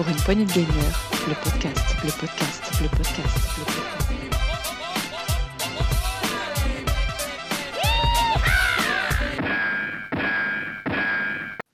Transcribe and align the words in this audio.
Pour 0.00 0.08
une 0.08 0.16
poignée 0.16 0.46
de 0.46 0.52
gamer, 0.52 0.66
le 1.28 1.34
podcast, 1.44 1.94
le 2.02 2.10
podcast, 2.10 2.72
le 2.80 2.88
podcast, 2.88 3.36
le 3.58 3.64
podcast. 3.66 3.90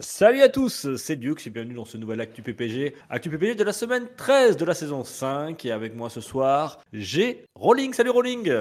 Salut 0.01 0.43
à 0.43 0.49
tous, 0.49 0.97
c'est 0.97 1.15
Duke, 1.15 1.47
et 1.47 1.51
bienvenue 1.51 1.75
dans 1.75 1.85
ce 1.85 1.99
nouvel 1.99 2.21
Actu 2.21 2.43
PPG. 2.43 2.97
Actu 3.11 3.31
PPG 3.31 3.55
de 3.55 3.63
la 3.63 3.73
semaine 3.73 4.09
13 4.17 4.57
de 4.57 4.65
la 4.65 4.75
saison 4.75 5.05
5. 5.05 5.65
Et 5.65 5.71
avec 5.71 5.95
moi 5.95 6.11
ce 6.11 6.21
soir, 6.21 6.81
j'ai 6.93 7.45
Rolling. 7.55 7.93
Salut 7.93 8.11
Rolling 8.11 8.53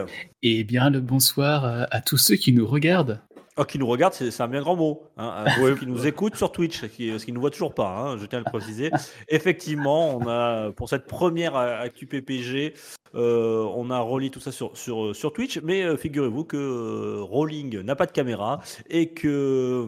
Eh 0.44 0.64
bien, 0.64 0.92
le 0.92 1.00
bonsoir 1.00 1.66
à, 1.66 1.88
à 1.90 2.02
tous 2.02 2.18
ceux 2.18 2.36
qui 2.36 2.54
nous 2.54 2.68
regardent. 2.68 3.20
Oh, 3.58 3.64
qui 3.64 3.80
nous 3.80 3.88
regarde, 3.88 4.14
c'est 4.14 4.42
un 4.42 4.50
bien 4.50 4.60
grand 4.60 4.76
mot. 4.76 5.04
Hein, 5.16 5.46
ceux 5.56 5.78
qui 5.78 5.88
nous 5.88 6.06
écoutent 6.06 6.36
sur 6.36 6.52
Twitch, 6.52 6.86
qui, 6.90 7.10
parce 7.10 7.24
qu'ils 7.24 7.34
ne 7.34 7.36
nous 7.36 7.42
voient 7.42 7.52
toujours 7.52 7.74
pas, 7.74 7.88
hein, 7.88 8.18
je 8.18 8.26
tiens 8.26 8.40
à 8.40 8.42
le 8.46 8.52
préciser. 8.52 8.92
Effectivement, 9.30 10.18
on 10.18 10.28
a, 10.28 10.72
pour 10.74 10.90
cette 10.90 11.06
première 11.06 11.56
Actu 11.56 12.06
PPG, 12.06 12.74
euh, 12.76 12.80
on 13.20 13.90
a 13.92 14.00
relié 14.00 14.30
tout 14.30 14.40
ça 14.40 14.52
sur, 14.52 14.72
sur, 14.76 15.16
sur 15.16 15.32
Twitch, 15.34 15.60
mais 15.64 15.84
euh, 15.84 15.98
figurez-vous 15.98 16.44
que 16.44 16.58
euh, 16.58 17.22
Rolling 17.22 17.82
n'a 17.82 17.96
pas 17.96 18.06
de 18.06 18.12
caméra 18.12 18.60
et 18.90 19.10
que, 19.10 19.88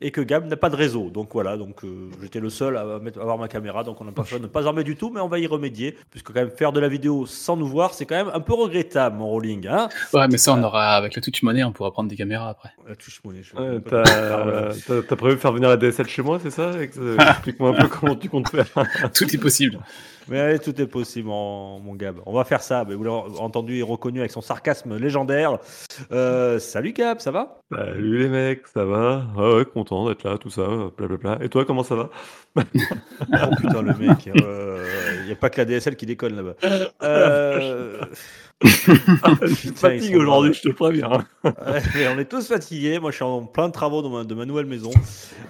et 0.00 0.10
que 0.10 0.20
Gab 0.20 0.46
n'a 0.46 0.56
pas 0.56 0.70
de 0.70 0.76
réseau. 0.76 1.10
Donc 1.10 1.30
voilà, 1.32 1.56
donc 1.56 1.84
euh, 1.84 2.10
j'étais 2.22 2.40
le 2.40 2.50
seul 2.50 2.76
à 2.76 2.98
mettre- 2.98 3.18
à 3.18 3.22
avoir 3.22 3.38
ma 3.38 3.48
caméra, 3.48 3.82
donc 3.84 4.00
on 4.00 4.04
n'a 4.04 4.12
pas 4.12 4.24
fait 4.24 4.36
de 4.38 4.42
ne 4.42 4.46
pas 4.48 4.66
en 4.66 4.72
mettre 4.72 4.86
du 4.86 4.96
tout, 4.96 5.10
mais 5.10 5.20
on 5.20 5.28
va 5.28 5.38
y 5.38 5.46
remédier, 5.46 5.96
puisque 6.10 6.28
quand 6.28 6.34
même 6.40 6.50
faire 6.50 6.72
de 6.72 6.80
la 6.80 6.88
vidéo 6.88 7.26
sans 7.26 7.56
nous 7.56 7.66
voir, 7.66 7.94
c'est 7.94 8.06
quand 8.06 8.16
même 8.16 8.30
un 8.32 8.40
peu 8.40 8.54
regrettable, 8.54 9.16
mon 9.18 9.26
Rolling. 9.28 9.66
Hein 9.66 9.88
Ouais, 10.14 10.28
mais 10.28 10.38
ça, 10.38 10.54
on 10.54 10.62
aura, 10.62 10.94
avec 10.96 11.14
la 11.16 11.22
Twitch 11.22 11.42
Money, 11.42 11.64
on 11.64 11.72
pourra 11.72 11.90
prendre 11.90 12.08
des 12.08 12.16
caméras 12.16 12.50
après. 12.50 12.70
La 12.88 12.94
touche 12.96 13.20
monnaie, 13.24 13.42
je- 13.42 13.56
Ouais, 13.56 13.80
T'as 15.08 15.16
prévu 15.16 15.34
de 15.36 15.40
faire 15.40 15.52
venir 15.52 15.68
la 15.68 15.76
DSL 15.76 16.06
chez 16.08 16.22
moi, 16.22 16.38
c'est 16.42 16.50
ça? 16.50 16.80
Ex- 16.80 16.98
euh, 16.98 17.16
Explique-moi 17.18 17.70
un 17.70 17.82
peu 17.82 17.88
comment 18.00 18.14
tu 18.16 18.28
comptes 18.28 18.48
faire. 18.50 18.66
Tout 19.14 19.24
est 19.34 19.38
possible. 19.38 19.78
Mais 20.28 20.38
allez, 20.38 20.58
tout 20.58 20.78
est 20.80 20.86
possible, 20.86 21.28
mon, 21.28 21.80
mon 21.80 21.94
Gab. 21.94 22.20
On 22.26 22.32
va 22.32 22.44
faire 22.44 22.62
ça. 22.62 22.84
Mais 22.88 22.94
vous 22.94 23.04
l'avez 23.04 23.38
entendu 23.38 23.78
et 23.78 23.82
reconnu 23.82 24.20
avec 24.20 24.30
son 24.30 24.40
sarcasme 24.40 24.96
légendaire. 24.96 25.58
Euh, 26.12 26.58
salut 26.58 26.92
Gab, 26.92 27.20
ça 27.20 27.30
va? 27.30 27.58
Salut 27.72 28.18
les 28.18 28.28
mecs, 28.28 28.66
ça 28.66 28.84
va? 28.84 29.26
Ouais, 29.36 29.54
ouais, 29.54 29.64
content 29.64 30.08
d'être 30.08 30.24
là, 30.24 30.38
tout 30.38 30.50
ça, 30.50 30.66
blablabla. 30.96 31.38
Et 31.42 31.48
toi, 31.48 31.64
comment 31.64 31.82
ça 31.82 31.94
va? 31.94 32.10
Oh 33.32 33.54
putain, 33.56 33.82
le 33.82 33.94
mec. 33.94 34.26
Il 34.26 35.26
n'y 35.26 35.32
a 35.32 35.36
pas 35.36 35.50
que 35.50 35.60
la 35.60 35.64
DSL 35.64 35.96
qui 35.96 36.06
déconne 36.06 36.36
là-bas. 36.36 36.54
Euh... 37.02 38.00
Je 38.64 39.68
Putain, 39.70 39.70
ils 39.70 39.74
fatigue 39.74 40.14
sont 40.14 40.20
aujourd'hui, 40.20 40.52
je 40.52 40.60
te 40.60 40.68
préviens. 40.68 41.24
Ouais, 41.44 41.52
mais 41.94 42.08
on 42.14 42.18
est 42.18 42.26
tous 42.28 42.46
fatigués. 42.46 42.98
Moi, 42.98 43.10
je 43.10 43.16
suis 43.16 43.24
en 43.24 43.44
plein 43.46 43.68
de 43.68 43.72
travaux 43.72 44.02
dans 44.02 44.10
ma, 44.10 44.24
de 44.24 44.34
ma 44.34 44.44
nouvelle 44.44 44.66
maison. 44.66 44.90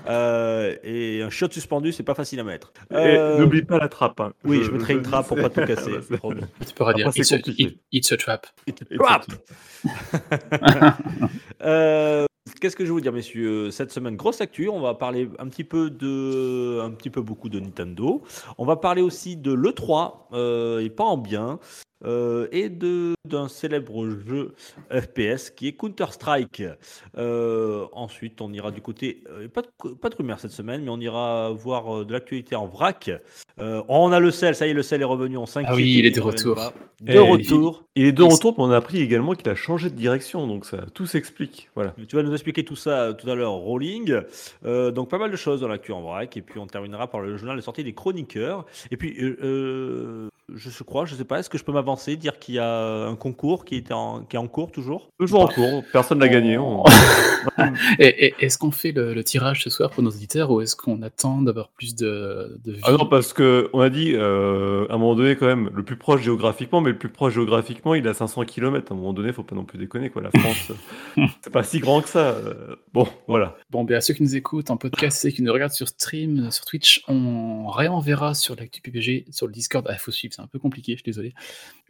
Euh, 0.08 0.76
et 0.84 1.20
un 1.22 1.28
chiotte 1.30 1.52
suspendu, 1.52 1.90
c'est 1.92 2.04
pas 2.04 2.14
facile 2.14 2.38
à 2.40 2.44
mettre. 2.44 2.72
Et 2.90 2.94
Euh, 2.94 3.38
n'oublie 3.38 3.62
pas 3.62 3.78
la 3.78 3.88
trappe. 3.88 4.20
hein. 4.20 4.32
Oui, 4.44 4.62
je 4.62 4.70
mettrai 4.70 4.92
une 4.94 5.00
dis, 5.02 5.10
trappe 5.10 5.26
pour 5.26 5.36
pas 5.38 5.50
tout 5.50 5.64
casser. 5.66 5.90
Tu 6.66 6.74
pourras 6.74 6.92
dire 6.94 7.08
Après, 7.08 7.20
it's 7.20 7.28
c'est 7.30 7.36
a, 7.48 7.52
it- 7.58 7.80
it's 7.90 8.12
a 8.12 8.16
trap. 8.16 8.46
Euh, 11.62 12.26
Qu'est-ce 12.60 12.74
que 12.74 12.84
je 12.84 12.88
vais 12.88 12.94
vous 12.94 13.00
dire, 13.00 13.12
messieurs? 13.12 13.70
Cette 13.70 13.92
semaine, 13.92 14.16
grosse 14.16 14.40
actu. 14.40 14.68
On 14.68 14.80
va 14.80 14.94
parler 14.94 15.28
un 15.38 15.48
petit 15.48 15.64
peu 15.64 15.90
de, 15.90 16.80
un 16.80 16.90
petit 16.90 17.10
peu 17.10 17.20
beaucoup 17.20 17.48
de 17.48 17.60
Nintendo. 17.60 18.22
On 18.58 18.64
va 18.64 18.76
parler 18.76 19.02
aussi 19.02 19.36
de 19.36 19.52
l'E3, 19.52 20.28
euh, 20.32 20.80
et 20.80 20.88
pas 20.90 21.04
en 21.04 21.16
bien, 21.18 21.58
euh, 22.04 22.48
et 22.52 22.68
de 22.68 23.14
d'un 23.30 23.48
célèbre 23.48 24.08
jeu 24.26 24.54
FPS 24.90 25.50
qui 25.50 25.68
est 25.68 25.72
Counter-Strike. 25.72 26.64
Euh, 27.16 27.86
ensuite, 27.92 28.40
on 28.40 28.52
ira 28.52 28.70
du 28.70 28.80
côté, 28.82 29.22
euh, 29.30 29.48
pas, 29.48 29.62
de, 29.62 29.90
pas 29.94 30.08
de 30.08 30.16
rumeurs 30.16 30.40
cette 30.40 30.50
semaine, 30.50 30.82
mais 30.82 30.90
on 30.90 30.98
ira 30.98 31.50
voir 31.50 32.00
euh, 32.00 32.04
de 32.04 32.12
l'actualité 32.12 32.56
en 32.56 32.66
vrac. 32.66 33.10
Euh, 33.60 33.82
on 33.88 34.12
a 34.12 34.20
le 34.20 34.30
sel, 34.30 34.54
ça 34.54 34.66
y 34.66 34.70
est, 34.70 34.74
le 34.74 34.82
sel 34.82 35.00
est 35.00 35.04
revenu 35.04 35.36
en 35.36 35.46
5 35.46 35.64
Ah 35.68 35.74
oui, 35.74 35.98
il 35.98 36.06
est 36.06 36.10
de 36.10 36.20
retour. 36.20 36.56
De 37.00 37.12
Eh, 37.12 37.18
retour. 37.18 37.84
Il 37.94 38.04
est 38.06 38.12
de 38.12 38.22
retour, 38.22 38.54
mais 38.58 38.64
on 38.64 38.70
a 38.70 38.76
appris 38.76 39.00
également 39.00 39.34
qu'il 39.34 39.48
a 39.48 39.54
changé 39.54 39.90
de 39.90 39.94
direction, 39.94 40.46
donc 40.46 40.64
ça 40.64 40.78
tout 40.92 41.06
s'explique. 41.06 41.70
Voilà. 41.74 41.94
Tu 42.08 42.16
vas 42.16 42.22
nous 42.22 42.32
expliquer 42.32 42.64
tout 42.64 42.76
ça 42.76 43.14
tout 43.14 43.28
à 43.30 43.34
l'heure, 43.34 43.52
Rolling. 43.52 44.20
Euh, 44.64 44.90
donc 44.90 45.08
pas 45.08 45.18
mal 45.18 45.30
de 45.30 45.36
choses 45.36 45.60
dans 45.60 45.68
l'actu 45.68 45.92
en 45.92 46.02
vrac. 46.02 46.36
Et 46.36 46.42
puis 46.42 46.58
on 46.58 46.66
terminera 46.66 47.08
par 47.08 47.20
le 47.20 47.36
journal 47.36 47.56
de 47.56 47.62
sortie 47.62 47.84
des 47.84 47.94
chroniqueurs. 47.94 48.66
Et 48.90 48.96
puis, 48.96 49.14
je 50.54 50.82
crois, 50.82 51.06
je 51.06 51.14
sais 51.14 51.24
pas, 51.24 51.38
est-ce 51.38 51.50
que 51.50 51.58
je 51.58 51.64
peux 51.64 51.72
m'avancer, 51.72 51.89
dire 51.96 52.38
qu'il 52.38 52.54
y 52.56 52.58
a 52.58 53.06
un 53.06 53.16
concours 53.16 53.64
qui, 53.64 53.76
est 53.76 53.92
en, 53.92 54.22
qui 54.24 54.36
est 54.36 54.38
en 54.38 54.48
cours 54.48 54.70
toujours 54.72 55.08
Toujours 55.18 55.42
en 55.42 55.48
cours, 55.48 55.84
personne 55.92 56.18
n'a 56.18 56.28
gagné. 56.28 56.56
on- 56.58 56.84
Et, 57.98 58.26
et- 58.26 58.34
est-ce 58.40 58.58
qu'on 58.58 58.70
fait 58.70 58.92
le, 58.92 59.14
le 59.14 59.24
tirage 59.24 59.62
ce 59.64 59.70
soir 59.70 59.90
pour 59.90 60.02
nos 60.02 60.10
auditeurs 60.10 60.50
ou 60.50 60.60
est-ce 60.60 60.76
qu'on 60.76 61.00
attend 61.02 61.40
d'avoir 61.42 61.68
plus 61.70 61.94
de, 61.94 62.58
de 62.64 62.72
vie 62.72 62.80
Ah 62.84 62.92
non, 62.92 63.06
parce 63.06 63.32
que 63.32 63.70
on 63.72 63.80
a 63.80 63.88
dit 63.90 64.12
euh, 64.14 64.86
à 64.88 64.94
un 64.94 64.98
moment 64.98 65.14
donné 65.14 65.36
quand 65.36 65.46
même 65.46 65.70
le 65.74 65.82
plus 65.82 65.96
proche 65.96 66.20
géographiquement, 66.22 66.80
mais 66.80 66.90
le 66.90 66.98
plus 66.98 67.08
proche 67.08 67.34
géographiquement, 67.34 67.94
il 67.94 68.06
a 68.08 68.14
500 68.14 68.44
km. 68.44 68.92
À 68.92 68.94
un 68.94 68.98
moment 68.98 69.12
donné, 69.12 69.32
faut 69.32 69.42
pas 69.42 69.54
non 69.56 69.64
plus 69.64 69.78
déconner 69.78 70.10
quoi. 70.10 70.22
La 70.22 70.30
France, 70.30 70.70
euh, 71.18 71.24
c'est 71.42 71.52
pas 71.52 71.62
si 71.62 71.78
grand 71.80 72.02
que 72.02 72.08
ça. 72.08 72.28
euh, 72.30 72.76
Bon, 72.92 73.06
voilà. 73.26 73.56
Bon, 73.70 73.84
ben 73.84 73.96
à 73.96 74.00
ceux 74.00 74.14
qui 74.14 74.22
nous 74.22 74.36
écoutent 74.36 74.70
en 74.70 74.76
podcast 74.76 75.24
et 75.24 75.32
qui 75.32 75.42
nous 75.42 75.52
regardent 75.52 75.72
sur 75.72 75.88
stream, 75.88 76.46
euh, 76.46 76.50
sur 76.50 76.64
Twitch, 76.64 77.02
on 77.08 77.68
réenverra 77.68 78.34
sur 78.34 78.54
l'actu 78.56 78.80
PPG, 78.82 79.26
sur 79.30 79.46
le 79.46 79.52
Discord. 79.52 79.86
Ah, 79.88 79.94
il 79.94 79.98
faut 79.98 80.10
suivre, 80.10 80.34
c'est 80.34 80.42
un 80.42 80.46
peu 80.46 80.58
compliqué, 80.58 80.92
je 80.92 80.96
suis 80.98 81.04
désolé. 81.04 81.32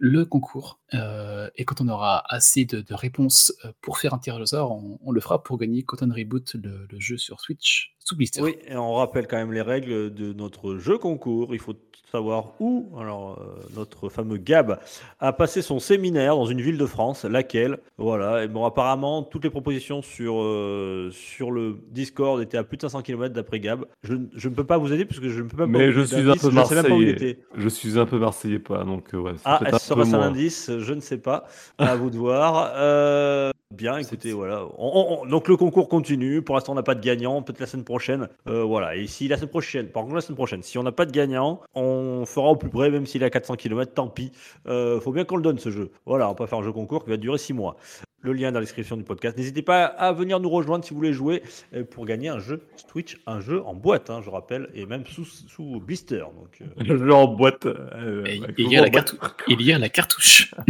Le 0.02 0.24
concours. 0.24 0.80
euh, 0.94 1.50
et 1.56 1.66
quand 1.66 1.82
on 1.82 1.88
aura 1.88 2.24
assez 2.34 2.64
de, 2.64 2.82
réponses 2.94 3.52
euh, 3.66 3.72
pour 3.82 3.98
faire 3.98 4.14
un 4.14 4.18
tirage 4.18 4.40
au 4.40 4.46
sort, 4.46 4.72
on, 4.72 5.12
le 5.12 5.20
fera 5.20 5.42
pour 5.42 5.58
gagner 5.58 5.82
Cotton 5.82 6.10
Reboot, 6.10 6.54
le 6.54 6.98
jeu 6.98 7.18
sur 7.18 7.38
Switch 7.38 7.94
sous 8.10 8.16
blister. 8.16 8.42
Oui, 8.42 8.56
et 8.68 8.76
on 8.76 8.94
rappelle 8.94 9.26
quand 9.26 9.36
même 9.38 9.52
les 9.52 9.62
règles 9.62 10.12
de 10.12 10.32
notre 10.32 10.76
jeu 10.76 10.98
concours. 10.98 11.54
Il 11.54 11.60
faut 11.60 11.74
savoir 12.12 12.54
où 12.58 12.88
alors, 12.98 13.38
euh, 13.40 13.60
notre 13.76 14.08
fameux 14.08 14.36
Gab 14.36 14.80
a 15.20 15.32
passé 15.32 15.62
son 15.62 15.78
séminaire 15.78 16.34
dans 16.34 16.46
une 16.46 16.60
ville 16.60 16.76
de 16.76 16.86
France, 16.86 17.24
laquelle? 17.24 17.78
Voilà, 17.98 18.42
et 18.42 18.48
bon, 18.48 18.64
apparemment, 18.64 19.22
toutes 19.22 19.44
les 19.44 19.50
propositions 19.50 20.02
sur, 20.02 20.34
euh, 20.42 21.10
sur 21.12 21.52
le 21.52 21.76
Discord 21.92 22.42
étaient 22.42 22.58
à 22.58 22.64
plus 22.64 22.78
de 22.78 22.82
500 22.82 23.02
km 23.02 23.32
d'après 23.32 23.60
Gab. 23.60 23.84
Je, 24.02 24.14
ne- 24.14 24.26
je 24.34 24.48
ne 24.48 24.54
peux 24.56 24.64
pas 24.64 24.76
vous 24.76 24.92
aider 24.92 25.04
puisque 25.04 25.28
je 25.28 25.40
ne 25.40 25.48
peux 25.48 25.56
pas 25.56 25.66
Mais 25.68 25.92
je 25.92 26.00
suis 26.00 26.16
un 26.28 26.34
peu 26.34 26.50
je 26.50 26.58
ne 26.58 26.64
sais 26.64 26.74
même 26.74 26.86
pas 26.86 26.94
où 26.94 27.00
il 27.00 27.06
marseillais. 27.10 27.30
était. 27.30 27.42
Je 27.54 27.68
suis 27.68 27.96
un 27.96 28.06
peu 28.06 28.18
marseillais 28.18 28.58
pas, 28.58 28.82
donc 28.82 29.14
euh, 29.14 29.18
ouais. 29.18 29.34
Ah, 29.44 29.60
est-ce 29.66 29.92
un 29.92 29.94
que 29.96 30.00
peu 30.00 30.04
ça 30.04 30.16
un 30.16 30.18
moins. 30.18 30.26
indice 30.28 30.70
Je 30.78 30.92
ne 30.94 31.00
sais 31.00 31.18
pas. 31.18 31.44
À 31.78 31.94
vous 31.94 32.10
de 32.10 32.16
voir. 32.16 32.72
Euh, 32.74 33.52
bien, 33.70 33.96
écoutez, 33.98 34.32
voilà. 34.32 34.64
On- 34.78 34.92
on- 34.94 35.22
on- 35.22 35.26
donc 35.26 35.48
le 35.48 35.56
concours 35.56 35.88
continue. 35.88 36.42
Pour 36.42 36.54
l'instant, 36.54 36.72
on 36.72 36.74
n'a 36.76 36.82
pas 36.82 36.94
de 36.94 37.00
gagnant. 37.00 37.42
Peut-être 37.42 37.60
la 37.60 37.66
semaine 37.66 37.84
prochaine. 37.84 38.28
Euh, 38.48 38.62
voilà. 38.64 38.96
Et 38.96 39.06
si 39.06 39.28
la 39.28 39.36
semaine 39.36 39.50
prochaine, 39.50 39.86
par 39.88 40.02
contre 40.02 40.14
la 40.16 40.20
semaine 40.20 40.36
prochaine, 40.36 40.62
si 40.62 40.76
on 40.78 40.82
n'a 40.82 40.92
pas 40.92 41.06
de 41.06 41.12
gagnant, 41.12 41.60
on 41.74 42.24
fera 42.26 42.50
au 42.50 42.56
plus 42.56 42.68
près, 42.70 42.90
même 42.90 43.06
s'il 43.06 43.22
est 43.22 43.26
à 43.26 43.30
400 43.30 43.56
km. 43.56 43.92
Tant 43.94 44.08
pis. 44.08 44.32
Euh, 44.66 45.00
faut 45.00 45.12
bien 45.12 45.24
qu'on 45.24 45.36
le 45.36 45.42
donne 45.42 45.58
ce 45.58 45.70
jeu. 45.70 45.90
Voilà, 46.06 46.26
on 46.26 46.30
va 46.30 46.34
pas 46.34 46.46
faire 46.46 46.58
un 46.58 46.62
jeu 46.62 46.72
concours 46.72 47.04
qui 47.04 47.10
va 47.10 47.16
durer 47.16 47.38
6 47.38 47.52
mois. 47.52 47.76
Le 48.22 48.34
lien 48.34 48.52
dans 48.52 48.58
la 48.58 48.64
description 48.66 48.98
du 48.98 49.02
podcast. 49.02 49.38
N'hésitez 49.38 49.62
pas 49.62 49.84
à 49.86 50.12
venir 50.12 50.40
nous 50.40 50.50
rejoindre 50.50 50.84
si 50.84 50.90
vous 50.90 50.96
voulez 50.96 51.14
jouer 51.14 51.42
euh, 51.74 51.84
pour 51.84 52.04
gagner 52.04 52.28
un 52.28 52.38
jeu 52.38 52.60
Twitch, 52.86 53.18
un 53.26 53.40
jeu 53.40 53.62
en 53.64 53.72
boîte, 53.74 54.10
hein, 54.10 54.20
je 54.22 54.28
rappelle, 54.28 54.68
et 54.74 54.84
même 54.84 55.06
sous, 55.06 55.24
sous 55.24 55.80
blister. 55.80 56.18
Donc, 56.18 56.60
euh, 56.60 56.66
Le 56.84 56.98
jeu 56.98 57.14
en 57.14 57.28
boîte. 57.28 57.64
euh, 57.64 58.22
Et 58.26 58.42
avec 58.42 58.56
il 58.58 58.70
y, 58.70 58.76
a 58.76 58.82
la 58.82 58.88
en 58.88 58.90
boîte. 58.90 59.14
cartou- 59.14 59.44
il 59.48 59.62
y 59.62 59.72
a 59.72 59.78
la 59.78 59.88
cartouche. 59.88 60.52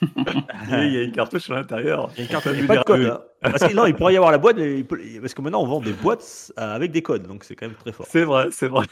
Il 0.00 0.92
y 0.92 0.96
a 0.96 1.02
une 1.02 1.10
cartouche 1.10 1.50
à 1.50 1.54
l'intérieur. 1.54 2.10
Il 2.16 2.24
y 2.24 2.28
a 2.34 2.40
une 2.52 2.54
il 2.54 2.60
y 2.60 2.64
a 2.64 2.66
pas 2.68 2.76
de 2.76 2.82
code. 2.84 3.04
hein. 3.06 3.20
Parce 3.40 3.66
que 3.68 3.74
non, 3.74 3.86
il 3.86 3.94
pourrait 3.94 4.14
y 4.14 4.16
avoir 4.16 4.32
la 4.32 4.38
boîte, 4.38 4.56
mais 4.56 4.78
il 4.78 4.84
peut- 4.84 5.00
parce 5.20 5.32
que 5.34 5.40
maintenant 5.42 5.62
on 5.62 5.66
vend 5.66 5.80
des 5.80 5.92
boîtes 5.92 6.52
euh, 6.58 6.74
avec 6.74 6.90
des 6.90 7.02
codes, 7.02 7.26
donc 7.26 7.44
c'est 7.44 7.54
quand 7.54 7.66
même 7.66 7.76
très 7.76 7.92
fort. 7.92 8.06
C'est 8.08 8.24
vrai, 8.24 8.48
c'est 8.50 8.66
vrai. 8.68 8.86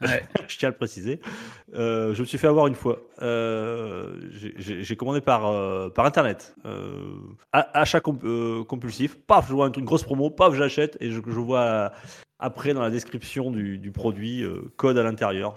Je 0.48 0.56
tiens 0.58 0.68
à 0.68 0.72
le 0.72 0.76
préciser. 0.76 1.20
Euh, 1.74 2.14
je 2.14 2.20
me 2.22 2.26
suis 2.26 2.38
fait 2.38 2.46
avoir 2.46 2.66
une 2.66 2.74
fois. 2.74 3.00
Euh, 3.20 4.14
j'ai- 4.56 4.96
commandé 4.96 5.20
par, 5.20 5.46
euh, 5.46 5.90
par 5.90 6.06
internet. 6.06 6.54
Euh, 6.64 6.92
a- 7.52 7.78
achat 7.78 8.00
comp- 8.00 8.24
euh, 8.24 8.64
compulsif. 8.64 9.16
Paf, 9.26 9.48
je 9.48 9.52
vois 9.52 9.66
un 9.66 9.70
truc, 9.70 9.82
une 9.82 9.86
grosse 9.86 10.02
promo. 10.02 10.30
Paf, 10.30 10.54
j'achète 10.54 10.96
et 11.00 11.10
je, 11.10 11.20
je 11.26 11.38
vois 11.38 11.92
après 12.40 12.74
dans 12.74 12.80
la 12.82 12.90
description 12.90 13.50
du, 13.50 13.78
du 13.78 13.92
produit 13.92 14.42
euh, 14.42 14.72
code 14.76 14.98
à 14.98 15.02
l'intérieur. 15.02 15.54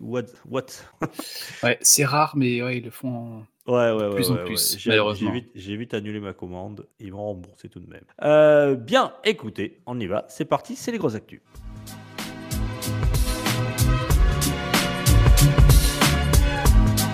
What, 0.00 0.22
what? 0.50 0.62
Ouais, 1.62 1.78
c'est 1.82 2.04
rare, 2.04 2.32
mais 2.36 2.62
ouais, 2.62 2.78
ils 2.78 2.84
le 2.84 2.90
font. 2.90 3.14
en- 3.14 3.46
Ouais, 3.68 3.92
ouais, 3.92 4.08
ouais. 4.08 4.14
plus 4.16 4.30
en 4.30 4.34
ouais, 4.34 4.44
plus, 4.44 4.86
malheureusement. 4.86 5.30
J'ai 5.32 5.40
vite, 5.40 5.50
j'ai 5.54 5.76
vite 5.76 5.94
annulé 5.94 6.18
ma 6.18 6.32
commande. 6.32 6.86
Ils 6.98 7.12
m'ont 7.12 7.22
remboursé 7.24 7.68
tout 7.68 7.78
de 7.78 7.88
même. 7.88 8.02
Euh, 8.24 8.74
bien, 8.74 9.12
écoutez, 9.22 9.80
on 9.86 10.00
y 10.00 10.06
va. 10.08 10.24
C'est 10.28 10.44
parti, 10.46 10.74
c'est 10.74 10.90
les 10.90 10.98
grosses 10.98 11.14
actus. 11.14 11.40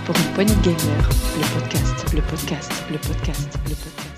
Pour 0.06 0.16
une 0.16 0.32
poignée 0.34 0.54
de 0.54 0.62
gamer, 0.62 1.08
le 1.36 1.60
podcast, 1.60 2.14
le 2.14 2.22
podcast, 2.22 2.72
le 2.90 2.98
podcast, 2.98 3.58
le 3.64 3.74
podcast. 3.74 4.08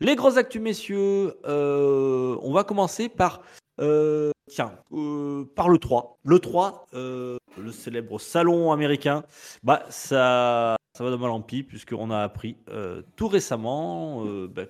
Les 0.00 0.16
grosses 0.16 0.36
actus, 0.36 0.60
messieurs. 0.60 1.34
euh, 1.46 2.36
on 2.42 2.52
va 2.52 2.64
commencer 2.64 3.08
par. 3.08 3.40
Euh, 3.80 4.30
tiens, 4.48 4.72
euh, 4.92 5.44
par 5.54 5.68
le 5.68 5.78
3. 5.78 6.18
Le 6.24 6.38
3, 6.38 6.86
euh, 6.94 7.38
le 7.58 7.72
célèbre 7.72 8.18
salon 8.18 8.72
américain, 8.72 9.24
bah, 9.62 9.84
ça 9.88 10.76
ça 10.96 11.02
va 11.02 11.10
de 11.10 11.16
mal 11.16 11.30
en 11.30 11.40
pis, 11.40 11.64
puisqu'on 11.64 12.12
a 12.12 12.20
appris 12.20 12.56
euh, 12.68 13.02
tout 13.16 13.26
récemment 13.26 14.24
bah, 14.46 14.62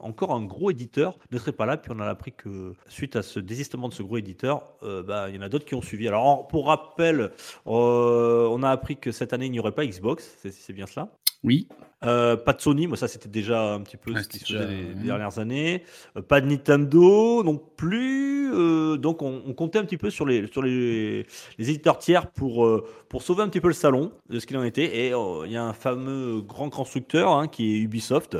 encore 0.00 0.32
un 0.32 0.44
gros 0.44 0.70
éditeur 0.70 1.18
ne 1.32 1.38
serait 1.38 1.50
pas 1.50 1.66
là. 1.66 1.76
Puis 1.76 1.90
on 1.92 1.98
a 1.98 2.06
appris 2.06 2.30
que 2.30 2.74
suite 2.86 3.16
à 3.16 3.22
ce 3.22 3.40
désistement 3.40 3.88
de 3.88 3.94
ce 3.94 4.04
gros 4.04 4.16
éditeur, 4.16 4.62
bah, 4.80 5.28
il 5.28 5.34
y 5.34 5.38
en 5.38 5.42
a 5.42 5.48
d'autres 5.48 5.64
qui 5.64 5.74
ont 5.74 5.82
suivi. 5.82 6.06
Alors, 6.06 6.46
pour 6.46 6.68
rappel, 6.68 7.32
on 7.66 8.62
a 8.62 8.70
appris 8.70 8.96
que 8.96 9.10
cette 9.10 9.32
année, 9.32 9.46
il 9.46 9.50
n'y 9.50 9.58
aurait 9.58 9.72
pas 9.72 9.84
Xbox, 9.84 10.36
c'est 10.48 10.72
bien 10.72 10.86
cela? 10.86 11.08
Oui, 11.42 11.66
Euh, 12.04 12.36
pas 12.36 12.52
de 12.52 12.60
Sony, 12.60 12.86
moi 12.86 12.96
ça 12.96 13.06
c'était 13.08 13.28
déjà 13.28 13.74
un 13.74 13.80
petit 13.80 13.96
peu 13.96 14.12
Ouais, 14.12 14.22
ce 14.22 14.28
qui 14.28 14.38
se 14.38 14.52
faisait 14.52 14.66
les, 14.66 14.94
les 14.94 15.04
dernières 15.04 15.38
années. 15.38 15.84
Euh, 16.16 16.22
pas 16.22 16.40
de 16.40 16.46
Nintendo 16.46 17.42
non 17.44 17.56
plus. 17.76 18.52
Euh, 18.54 18.96
donc 18.98 19.22
on, 19.22 19.42
on 19.46 19.54
comptait 19.54 19.78
un 19.78 19.84
petit 19.84 19.96
peu 19.96 20.10
sur 20.10 20.26
les, 20.26 20.46
sur 20.48 20.62
les, 20.62 21.26
les 21.58 21.70
éditeurs 21.70 21.98
tiers 21.98 22.30
pour, 22.30 22.66
euh, 22.66 22.84
pour 23.08 23.22
sauver 23.22 23.42
un 23.42 23.48
petit 23.48 23.60
peu 23.60 23.68
le 23.68 23.74
salon 23.74 24.12
de 24.28 24.38
ce 24.38 24.46
qu'il 24.46 24.56
en 24.58 24.64
était. 24.64 25.06
Et 25.06 25.14
euh, 25.14 25.46
il 25.46 25.52
y 25.52 25.56
a 25.56 25.64
un 25.64 25.72
fameux 25.72 26.40
grand 26.42 26.68
constructeur 26.70 27.30
hein, 27.32 27.48
qui 27.48 27.74
est 27.76 27.78
Ubisoft. 27.78 28.36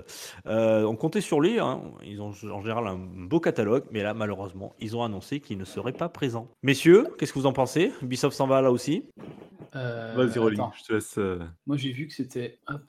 Euh, 0.47 0.83
on 0.85 0.97
comptait 0.97 1.21
sur 1.23 1.41
lui. 1.41 1.59
hein. 1.61 1.81
Ils 2.05 2.21
ont 2.21 2.33
en 2.53 2.61
général 2.61 2.87
un 2.89 2.99
beau 2.99 3.41
catalogue. 3.41 3.85
Mais 3.91 4.03
là 4.03 4.13
malheureusement 4.13 4.75
ils 4.81 4.97
ont 4.97 5.03
annoncé 5.05 5.41
qu'ils 5.41 5.59
ne 5.59 5.65
seraient 5.65 5.93
pas 5.93 6.09
présents. 6.09 6.49
Messieurs, 6.63 7.07
qu'est-ce 7.19 7.33
que 7.33 7.39
vous 7.39 7.47
en 7.47 7.53
pensez? 7.53 7.93
Ubisoft 8.03 8.37
s'en 8.37 8.47
va 8.47 8.61
là 8.61 8.71
aussi? 8.73 9.05
Euh, 9.75 10.13
Vas-y, 10.15 10.39
Rolly, 10.39 10.57
attends. 10.57 10.73
je 10.79 10.85
te 10.85 10.93
laisse. 10.93 11.17
euh, 11.17 11.39
Moi, 11.67 11.79
j'ai 11.79 11.93
vu 11.93 12.07
que 12.07 12.13
c'était 12.13 12.59
hop, 12.69 12.83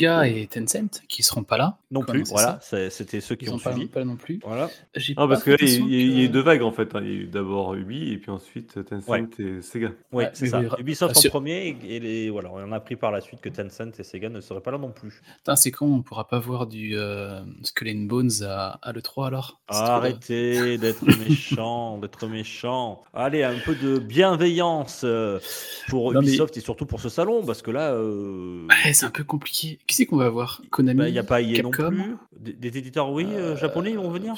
Sega 0.00 0.26
et 0.28 0.46
Tencent 0.46 1.02
qui 1.08 1.22
seront 1.22 1.44
pas 1.44 1.56
là. 1.58 1.76
Non 1.90 2.02
plus. 2.02 2.24
Voilà, 2.30 2.58
c'était 2.62 3.20
ceux 3.20 3.34
qui 3.34 3.44
Ils 3.46 3.50
ont 3.50 3.58
sont 3.58 3.64
pas, 3.64 3.72
suivi. 3.72 3.88
pas 3.88 4.04
non 4.04 4.16
plus. 4.16 4.40
Voilà. 4.44 4.68
J'ai 4.94 5.14
Ah, 5.16 5.26
parce 5.28 5.42
que 5.42 5.50
là, 5.50 5.56
il 5.60 5.68
y, 5.68 5.74
il 5.74 6.18
y 6.18 6.20
a 6.20 6.24
eu 6.24 6.28
que- 6.28 6.32
deux 6.32 6.42
vagues 6.42 6.62
en 6.62 6.72
fait. 6.72 6.94
hein. 6.94 7.00
Il 7.02 7.08
y 7.08 7.10
a 7.10 7.20
eu 7.20 7.26
d'abord 7.26 7.74
Ubi 7.74 8.12
et 8.12 8.18
puis 8.18 8.30
ensuite 8.30 8.84
Tencent 8.84 9.08
Ouais. 9.08 9.24
et 9.38 9.62
Sega. 9.62 9.88
Oui, 10.12 10.24
Ouais, 10.24 10.30
c'est 10.34 10.44
mais 10.46 10.68
ça. 10.68 10.76
Ubisoft 10.78 11.16
en 11.16 11.28
premier 11.28 11.68
et, 11.84 11.96
et 11.96 12.00
les, 12.00 12.30
voilà, 12.30 12.50
on 12.52 12.72
a 12.72 12.76
appris 12.76 12.96
par 12.96 13.10
la 13.10 13.20
suite 13.20 13.40
que 13.40 13.48
Tencent 13.48 13.98
et 13.98 14.02
Sega 14.04 14.28
ne 14.28 14.40
seraient 14.40 14.60
pas 14.60 14.70
là 14.70 14.78
non 14.78 14.90
plus. 14.92 15.20
C'est 15.56 15.70
con, 15.72 15.86
on 15.96 16.02
pourra 16.02 16.26
pas 16.28 16.38
voir 16.38 16.66
du 16.66 16.96
euh, 16.96 17.40
Skull 17.62 17.88
and 17.90 18.06
Bones 18.06 18.30
à, 18.44 18.78
à 18.82 18.92
l'E3 18.92 19.26
alors 19.26 19.60
Arrêtez 19.68 20.78
d'être 20.78 21.04
méchant, 21.28 21.98
d'être 21.98 22.26
méchant. 22.26 23.02
Allez, 23.12 23.42
un 23.42 23.58
peu 23.58 23.74
de 23.74 23.98
bienveillance 23.98 25.02
euh, 25.04 25.38
pour 25.88 26.12
Non, 26.12 26.20
mais- 26.20 26.28
Ubisoft 26.28 26.56
et 26.56 26.60
surtout 26.60 26.86
pour 26.86 27.00
ce 27.00 27.08
salon, 27.08 27.44
parce 27.44 27.62
que 27.62 27.70
là, 27.70 27.92
euh, 27.92 28.66
Ouais, 28.68 28.92
c'est 28.92 29.06
un 29.06 29.10
peu 29.10 29.24
compliqué. 29.24 29.78
Qui 29.90 29.96
c'est 29.96 30.06
qu'on 30.06 30.18
va 30.18 30.28
voir 30.28 30.62
Konami 30.70 30.98
bah, 30.98 31.08
il 31.08 31.12
n'y 31.12 31.18
a 31.18 31.24
pas 31.24 31.40
non 31.42 31.70
plus. 31.72 32.16
Des, 32.38 32.52
des 32.52 32.78
éditeurs, 32.78 33.10
oui, 33.10 33.26
euh, 33.28 33.56
japonais, 33.56 33.90
ils 33.90 33.96
vont 33.98 34.08
venir. 34.08 34.34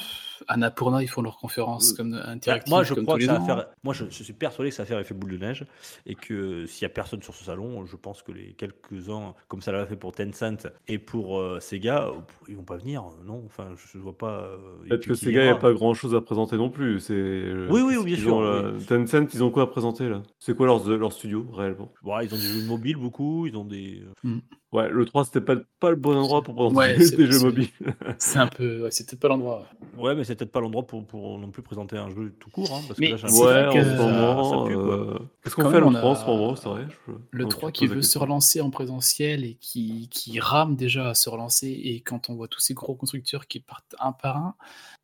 Annapurna, 0.47 1.03
ils 1.03 1.07
font 1.07 1.21
leur 1.21 1.37
conférence 1.37 1.91
Euh, 1.91 1.95
comme 1.97 2.11
Bah, 2.13 2.23
interactive. 2.27 2.71
moi, 2.73 2.83
je 2.83 2.93
comme 2.95 3.03
crois 3.03 3.13
tous 3.15 3.19
que 3.19 3.21
les 3.21 3.27
ça 3.27 3.39
va 3.39 3.45
faire. 3.45 3.65
Moi, 3.83 3.93
je, 3.93 4.05
je 4.09 4.23
suis 4.23 4.33
persuadé 4.33 4.71
que 4.71 4.75
ça 4.75 4.81
va 4.83 4.87
faire 4.87 4.99
effet 4.99 5.13
boule 5.13 5.31
de 5.31 5.37
neige 5.37 5.65
et 6.07 6.15
que 6.15 6.65
s'il 6.65 6.81
y 6.81 6.85
a 6.85 6.89
personne 6.89 7.21
sur 7.21 7.35
ce 7.35 7.43
salon, 7.45 7.85
je 7.85 7.95
pense 7.95 8.23
que 8.23 8.31
les 8.31 8.53
quelques-uns, 8.53 9.35
comme 9.47 9.61
ça 9.61 9.71
l'a 9.71 9.85
fait 9.85 9.95
pour 9.95 10.11
Tencent 10.11 10.67
et 10.87 10.97
pour 10.97 11.39
euh, 11.39 11.59
Sega, 11.59 12.07
euh, 12.07 12.13
ils 12.49 12.55
vont 12.57 12.63
pas 12.63 12.77
venir. 12.77 13.03
euh, 13.03 13.23
Non, 13.25 13.43
enfin, 13.45 13.67
je 13.91 13.97
ne 13.99 14.03
vois 14.03 14.17
pas. 14.17 14.39
euh, 14.41 14.57
Peut-être 14.89 15.05
que 15.05 15.13
Sega, 15.13 15.31
il 15.31 15.43
n'y 15.43 15.47
a 15.49 15.51
ira. 15.51 15.59
pas 15.59 15.71
grand 15.73 15.93
chose 15.93 16.15
à 16.15 16.21
présenter 16.21 16.57
non 16.57 16.71
plus. 16.71 16.99
C'est, 16.99 17.13
euh, 17.13 17.67
Oui, 17.69 17.81
oui, 17.81 18.03
bien 18.03 18.17
sûr, 18.17 18.37
ont, 18.37 18.41
là 18.41 18.71
Tencent, 18.87 19.27
ils 19.35 19.43
ont 19.43 19.51
quoi 19.51 19.63
à 19.63 19.67
présenter 19.67 20.09
là? 20.09 20.23
C'est 20.39 20.57
quoi 20.57 20.65
leur, 20.65 20.85
leur 20.89 21.13
studio 21.13 21.45
réellement? 21.53 21.93
Bon, 22.01 22.19
ils 22.21 22.33
ont 22.33 22.37
des 22.37 22.43
jeux 22.43 22.67
mobiles 22.67 22.97
beaucoup, 22.97 23.45
ils 23.45 23.55
ont 23.55 23.65
des. 23.65 24.01
euh, 24.25 24.31
Ouais, 24.73 24.89
le 24.89 25.05
3, 25.05 25.23
c'était 25.25 25.39
pas, 25.41 25.55
pas 25.79 25.91
le 25.91 25.95
bon 25.95 26.17
endroit 26.17 26.41
pour 26.41 26.55
présenter 26.55 26.75
Ouais, 26.77 26.97
des 27.17 27.27
jeux 27.27 27.39
mobiles. 27.39 27.69
C'est 28.17 28.39
un 28.39 28.47
peu. 28.47 28.81
Ouais, 28.83 28.91
c'est 28.91 29.07
peut-être 29.07 29.19
pas 29.21 29.27
l'endroit. 29.27 29.67
Ouais, 29.97 30.15
mais 30.15 30.23
c'est 30.23 30.35
peut-être 30.35 30.51
pas 30.51 30.61
l'endroit 30.61 30.85
pour, 30.87 31.05
pour 31.05 31.37
non 31.37 31.51
plus 31.51 31.61
présenter 31.61 31.95
un 31.95 32.09
jeu 32.09 32.33
tout 32.39 32.49
court. 32.49 32.71
hein, 32.73 32.81
parce 32.87 32.99
Mais 32.99 33.07
que 33.07 33.11
là, 33.11 33.17
j'ai 33.17 33.27
c'est 33.29 33.43
Ouais, 33.43 33.67
en 33.67 33.73
que 33.73 33.83
ce 33.83 33.95
moment. 33.97 34.67
euh, 34.69 35.19
Qu'est-ce 35.43 35.55
qu'on 35.55 35.69
fait 35.69 35.77
à 35.77 35.79
même, 35.81 35.89
on 35.89 35.91
l'E3 35.91 36.03
en 36.05 36.15
ce 36.15 36.23
a 36.23 36.25
moment 36.27 36.55
C'est 36.55 36.69
vrai 36.69 36.87
je- 37.07 37.11
Le 37.31 37.43
donc, 37.43 37.51
3 37.51 37.69
je 37.69 37.73
qui 37.73 37.85
veut 37.87 38.01
se 38.01 38.17
relancer 38.17 38.61
en 38.61 38.71
présentiel 38.71 39.45
et 39.45 39.53
qui, 39.61 40.09
qui 40.09 40.39
rame 40.39 40.75
déjà 40.75 41.09
à 41.09 41.13
se 41.13 41.29
relancer, 41.29 41.67
et 41.69 42.01
quand 42.01 42.29
on 42.31 42.35
voit 42.35 42.47
tous 42.47 42.59
ces 42.59 42.73
gros 42.73 42.95
constructeurs 42.95 43.45
qui 43.47 43.59
partent 43.59 43.95
un 43.99 44.11
par 44.11 44.37
un, 44.37 44.55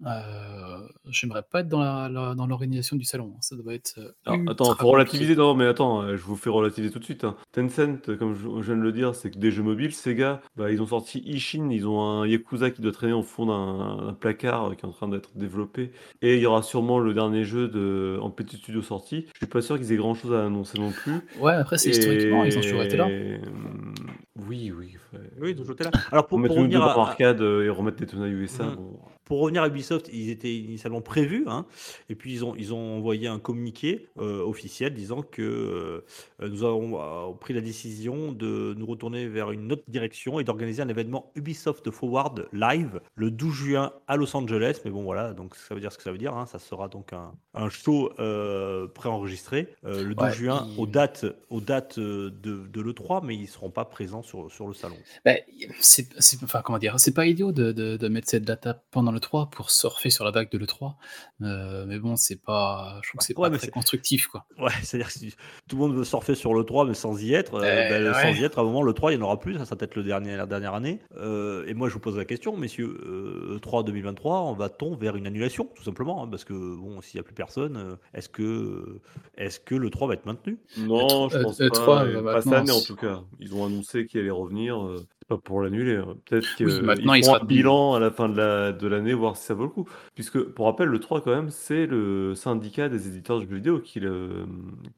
euh, 0.06 0.78
j'aimerais 1.10 1.44
pas 1.44 1.60
être 1.62 1.68
dans 1.68 1.80
la- 1.80 2.08
la- 2.10 2.34
dans 2.36 2.48
l'organisation 2.48 2.96
du 2.96 3.04
salon. 3.06 3.34
Ça 3.42 3.56
doit 3.56 3.74
être. 3.74 3.96
euh, 3.98 4.12
Alors, 4.26 4.40
attends, 4.50 4.66
faut 4.66 4.70
compliqué. 4.72 4.92
relativiser. 4.92 5.36
Non, 5.36 5.54
mais 5.56 5.66
attends, 5.66 6.02
euh, 6.04 6.16
je 6.16 6.24
vous 6.24 6.36
fais 6.36 6.50
relativiser 6.50 6.92
tout 6.92 7.00
de 7.00 7.04
suite. 7.04 7.24
hein. 7.26 7.36
Tencent, 7.52 8.16
comme 8.18 8.34
je, 8.36 8.42
je 8.62 8.66
viens 8.72 8.78
de 8.78 8.82
le 8.82 8.92
dire, 8.92 9.14
c'est 9.16 9.30
que 9.32 9.38
des 9.38 9.52
jeux 9.52 9.64
mobiles. 9.64 9.94
Sega, 9.94 10.42
bah, 10.56 10.72
ils 10.72 10.82
ont 10.82 10.86
sorti 10.86 11.20
Ishin, 11.26 11.70
ils 11.72 11.86
ont 11.88 12.02
un 12.02 12.26
Yakuza 12.28 12.72
qui 12.72 12.82
doit 12.82 12.92
traîner 12.92 13.14
au 13.14 13.24
fond 13.24 13.46
d'un 13.48 14.14
placard 14.14 14.72
euh, 14.72 14.76
qui 14.76 14.86
est 14.86 14.90
en 14.90 14.92
train 14.94 15.08
d'être 15.10 15.32
développé. 15.36 15.92
Et 16.22 16.36
il 16.38 16.42
y 16.42 16.46
aura 16.46 16.64
sûrement 16.64 17.00
le 17.00 17.14
dernier 17.14 17.44
jeu 17.44 17.68
de, 17.68 18.18
en 18.22 18.30
petit 18.30 18.58
studio 18.58 18.82
sorti. 18.82 19.26
Je 19.34 19.38
suis 19.40 19.48
pas 19.48 19.62
sûr 19.62 19.78
qu'ils 19.78 19.92
aient 19.92 19.98
grand 19.98 20.16
chose 20.16 20.34
à 20.34 20.46
annoncer 20.46 20.80
non 20.80 20.92
plus. 20.92 21.20
Ouais, 21.40 21.54
après, 21.54 21.78
c'est 21.78 21.90
historiquement, 21.90 22.44
ils 22.46 22.58
ont 22.58 22.62
toujours 22.62 22.84
été 22.84 22.96
là. 22.98 23.08
Oui, 24.48 24.72
oui. 24.76 24.96
ouais. 25.14 25.20
Oui, 25.42 25.52
ils 25.56 25.62
ont 25.62 25.66
jeté 25.66 25.84
là. 25.84 25.92
Alors, 26.12 26.28
pour, 26.28 26.38
Pour 26.40 26.48
pour 26.48 26.58
revenir 26.58 26.80
dans 26.80 27.04
à, 27.04 27.08
arcade 27.10 27.42
et 27.42 27.70
remettre 27.70 27.98
Daytona 27.98 28.28
USA. 28.28 28.64
Mhm. 28.64 28.76
bon. 28.76 29.00
Pour 29.30 29.40
revenir 29.40 29.64
à 29.64 29.68
Ubisoft, 29.68 30.10
ils 30.12 30.30
étaient 30.32 30.54
initialement 30.54 31.00
prévus, 31.02 31.46
hein, 31.48 31.66
et 32.10 32.16
puis 32.16 32.34
ils 32.34 32.44
ont, 32.44 32.56
ils 32.58 32.74
ont 32.74 32.98
envoyé 32.98 33.28
un 33.28 33.40
communiqué 33.40 34.10
euh, 34.18 34.42
officiel 34.44 34.94
disant 34.94 35.22
que 35.22 35.42
euh, 36.42 36.48
nous 36.50 36.64
avons 36.66 37.00
euh, 37.00 37.34
pris 37.40 37.54
la 37.54 37.62
décision 37.62 38.32
de 38.34 38.74
nous 38.78 38.86
retourner 38.88 39.28
vers 39.28 39.52
une 39.52 39.72
autre 39.72 39.84
direction 39.88 40.40
et 40.40 40.44
d'organiser 40.44 40.82
un 40.82 40.90
événement 40.90 41.32
Ubisoft 41.36 41.90
Forward 41.92 42.48
Live 42.52 43.00
le 43.16 43.32
12 43.32 43.54
juin 43.54 43.94
à 44.08 44.18
Los 44.18 44.36
Angeles. 44.36 44.82
Mais 44.84 44.92
bon, 44.92 45.04
voilà, 45.04 45.34
donc 45.34 45.56
ça 45.56 45.76
veut 45.76 45.80
dire 45.82 45.92
ce 45.92 45.98
que 45.98 46.04
ça 46.04 46.12
veut 46.12 46.18
dire. 46.18 46.34
hein, 46.36 46.46
ça 46.48 46.58
sera 46.60 46.88
donc 46.90 47.14
un, 47.14 47.32
un 47.54 47.70
show 47.70 48.12
euh, 48.20 48.88
préenregistré 48.88 49.68
le 49.84 50.16
12 50.16 50.26
Ouais, 50.26 50.34
juin 50.34 50.68
il- 50.76 50.80
aux 50.82 50.88
dates, 50.88 51.26
aux 51.52 51.62
dates 51.62 52.00
de, 52.00 52.30
de 52.32 52.82
l'E3, 52.82 53.24
mais 53.24 53.36
ils 53.36 53.42
ne 53.44 53.48
seront 53.48 53.70
pas 53.70 53.86
présents 53.86 54.24
sur, 54.24 54.52
sur 54.52 54.68
le 54.68 54.74
salon. 54.74 54.96
Bah, 55.24 55.34
c'est, 55.80 56.08
c'est- 56.20 56.44
enfin, 56.44 56.62
comment 56.64 56.80
dire, 56.80 57.00
c'est 57.00 57.14
pas 57.14 57.28
idiot 57.28 57.52
de, 57.52 57.72
de- 57.72 57.96
de 57.96 58.08
mettre 58.08 58.28
cette 58.28 58.44
data 58.44 58.82
pendant 58.90 59.12
le 59.12 59.19
3 59.20 59.50
pour 59.52 59.72
surfer 59.72 60.10
sur 60.10 60.26
la 60.26 60.32
vague 60.32 60.50
de 60.52 60.58
l'E3. 60.58 60.96
Euh, 61.42 61.86
mais 61.88 62.00
bon, 62.00 62.16
c'est 62.16 62.36
pas, 62.42 63.00
je 63.04 63.10
trouve 63.10 63.20
que 63.20 63.26
c'est 63.26 63.38
Ouais, 63.38 63.44
pas 63.48 63.50
mais 63.52 63.58
très 63.58 63.68
c'est- 63.68 63.72
constructif, 63.72 64.28
quoi. 64.28 64.46
Ouais, 64.58 64.72
c'est-à-dire 64.84 65.08
que 65.08 65.14
si 65.14 65.36
tout 65.68 65.76
le 65.76 65.82
monde 65.82 65.96
veut 65.96 66.04
surfer 66.04 66.36
sur 66.36 66.54
le 66.54 66.64
3 66.64 66.86
mais 66.86 66.94
sans 66.94 67.22
y 67.22 67.34
être, 67.34 67.56
euh, 67.56 67.64
Euh, 67.64 67.90
ben, 67.90 68.08
ouais. 68.14 68.22
sans 68.34 68.40
y 68.40 68.44
être, 68.44 68.58
à 68.60 68.62
un 68.62 68.66
moment 68.66 68.82
le 68.84 68.94
3 68.94 69.12
il 69.12 69.18
n'y 69.18 69.24
en 69.24 69.26
aura 69.26 69.40
plus, 69.40 69.58
ça 69.58 69.66
sera 69.66 69.76
peut-être 69.76 69.96
le 69.96 70.04
dernier, 70.04 70.36
la 70.36 70.46
dernière 70.46 70.74
année. 70.74 71.00
Euh, 71.18 71.66
et 71.68 71.74
moi 71.74 71.88
je 71.90 71.94
vous 71.94 72.00
pose 72.00 72.18
la 72.18 72.26
question, 72.26 72.56
messieurs, 72.58 72.98
euh, 73.06 73.60
3 73.60 73.84
2023, 73.84 74.42
on 74.42 74.54
va-t-on 74.54 74.96
vers 74.96 75.16
une 75.16 75.28
annulation 75.28 75.70
tout 75.76 75.84
simplement 75.84 76.24
hein, 76.24 76.28
Parce 76.30 76.44
que 76.44 76.54
bon, 76.54 77.02
s'il 77.02 77.18
n'y 77.18 77.22
a 77.22 77.24
plus 77.24 77.34
personne, 77.36 77.98
est-ce 78.14 78.30
que, 78.30 79.00
est-ce 79.38 79.60
que 79.60 79.76
le 79.76 79.90
3 79.90 80.08
va 80.08 80.14
être 80.16 80.26
maintenu? 80.26 80.58
Non, 80.78 81.28
E3, 81.28 81.32
je 81.32 81.38
pense 81.44 81.62
euh, 81.62 81.70
pas. 81.70 82.06
E3 82.06 82.10
et 82.10 82.22
va 82.22 82.34
pas 82.34 82.42
cette 82.42 82.54
année 82.54 82.72
en 82.72 82.82
tout 82.82 82.96
cas. 82.96 83.22
Ils 83.40 83.54
ont 83.56 83.66
annoncé 83.66 84.06
qu'il 84.06 84.20
allait 84.22 84.30
revenir. 84.30 84.78
Pas 85.30 85.38
pour 85.38 85.62
l'annuler. 85.62 85.96
hein. 85.96 86.16
Peut-être 86.26 86.54
qu'ils 86.56 86.68
Oui, 86.68 86.82
maintenant, 86.82 87.14
il 87.14 87.24
feront 87.24 87.36
sera 87.36 87.44
un 87.44 87.46
bilan 87.48 87.94
à 87.94 88.00
la 88.00 88.12
fin 88.12 88.28
de 88.28 88.36
la- 88.36 88.72
de 88.74 88.88
l'année, 88.88 89.14
voir 89.14 89.38
si 89.38 89.46
ça 89.46 89.54
vaut 89.54 89.64
le 89.64 89.70
coup. 89.70 89.88
Puisque, 90.16 90.42
pour 90.44 90.66
rappel, 90.66 90.90
le 90.90 91.00
3 91.00 91.22
quand 91.22 91.32
même, 91.32 91.50
c'est 91.50 91.86
le 91.86 92.36
syndicat 92.36 92.90
des 92.90 93.08
éditeurs 93.08 93.38
de 93.40 93.46
jeux 93.46 93.56
vidéo 93.56 93.80
qui 93.80 94.00
le, 94.00 94.46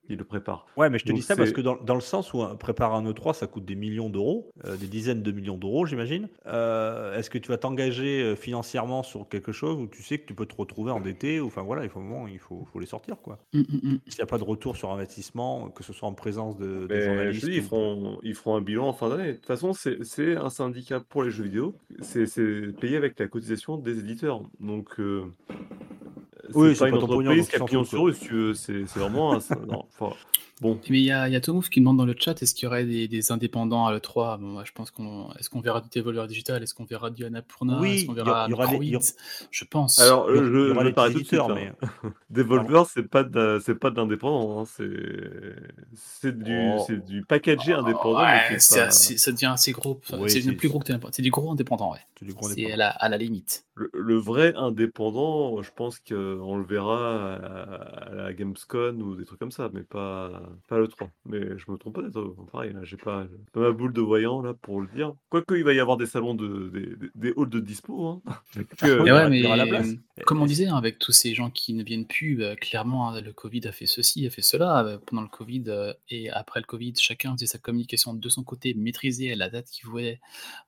qui 0.08 0.16
le 0.16 0.24
prépare. 0.24 0.66
Ouais, 0.78 0.90
mais 0.90 0.98
je 0.98 1.04
te 1.04 1.10
Donc 1.10 1.18
dis 1.18 1.22
ça 1.24 1.36
parce 1.36 1.52
que 1.52 1.62
dans, 1.62 1.76
dans 1.76 1.96
le 1.96 2.02
sens 2.02 2.34
où 2.34 2.42
un- 2.42 2.56
préparer 2.56 2.96
un 2.96 3.04
E3, 3.06 3.34
ça 3.34 3.48
coûte 3.48 3.66
des 3.66 3.76
millions 3.76 4.10
d'euros, 4.10 4.50
euh, 4.66 4.78
des 4.78 4.88
dizaines 4.88 5.22
de 5.22 5.32
millions 5.32 5.58
d'euros, 5.58 5.86
j'imagine. 5.86 6.30
Euh, 6.48 7.18
Est-ce 7.18 7.30
que 7.30 7.38
tu 7.38 7.50
vas 7.50 7.58
t'engager 7.58 8.24
euh, 8.24 8.36
financièrement 8.36 9.04
sur 9.04 9.28
quelque 9.30 9.52
chose 9.52 9.78
où 9.80 9.88
tu 9.88 10.02
sais 10.04 10.18
que 10.18 10.26
tu 10.26 10.34
peux 10.34 10.46
te 10.46 10.56
retrouver 10.56 10.92
endetté 10.92 11.40
ou 11.40 11.48
Enfin 11.48 11.62
voilà, 11.64 11.84
il 11.84 11.90
faut, 11.90 12.00
un 12.00 12.04
moment, 12.04 12.28
il 12.28 12.40
faut, 12.40 12.66
faut 12.72 12.80
les 12.80 12.86
sortir 12.86 13.18
quoi. 13.22 13.40
Mm, 13.54 13.60
mm, 13.60 13.64
mm. 13.84 13.98
S'il 14.08 14.20
n'y 14.20 14.24
a 14.24 14.26
pas 14.28 14.38
de 14.38 14.44
retour 14.44 14.78
sur 14.78 14.92
investissement, 14.92 15.70
que 15.70 15.84
ce 15.84 15.94
soit 15.94 16.08
en 16.08 16.14
présence 16.14 16.58
de, 16.58 16.88
des 16.88 17.00
je 17.02 17.06
journalistes. 17.06 17.42
te 17.42 17.46
dis, 17.52 17.58
ils 17.58 17.62
feront, 17.64 18.20
ils 18.24 18.36
feront 18.36 18.56
un 18.56 18.62
bilan 18.62 18.88
en 18.88 18.94
fin 18.94 19.10
d'année. 19.10 19.28
De 19.34 19.38
toute 19.38 19.46
façon, 19.46 19.74
c'est 19.74 20.04
c'est 20.22 20.38
un 20.38 20.50
syndicat 20.50 21.00
pour 21.00 21.24
les 21.24 21.32
jeux 21.32 21.44
vidéo. 21.44 21.76
C'est 22.02 22.26
payé 22.80 22.98
avec 22.98 23.20
la 23.20 23.28
cotisation 23.28 23.78
des 23.78 24.00
éditeurs. 24.00 24.42
Donc, 24.60 25.00
euh, 25.00 25.24
Oui, 26.54 26.70
c'est 26.70 26.76
c'est 26.76 26.80
pas 26.80 26.90
une 26.90 26.96
pas 26.96 27.08
pognon, 27.08 27.32
entreprise 27.32 27.50
qui 27.50 27.56
a 27.56 27.66
pignon 27.66 27.84
sur 27.84 28.06
veux. 28.06 28.54
C'est 28.54 28.84
vraiment 28.84 29.34
un. 29.36 29.40
non, 29.68 29.86
bon. 30.62 30.80
Mais 30.90 31.00
il 31.00 31.04
y 31.06 31.12
a, 31.12 31.28
il 31.28 31.34
y 31.34 31.36
a 31.36 31.42
Tomouf 31.42 31.70
qui 31.70 31.80
demande 31.82 31.98
dans 31.98 32.06
le 32.06 32.16
chat 32.18 32.42
est-ce 32.42 32.54
qu'il 32.56 32.64
y 32.66 32.68
aurait 32.68 32.86
des, 32.86 33.08
des 33.10 33.32
indépendants 33.32 33.86
à 33.88 33.94
l'E3 33.94 34.40
bon, 34.40 34.46
moi, 34.48 34.64
Je 34.66 34.72
pense 34.72 34.92
qu'on. 34.92 35.30
Est-ce 35.40 35.50
qu'on 35.50 35.60
verra 35.60 35.82
du 35.82 35.90
Devolver 35.94 36.28
Digital 36.28 36.64
Est-ce 36.64 36.74
qu'on 36.74 36.86
verra 36.86 37.10
du 37.10 37.26
Annapurna 37.26 37.80
Oui, 37.82 37.96
Est-ce 37.96 38.06
qu'on 38.06 38.14
il 38.14 38.20
y 38.20 38.24
verra 38.24 38.32
aura- 38.32 38.48
il 38.48 38.52
y 38.52 38.54
aura 38.54 38.68
des- 38.68 38.86
y 38.86 38.98
Je 39.52 39.66
pense. 39.66 40.00
Alors, 40.00 40.28
euh, 40.30 40.36
je, 40.38 40.74
je 40.74 40.80
les 40.80 40.94
t'arrête 40.94 41.14
tout 41.14 41.20
de 41.20 41.26
suite. 41.26 41.40
hein. 41.42 41.48
mais- 41.56 41.74
Devolver, 42.30 42.86
c'est 42.88 43.04
pas 43.10 43.24
de, 43.24 43.60
c'est 43.66 43.76
pas 43.76 43.90
de 43.90 43.98
l'indépendant. 43.98 44.62
hein. 44.62 44.66
C'est 44.66 44.90
c'est 45.96 46.38
du, 46.38 46.58
Oh. 46.78 46.84
c'est 46.88 47.04
du 47.06 47.24
packagé 47.26 47.74
indépendant. 47.74 48.20
Ouais, 48.20 48.50
pas- 48.50 48.82
assez- 48.84 49.18
ça 49.18 49.32
devient 49.32 49.46
assez 49.54 49.72
gros. 49.72 50.00
C'est 50.28 50.42
plus 50.56 50.70
gros 50.70 50.80
que 50.80 50.94
C'est 51.12 51.22
du 51.22 51.32
gros 51.32 51.52
indépendant, 51.52 51.92
ouais. 51.94 52.00
C'est 52.20 52.26
du 52.26 52.34
gros 52.34 52.48
C'est 52.48 52.54
indépendant. 52.54 52.74
à 52.74 52.78
la, 52.78 52.90
à 52.90 53.10
la 53.10 53.18
limite. 53.18 53.66
Le, 53.76 53.90
le 53.94 54.16
vrai 54.18 54.54
indépendant, 54.56 55.62
je 55.62 55.72
pense 55.76 55.98
qu'on 56.00 56.56
le 56.58 56.64
verra 56.64 57.34
à, 57.36 58.10
à 58.12 58.14
la 58.16 58.34
Gamescom 58.34 59.02
ou 59.02 59.16
des 59.16 59.26
trucs 59.26 59.40
comme 59.40 59.52
ça, 59.52 59.70
mais 59.74 59.82
pas. 59.82 60.42
Pas 60.68 60.78
le 60.78 60.88
3. 60.88 61.10
Mais 61.26 61.40
je 61.58 61.72
me 61.72 61.78
trompe 61.78 61.96
peut-être. 61.96 62.18
euh, 62.20 62.36
Pareil, 62.52 62.74
là, 62.74 62.80
j'ai 62.84 62.98
pas, 62.98 63.26
pas 63.54 63.60
ma 63.60 63.72
boule 63.72 63.94
de 63.94 64.02
voyant 64.02 64.42
là 64.42 64.54
pour 64.54 64.82
le 64.82 64.88
dire. 64.96 65.14
Quoique, 65.30 65.56
il 65.56 65.64
va 65.64 65.74
y 65.74 65.80
avoir 65.80 65.98
des 65.98 66.06
salons 66.06 66.34
de, 66.36 66.70
des, 66.74 67.10
des- 67.16 67.34
halls 67.38 67.50
de 67.50 67.60
dispo. 67.60 68.06
Hein. 68.08 68.22
Que- 68.78 69.02
Mais 69.04 69.12
ouais, 69.12 69.30
mais 69.30 69.42
la 69.42 69.66
place. 69.66 69.90
comme 70.26 70.42
on 70.42 70.46
disait, 70.46 70.68
hein, 70.68 70.76
avec 70.76 71.00
tous 71.00 71.12
ces 71.12 71.34
gens 71.34 71.50
qui 71.50 71.74
ne 71.74 71.84
viennent 71.84 72.06
plus, 72.08 72.36
bah, 72.38 72.56
clairement, 72.56 73.10
hein, 73.10 73.22
le 73.22 73.34
Covid 73.34 73.68
a 73.68 73.72
fait 73.72 73.86
ceci, 73.86 74.26
a 74.26 74.30
fait 74.30 74.42
cela. 74.42 74.86
euh, 74.86 74.98
Pendant 75.06 75.22
le 75.24 75.28
Covid 75.28 75.64
euh, 75.68 75.94
et 76.10 76.30
après 76.30 76.60
le 76.60 76.66
Covid, 76.66 76.94
chacun 76.98 77.34
faisait 77.34 77.46
sa 77.46 77.58
communication 77.58 78.14
de 78.14 78.30
son 78.30 78.44
côté, 78.44 78.74
maîtrisait 78.74 79.32
à 79.32 79.36
la 79.36 79.50
date 79.50 79.68
qu'il 79.68 79.88
voulait 79.90 80.20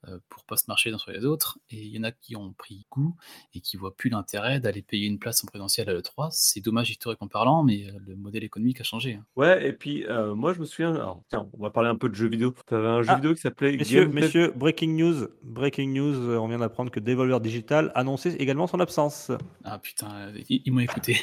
euh, 0.07 0.17
pour 0.29 0.43
pas 0.45 0.57
se 0.57 0.65
marcher 0.67 0.91
dans 0.91 0.97
sur 0.97 1.11
les 1.11 1.25
autres. 1.25 1.59
Et 1.69 1.81
il 1.81 1.95
y 1.95 1.99
en 1.99 2.03
a 2.03 2.11
qui 2.11 2.35
ont 2.35 2.53
pris 2.53 2.85
goût 2.91 3.15
et 3.53 3.59
qui 3.61 3.77
voient 3.77 3.95
plus 3.95 4.09
l'intérêt 4.09 4.59
d'aller 4.59 4.81
payer 4.81 5.07
une 5.07 5.19
place 5.19 5.43
en 5.43 5.47
présentiel 5.47 5.89
à 5.89 5.93
l'E3. 5.93 6.29
C'est 6.31 6.61
dommage 6.61 6.89
historiquement 6.91 7.27
parlant, 7.27 7.63
mais 7.63 7.87
euh, 7.87 7.91
le 8.07 8.15
modèle 8.15 8.43
économique 8.43 8.79
a 8.81 8.83
changé. 8.83 9.15
hein. 9.15 9.25
Ouais, 9.35 9.67
et 9.67 9.72
puis 9.73 10.05
euh, 10.07 10.33
moi 10.35 10.53
je 10.53 10.59
me 10.59 10.65
souviens, 10.65 10.93
alors 10.95 11.21
tiens, 11.29 11.47
on 11.57 11.61
va 11.63 11.69
parler 11.69 11.89
un 11.89 11.95
peu 11.95 12.09
de 12.09 12.15
jeux 12.15 12.27
vidéo. 12.27 12.53
T'avais 12.65 12.87
un 12.87 13.01
jeu 13.01 13.09
Ah, 13.11 13.15
vidéo 13.15 13.33
qui 13.33 13.41
s'appelait 13.41 13.75
Messieurs, 13.77 14.01
Game 14.05 14.09
Dev- 14.13 14.15
messieurs, 14.21 14.53
breaking 14.55 14.95
news, 14.97 15.27
breaking 15.43 15.93
news, 15.93 16.13
euh, 16.29 16.37
on 16.37 16.47
vient 16.47 16.59
d'apprendre 16.59 16.91
que 16.91 16.99
Devolver 16.99 17.39
Digital 17.39 17.91
annonçait 17.95 18.33
également 18.35 18.67
son 18.67 18.79
absence. 18.79 19.31
Ah 19.63 19.79
putain, 19.79 20.07
euh, 20.13 20.33
ils, 20.49 20.61
ils 20.65 20.71
m'ont 20.73 20.79
écouté. 20.81 21.17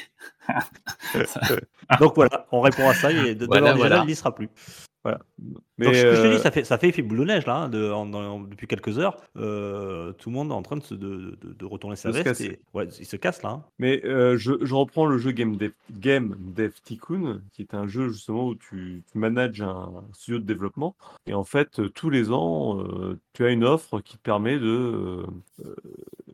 Donc 2.01 2.15
voilà, 2.15 2.47
on 2.53 2.61
répond 2.61 2.89
à 2.89 2.95
ça 2.95 3.11
et 3.13 3.35
de 3.35 3.47
Voilà, 3.47 3.73
Devolver 3.73 3.75
Digital 3.75 3.89
voilà. 3.99 4.05
n'y 4.07 4.15
sera 4.17 4.35
plus. 4.35 4.49
Voilà. 5.03 5.21
Mais 5.79 5.87
Donc, 5.87 5.95
ce 5.95 6.03
que 6.03 6.15
je 6.15 6.21
te 6.23 6.27
euh, 6.27 6.37
dis, 6.37 6.39
ça 6.43 6.51
fait, 6.51 6.65
ça 6.65 6.77
fait 6.77 6.89
effet 6.89 7.01
boule 7.01 7.21
de 7.21 7.25
neige 7.25 7.47
là, 7.47 7.57
hein, 7.57 7.69
de- 7.71 7.91
en- 7.91 8.13
en- 8.13 8.41
depuis 8.41 8.67
quelques 8.67 8.99
heures. 8.99 9.17
Euh, 9.37 10.13
tout 10.13 10.29
le 10.29 10.35
monde 10.35 10.51
est 10.51 10.55
en 10.55 10.61
train 10.61 10.77
de, 10.77 10.83
se- 10.83 10.95
de, 10.95 11.65
retourner 11.65 11.97
sa 11.97 12.13
se 12.13 12.19
veste. 12.19 12.41
Et, 12.43 12.61
ouais, 12.75 12.87
il 12.87 13.07
se 13.07 13.17
casse 13.17 13.43
là. 13.43 13.49
hein. 13.51 13.65
Mais 13.79 14.05
euh, 14.05 14.37
je, 14.37 14.53
je 14.61 14.75
reprends 14.75 15.07
le 15.07 15.17
jeu 15.17 15.31
Game 15.31 15.57
Dev, 15.57 15.73
Game 15.91 16.37
Dev 16.39 16.73
Tycoon, 16.85 17.41
qui 17.55 17.63
est 17.63 17.73
un 17.75 17.87
jeu 17.87 18.11
justement 18.11 18.47
où 18.49 18.55
tu, 18.57 19.03
tu 19.11 19.19
manages 19.19 19.63
un 19.63 20.05
studio 20.13 20.39
de 20.39 20.45
développement. 20.45 20.95
Et 21.27 21.33
en 21.33 21.45
fait, 21.45 21.79
euh, 21.81 21.89
tous 21.89 22.11
les 22.11 22.31
ans, 22.31 22.79
euh, 22.85 23.19
tu 23.33 23.45
as 23.45 23.51
une 23.51 23.65
offre 23.65 24.01
qui 24.01 24.19
te 24.19 24.23
permet 24.23 24.59
de, 24.59 24.67
euh, 24.67 25.27
euh, 25.65 25.75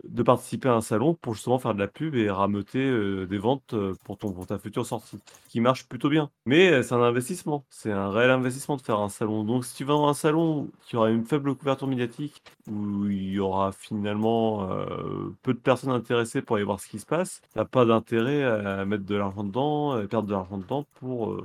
de 0.09 0.23
participer 0.23 0.69
à 0.69 0.75
un 0.75 0.81
salon 0.81 1.15
pour 1.15 1.35
justement 1.35 1.59
faire 1.59 1.75
de 1.75 1.79
la 1.79 1.89
pub 1.89 2.15
et 2.15 2.31
rameuter 2.31 2.85
euh, 2.85 3.27
des 3.27 3.39
ventes 3.39 3.75
euh, 3.75 3.95
pour, 4.05 4.19
ton, 4.19 4.33
pour 4.33 4.47
ta 4.47 4.59
future 4.59 4.87
sortie, 4.87 5.19
qui 5.49 5.61
marche 5.61 5.87
plutôt 5.87 6.09
bien. 6.09 6.31
Mais 6.45 6.71
euh, 6.71 6.83
c'est 6.83 6.95
un 6.95 7.03
investissement, 7.03 7.65
c'est 7.71 7.93
un 7.93 8.11
réel 8.11 8.31
investissement 8.31 8.77
de 8.77 8.83
faire 8.83 9.01
un 9.01 9.09
salon. 9.09 9.45
Donc 9.45 9.65
si 9.65 9.75
tu 9.75 9.85
vas 9.85 9.95
dans 9.95 10.09
un 10.09 10.15
salon 10.15 10.69
qui 10.87 10.97
aura 10.97 11.11
une 11.11 11.25
faible 11.25 11.55
couverture 11.55 11.87
médiatique, 11.87 12.43
où 12.71 13.07
il 13.07 13.31
y 13.31 13.39
aura 13.39 13.73
finalement 13.73 14.71
euh, 14.71 15.35
peu 15.43 15.55
de 15.55 15.59
personnes 15.59 15.91
intéressées 15.91 16.43
pour 16.43 16.57
aller 16.57 16.65
voir 16.65 16.81
ce 16.81 16.89
qui 16.89 16.99
se 16.99 17.07
passe, 17.07 17.41
t'as 17.55 17.65
pas 17.65 17.85
d'intérêt 17.85 18.43
à 18.45 18.85
mettre 18.85 19.05
de 19.05 19.15
l'argent 19.15 19.45
dedans, 19.45 19.93
à 19.93 20.07
perdre 20.07 20.29
de 20.29 20.33
l'argent 20.33 20.59
dedans 20.59 20.87
pour 20.95 21.37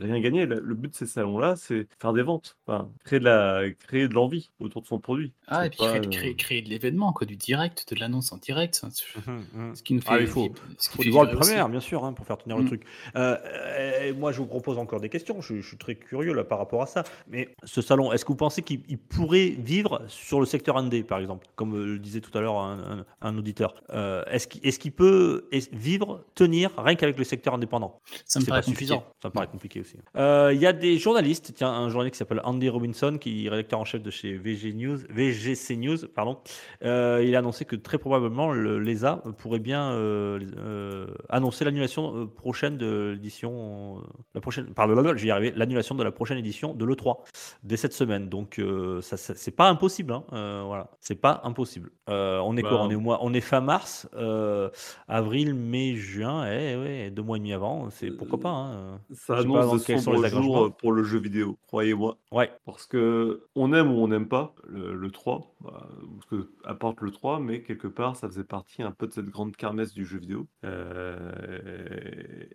rien 0.00 0.20
gagner. 0.20 0.46
Le 0.46 0.74
but 0.74 0.90
de 0.90 0.96
ces 0.96 1.06
salons-là, 1.06 1.56
c'est 1.56 1.86
faire 2.00 2.12
des 2.12 2.22
ventes, 2.22 2.56
enfin, 2.66 2.88
créer 3.04 3.20
de 3.20 3.24
la, 3.24 3.62
créer 3.86 4.08
de 4.08 4.14
l'envie 4.14 4.50
autour 4.60 4.82
de 4.82 4.86
son 4.86 4.98
produit. 4.98 5.32
Ah, 5.46 5.66
et 5.66 5.70
puis 5.70 5.78
pas, 5.78 5.98
créer, 5.98 6.10
créer, 6.10 6.36
créer 6.36 6.62
de 6.62 6.68
l'événement, 6.68 7.12
quoi, 7.12 7.26
du 7.26 7.36
direct, 7.36 7.92
de 7.92 8.00
l'annonce 8.06 8.32
en 8.32 8.36
direct. 8.38 8.82
c'est- 8.92 9.04
Mhm, 9.26 9.44
mhm. 9.54 9.74
Ce 9.76 9.82
qui 9.82 9.94
nous 9.94 10.00
fait. 10.00 10.08
Ah, 10.10 10.20
il 10.20 10.26
faut- 10.26 10.48
ce 10.78 10.88
faut 10.90 11.02
voir 11.10 11.24
le 11.24 11.36
première, 11.38 11.68
bien 11.68 11.80
sûr, 11.80 12.04
hein, 12.04 12.12
pour 12.12 12.26
faire 12.26 12.38
tenir 12.38 12.56
le 12.56 12.64
Mm. 12.64 12.66
truc. 12.66 12.82
Euh, 13.16 14.12
moi, 14.16 14.32
je 14.32 14.38
vous 14.38 14.46
propose 14.46 14.78
encore 14.78 15.00
des 15.00 15.08
questions. 15.08 15.40
Je, 15.40 15.56
je 15.60 15.66
suis 15.66 15.76
très 15.76 15.94
curieux 15.94 16.32
là 16.32 16.44
par 16.44 16.58
rapport 16.58 16.82
à 16.82 16.86
ça. 16.86 17.04
Mais 17.28 17.48
ce 17.64 17.82
salon, 17.82 18.12
est-ce 18.12 18.24
que 18.24 18.28
vous 18.32 18.36
pensez 18.36 18.62
qu'il 18.62 18.80
il 18.88 18.98
pourrait 18.98 19.48
vivre 19.58 20.02
sur 20.08 20.40
le 20.40 20.46
secteur 20.46 20.76
indé, 20.76 21.02
par 21.02 21.18
exemple, 21.18 21.46
comme 21.56 21.74
euh, 21.74 21.86
le 21.86 21.98
disait 21.98 22.20
tout 22.20 22.36
à 22.36 22.40
l'heure 22.40 22.58
un, 22.58 23.04
un- 23.22 23.28
un 23.28 23.38
auditeur? 23.38 23.74
Euh, 23.90 24.22
Est-ce 24.30 24.46
qu'il 24.48 24.60
est-ce 24.66 24.78
qu'il 24.78 24.92
peut 24.92 25.48
est- 25.52 25.72
vivre, 25.74 26.24
tenir, 26.34 26.70
rien 26.78 26.94
qu'avec 26.94 27.18
le 27.18 27.24
secteur 27.24 27.54
indépendant? 27.54 28.00
Ça 28.24 28.40
me 28.40 28.44
paraît 28.46 28.62
suffisant. 28.62 29.04
Ça 29.22 29.28
me 29.28 29.32
paraît 29.32 29.46
compliqué 29.48 29.80
aussi. 29.80 29.96
Euh, 30.16 30.52
Il 30.54 30.60
y 30.60 30.66
a 30.66 30.72
des 30.72 30.98
journalistes, 30.98 31.52
tiens, 31.54 31.70
un 31.70 31.88
journaliste 31.88 32.14
qui 32.14 32.18
s'appelle 32.18 32.40
Andy 32.44 32.68
Robinson, 32.68 33.18
qui 33.20 33.46
est 33.46 33.48
rédacteur 33.48 33.80
en 33.80 33.84
chef 33.84 34.02
de 34.02 34.10
chez 34.10 34.36
VG 34.36 34.72
News, 34.72 34.98
VGC 35.10 35.76
News, 35.76 35.98
pardon. 36.14 36.38
Il 36.82 37.34
a 37.34 37.38
annoncé 37.38 37.64
que 37.64 37.76
très 37.76 37.95
probablement 37.98 38.52
le- 38.52 38.78
l'ESA 38.78 39.22
pourrait 39.38 39.58
bien 39.58 39.90
euh, 39.92 40.38
euh, 40.58 41.06
annoncer 41.28 41.64
l'annulation 41.64 42.16
euh, 42.16 42.26
prochaine 42.26 42.76
de 42.78 43.12
l'édition, 43.14 44.02
la 44.34 44.40
prochaine, 44.40 44.66
pardon, 44.74 44.94
je 45.16 45.22
vais 45.22 45.28
y 45.28 45.30
arriver, 45.30 45.52
l'annulation 45.56 45.94
de 45.94 46.02
la 46.04 46.10
prochaine 46.12 46.38
édition 46.38 46.74
de 46.74 46.84
l'E3 46.84 47.18
dès 47.62 47.76
cette 47.76 47.92
semaine. 47.92 48.28
Donc 48.28 48.58
euh, 48.58 49.00
ça, 49.02 49.16
ça- 49.16 49.34
c'est 49.34 49.50
pas 49.54 49.68
impossible, 49.68 50.12
hein. 50.12 50.24
Euh, 50.32 50.62
voilà, 50.66 50.90
c'est 51.00 51.14
pas 51.20 51.40
impossible. 51.44 51.90
Euh, 52.08 52.38
on 52.40 52.56
est 52.56 52.62
quoi? 52.62 52.70
Bah, 52.72 52.82
On 52.82 52.90
est 52.90 52.94
au 52.94 53.00
mois, 53.00 53.18
on 53.22 53.32
est 53.34 53.40
fin 53.40 53.60
mars, 53.60 54.08
euh, 54.14 54.70
avril, 55.08 55.54
mai, 55.54 55.94
juin, 55.96 56.46
eh, 56.46 56.76
ouais, 56.76 57.10
deux 57.10 57.22
mois 57.22 57.36
et 57.36 57.40
demi 57.40 57.52
avant, 57.52 57.90
c'est 57.90 58.10
pourquoi 58.10 58.38
pas. 58.40 58.50
hein. 58.50 59.00
Ça 59.12 59.34
annonce 59.42 59.56
de 59.72 59.78
quels 59.86 59.96
sont 59.98 60.04
sombres 60.12 60.22
les 60.22 60.28
jours 60.42 60.76
pour 60.76 60.92
le 60.92 61.02
jeu 61.04 61.18
vidéo, 61.18 61.56
croyez-moi. 61.66 62.16
Ouais. 62.32 62.50
Parce 62.64 62.86
que 62.86 63.44
on 63.54 63.72
aime 63.72 63.90
ou 63.90 63.98
on 64.02 64.08
n'aime 64.08 64.28
pas 64.28 64.54
le, 64.68 64.94
le 64.94 65.10
3, 65.10 65.54
bah, 65.66 65.88
ce 66.22 66.26
que 66.36 66.50
apporte 66.64 67.00
le 67.00 67.10
3, 67.10 67.40
mais 67.40 67.62
quelque 67.62 67.88
part 67.88 68.16
ça 68.16 68.28
faisait 68.28 68.44
partie 68.44 68.82
un 68.82 68.92
peu 68.92 69.06
de 69.06 69.12
cette 69.12 69.26
grande 69.30 69.56
kermesse 69.56 69.92
du 69.94 70.04
jeu 70.04 70.18
vidéo. 70.18 70.46
Euh, 70.64 71.30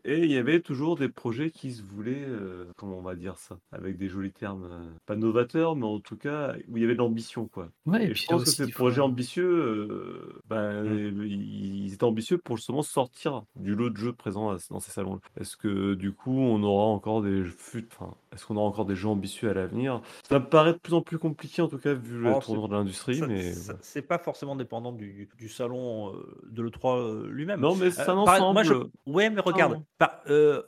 et 0.04 0.20
il 0.24 0.32
y 0.32 0.38
avait 0.38 0.62
toujours 0.62 0.96
des 0.98 1.10
projets 1.10 1.52
qui 1.52 1.72
se 1.72 1.84
voulaient, 1.84 2.26
euh, 2.28 2.66
comment 2.78 2.98
on 2.98 3.02
va 3.02 3.16
dire 3.16 3.38
ça, 3.38 3.60
avec 3.72 3.98
des 3.98 4.08
jolis 4.10 4.32
termes, 4.34 4.64
euh, 4.72 4.92
pas 5.06 5.16
novateurs, 5.16 5.76
mais 5.76 5.86
en 5.86 6.00
tout 6.00 6.18
cas 6.18 6.56
où 6.68 6.78
il 6.78 6.82
y 6.82 6.84
avait 6.86 6.94
de 6.94 7.00
l'ambition, 7.00 7.48
quoi. 7.48 7.70
Ouais, 7.86 8.06
et, 8.06 8.08
Et 8.08 8.12
puis 8.12 8.24
je 8.24 8.28
pense 8.28 8.44
que 8.44 8.50
ces 8.50 8.68
projets 8.68 9.02
ambitieux, 9.02 9.46
euh, 9.46 10.42
ben, 10.46 10.84
Mm. 10.84 11.24
ils 11.26 11.94
étaient 11.94 12.04
ambitieux 12.04 12.38
pour 12.38 12.58
justement 12.58 12.82
sortir 12.82 13.44
du 13.56 13.76
lot 13.76 13.90
de 13.90 13.98
jeux 13.98 14.14
présents 14.14 14.56
dans 14.70 14.80
ces 14.80 14.92
salons. 14.92 15.20
Est-ce 15.40 15.58
que 15.58 15.94
du 15.96 16.14
coup, 16.14 16.38
on 16.40 16.62
aura 16.64 16.86
encore 16.86 17.22
des 17.22 17.44
enfin, 17.92 18.16
est-ce 18.34 18.46
qu'on 18.46 18.56
aura 18.58 18.68
encore 18.68 18.86
des 18.86 18.96
jeux 18.96 19.08
ambitieux 19.10 19.50
à 19.50 19.54
l'avenir? 19.54 20.02
Ça 20.28 20.40
me 20.40 20.48
paraît 20.48 20.74
de 20.74 20.78
plus 20.80 20.94
en 20.94 21.02
plus 21.02 21.18
compliqué 21.20 21.62
en 21.62 21.68
tout 21.68 21.78
cas 21.78 21.94
vu 21.94 22.20
le 22.20 22.28
Alors, 22.28 22.44
tournant 22.44 22.68
de 22.68 22.74
l'industrie, 22.76 23.01
Mais 23.28 23.54
c'est 23.82 24.02
pas 24.02 24.18
forcément 24.18 24.56
dépendant 24.56 24.92
du, 24.92 25.30
du 25.38 25.50
salon 25.50 26.14
euh, 26.14 26.40
de 26.50 26.62
l'E3 26.62 26.98
euh, 27.00 27.28
lui-même. 27.30 27.60
non, 27.60 27.76
mais 27.76 27.92
c'est 27.92 28.02
un 28.02 28.24
par- 28.26 28.36
ensemble. 28.36 28.54
moi, 28.54 28.64
je- 28.64 29.12
Ouais, 29.12 29.30
mais 29.30 29.42
regarde, 29.42 29.82
par- 29.98 30.22
euh, 30.30 30.62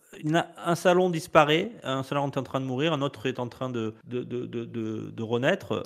un 0.66 0.76
salon 0.76 1.10
disparaît, 1.10 1.72
un 1.84 2.04
salon 2.04 2.30
est 2.30 2.38
en 2.38 2.44
train 2.44 2.60
de 2.60 2.66
mourir, 2.66 2.94
un 2.94 3.02
autre 3.02 3.26
est 3.28 3.40
en 3.40 3.48
train 3.48 3.70
de, 3.70 3.94
de, 4.08 4.24
de, 4.24 4.46
de, 4.46 4.66
de- 4.66 5.24
renaître, 5.24 5.84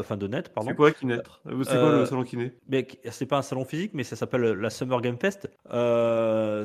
enfin 0.00 0.16
de 0.16 0.26
naître, 0.26 0.50
pardon. 0.50 0.70
C'est 0.70 0.76
quoi 0.76 0.90
qui 0.92 1.06
naître 1.06 1.40
C'est 1.44 1.52
quoi 1.78 1.98
le 1.98 2.06
salon 2.06 2.22
qui 2.24 2.36
naît? 2.36 2.54
c'est 3.10 3.26
pas 3.26 3.38
un 3.38 3.42
salon 3.42 3.64
physique, 3.64 3.92
mais 3.94 4.04
ça 4.04 4.16
s'appelle 4.16 4.42
la 4.42 4.70
Summer 4.70 5.00
Game 5.00 5.18
Fest. 5.18 5.48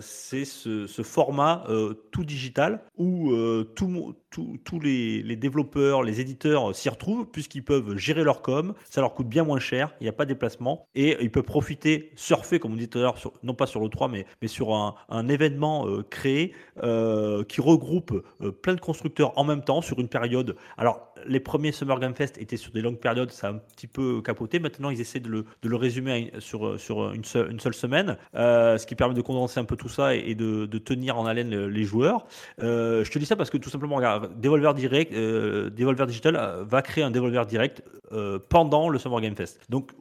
C'est 0.01 0.45
ce, 0.45 0.87
ce 0.87 1.01
format 1.01 1.63
tout 2.11 2.23
digital 2.23 2.81
où 2.97 3.33
tout- 3.75 4.15
tous 4.63 4.79
les, 4.79 5.35
développeurs, 5.35 6.03
les 6.03 6.21
éditeurs 6.21 6.75
s'y 6.75 6.89
retrouvent 6.89 7.27
puisqu'ils 7.27 7.63
peuvent 7.63 7.97
gérer 7.97 8.23
leur 8.23 8.41
com. 8.41 8.73
Ça 8.89 9.01
leur 9.01 9.13
coûte 9.13 9.27
bien 9.27 9.43
moins 9.43 9.59
cher. 9.59 9.93
Il 9.99 10.03
n'y 10.03 10.09
a 10.09 10.13
pas 10.13 10.25
de 10.25 10.29
déplacement 10.29 10.87
et 10.95 11.17
ils 11.21 11.31
peuvent 11.31 11.43
profiter, 11.43 12.11
surfer 12.15 12.59
comme 12.59 12.73
on 12.73 12.75
dit 12.75 12.89
tout 12.89 12.99
à 12.99 13.01
l'heure, 13.01 13.15
non 13.43 13.53
pas 13.53 13.65
sur 13.65 13.79
le 13.79 13.89
3 13.89 14.07
mais, 14.07 14.25
sur 14.47 14.73
un, 14.73 15.27
événement 15.27 15.87
euh, 15.87 16.03
créé 16.09 16.53
euh, 16.83 17.43
qui 17.43 17.59
regroupe 17.59 18.23
euh, 18.41 18.51
plein 18.51 18.75
de 18.75 18.79
constructeurs 18.79 19.37
en 19.37 19.43
même 19.43 19.63
temps 19.63 19.81
sur 19.81 19.99
une 19.99 20.07
période. 20.07 20.55
Alors 20.77 21.13
les 21.25 21.39
premiers 21.39 21.71
Summer 21.71 21.99
Game 21.99 22.15
Fest 22.15 22.37
étaient 22.37 22.57
sur 22.57 22.71
des 22.71 22.81
longues 22.81 22.99
périodes, 22.99 23.31
ça 23.31 23.47
a 23.47 23.51
un 23.51 23.57
petit 23.57 23.87
peu 23.87 24.21
capoté. 24.21 24.59
Maintenant, 24.59 24.89
ils 24.89 25.01
essaient 25.01 25.19
de 25.19 25.29
le, 25.63 25.75
résumer 25.75 26.31
sur, 26.39 26.75
une, 27.13 27.23
seule, 27.23 27.73
semaine, 27.73 28.17
ce 28.33 28.85
qui 28.85 28.95
permet 28.95 29.15
de 29.15 29.21
condenser 29.21 29.59
un 29.59 29.65
peu 29.65 29.75
tout 29.75 29.89
ça 29.89 30.15
et, 30.15 30.35
de, 30.35 30.65
de 30.65 30.77
tenir 30.77 31.17
en 31.17 31.25
haleine 31.25 31.49
le- 31.49 31.69
les 31.69 31.83
joueurs. 31.83 32.27
Je 32.59 33.09
te 33.09 33.19
dis 33.19 33.25
ça 33.25 33.35
parce 33.35 33.49
que 33.49 33.57
tout 33.57 33.69
simplement, 33.69 33.95
regarde, 33.95 34.26
Devolver, 34.35 34.73
Direct, 34.73 35.13
euh, 35.13 35.69
Digital 35.69 36.35
euh, 36.35 36.63
va 36.63 36.81
créer 36.81 37.03
un 37.03 37.11
Devolver 37.11 37.45
Direct 37.45 37.83
euh, 38.11 38.39
pendant 38.49 38.89
le 38.89 38.99
Summer 38.99 39.21
Game 39.21 39.35
Fest. 39.35 39.59
Donc, 39.69 39.91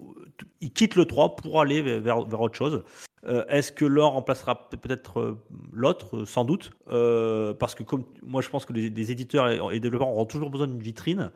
il 0.60 0.72
quitte 0.72 0.94
le 0.94 1.04
3 1.04 1.36
pour 1.36 1.60
aller 1.60 1.82
vers, 1.82 2.22
vers 2.22 2.40
autre 2.40 2.56
chose. 2.56 2.82
Euh, 3.26 3.44
Est-ce 3.48 3.72
que 3.72 3.84
l'un 3.84 4.04
remplacera 4.06 4.68
pe- 4.68 4.76
peut-être 4.76 5.20
euh, 5.20 5.38
l'autre? 5.72 6.16
Euh, 6.18 6.24
Sans 6.26 6.44
doute. 6.44 6.70
Parce 7.58 7.74
que 7.74 7.82
comme 7.82 8.04
moi, 8.22 8.40
je 8.42 8.48
pense 8.48 8.64
que 8.64 8.72
les, 8.72 8.90
les 8.90 9.10
éditeurs 9.10 9.48
et, 9.48 9.76
et 9.76 9.80
développeurs 9.80 10.08
auront 10.08 10.26
toujours 10.26 10.50
besoin 10.50 10.66
d'une 10.68 10.80
vitrine, 10.82 11.30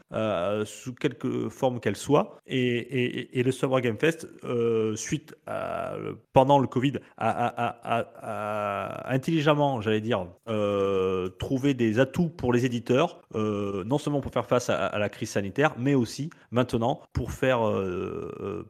sous 0.64 0.94
quelque 0.94 1.48
forme 1.48 1.80
qu'elle 1.80 1.96
soit. 1.96 2.36
Et, 2.46 3.42
le 3.42 3.50
Summer 3.52 3.80
Game 3.80 3.98
Fest, 3.98 4.28
suite 4.94 5.34
à, 5.46 5.94
pendant 6.32 6.58
le 6.58 6.66
Covid, 6.68 6.94
a, 7.18 9.12
intelligemment, 9.12 9.80
j'allais 9.80 10.00
dire, 10.00 10.26
trouvé 11.38 11.74
des 11.74 11.98
atouts 11.98 12.28
pour 12.28 12.52
les 12.52 12.64
éditeurs, 12.64 13.20
non 13.34 13.98
seulement 13.98 14.20
pour 14.20 14.32
faire 14.32 14.46
face 14.46 14.70
à, 14.70 14.86
à 14.86 14.98
la 14.98 15.08
crise 15.08 15.30
sanitaire, 15.30 15.74
mais 15.78 15.94
aussi 15.94 16.30
maintenant 16.50 17.00
pour 17.12 17.32
faire 17.32 17.60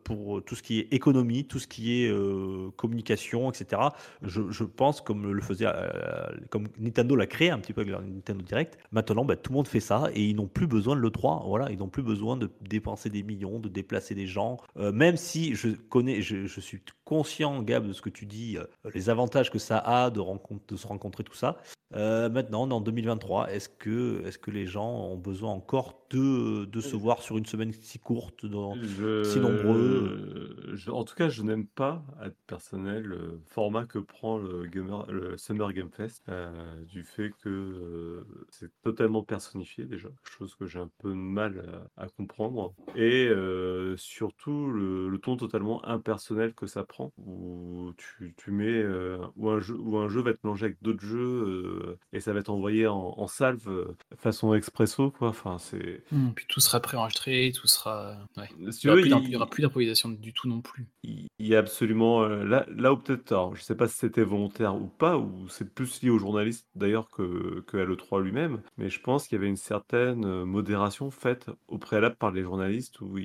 pour 0.04 0.42
tout 0.44 0.54
ce 0.54 0.62
qui 0.62 0.80
est 0.80 0.88
économie, 0.92 1.44
tout 1.46 1.58
ce 1.58 1.66
qui 1.66 2.02
est 2.04 2.08
euh, 2.10 2.70
etc. 3.16 3.82
Je, 4.22 4.42
je 4.50 4.64
pense 4.64 5.00
comme 5.00 5.32
le 5.32 5.40
faisait, 5.40 5.66
euh, 5.66 6.28
comme 6.50 6.68
Nintendo 6.78 7.16
l'a 7.16 7.26
créé 7.26 7.50
un 7.50 7.58
petit 7.58 7.72
peu 7.72 7.82
avec 7.82 7.90
leur 7.92 8.02
Nintendo 8.02 8.42
Direct. 8.42 8.78
Maintenant, 8.92 9.24
bah, 9.24 9.36
tout 9.36 9.52
le 9.52 9.56
monde 9.56 9.68
fait 9.68 9.80
ça 9.80 10.10
et 10.14 10.22
ils 10.22 10.36
n'ont 10.36 10.48
plus 10.48 10.66
besoin 10.66 10.96
de 10.96 11.00
l'E3. 11.00 11.46
Voilà, 11.46 11.70
ils 11.70 11.78
n'ont 11.78 11.88
plus 11.88 12.02
besoin 12.02 12.36
de 12.36 12.50
dépenser 12.60 13.10
des 13.10 13.22
millions, 13.22 13.58
de 13.58 13.68
déplacer 13.68 14.14
des 14.14 14.26
gens. 14.26 14.58
Euh, 14.76 14.92
même 14.92 15.16
si 15.16 15.54
je 15.54 15.68
connais, 15.68 16.22
je, 16.22 16.46
je 16.46 16.60
suis 16.60 16.80
conscient, 17.14 17.60
Gab, 17.62 17.88
de 17.88 17.92
ce 17.92 18.00
que 18.02 18.08
tu 18.08 18.24
dis, 18.24 18.56
euh, 18.56 18.64
les 18.94 19.10
avantages 19.10 19.50
que 19.50 19.58
ça 19.58 19.78
a 19.78 20.10
de, 20.10 20.20
rencontre, 20.20 20.64
de 20.68 20.76
se 20.76 20.86
rencontrer, 20.86 21.24
tout 21.24 21.34
ça. 21.34 21.56
Euh, 21.96 22.28
maintenant, 22.28 22.62
on 22.68 22.70
est 22.70 22.72
en 22.72 22.80
2023. 22.80 23.50
Est-ce 23.50 23.68
que, 23.68 24.22
est 24.24 24.40
que 24.40 24.52
les 24.52 24.66
gens 24.66 24.88
ont 24.88 25.16
besoin 25.16 25.50
encore 25.50 26.06
de, 26.10 26.64
de 26.66 26.80
se 26.80 26.94
voir 26.94 27.20
sur 27.20 27.36
une 27.36 27.46
semaine 27.46 27.72
si 27.72 27.98
courte, 27.98 28.46
dans- 28.46 28.76
si 29.24 29.40
nombreux? 29.40 30.70
Je, 30.74 30.90
en 30.92 31.02
tout 31.02 31.16
cas, 31.16 31.28
je 31.28 31.42
n'aime 31.42 31.66
pas, 31.66 32.04
à 32.20 32.30
titre 32.30 32.42
personnel, 32.46 33.02
le 33.02 33.40
format 33.46 33.86
que 33.86 33.98
prend 33.98 34.38
le, 34.38 34.66
Gamer- 34.66 35.10
le 35.10 35.36
Summer 35.36 35.72
Game 35.72 35.90
Fest, 35.90 36.22
euh, 36.28 36.52
du 36.84 37.02
fait 37.02 37.30
que 37.42 37.48
euh, 37.48 38.24
c'est 38.50 38.70
totalement 38.82 39.24
personnifié 39.24 39.84
déjà, 39.84 40.08
chose 40.22 40.54
que 40.54 40.66
j'ai 40.66 40.78
un 40.78 40.90
peu 40.98 41.08
de 41.10 41.14
mal 41.14 41.64
à, 41.96 42.04
à 42.04 42.08
comprendre, 42.08 42.72
et 42.94 43.26
euh, 43.28 43.96
surtout 43.96 44.70
le, 44.70 45.08
le 45.08 45.18
ton 45.18 45.36
totalement 45.36 45.84
impersonnel 45.84 46.54
que 46.54 46.66
ça 46.68 46.84
prend, 46.84 46.99
où 47.18 47.92
tu, 47.96 48.34
tu 48.36 48.50
mets, 48.50 48.66
euh, 48.82 49.18
où, 49.36 49.48
un 49.50 49.60
jeu, 49.60 49.74
où 49.78 49.96
un 49.98 50.08
jeu 50.08 50.20
va 50.22 50.30
être 50.30 50.42
mélangé 50.44 50.66
avec 50.66 50.78
d'autres 50.82 51.04
jeux, 51.04 51.18
euh, 51.18 51.98
et 52.12 52.20
ça 52.20 52.32
va 52.32 52.40
être 52.40 52.50
envoyé 52.50 52.86
en, 52.86 53.14
en 53.16 53.26
salve 53.26 53.68
euh, 53.68 53.96
façon 54.16 54.54
expresso, 54.54 55.10
quoi. 55.10 55.28
Enfin, 55.28 55.58
c'est. 55.58 56.02
Hum, 56.12 56.32
puis 56.34 56.46
tout 56.48 56.60
sera 56.60 56.80
préenregistré, 56.80 57.52
tout 57.54 57.66
sera. 57.66 58.16
Ouais. 58.36 58.48
Si 58.72 58.86
Il 58.86 58.86
n'y 58.86 58.92
aura, 58.92 59.00
plus 59.20 59.28
il- 59.30 59.36
aura 59.36 59.46
d'improvisation 59.58 60.08
du 60.08 60.32
tout 60.32 60.48
non 60.48 60.60
plus. 60.60 60.86
Il 61.02 61.26
il 61.42 61.46
y 61.46 61.54
a 61.56 61.58
absolument 61.58 62.22
euh, 62.22 62.44
là, 62.44 62.66
là 62.76 62.92
où 62.92 62.98
peut-être, 62.98 63.52
je 63.54 63.62
sais 63.62 63.74
pas 63.74 63.88
si 63.88 63.96
c'était 63.96 64.22
volontaire 64.22 64.74
ou 64.76 64.86
pas, 64.88 65.16
ou 65.16 65.48
c'est 65.48 65.72
plus 65.74 66.02
lié 66.02 66.10
aux 66.10 66.18
journalistes 66.18 66.66
d'ailleurs 66.74 67.08
que, 67.10 67.60
que 67.66 67.78
à 67.78 67.84
l'E3 67.86 68.22
lui-même, 68.22 68.60
mais 68.76 68.90
je 68.90 69.00
pense 69.00 69.26
qu'il 69.26 69.36
y 69.36 69.38
avait 69.40 69.48
une 69.48 69.56
certaine 69.56 70.44
modération 70.44 71.10
faite 71.10 71.46
au 71.68 71.78
préalable 71.78 72.16
par 72.16 72.30
les 72.30 72.42
journalistes, 72.42 73.00
ou 73.00 73.16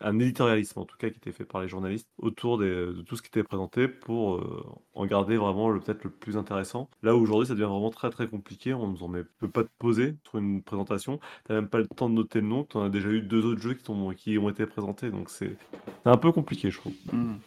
un 0.00 0.18
éditorialisme 0.18 0.78
en 0.80 0.84
tout 0.84 0.96
cas 0.98 1.08
qui 1.10 1.16
était 1.18 1.32
fait 1.32 1.44
par 1.44 1.62
les 1.62 1.68
journalistes 1.68 2.08
autour 2.18 2.58
des- 2.58 2.81
de 2.86 3.02
tout 3.02 3.16
ce 3.16 3.22
qui 3.22 3.28
était 3.28 3.42
présenté 3.42 3.88
pour 3.88 4.34
euh, 4.36 4.64
en 4.94 5.06
garder 5.06 5.36
vraiment 5.36 5.68
le 5.70 5.80
peut-être 5.80 6.04
le 6.04 6.10
plus 6.10 6.36
intéressant. 6.36 6.88
Là 7.02 7.14
où 7.16 7.20
aujourd'hui 7.20 7.46
ça 7.46 7.54
devient 7.54 7.64
vraiment 7.70 7.90
très 7.90 8.10
très 8.10 8.26
compliqué, 8.28 8.74
on 8.74 8.88
ne 8.92 9.08
met, 9.08 9.24
peut 9.38 9.48
pas 9.48 9.64
te 9.64 9.70
poser 9.78 10.16
sur 10.28 10.38
une 10.38 10.62
présentation, 10.62 11.20
t'as 11.44 11.54
même 11.54 11.68
pas 11.68 11.78
le 11.78 11.86
temps 11.86 12.08
de 12.08 12.14
noter 12.14 12.40
le 12.40 12.46
nom, 12.46 12.64
tu 12.64 12.78
as 12.78 12.88
déjà 12.88 13.08
eu 13.08 13.20
deux 13.22 13.44
autres 13.44 13.60
jeux 13.60 13.74
qui, 13.74 13.84
t'ont- 13.84 14.12
qui 14.14 14.38
ont 14.38 14.48
été 14.48 14.66
présentés, 14.66 15.10
donc 15.10 15.28
c'est 15.30 15.56
c'est 16.04 16.10
un 16.10 16.16
peu 16.16 16.32
compliqué 16.32 16.70
je 16.70 16.78
trouve. 16.78 16.92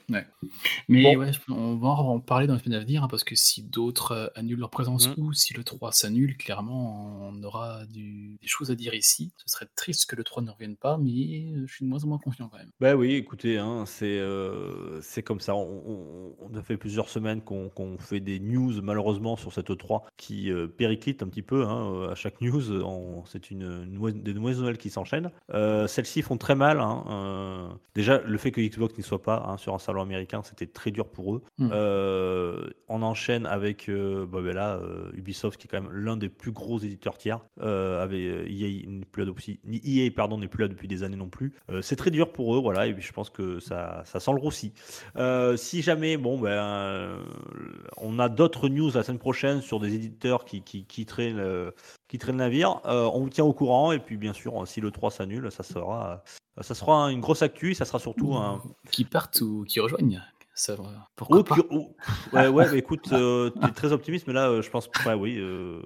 Ouais. 0.09 0.25
Mais 0.87 1.03
Bon. 1.15 1.19
ouais, 1.19 1.33
je- 1.33 1.39
on 1.51 1.75
va 1.75 1.89
en 1.89 2.19
parler 2.19 2.47
dans 2.47 2.53
les 2.55 2.59
semaines 2.61 2.79
à 2.79 2.83
venir, 2.83 3.03
hein, 3.03 3.07
parce 3.09 3.23
que 3.23 3.35
si 3.35 3.63
d'autres 3.63 4.11
euh, 4.13 4.27
annulent 4.35 4.59
leur 4.59 4.69
présence 4.69 5.07
Hum. 5.07 5.13
ou 5.17 5.33
si 5.33 5.53
le 5.53 5.63
3 5.63 5.91
s'annule, 5.91 6.37
clairement, 6.37 7.29
on 7.29 7.43
aura 7.43 7.85
du- 7.87 8.37
des 8.41 8.47
choses 8.47 8.71
à 8.71 8.75
dire 8.75 8.93
ici. 8.93 9.31
Ce 9.37 9.53
serait 9.53 9.67
triste 9.75 10.09
que 10.09 10.15
le 10.15 10.23
3 10.23 10.41
ne 10.43 10.51
revienne 10.51 10.75
pas, 10.77 10.97
mais 10.97 11.11
euh, 11.55 11.63
je 11.67 11.73
suis 11.73 11.85
de 11.85 11.89
moins 11.89 12.03
en 12.03 12.07
moins 12.07 12.17
confiant 12.17 12.47
quand 12.49 12.57
même. 12.57 12.71
Ben 12.79 12.95
oui, 12.95 13.13
écoutez, 13.15 13.57
hein, 13.57 13.83
c'est 13.85 14.19
euh, 14.19 15.01
c'est 15.01 15.23
comme 15.25 15.39
ça. 15.41 15.55
On, 15.55 15.83
on- 15.85 16.35
on 16.39 16.55
a 16.57 16.61
fait 16.61 16.77
plusieurs 16.77 17.09
semaines 17.09 17.41
qu'on 17.41 17.97
fait 17.99 18.19
des 18.19 18.39
news, 18.39 18.81
malheureusement, 18.81 19.35
sur 19.35 19.51
cette 19.51 19.69
E3 19.69 20.03
qui 20.17 20.51
euh, 20.51 20.67
périclite 20.67 21.23
un 21.23 21.27
petit 21.27 21.41
peu. 21.41 21.63
hein, 21.65 21.91
euh, 21.93 22.11
à 22.11 22.15
chaque 22.15 22.39
news, 22.41 22.61
c'est 23.25 23.51
une, 23.51 23.85
des 24.21 24.33
nouvelles 24.33 24.57
nouvelles 24.57 24.77
qui 24.77 24.89
s'enchaînent. 24.89 25.31
Euh, 25.53 25.87
Celles-ci 25.87 26.21
font 26.21 26.37
très 26.37 26.55
mal. 26.55 26.79
hein, 26.79 27.03
euh, 27.09 27.67
déjà, 27.95 28.21
le 28.21 28.37
fait 28.37 28.51
que 28.51 28.61
Xbox 28.61 28.97
n'y 28.97 29.03
soit 29.03 29.21
pas 29.21 29.43
hein, 29.47 29.57
sur 29.57 29.73
un 29.73 29.79
salon 29.79 30.01
américain, 30.01 30.41
c'était 30.43 30.67
très 30.67 30.91
dur 30.91 31.07
pour 31.09 31.35
eux. 31.35 31.41
Hmm. 31.57 31.69
On 32.87 33.01
enchaîne 33.01 33.45
avec 33.45 33.89
bah, 33.89 34.41
ben 34.41 34.53
là, 34.53 34.79
Ubisoft, 35.13 35.59
qui 35.59 35.67
est 35.67 35.69
quand 35.71 35.81
même 35.81 35.91
l'un 35.91 36.17
des 36.17 36.29
plus 36.29 36.51
gros 36.51 36.79
éditeurs 36.79 37.17
tiers. 37.17 37.39
Avec 37.59 38.19
EA, 38.21 38.87
n'est 38.87 39.05
plus 39.05 39.21
là 39.23 39.25
depuis, 39.25 39.59
ni 39.65 39.81
EA 39.83 40.09
pardon, 40.11 40.37
n'est 40.37 40.47
plus 40.47 40.61
là 40.63 40.67
depuis 40.67 40.87
des 40.87 41.03
années 41.03 41.17
non 41.17 41.29
plus. 41.29 41.53
C'est 41.81 41.95
très 41.95 42.11
dur 42.11 42.31
pour 42.31 42.55
eux, 42.55 42.59
voilà, 42.61 42.87
et 42.87 42.93
puis 42.93 43.03
je 43.03 43.11
pense 43.13 43.29
que 43.29 43.59
ça, 43.59 44.03
ça 44.05 44.19
sent 44.19 44.31
le 44.31 44.39
roussi. 44.39 44.73
Euh, 45.17 45.57
si 45.57 45.81
jamais, 45.81 46.17
bon, 46.17 46.39
ben, 46.39 46.49
euh, 46.49 47.23
on 47.97 48.19
a 48.19 48.29
d'autres 48.29 48.69
news 48.69 48.91
la 48.93 49.03
semaine 49.03 49.19
prochaine 49.19 49.61
sur 49.61 49.79
des 49.79 49.93
éditeurs 49.93 50.45
qui, 50.45 50.61
qui 50.61 50.85
quitteraient 50.85 51.31
le, 51.31 51.73
quitteraient 52.07 52.31
le 52.31 52.39
navire, 52.39 52.81
euh, 52.85 53.09
on 53.13 53.21
vous 53.21 53.29
tient 53.29 53.45
au 53.45 53.53
courant, 53.53 53.91
et 53.91 53.99
puis 53.99 54.17
bien 54.17 54.33
sûr, 54.33 54.67
si 54.67 54.81
le 54.81 54.91
3 54.91 55.11
s'annule, 55.11 55.51
ça 55.51 55.63
sera, 55.63 56.23
ça 56.61 56.75
sera 56.75 57.11
une 57.11 57.21
grosse 57.21 57.41
actu, 57.41 57.73
ça 57.73 57.85
sera 57.85 57.99
surtout 57.99 58.35
un, 58.35 58.61
Qui 58.91 59.05
partent 59.05 59.41
ou 59.41 59.63
qui 59.63 59.79
rejoignent. 59.79 60.21
Ça, 60.57 60.75
va- 60.75 60.83
pourquoi 61.17 61.39
Oh, 61.39 61.43
pas? 61.43 61.57
oh, 61.69 61.89
ouais, 62.31 62.47
ouais, 62.47 62.69
mais 62.71 62.77
écoute, 62.77 63.09
euh, 63.11 63.49
tu 63.61 63.67
es 63.67 63.71
très 63.71 63.91
optimiste, 63.91 64.25
mais 64.25 64.33
là, 64.33 64.49
euh, 64.49 64.61
je 64.61 64.69
pense, 64.69 64.89
ouais, 65.05 65.13
oui. 65.13 65.35
euh, 65.37 65.81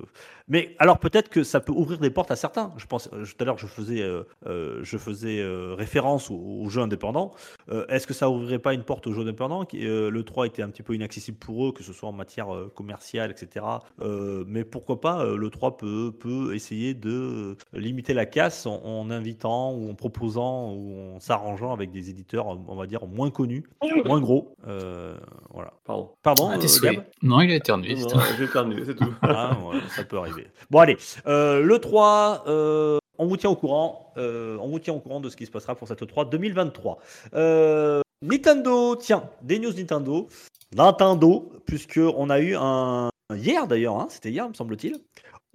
Mais 0.47 0.75
alors, 0.77 0.99
peut-être 0.99 1.29
que 1.29 1.43
ça 1.43 1.59
peut 1.59 1.71
ouvrir 1.71 1.97
des 1.97 2.11
portes 2.11 2.29
à 2.29 2.35
certains. 2.35 2.71
Je 2.77 2.85
pense, 2.85 3.09
euh, 3.13 3.25
tout 3.25 3.33
à 3.39 3.45
l'heure, 3.45 3.57
je 3.57 3.65
faisais, 3.65 4.03
je 4.45 4.97
faisais 4.97 5.39
euh, 5.39 5.73
référence 5.75 6.29
aux, 6.29 6.35
aux 6.35 6.69
jeux 6.69 6.81
indépendants. 6.81 7.33
Euh, 7.71 7.85
Est-ce 7.88 8.05
que 8.05 8.13
ça 8.13 8.29
ouvrirait 8.29 8.59
pas 8.59 8.75
une 8.75 8.83
porte 8.83 9.07
aux 9.07 9.13
jeux 9.13 9.21
indépendants 9.23 9.65
qui, 9.65 9.88
euh, 9.88 10.11
Le 10.11 10.23
3 10.23 10.45
était 10.45 10.61
un 10.61 10.69
petit 10.69 10.83
peu 10.83 10.93
inaccessible 10.93 11.38
pour 11.39 11.67
eux, 11.67 11.71
que 11.71 11.81
ce 11.83 11.91
soit 11.93 12.09
en 12.09 12.13
matière 12.13 12.53
euh, 12.53 12.71
commerciale, 12.75 13.31
etc. 13.31 13.65
Euh, 14.01 14.43
mais 14.47 14.63
pourquoi 14.63 15.01
pas, 15.01 15.25
euh, 15.25 15.35
le 15.35 15.49
3 15.49 15.77
peut, 15.77 16.11
peut 16.11 16.53
essayer 16.53 16.94
de 16.94 17.55
limiter 17.74 18.13
la 18.13 18.27
casse 18.27 18.67
en, 18.67 18.81
en 18.83 19.09
invitant 19.09 19.74
ou 19.74 19.89
en 19.89 19.96
proposant 19.96 20.74
ou 20.74 21.15
en 21.15 21.20
s'arrangeant 21.20 21.74
avec 21.74 21.91
des 21.91 22.11
éditeurs, 22.11 22.46
on 22.48 22.75
va 22.75 22.85
dire, 22.85 23.07
moins 23.07 23.31
connus, 23.31 23.63
moins 24.05 24.22
gros. 24.22 24.55
Euh, 24.67 25.17
voilà. 25.51 25.74
Pardon. 25.85 26.11
Pardon, 26.22 26.50
Ah, 26.51 26.57
euh, 26.57 26.91
Non, 27.22 27.41
il 27.41 27.51
a 27.51 27.55
éternué. 27.55 27.95
J'ai 28.37 28.43
éternué, 28.43 28.83
c'est 28.85 28.95
tout. 28.95 29.13
Ah, 29.22 29.51
ouais, 29.72 29.79
ça 29.95 30.03
peut 30.03 30.17
arriver. 30.17 30.48
Bon, 30.69 30.79
allez. 30.79 30.98
Euh, 31.27 31.61
le 31.61 31.79
3, 31.79 32.43
euh, 32.48 32.98
on 33.17 33.25
vous 33.27 33.37
tient 33.37 33.50
au 33.50 33.55
courant. 33.55 34.13
euh, 34.17 34.57
on 34.61 34.67
vous 34.67 34.79
tient 34.79 34.93
au 34.93 35.00
courant 35.00 35.19
de 35.19 35.29
ce 35.29 35.37
qui 35.37 35.45
se 35.45 35.51
passera 35.51 35.75
pour 35.75 35.87
cette 35.87 36.05
3 36.05 36.25
2023. 36.25 37.00
Euh, 37.35 38.01
Nintendo, 38.22 38.95
tiens, 38.98 39.24
des 39.41 39.59
news 39.59 39.72
Nintendo. 39.74 40.27
Nintendo, 40.75 41.51
puisque 41.65 42.00
on 42.00 42.29
a 42.29 42.39
eu 42.39 42.55
un 42.55 43.09
hier 43.35 43.65
d'ailleurs, 43.67 43.95
hein, 44.00 44.07
c'était 44.09 44.29
hier, 44.31 44.48
me 44.48 44.53
semble-t-il. 44.53 44.98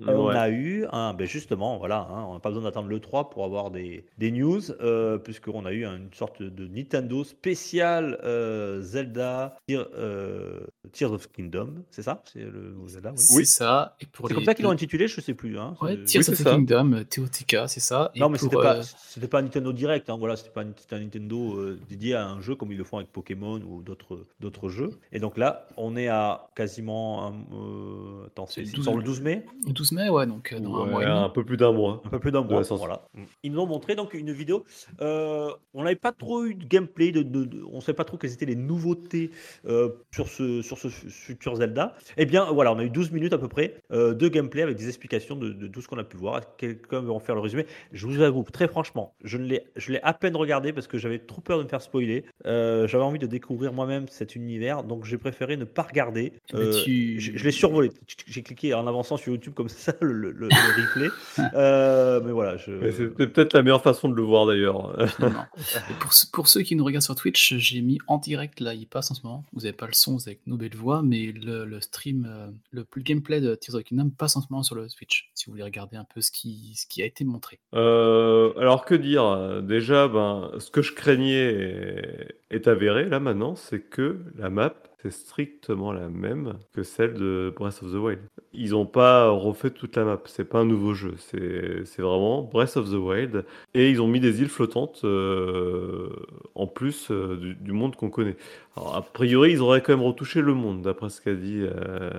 On 0.00 0.26
Ouais. 0.26 0.35
a 0.37 0.48
eu 0.50 0.87
un, 0.90 1.14
ben 1.14 1.24
justement, 1.26 1.78
voilà, 1.78 2.09
hein, 2.11 2.24
on 2.28 2.35
n'a 2.35 2.40
pas 2.40 2.48
besoin 2.48 2.64
d'attendre 2.64 2.88
le 2.88 2.98
3 2.98 3.30
pour 3.30 3.44
avoir 3.44 3.70
des, 3.70 4.04
des 4.18 4.33
news, 4.33 4.61
euh, 4.80 5.18
puisqu'on 5.18 5.64
a 5.66 5.72
eu 5.72 5.85
une 5.85 6.12
sorte 6.12 6.42
de 6.42 6.66
Nintendo 6.66 7.22
spécial 7.22 8.18
euh, 8.24 8.83
Zelda 8.83 9.57
Tear- 9.68 9.87
euh, 9.94 10.61
Tears 10.92 11.12
of 11.12 11.30
Kingdom, 11.30 11.74
c'est 11.92 12.02
ça? 12.02 12.22
C'est 12.33 12.40
le 12.40 12.72
nouveau 12.72 12.88
Zelda, 12.88 13.11
oui. 13.12 13.18
C'est 13.18 13.44
ça. 13.44 13.96
Et 14.00 14.07
pour 14.07 14.26
C'est 14.26 14.33
les 14.33 14.35
comme 14.35 14.44
ça 14.44 14.54
qu'ils 14.54 14.64
l'ont 14.64 14.72
intitulé, 14.72 15.07
je 15.07 15.20
sais 15.20 15.35
plus. 15.35 15.59
Hein, 15.59 15.76
Ouais, 15.80 15.96
c'est- 16.04 16.04
Tears 16.04 16.28
of 16.28 16.35
c'est 16.35 16.42
the 16.44 16.48
ça. 16.48 16.54
Kingdom, 16.57 16.92
euh, 16.94 17.04
TOTK, 17.04 17.57
c'est 17.68 17.78
ça. 17.80 18.11
Et 18.16 18.20
Non, 18.20 18.28
mais 18.28 18.38
pour, 18.38 18.48
c'était 18.50 18.62
pas, 18.62 18.76
euh, 18.78 18.83
c'était 19.09 19.28
pas 19.28 19.38
un 19.38 19.42
Nintendo 19.42 19.72
direct. 19.72 20.11
Hein, 20.11 20.16
voilà, 20.18 20.35
c'était 20.35 20.50
pas 20.50 20.62
un, 20.62 20.72
c'était 20.76 20.96
un 20.96 21.00
Nintendo 21.00 21.54
euh, 21.57 21.78
dédié 21.88 22.14
à 22.14 22.26
un 22.26 22.40
jeu 22.40 22.57
comme 22.57 22.72
ils 22.72 22.78
le 22.78 22.85
font 22.85 22.96
avec 22.96 23.12
Pokémon 23.12 23.61
ou 23.61 23.80
d'autres, 23.83 24.26
d'autres 24.40 24.68
jeux. 24.70 24.90
Et 25.12 25.20
donc 25.20 25.38
là, 25.38 25.68
on 25.76 25.94
est 25.96 26.09
à 26.09 26.48
quasiment. 26.57 27.28
un- 27.28 27.35
euh, 27.54 28.26
attends, 28.26 28.46
C'est 28.46 28.54
c'est, 28.54 28.61
le 28.62 28.66
c'est 28.66 28.76
12 28.76 28.85
sur 28.85 28.96
le 28.96 29.02
12 29.04 29.20
mai? 29.20 29.46
12 29.84 29.92
mai, 29.92 30.08
ouais, 30.08 30.26
donc 30.26 30.52
euh, 30.52 30.56
un 30.58 30.60
Ouais, 30.62 30.90
mois 30.90 31.02
et 31.02 31.06
demi. 31.06 31.16
un 31.18 31.28
peu 31.28 31.44
plus 31.44 31.56
d'un 31.56 31.72
mois. 31.72 32.00
Un 32.04 32.08
peu 32.08 32.18
plus 32.18 32.32
d'un 32.32 32.42
mois. 32.42 32.62
Voilà. 32.62 33.02
Ils 33.42 33.52
nous 33.52 33.60
ont 33.60 33.66
montré 33.66 33.94
donc 33.94 34.14
une 34.14 34.32
vidéo. 34.32 34.64
Euh, 35.02 35.50
on 35.74 35.82
n'avait 35.82 35.94
pas 35.96 36.12
trop 36.12 36.44
eu 36.46 36.54
de 36.54 36.64
gameplay. 36.64 37.12
De, 37.12 37.22
de- 37.22 37.44
de- 37.44 37.62
on 37.70 37.76
ne 37.76 37.80
savait 37.80 37.94
pas 37.96 38.04
trop 38.04 38.16
quelles 38.16 38.32
étaient 38.32 38.46
les 38.46 38.56
nouveautés 38.56 39.30
euh, 39.66 39.90
sur, 40.12 40.28
ce, 40.28 40.62
sur 40.62 40.78
ce 40.78 40.88
futur 40.88 41.56
Zelda. 41.56 41.94
Eh 42.16 42.24
bien, 42.24 42.44
voilà, 42.52 42.72
on 42.72 42.78
a 42.78 42.84
eu 42.84 42.90
12 42.90 43.10
minutes 43.12 43.32
à 43.34 43.38
peu 43.38 43.48
près 43.48 43.74
euh, 43.92 44.14
de 44.14 44.28
gameplay 44.28 44.62
avec 44.62 44.76
des 44.76 44.88
explications 44.88 45.36
de, 45.36 45.50
de 45.50 45.66
tout 45.66 45.80
ce 45.82 45.88
qu'on 45.88 45.98
a 45.98 46.04
pu 46.04 46.16
voir. 46.16 46.40
Quelqu'un 46.56 47.00
veut 47.00 47.10
en 47.12 47.20
faire 47.20 47.34
le 47.34 47.40
résumé 47.42 47.66
Je 47.92 48.06
vous 48.06 48.20
avoue, 48.22 48.42
très 48.44 48.68
franchement, 48.68 49.14
je 49.22 49.36
ne 49.38 49.44
l'ai, 49.44 49.64
je 49.76 49.92
l'ai 49.92 50.00
à 50.02 50.14
peine 50.14 50.36
regardé 50.36 50.72
parce 50.72 50.86
que 50.86 50.96
j'avais 50.98 51.18
trop 51.18 51.40
peur 51.42 51.58
de 51.58 51.64
me 51.64 51.68
faire 51.68 51.82
spoiler. 51.82 52.24
Euh, 52.46 52.86
j'avais 52.86 53.04
envie 53.04 53.18
de 53.18 53.26
découvrir 53.26 53.72
moi-même 53.72 54.08
cet 54.08 54.34
univers, 54.36 54.82
donc 54.84 55.04
j'ai 55.04 55.18
préféré 55.18 55.56
ne 55.56 55.64
pas 55.64 55.82
regarder. 55.82 56.32
Euh, 56.54 56.82
tu- 56.84 57.20
je, 57.20 57.32
je 57.36 57.44
l'ai 57.44 57.50
survolé. 57.50 57.90
J'ai 58.26 58.42
cliqué 58.42 58.72
en 58.74 58.86
avançant 58.86 59.16
sur 59.16 59.32
YouTube 59.32 59.54
comme 59.54 59.68
ça 59.68 59.73
le, 60.00 60.12
le- 60.12 60.30
le- 60.32 60.48
le 60.48 60.82
replay. 60.82 61.08
Euh, 61.54 62.20
mais 62.24 62.32
voilà, 62.32 62.56
je. 62.56 62.70
Mais 62.70 62.92
C'était 62.92 63.26
peut-être 63.26 63.52
la 63.54 63.62
meilleure 63.62 63.82
façon 63.82 64.08
de 64.08 64.14
le 64.14 64.22
voir 64.22 64.46
d'ailleurs. 64.46 64.96
Pour, 66.00 66.10
pour 66.32 66.48
ceux 66.48 66.62
qui 66.62 66.76
nous 66.76 66.84
regardent 66.84 67.02
sur 67.04 67.14
Twitch, 67.14 67.54
j'ai 67.56 67.80
mis 67.80 67.98
en 68.06 68.18
direct, 68.18 68.60
là, 68.60 68.74
il 68.74 68.87
passe 68.87 69.10
en 69.10 69.14
ce 69.14 69.22
moment. 69.24 69.44
Vous 69.52 69.60
n'avez 69.62 69.72
pas 69.72 69.87
le 69.87 69.92
son, 69.92 70.14
vous 70.16 70.28
avez 70.28 70.38
nos 70.46 70.56
belles 70.56 70.74
voix, 70.76 71.02
mais 71.02 71.32
le, 71.32 71.64
le 71.64 71.80
stream, 71.80 72.26
euh, 72.28 72.46
le, 72.70 72.87
le 72.94 73.02
gameplay 73.02 73.40
de 73.40 73.54
Tears 73.54 73.74
of 73.76 73.82
the 73.82 73.87
Kingdom 73.87 74.10
passe 74.10 74.37
en 74.37 74.40
ce 74.40 74.46
moment 74.50 74.62
sur 74.62 74.74
le 74.74 74.87
Twitch, 74.88 75.30
si 75.34 75.46
vous 75.46 75.52
voulez 75.52 75.62
regarder 75.64 75.96
un 75.96 76.04
peu 76.04 76.20
ce 76.20 76.30
qui, 76.30 76.72
ce 76.76 76.87
qui 76.87 77.02
a 77.02 77.06
été 77.06 77.24
montré. 77.24 77.58
Euh, 77.74 78.52
alors 78.58 78.84
que 78.84 78.94
dire? 78.94 79.62
Déjà, 79.62 80.08
ben, 80.08 80.50
ce 80.58 80.70
que 80.70 80.82
je 80.82 80.92
craignais 80.92 81.34
est, 81.52 82.28
est 82.50 82.68
avéré 82.68 83.08
là 83.08 83.20
maintenant, 83.20 83.54
c'est 83.56 83.80
que 83.80 84.20
la 84.37 84.50
map, 84.50 84.74
c'est 85.04 85.12
strictement 85.12 85.92
la 85.92 86.08
même 86.08 86.54
que 86.72 86.82
celle 86.82 87.12
de 87.12 87.52
Breath 87.54 87.82
of 87.82 87.92
the 87.92 87.96
Wild. 87.96 88.20
Ils 88.54 88.70
n'ont 88.70 88.86
pas 88.86 89.28
refait 89.28 89.68
toute 89.70 89.96
la 89.96 90.04
map, 90.04 90.22
c'est 90.24 90.48
pas 90.48 90.60
un 90.60 90.64
nouveau 90.64 90.94
jeu, 90.94 91.14
c'est 91.18 92.00
vraiment 92.00 92.42
Breath 92.42 92.78
of 92.78 92.90
the 92.90 92.94
Wild 92.94 93.44
et 93.74 93.90
ils 93.90 94.00
ont 94.00 94.08
mis 94.08 94.20
des 94.20 94.40
îles 94.40 94.48
flottantes 94.48 95.02
euh, 95.04 96.08
en 96.54 96.66
plus 96.66 97.10
euh, 97.10 97.36
du, 97.36 97.54
du 97.54 97.72
monde 97.72 97.96
qu'on 97.96 98.10
connaît. 98.10 98.36
Alors, 98.76 98.96
a 98.96 99.02
priori, 99.02 99.52
ils 99.52 99.60
auraient 99.60 99.82
quand 99.82 99.92
même 99.92 100.04
retouché 100.04 100.40
le 100.40 100.52
monde, 100.54 100.82
d'après 100.82 101.08
ce 101.08 101.20
qu'a 101.20 101.34
dit 101.34 101.60
euh, 101.60 102.10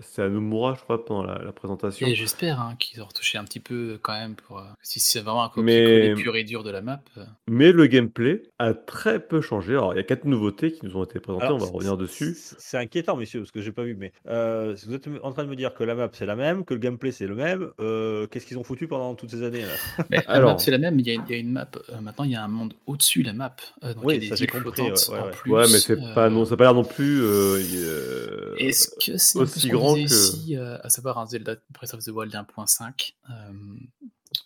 c'est 0.00 0.22
je 0.28 0.80
crois, 0.82 1.04
pendant 1.04 1.22
la, 1.22 1.38
la 1.42 1.52
présentation. 1.52 2.06
Et 2.06 2.14
j'espère 2.14 2.60
hein, 2.60 2.76
qu'ils 2.78 3.02
ont 3.02 3.06
retouché 3.06 3.38
un 3.38 3.44
petit 3.44 3.60
peu 3.60 3.98
quand 4.02 4.12
même 4.12 4.34
pour. 4.34 4.58
euh, 4.58 4.64
si 4.82 5.00
c'est 5.00 5.20
vraiment 5.20 5.44
un 5.44 5.48
copier-coller 5.48 6.14
Mais, 6.14 6.22
pur 6.22 6.36
et 6.36 6.44
dur 6.44 6.62
de 6.64 6.70
la 6.70 6.82
map. 6.82 7.00
euh, 7.16 7.24
mais 7.48 7.72
le 7.72 7.86
gameplay 7.86 8.42
a 8.58 8.74
très 8.74 9.20
peu 9.20 9.40
changé. 9.40 9.72
Alors, 9.72 9.94
il 9.94 9.96
y 9.96 10.00
a 10.00 10.02
quatre 10.04 10.24
nouveautés 10.24 10.72
qui 10.72 10.84
nous 10.84 10.96
ont 10.96 11.04
été 11.04 11.20
présentées, 11.20 11.46
on 11.50 11.58
va 11.58 11.66
revenir 11.66 11.96
dessus. 11.96 12.36
c'est- 12.36 12.76
inquiétant, 12.76 13.16
messieurs, 13.16 13.40
parce 13.40 13.50
que 13.52 13.60
j'ai 13.62 13.72
pas 13.72 13.84
vu, 13.84 13.94
mais 13.94 14.12
euh, 14.28 14.76
vous 14.86 14.94
êtes 14.94 15.08
en 15.22 15.32
train 15.32 15.44
de 15.44 15.48
me 15.48 15.56
dire 15.56 15.74
que 15.74 15.84
la 15.84 15.94
map 15.94 16.08
c'est 16.12 16.26
la 16.26 16.36
même, 16.36 16.64
que 16.64 16.74
le 16.74 16.80
gameplay 16.80 17.10
c'est 17.12 17.26
le 17.26 17.34
même, 17.34 17.70
euh, 17.80 18.26
qu'est-ce 18.26 18.46
qu'ils 18.46 18.58
ont 18.58 18.64
foutu 18.64 18.86
pendant 18.88 19.14
toutes 19.14 19.30
ces 19.30 19.42
années 19.42 19.62
là? 19.62 19.80
Mais 20.10 20.18
la 20.18 20.22
map 20.34 20.34
Alors, 20.34 20.60
c'est 20.60 20.70
la 20.70 20.78
même, 20.78 20.94
mais 20.96 21.02
il 21.02 21.08
y, 21.08 21.10
a 21.10 21.14
une- 21.14 21.24
il 21.28 21.32
y 21.32 21.34
a 21.34 21.38
une 21.38 21.52
map. 21.52 21.68
euh, 21.90 22.00
maintenant, 22.00 22.24
il 22.24 22.32
y 22.32 22.36
a 22.36 22.44
un 22.44 22.48
monde 22.48 22.74
au-dessus 22.86 23.22
de 23.22 23.28
la 23.28 23.32
map. 23.32 23.54
Euh, 23.84 23.94
donc 23.94 24.06
il 24.08 24.14
y 24.14 24.16
Oui, 24.16 24.16
a 24.16 24.20
des 24.20 24.26
ça 24.28 24.34
j'ai 24.36 24.46
compris, 24.46 24.90
ouais, 24.90 25.04
ouais, 25.08 25.30
plus. 25.30 25.50
ouais, 25.52 25.68
mais 25.68 25.80
c'est 25.80 25.96
pas, 26.12 26.28
euh, 26.28 26.30
non, 26.30 26.44
ça 26.44 26.52
n'a 26.52 26.56
pas 26.58 26.64
l'air 26.64 26.74
non 26.74 26.84
plus 26.84 27.22
euh, 27.22 27.58
euh, 27.84 28.54
Est-ce 28.56 28.88
que 28.98 29.16
c'est 29.18 29.38
un 29.38 29.46
peu 29.46 29.60
aussi 29.60 29.68
grand 29.70 29.94
que. 29.94 30.00
ici, 30.00 30.56
euh, 30.56 30.78
à 30.82 30.88
savoir 30.90 31.18
un 31.18 31.26
Zelda 31.26 31.56
Breath 31.70 31.94
of 31.94 32.04
the 32.04 32.08
Wild 32.08 32.34
1.5 32.34 33.14
euh, 33.30 33.52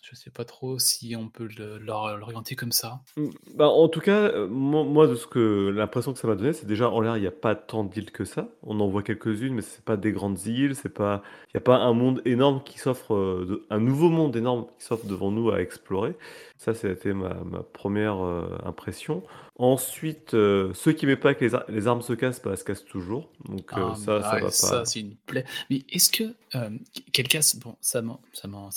Je 0.01 0.15
sais 0.15 0.29
pas 0.31 0.45
trop 0.45 0.79
si 0.79 1.15
on 1.15 1.29
peut 1.29 1.47
l'orienter 1.57 2.55
comme 2.55 2.71
ça. 2.71 3.01
Mm, 3.17 3.29
Bah, 3.55 3.67
en 3.67 3.89
tout 3.89 3.99
cas, 3.99 4.29
euh, 4.31 4.47
moi, 4.47 5.07
de 5.07 5.15
ce 5.15 5.27
que 5.27 5.69
l'impression 5.75 6.13
que 6.13 6.19
ça 6.19 6.27
m'a 6.27 6.35
donné, 6.35 6.53
c'est 6.53 6.65
déjà 6.65 6.89
en 6.89 7.01
l'air, 7.01 7.17
il 7.17 7.21
n'y 7.21 7.27
a 7.27 7.31
pas 7.31 7.55
tant 7.55 7.83
d'îles 7.83 8.11
que 8.11 8.23
ça. 8.25 8.49
On 8.63 8.79
en 8.79 8.87
voit 8.87 9.03
quelques-unes, 9.03 9.53
mais 9.53 9.61
c'est 9.61 9.83
pas 9.83 9.97
des 9.97 10.11
grandes 10.13 10.39
îles, 10.45 10.75
c'est 10.75 10.89
pas, 10.93 11.21
il 11.47 11.57
n'y 11.57 11.59
a 11.59 11.61
pas 11.61 11.77
un 11.77 11.93
monde 11.93 12.21
énorme 12.25 12.63
qui 12.63 12.79
s'offre, 12.79 13.13
euh, 13.15 13.65
un 13.69 13.79
nouveau 13.79 14.09
monde 14.09 14.35
énorme 14.35 14.67
qui 14.79 14.85
s'offre 14.85 15.05
devant 15.05 15.31
nous 15.31 15.49
à 15.51 15.59
explorer. 15.61 16.15
Ça, 16.57 16.73
c'était 16.73 17.13
ma, 17.13 17.33
ma 17.43 17.63
première 17.63 18.23
euh, 18.23 18.57
impression. 18.63 19.23
Ensuite, 19.61 20.33
euh, 20.33 20.73
ceux 20.73 20.91
qui 20.91 21.05
m'aiment 21.05 21.19
pas 21.19 21.35
que 21.35 21.45
les, 21.45 21.53
ar- 21.53 21.65
les 21.69 21.85
armes 21.87 22.01
se 22.01 22.13
cassent, 22.13 22.41
bah, 22.41 22.49
elles 22.51 22.57
se 22.57 22.63
cassent 22.63 22.83
toujours. 22.83 23.31
Donc 23.45 23.71
euh, 23.73 23.91
Ah, 23.91 23.95
ça, 23.95 24.33
ouais, 24.33 24.41
va 24.41 24.49
ça, 24.49 24.79
pas. 24.79 24.85
c'est 24.85 25.01
une 25.01 25.15
plaie. 25.15 25.45
Mais 25.69 25.85
est-ce 25.89 26.09
que, 26.09 26.35
euh, 26.55 26.69
qu'elles 27.13 27.27
cassent, 27.27 27.57
bon, 27.57 27.75
ça 27.81 28.01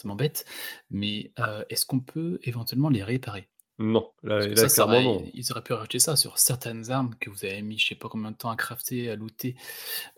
m'embête, 0.04 0.44
mais 0.90 1.32
euh, 1.38 1.64
est-ce 1.70 1.86
qu'on 1.86 2.00
peut 2.00 2.38
éventuellement 2.42 2.90
les 2.90 3.02
réparer? 3.02 3.48
Non, 3.78 4.08
là, 4.22 4.40
ça, 4.54 4.68
ça 4.68 4.84
clairement 4.84 5.10
aurait- 5.14 5.22
non. 5.24 5.30
ils 5.34 5.50
auraient 5.50 5.62
pu 5.62 5.72
rajouter 5.72 5.98
ça 5.98 6.14
sur 6.14 6.38
certaines 6.38 6.92
armes 6.92 7.12
que 7.18 7.28
vous 7.28 7.44
avez 7.44 7.60
mis 7.60 7.76
je 7.76 7.88
sais 7.88 7.94
pas 7.96 8.08
combien 8.08 8.30
de 8.30 8.36
temps 8.36 8.50
à 8.50 8.54
crafter, 8.54 9.10
à 9.10 9.16
looter, 9.16 9.56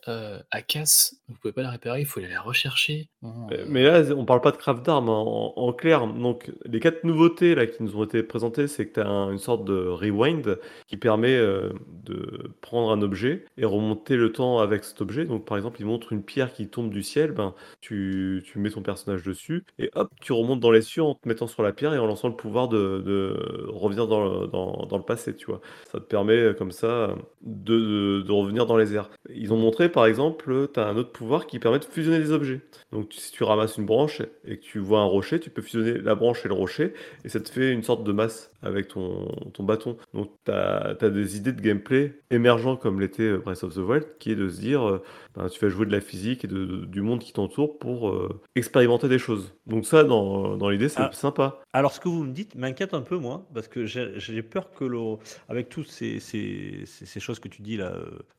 euh, 0.08 0.38
à 0.50 0.62
casse. 0.62 1.16
Vous 1.28 1.34
pouvez 1.40 1.52
pas 1.52 1.62
les 1.62 1.68
réparer, 1.68 2.00
il 2.00 2.06
faut 2.06 2.20
aller 2.20 2.28
les 2.28 2.36
rechercher. 2.36 3.08
Bon, 3.22 3.46
Mais 3.50 3.58
euh, 3.60 3.64
mais 3.68 3.82
là, 3.82 4.02
on 4.16 4.24
parle 4.24 4.40
pas 4.40 4.52
de 4.52 4.56
craft 4.56 4.84
d'armes 4.84 5.08
hein, 5.08 5.12
en, 5.26 5.52
en 5.56 5.72
clair. 5.72 6.06
Donc, 6.06 6.50
les 6.64 6.80
quatre 6.80 7.04
nouveautés 7.04 7.54
là 7.54 7.66
qui 7.66 7.82
nous 7.82 7.96
ont 7.96 8.04
été 8.04 8.22
présentées, 8.22 8.66
c'est 8.68 8.86
que 8.88 8.94
tu 8.94 9.00
as 9.00 9.06
une 9.06 9.38
sorte 9.38 9.64
de 9.64 9.86
rewind 9.88 10.58
qui 10.86 10.96
permet 10.96 11.36
euh, 11.36 11.70
de 12.04 12.54
prendre 12.60 12.90
un 12.90 13.02
objet 13.02 13.44
et 13.56 13.64
remonter 13.64 14.16
le 14.16 14.32
temps 14.32 14.58
avec 14.58 14.84
cet 14.84 15.00
objet. 15.00 15.24
Donc, 15.24 15.44
par 15.44 15.56
exemple, 15.56 15.80
il 15.80 15.86
montre 15.86 16.12
une 16.12 16.22
pierre 16.22 16.52
qui 16.52 16.68
tombe 16.68 16.90
du 16.90 17.02
ciel, 17.02 17.32
ben, 17.32 17.54
tu, 17.80 18.42
tu 18.46 18.58
mets 18.58 18.70
ton 18.70 18.82
personnage 18.82 19.22
dessus 19.24 19.64
et 19.78 19.90
hop, 19.94 20.10
tu 20.20 20.32
remontes 20.32 20.60
dans 20.60 20.70
les 20.70 20.82
cieux 20.82 21.02
en 21.02 21.14
te 21.14 21.28
mettant 21.28 21.46
sur 21.46 21.62
la 21.62 21.72
pierre 21.72 21.94
et 21.94 21.98
en 21.98 22.06
lançant 22.06 22.28
le 22.28 22.36
pouvoir 22.36 22.68
de, 22.68 23.02
de 23.04 23.66
revenir 23.68 24.06
dans 24.06 24.24
le, 24.42 24.46
dans, 24.46 24.86
dans 24.86 24.96
le 24.98 25.04
passé, 25.04 25.34
tu 25.34 25.46
vois. 25.46 25.60
Ça 25.90 25.98
te 25.98 26.04
permet 26.04 26.34
euh, 26.36 26.54
comme 26.54 26.70
ça 26.72 27.14
de, 27.42 27.76
de- 27.78 28.22
de 28.22 28.32
revenir 28.32 28.66
dans 28.66 28.76
les 28.76 28.94
airs. 28.94 29.10
Ils 29.34 29.52
ont 29.52 29.56
montré, 29.56 29.88
par 29.96 30.04
exemple, 30.04 30.68
tu 30.74 30.78
as 30.78 30.86
un 30.88 30.96
autre 30.98 31.10
pouvoir 31.10 31.46
qui 31.46 31.58
permet 31.58 31.78
de 31.78 31.84
fusionner 31.86 32.18
des 32.18 32.30
objets. 32.30 32.60
Donc 32.92 33.14
si 33.14 33.32
tu 33.32 33.44
ramasses 33.44 33.78
une 33.78 33.86
branche 33.86 34.20
et 34.46 34.58
que 34.58 34.62
tu 34.62 34.78
vois 34.78 35.00
un 35.00 35.04
rocher, 35.06 35.40
tu 35.40 35.48
peux 35.48 35.62
fusionner 35.62 35.94
la 35.98 36.14
branche 36.14 36.44
et 36.44 36.48
le 36.48 36.54
rocher 36.54 36.92
et 37.24 37.30
ça 37.30 37.40
te 37.40 37.48
fait 37.48 37.72
une 37.72 37.82
sorte 37.82 38.04
de 38.04 38.12
masse 38.12 38.52
avec 38.62 38.88
ton, 38.88 39.26
ton 39.54 39.62
bâton. 39.64 39.96
Donc 40.12 40.32
tu 40.44 40.52
as, 40.52 40.94
des 41.08 41.36
idées 41.38 41.52
de 41.52 41.62
gameplay 41.62 42.18
émergents 42.30 42.76
comme 42.76 43.00
l'était 43.00 43.22
euh, 43.22 43.38
Breath 43.38 43.64
of 43.64 43.72
the 43.74 43.78
Wild 43.78 44.04
qui 44.18 44.32
est 44.32 44.34
de 44.34 44.48
se 44.50 44.60
dire 44.60 44.86
euh, 44.86 45.02
ben, 45.34 45.48
tu 45.48 45.58
vas 45.60 45.68
jouer 45.70 45.86
de 45.86 45.92
la 45.92 46.00
physique 46.02 46.44
et 46.44 46.48
de- 46.48 46.66
de- 46.66 46.84
du 46.84 47.00
monde 47.00 47.20
qui 47.20 47.32
t'entoure 47.32 47.78
pour 47.78 48.10
euh, 48.10 48.38
expérimenter 48.54 49.08
des 49.08 49.18
choses. 49.18 49.54
Donc 49.66 49.86
ça, 49.86 50.04
dans, 50.04 50.56
dans 50.58 50.68
l'idée, 50.68 50.88
c'est 50.90 51.00
Ah. 51.00 51.10
sympa. 51.12 51.60
Alors, 51.72 51.92
ce 51.92 52.00
que 52.00 52.08
vous 52.08 52.24
me 52.24 52.32
dites 52.32 52.54
m'inquiète 52.54 52.94
un 52.94 53.02
peu, 53.02 53.16
moi, 53.18 53.46
parce 53.54 53.68
que 53.68 53.84
j'ai 53.86 54.42
peur 54.42 54.70
que, 54.72 54.84
l'on- 54.84 55.18
avec 55.48 55.68
toutes 55.68 55.88
ces, 55.88 56.20
ces, 56.20 56.82
ces- 56.86 57.06
ces 57.06 57.20
choses 57.20 57.38
que 57.38 57.48
tu 57.48 57.62
dis 57.62 57.76
là, 57.76 57.92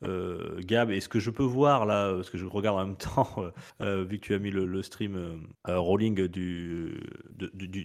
euh, 0.04 0.56
Gab, 0.60 0.90
et 0.90 1.00
ce 1.00 1.08
que 1.08 1.20
je 1.20 1.30
peux 1.30 1.42
voir 1.48 1.86
là, 1.86 2.12
parce 2.14 2.30
que 2.30 2.38
je 2.38 2.46
regarde 2.46 2.78
en 2.78 2.86
même 2.86 2.96
temps, 2.96 3.28
euh, 3.38 3.50
euh, 3.82 4.04
vu 4.04 4.18
que 4.18 4.26
tu 4.26 4.34
as 4.34 4.38
mis 4.38 4.50
le, 4.50 4.82
stream 4.82 5.16
euh, 5.16 5.36
euh, 5.68 5.78
rolling 5.78 6.26
du, 6.28 7.00
du- 7.54 7.84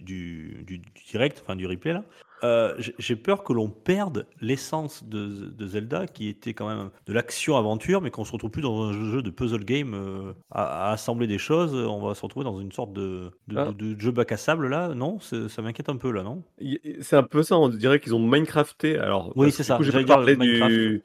du 0.64 0.78
direct, 1.10 1.40
enfin 1.44 1.56
du 1.56 1.66
replay 1.66 1.92
là, 1.92 2.04
euh, 2.44 2.74
j'ai 2.98 3.16
peur 3.16 3.42
que 3.42 3.52
l'on 3.52 3.68
perde 3.70 4.26
l'essence 4.40 5.02
de, 5.04 5.26
de 5.26 5.66
Zelda, 5.66 6.06
qui 6.06 6.28
était 6.28 6.54
quand 6.54 6.68
même 6.68 6.90
de 7.06 7.12
l'action-aventure, 7.12 8.00
mais 8.02 8.10
qu'on 8.10 8.24
se 8.24 8.32
retrouve 8.32 8.50
plus 8.50 8.62
dans 8.62 8.82
un 8.90 8.92
jeu 8.92 9.22
de 9.22 9.30
puzzle 9.30 9.64
game 9.64 9.94
euh, 9.94 10.32
à, 10.50 10.88
à 10.88 10.92
assembler 10.92 11.26
des 11.26 11.38
choses. 11.38 11.74
On 11.74 12.06
va 12.06 12.14
se 12.14 12.22
retrouver 12.22 12.44
dans 12.44 12.60
une 12.60 12.70
sorte 12.72 12.92
de, 12.92 13.30
de, 13.48 13.56
Ah. 13.56 13.72
de- 13.76 13.98
jeu 13.98 14.10
bac 14.10 14.30
à 14.32 14.36
sable 14.36 14.68
là, 14.68 14.94
non? 14.94 15.18
Ça 15.20 15.62
m'inquiète 15.62 15.88
un 15.88 15.96
peu 15.96 16.10
là, 16.10 16.22
non? 16.22 16.42
C'est 17.00 17.16
un 17.16 17.22
peu 17.22 17.42
ça, 17.42 17.58
on 17.58 17.68
dirait 17.68 17.98
qu'ils 18.00 18.14
ont 18.14 18.18
Minecrafté. 18.20 18.98
Alors, 18.98 19.32
Oui, 19.36 19.50
c'est 19.50 19.62
ça, 19.62 19.78
j'ai 19.80 19.90
pas 19.92 20.02
du, 20.36 21.02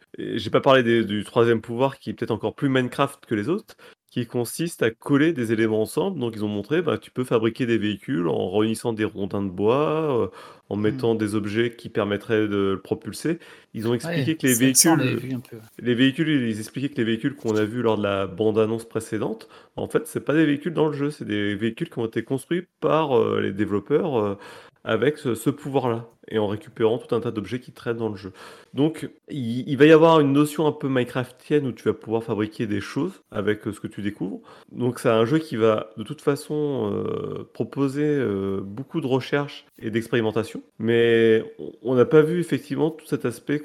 pas 0.52 0.62
parlé 0.62 1.04
du 1.04 1.24
troisième 1.24 1.62
pouvoir 1.62 2.00
qui 2.00 2.10
est 2.10 2.14
peut-être 2.14 2.32
encore 2.32 2.56
plus 2.56 2.70
Minecraft 2.70 3.26
que 3.26 3.36
les 3.36 3.50
autres, 3.50 3.76
qui 4.12 4.26
consiste 4.28 4.82
à 4.84 4.92
coller 4.92 5.34
des 5.34 5.52
éléments 5.52 5.82
ensemble. 5.82 6.20
Donc, 6.20 6.34
ils 6.36 6.44
ont 6.44 6.48
montré, 6.48 6.82
bah, 6.82 6.98
tu 6.98 7.12
peux 7.12 7.24
fabriquer 7.24 7.66
des 7.66 7.78
véhicules 7.78 8.28
en 8.28 8.50
réunissant 8.52 8.94
des 8.94 9.06
rondins 9.06 9.44
de 9.44 9.50
bois, 9.50 10.24
euh, 10.26 10.28
en 10.70 10.76
Hmm. 10.82 10.82
mettant 10.82 11.16
des 11.16 11.36
objets 11.36 11.76
qui 11.76 11.90
permettraient 11.90 12.48
de 12.48 12.72
le 12.74 12.82
propulser. 12.82 13.40
Ils 13.74 13.88
ont 13.88 13.94
expliqué 13.94 14.36
ouais, 14.36 14.38
que 14.38 14.46
les 14.48 14.54
ça, 14.54 14.74
ça, 14.74 14.92
on 14.92 14.96
l'avait 14.96 15.16
véhicules, 15.16 15.20
vu 15.20 15.34
un 15.34 15.40
peu. 15.42 15.62
les 15.80 15.96
véhicules, 15.96 16.30
ils 16.30 16.60
expliquaient 16.60 16.90
que 16.90 16.98
les 16.98 17.04
véhicules 17.06 17.36
qu'on 17.36 17.56
a 17.56 17.66
vus 17.66 17.82
lors 17.82 17.98
de 17.98 18.04
la 18.04 18.28
bande-annonce 18.28 18.88
précédente, 18.88 19.48
en 19.76 19.88
fait, 19.88 20.08
c'est 20.08 20.20
pas 20.26 20.34
des 20.34 20.46
véhicules 20.46 20.74
dans 20.74 20.88
le 20.88 20.94
jeu, 20.94 21.10
c'est 21.12 21.26
des 21.26 21.56
véhicules 21.56 21.90
qui 21.90 22.00
ont 22.00 22.06
été 22.06 22.24
construits 22.24 22.66
par 22.82 23.18
euh, 23.18 23.42
les 23.42 23.52
développeurs 23.54 24.18
euh, 24.20 24.38
avec 24.84 25.18
ce, 25.18 25.50
pouvoir-là 25.50 26.08
et 26.32 26.38
en 26.38 26.48
récupérant 26.48 27.00
tout 27.00 27.14
un 27.14 27.20
tas 27.20 27.32
d'objets 27.32 27.60
qui 27.60 27.72
traînent 27.72 27.98
dans 27.98 28.10
le 28.10 28.16
jeu. 28.16 28.32
Donc, 28.74 29.10
il, 29.30 29.76
va 29.78 29.86
y 29.86 29.92
avoir 29.92 30.20
une 30.20 30.32
notion 30.32 30.68
un 30.68 30.72
peu 30.72 30.88
Minecraftienne 30.88 31.66
où 31.68 31.72
tu 31.72 31.84
vas 31.84 31.94
pouvoir 31.94 32.24
fabriquer 32.24 32.68
des 32.68 32.82
choses 32.82 33.24
avec 33.32 33.68
euh, 33.68 33.74
ce 33.74 33.80
que 33.80 33.88
tu 33.88 34.02
découvres. 34.02 34.42
Donc, 34.72 35.00
c'est 35.00 35.10
un 35.10 35.26
jeu 35.26 35.40
qui 35.40 35.56
va 35.56 35.90
de 35.98 36.04
toute 36.04 36.22
façon 36.22 36.92
euh, 36.94 37.50
proposer 37.54 38.06
euh, 38.06 38.62
beaucoup 38.62 39.02
de 39.02 39.08
recherche 39.08 39.66
et 39.80 39.90
d'expérimentation, 39.90 40.62
mais 40.78 41.44
on- 41.82 41.96
n'a 41.96 42.06
pas 42.06 42.22
vu 42.22 42.40
effectivement 42.40 42.92
tout 42.92 43.06
cet 43.08 43.26
aspect 43.26 43.62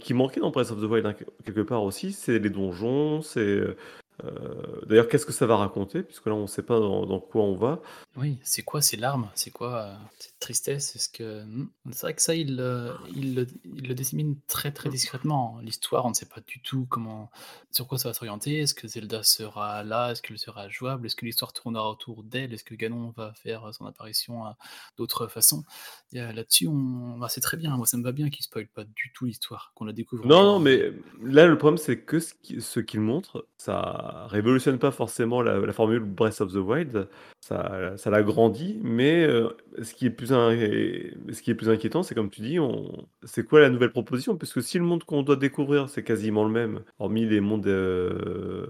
qui 0.00 0.14
manquait 0.14 0.40
dans 0.40 0.50
Breath 0.50 0.70
of 0.70 0.80
the 0.80 0.84
Wild 0.84 1.06
hein, 1.06 1.14
quelque 1.44 1.62
part 1.62 1.84
aussi. 1.84 2.12
C'est 2.12 2.38
les 2.38 2.50
donjons, 2.50 3.22
c'est 3.22 3.62
euh, 4.24 4.80
D'ailleurs, 4.86 5.08
qu'est-ce 5.08 5.26
que 5.26 5.32
ça 5.32 5.46
va 5.46 5.56
raconter? 5.56 6.02
Puisque 6.02 6.26
là, 6.26 6.34
on 6.34 6.42
ne 6.42 6.46
sait 6.46 6.62
pas 6.62 6.78
dans, 6.78 7.20
quoi 7.20 7.42
on 7.42 7.54
va. 7.54 7.80
Oui, 8.16 8.38
c'est 8.42 8.62
quoi 8.62 8.82
ces 8.82 8.96
larmes? 8.96 9.30
C'est 9.34 9.50
quoi 9.50 9.76
euh, 9.76 9.94
tristesse 10.38 10.94
Est-ce 10.96 11.08
que 11.08 11.44
hmm, 11.44 11.68
c'est 11.90 12.02
vrai 12.02 12.14
que 12.14 12.22
ça, 12.22 12.34
il, 12.34 12.58
euh, 12.60 12.92
il, 13.14 13.34
le- 13.34 13.46
il 13.64 13.88
le 13.88 13.94
dissémine 13.94 14.36
très 14.46 14.72
très 14.72 14.88
discrètement. 14.88 15.58
L'histoire, 15.62 16.04
on 16.06 16.10
ne 16.10 16.14
sait 16.14 16.26
pas 16.26 16.40
du 16.46 16.60
tout 16.60 16.86
comment, 16.88 17.30
sur 17.70 17.86
quoi 17.86 17.98
ça 17.98 18.08
va 18.08 18.14
s'orienter. 18.14 18.58
Est-ce 18.60 18.74
que 18.74 18.86
Zelda 18.88 19.22
sera 19.22 19.82
là? 19.84 20.12
Est-ce 20.12 20.22
qu'elle 20.22 20.38
sera 20.38 20.68
jouable? 20.68 21.06
Est-ce 21.06 21.16
que 21.16 21.24
l'histoire 21.26 21.52
tournera 21.52 21.90
autour 21.90 22.22
d'elle? 22.22 22.52
Est-ce 22.54 22.64
que 22.64 22.74
Ganon 22.74 23.12
va 23.16 23.32
faire 23.34 23.72
son 23.74 23.86
apparition 23.86 24.42
d'autres 24.96 25.26
façons? 25.26 25.64
Là-dessus, 26.12 26.66
on, 26.68 27.18
bah, 27.18 27.28
c'est 27.28 27.40
très 27.40 27.56
bien. 27.56 27.76
Moi, 27.76 27.86
ça 27.86 27.96
me 27.96 28.02
va 28.04 28.12
bien 28.12 28.30
qu'il 28.30 28.44
spoil 28.44 28.66
pas 28.68 28.84
du 28.84 29.12
tout 29.14 29.24
l'histoire, 29.26 29.72
qu'on 29.74 29.84
la 29.84 29.92
découvre. 29.92 30.26
Non, 30.26 30.42
non, 30.42 30.58
mais 30.58 30.92
là, 31.22 31.46
le 31.46 31.58
problème, 31.58 31.78
c'est 31.78 31.98
que 32.00 32.20
ce 32.20 32.32
qui- 32.42 32.60
ce 32.60 32.80
qu'il 32.80 33.00
montre, 33.00 33.46
ça 33.58 34.26
révolutionne 34.28 34.78
pas 34.78 34.90
forcément 34.90 35.42
la, 35.42 35.58
la 35.58 35.72
formule 35.72 36.00
Breath 36.00 36.40
of 36.40 36.52
the 36.52 36.56
Wild, 36.56 37.08
ça, 37.40 37.96
ça 37.96 38.10
l'agrandit, 38.10 38.78
mais 38.82 39.24
euh, 39.24 39.50
ce, 39.82 39.94
qui 39.94 40.06
est 40.06 40.10
plus 40.10 40.27
in- 40.32 41.32
ce 41.32 41.42
qui 41.42 41.50
est 41.50 41.54
plus 41.54 41.68
inquiétant, 41.70 42.02
c'est 42.02 42.14
comme 42.14 42.30
tu 42.30 42.40
dis, 42.42 42.58
on... 42.58 43.06
c'est 43.24 43.44
quoi 43.44 43.60
la 43.60 43.70
nouvelle 43.70 43.92
proposition? 43.92 44.36
Puisque 44.36 44.62
si 44.62 44.78
le 44.78 44.84
monde 44.84 45.04
qu'on 45.04 45.22
doit 45.22 45.36
découvrir, 45.36 45.88
c'est 45.88 46.02
quasiment 46.04 46.44
le 46.44 46.50
même, 46.50 46.82
hormis 46.98 47.26
les 47.26 47.40
mondes, 47.40 47.66
euh, 47.66 48.66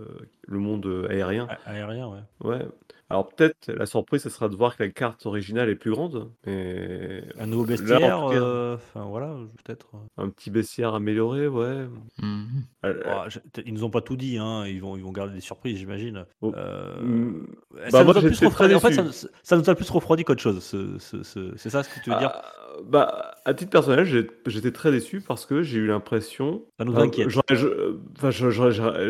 le 0.47 0.59
monde 0.59 1.07
aérien, 1.11 1.47
A- 1.49 1.71
Aérien, 1.71 2.09
ouais. 2.09 2.21
Ouais. 2.41 2.67
Alors 3.11 3.27
peut-être 3.29 3.73
la 3.73 3.87
surprise, 3.87 4.23
ce 4.23 4.29
sera 4.29 4.49
de 4.51 4.55
voir 4.55 4.77
que 4.77 4.83
la 4.83 4.91
carte 4.91 5.25
originale 5.25 5.71
est 5.71 5.77
plus 5.77 5.91
grande, 5.91 6.31
mais 6.47 7.23
Un 7.39 7.47
nouveau 7.47 7.65
là, 7.65 7.69
en 7.75 7.77
bestiaire, 7.77 7.99
cas, 8.31 8.33
euh, 8.35 8.75
enfin 8.75 9.07
voilà, 9.07 9.35
peut-être. 9.65 9.87
euh. 9.95 10.23
un 10.25 10.29
petit 10.29 10.51
bestiaire 10.51 10.95
amélioré, 10.95 11.49
ouais. 11.49 11.87
Mhm. 12.21 12.47
Euh, 12.85 12.95
je- 13.29 13.39
ils 13.65 13.73
nous 13.73 13.85
ont 13.85 13.91
pas 13.91 14.03
tout 14.03 14.17
dit, 14.17 14.37
hein. 14.39 14.67
Ils 14.67 14.81
vont, 14.83 14.97
ils 14.97 15.03
vont 15.03 15.13
garder 15.13 15.33
des 15.33 15.41
surprises, 15.41 15.79
j'imagine. 15.79 16.27
Oh. 16.43 16.53
Euh, 16.55 17.01
mm, 17.01 17.47
ça 17.91 18.05
bah, 18.05 18.05
nous 18.05 18.19
a 18.19 18.21
plus 18.21 18.45
refroidi. 18.45 18.75
En 18.75 18.81
fait, 18.81 18.93
ça, 18.93 19.03
déçu. 19.03 19.25
nous- 19.25 19.31
ça 19.43 19.57
nous 19.57 19.71
a 19.71 19.75
plus 19.75 19.91
refroidi 19.91 20.25
qu'autre 20.25 20.43
chose. 20.43 20.63
ce- 20.63 20.99
ce- 20.99 21.23
ce- 21.23 21.53
C'est 21.57 21.71
ça 21.71 21.83
ce 21.83 21.89
que 21.89 22.05
tu 22.05 22.11
veux 22.11 22.19
dire? 22.19 22.31
Ah, 22.35 22.45
bah, 22.85 23.35
à 23.45 23.55
titre 23.55 23.71
personnel, 23.71 24.05
j'étais 24.47 24.71
très 24.71 24.91
déçu 24.93 25.21
parce 25.21 25.47
que 25.47 25.63
j'ai 25.63 25.79
eu 25.79 25.87
l'impression. 25.87 26.63
Ça 26.79 26.85
nous 26.85 26.93
enfin, 26.93 27.03
inquiète. 27.05 27.29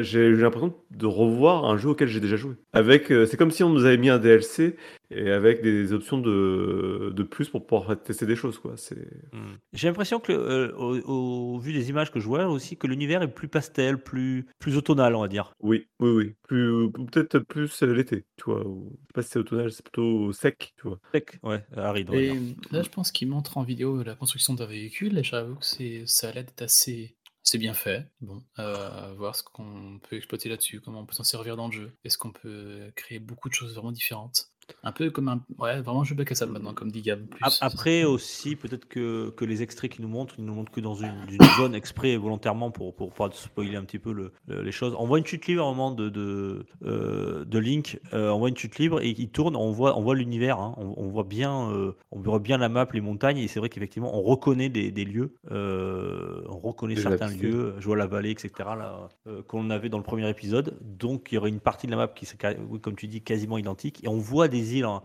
J'ai 0.03 0.19
eu 0.27 0.37
l'impression 0.37 0.75
de 0.91 1.07
revoir 1.07 1.65
un 1.67 1.77
jeu 1.77 1.91
auquel 1.91 2.09
j'ai 2.09 2.21
déjà 2.21 2.37
joué. 2.37 2.55
Avec, 2.73 3.09
c'est 3.09 3.37
comme 3.37 3.51
si 3.51 3.63
on 3.65 3.69
nous 3.71 3.85
avait 3.89 3.99
mis 3.99 4.09
un 4.11 4.19
DLC 4.19 4.77
et 5.11 5.31
avec 5.31 5.63
des 5.63 5.93
options 5.93 6.19
de, 6.19 7.13
de 7.15 7.23
plus 7.23 7.49
pour 7.49 7.67
pouvoir 7.67 8.01
tester 8.03 8.27
des 8.27 8.37
choses, 8.37 8.59
quoi. 8.59 8.75
C'est. 8.77 9.09
Hmm. 9.33 9.57
J'ai 9.73 9.89
l'impression 9.89 10.21
que, 10.21 10.33
euh, 10.33 10.73
au, 10.77 11.55
au 11.55 11.59
vu 11.59 11.73
des 11.73 11.89
images 11.89 12.11
que 12.11 12.21
je 12.21 12.27
vois 12.27 12.47
aussi, 12.47 12.77
que 12.77 12.87
l'univers 12.87 13.23
est 13.23 13.33
plus 13.33 13.49
pastel, 13.49 14.03
plus, 14.03 14.47
plus 14.59 14.77
automnal, 14.77 15.15
on 15.15 15.23
va 15.23 15.29
dire. 15.29 15.53
Oui, 15.61 15.89
oui, 16.01 16.11
oui. 16.11 16.35
Plus, 16.47 16.91
peut-être 16.93 17.39
plus 17.39 17.83
euh, 17.83 17.95
l'été, 17.95 18.27
tu 18.37 18.45
vois. 18.45 18.67
Ou, 18.67 18.91
je 18.91 19.07
sais 19.07 19.13
pas 19.15 19.23
si 19.23 19.29
c'est 19.31 19.39
automnal, 19.39 19.73
c'est 19.73 19.83
plutôt 19.83 20.33
sec, 20.33 20.75
tu 20.77 20.89
vois. 20.89 21.01
Sec, 21.13 21.39
ouais, 21.43 21.65
aride, 21.75 22.13
Et 22.13 22.35
là, 22.71 22.83
je 22.83 22.91
pense 22.91 23.11
qu'il 23.11 23.29
montre 23.29 23.57
en 23.57 23.63
vidéo 23.63 24.03
la 24.03 24.15
construction 24.15 24.55
d'un 24.55 24.67
véhicule, 24.67 25.17
et 25.17 25.25
j'avoue 25.25 25.57
que 25.57 25.65
c'est, 25.65 26.03
ça 26.07 26.29
a 26.29 26.33
l'air 26.33 26.45
d'être 26.45 26.63
assez, 26.63 27.17
assez 27.45 27.59
bien 27.59 27.75
fait. 27.75 28.07
Bon, 28.21 28.43
euh, 28.59 29.15
voir 29.15 29.35
ce 29.37 29.43
qu'on 29.43 30.01
peut 30.03 30.17
exploiter 30.17 30.49
là-dessus, 30.49 30.81
comment 30.81 31.01
on 31.01 31.07
peut 31.07 31.15
s'en 31.15 31.25
servir 31.25 31.57
dans 31.57 31.67
le 31.69 31.73
jeu. 31.73 31.97
Est-ce 32.05 32.19
qu'on 32.19 32.33
peut 32.33 32.93
créer 32.97 33.19
beaucoup 33.19 33.49
de 33.49 33.55
choses 33.55 33.75
vraiment 33.75 33.93
différentes? 33.93 34.51
Un 34.85 34.93
peu 34.93 35.11
comme 35.11 35.29
un. 35.29 35.41
Ouais, 35.59 35.81
vraiment 35.81 36.05
jeu 36.05 36.15
bac 36.15 36.31
à 36.33 36.35
sable 36.35 36.53
maintenant, 36.53 36.75
comme 36.75 36.91
dit 36.91 37.03
Gab. 37.03 37.27
Plus. 37.27 37.59
Après 37.61 38.05
aussi, 38.05 38.57
peut-être 38.57 38.87
que, 38.89 39.31
que 39.31 39.45
les 39.45 39.63
extraits 39.63 39.91
qu'ils 39.91 40.03
nous 40.03 40.11
montrent, 40.11 40.35
ils 40.39 40.45
nous 40.45 40.55
montrent 40.55 40.73
que 40.73 40.81
dans 40.81 40.95
une, 40.95 41.13
une 41.31 41.39
zone 41.59 41.75
exprès 41.75 42.11
et 42.11 42.17
volontairement 42.17 42.71
pour, 42.71 42.95
pour 42.95 43.13
pas 43.15 43.29
spoiler 43.33 43.77
un 43.77 43.85
petit 43.85 43.99
peu 43.99 44.13
le- 44.13 44.33
le- 44.47 44.63
les 44.63 44.73
choses. 44.73 44.95
On 44.99 45.07
voit 45.07 45.19
une 45.19 45.27
chute 45.27 45.47
libre 45.47 45.63
à 45.63 45.67
un 45.67 45.71
moment 45.71 45.91
de, 45.91 46.09
de, 46.09 46.67
euh, 46.85 47.45
de 47.45 47.59
Link, 47.59 47.99
euh, 48.13 48.31
on 48.31 48.39
voit 48.39 48.49
une 48.49 48.57
chute 48.57 48.79
libre 48.79 49.01
et 49.01 49.11
il 49.17 49.31
tourne, 49.31 49.57
on 49.57 49.71
voit, 49.73 49.97
on 49.99 50.03
voit 50.03 50.15
l'univers, 50.15 50.59
hein. 50.61 50.75
on, 50.79 50.95
on 50.97 51.09
voit 51.09 51.25
bien, 51.25 51.71
euh, 51.71 51.93
on 52.11 52.21
voit 52.21 52.39
bien 52.39 52.59
la 52.59 52.69
map, 52.69 52.87
les 52.93 53.01
montagnes 53.01 53.39
et 53.39 53.49
c'est 53.49 53.59
vrai 53.61 53.69
qu'effectivement 53.69 54.17
on 54.17 54.23
reconnaît 54.23 54.69
des, 54.69 54.91
des 54.91 55.05
lieux, 55.05 55.35
euh, 55.51 56.43
on 56.49 56.59
reconnaît 56.59 56.95
certains 57.19 57.29
lieux, 57.43 57.75
je 57.79 57.85
vois 57.87 57.97
la 57.97 58.07
vallée, 58.07 58.31
etc. 58.31 58.51
Là, 58.59 59.09
euh, 59.27 59.43
qu'on 59.43 59.71
avait 59.71 59.89
dans 59.89 59.99
le 59.99 60.05
premier 60.05 60.29
épisode. 60.29 60.77
Donc 60.81 61.29
il 61.31 61.37
y 61.37 61.39
aurait 61.39 61.51
une 61.51 61.61
partie 61.61 61.87
de 61.87 61.93
la 61.93 61.97
map 61.99 62.09
qui 62.09 62.27
serait, 62.27 62.59
comme 62.83 62.97
tu 62.97 63.07
dis, 63.09 63.23
quasiment 63.23 63.59
identique 63.59 64.03
et 64.05 64.09
on 64.09 64.19
voit 64.19 64.49
des 64.49 64.58
îles. 64.59 64.85
hein, 64.85 65.03